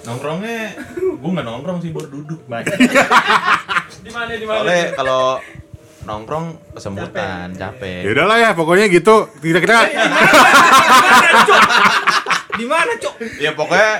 nongkrongnya 0.00 0.80
gue 0.96 1.30
nggak 1.30 1.44
nongkrong 1.44 1.78
sih 1.78 1.92
baru 1.92 2.08
duduk 2.08 2.40
banyak 2.48 2.72
Di 4.00 4.08
mana 4.08 4.32
di 4.32 4.48
soalnya 4.48 4.96
kalau 4.96 5.36
nongkrong 6.00 6.46
kesemutan 6.72 7.52
capek 7.52 8.02
ya 8.02 8.10
udahlah 8.10 8.38
ya 8.38 8.50
pokoknya 8.52 8.88
gitu 8.88 9.28
kita 9.36 9.58
kita 9.64 9.76
Di 12.50 12.64
mana, 12.64 12.92
Cok? 12.94 13.14
ya 13.40 13.52
pokoknya 13.52 13.92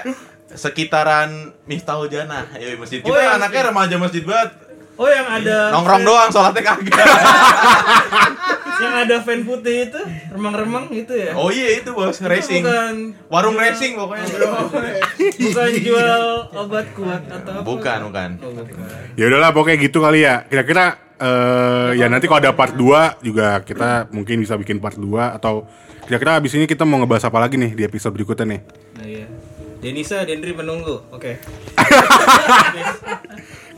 sekitaran 0.53 1.55
Miftahul 1.65 2.11
Jannah. 2.11 2.45
Ya 2.55 2.75
masjid. 2.77 3.01
Kita 3.01 3.09
Oh, 3.09 3.17
yang- 3.17 3.39
anaknya 3.39 3.71
remaja 3.71 3.97
masjid 3.97 4.21
banget. 4.21 4.51
Oh 5.01 5.09
yang 5.09 5.25
ada 5.25 5.73
Nongkrong 5.73 6.05
doang, 6.05 6.29
sholatnya 6.29 6.61
kagak. 6.61 6.93
yang 8.85 8.95
ada 9.01 9.17
fan 9.25 9.49
putih 9.49 9.89
itu 9.89 10.01
remang-remang 10.29 10.93
itu 10.93 11.13
ya. 11.17 11.33
oh 11.37 11.49
iya 11.49 11.81
itu 11.81 11.93
bos, 11.97 12.21
Itu 12.21 12.29
racing. 12.29 12.61
Bukan 12.65 12.95
Warung 13.33 13.57
racing 13.57 13.97
pokoknya. 13.97 14.29
bukan 15.49 15.71
jual 15.81 16.23
obat 16.53 16.87
kuat 16.93 17.23
atau 17.33 17.53
apa. 17.61 17.65
Bukan, 17.65 17.99
bukan. 18.13 18.29
Oh, 18.45 18.53
bukan. 18.53 18.77
Ya 19.17 19.25
udahlah 19.33 19.57
pokoknya 19.57 19.79
gitu 19.89 20.05
kali 20.05 20.21
ya. 20.29 20.45
Kira-kira 20.45 21.01
eh 21.21 21.97
ya 21.97 22.09
nanti 22.13 22.29
kalau 22.29 22.41
ada 22.45 22.53
part 22.53 22.77
2 22.77 23.25
juga 23.25 23.61
kita 23.65 24.09
mungkin 24.13 24.41
bisa 24.41 24.57
bikin 24.61 24.81
part 24.81 24.97
2 24.97 25.37
atau 25.37 25.69
kira-kira 26.05 26.41
abis 26.41 26.57
ini 26.57 26.65
kita 26.69 26.89
mau 26.89 27.01
ngebahas 27.01 27.29
apa 27.29 27.41
lagi 27.41 27.57
nih 27.57 27.73
di 27.73 27.83
episode 27.89 28.13
berikutnya 28.13 28.57
nih. 28.57 28.61
Nah 29.01 29.07
iya. 29.09 29.27
Denisa, 29.81 30.29
Dendri 30.29 30.53
menunggu. 30.53 31.09
Oke. 31.09 31.41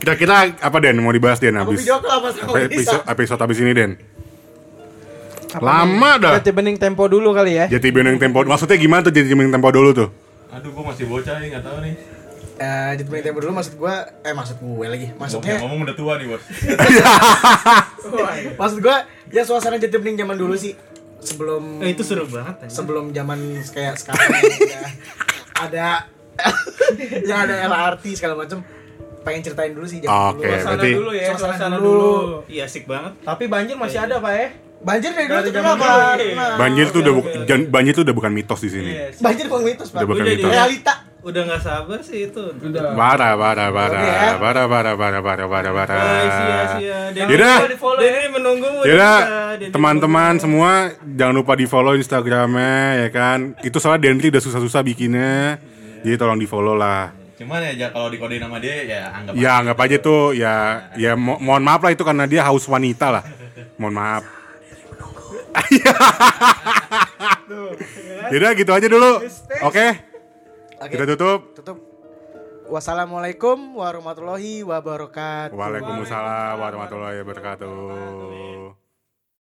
Kira-kira 0.03 0.51
apa 0.53 0.77
Den 0.77 0.99
mau 0.99 1.09
dibahas 1.09 1.39
Den 1.39 1.55
abis 1.55 1.79
episode, 1.79 3.07
episode 3.07 3.39
abis 3.39 3.57
ini 3.57 3.71
Den? 3.71 3.91
Apa 5.49 5.63
Lama 5.63 6.11
nih? 6.11 6.19
dah. 6.19 6.31
Jati 6.37 6.51
bening 6.51 6.75
tempo 6.75 7.07
dulu 7.07 7.31
kali 7.31 7.55
ya. 7.55 7.65
Jati 7.71 7.87
bening 7.87 8.19
tempo 8.19 8.43
maksudnya 8.43 8.75
gimana 8.75 8.99
tuh 8.99 9.15
jati 9.15 9.31
bening 9.31 9.47
tempo 9.49 9.71
dulu 9.71 9.95
tuh? 9.95 10.09
Aduh, 10.51 10.69
gua 10.69 10.91
masih 10.91 11.07
bocah 11.07 11.39
nih, 11.39 11.49
nggak 11.49 11.63
tahu 11.63 11.77
nih. 11.81 11.95
Eh, 12.53 12.91
di 12.93 13.01
tempat 13.01 13.23
tempo 13.23 13.39
dulu 13.39 13.51
maksud 13.55 13.73
gue, 13.73 13.95
eh 14.21 14.29
maksud 14.29 14.57
gue 14.59 14.85
lagi, 14.85 15.07
maksudnya, 15.15 15.57
ngomong 15.57 15.89
udah 15.89 15.95
tua 15.95 16.21
nih, 16.21 16.29
Bos. 16.29 16.43
maksud 18.61 18.77
gue, 18.77 18.95
ya 19.31 19.41
suasana 19.41 19.75
jati 19.75 19.97
bening 19.97 20.19
zaman 20.19 20.37
dulu 20.37 20.53
sih, 20.53 20.77
sebelum 21.17 21.81
Eh, 21.81 21.97
itu 21.97 22.05
seru 22.05 22.27
banget. 22.27 22.61
anjing. 22.61 22.69
sebelum 22.69 23.09
zaman 23.09 23.39
kayak 23.65 23.97
sekarang 23.97 24.29
udah 24.29 24.41
ada 25.65 25.87
yang 27.29 27.39
ada 27.41 27.55
LRT 27.63 28.03
segala 28.13 28.37
macam 28.37 28.61
pengen 29.23 29.41
ceritain 29.41 29.71
dulu 29.71 29.83
sih 29.83 29.97
zaman 29.97 30.35
Oke, 30.35 30.43
dulu 30.43 30.53
Suasana 30.53 30.75
berarti 30.75 30.91
dulu 30.93 31.11
ya, 31.11 31.25
Suasana 31.25 31.47
suasana 31.49 31.77
dulu. 31.77 31.89
dulu. 31.89 32.13
Iya 32.45 32.63
asik 32.63 32.83
banget. 32.83 33.11
Tapi 33.19 33.43
banjir 33.47 33.75
masih 33.75 33.99
ada, 33.99 34.15
Pak 34.19 34.33
ya? 34.33 34.47
banjir 34.83 35.15
dari 35.15 35.27
dulu 35.31 35.39
tuh 35.41 35.53
kenapa. 35.55 35.85
Nah, 36.19 36.59
banjir 36.59 36.85
tuh 36.91 36.99
udah 36.99 37.13
oke. 37.15 37.31
jan- 37.47 37.71
banjir 37.71 37.95
tuh 37.95 38.03
udah 38.03 38.11
bukan 38.11 38.31
mitos 38.31 38.59
di 38.59 38.69
sini. 38.69 38.91
Iya. 38.91 39.15
banjir 39.17 39.47
bukan 39.47 39.63
mitos 39.63 39.87
pak 39.87 39.97
Udah 39.97 40.07
bukan 40.11 40.21
Udah 40.21 40.33
mitos. 40.35 40.51
realita 40.51 40.93
Udah 41.23 41.41
nggak 41.47 41.61
sabar 41.63 41.99
sih 42.03 42.27
itu. 42.27 42.43
Udah. 42.51 42.91
Parah, 42.91 43.39
parah, 43.39 43.71
parah, 43.71 43.95
Oke, 43.95 44.11
ya. 44.11 44.35
parah, 44.35 44.65
parah, 44.67 44.93
parah, 44.99 45.21
parah, 45.23 45.47
parah, 45.47 45.71
parah. 45.71 45.95
Oh, 45.95 46.27
sia 46.27 46.63
sia. 46.75 46.99
Yaudah. 47.15 47.57
Dendri 47.95 48.27
menunggu. 48.27 48.67
Yaudah, 48.83 49.19
teman-teman 49.71 50.35
semua 50.35 50.91
jangan 50.99 51.31
lupa 51.33 51.55
di 51.55 51.63
follow 51.63 51.95
Instagramnya 51.95 53.07
ya 53.07 53.09
kan. 53.09 53.55
Itu 53.63 53.79
soalnya 53.79 54.03
Dendri 54.03 54.35
udah 54.35 54.43
susah-susah 54.43 54.83
bikinnya. 54.83 55.63
Jadi 56.03 56.19
tolong 56.19 56.35
di 56.35 56.43
follow 56.43 56.75
lah. 56.75 57.22
Cuman 57.43 57.59
ya 57.69 57.91
kalau 57.91 58.07
dikodein 58.07 58.39
nama 58.39 58.57
dia 58.57 58.75
ya 58.81 59.01
anggap 59.11 59.33
Ya 59.35 59.51
anggap 59.59 59.77
aja 59.77 59.97
tuh 59.99 60.31
ya 60.31 60.53
ya 60.95 61.11
mo- 61.13 61.37
mohon 61.37 61.59
maaf 61.59 61.79
lah 61.79 61.91
itu 61.91 62.01
karena 62.01 62.23
dia 62.23 62.41
haus 62.41 62.63
wanita 62.65 63.11
lah. 63.11 63.23
Mohon 63.75 63.95
maaf. 63.95 64.23
Yaudah 68.31 68.51
gitu 68.55 68.71
aja 68.71 68.87
dulu. 68.87 69.21
Oke, 69.61 69.85
Oke, 70.79 70.89
kita 70.89 71.03
tutup. 71.05 71.53
tutup 71.53 71.77
wassalamualaikum 72.65 73.77
warahmatullahi 73.77 74.63
wabarakatuh 74.65 75.53
Waalaikumsalam 75.53 76.55
warahmatullahi 76.57 77.21
wabarakatuh. 77.21 78.82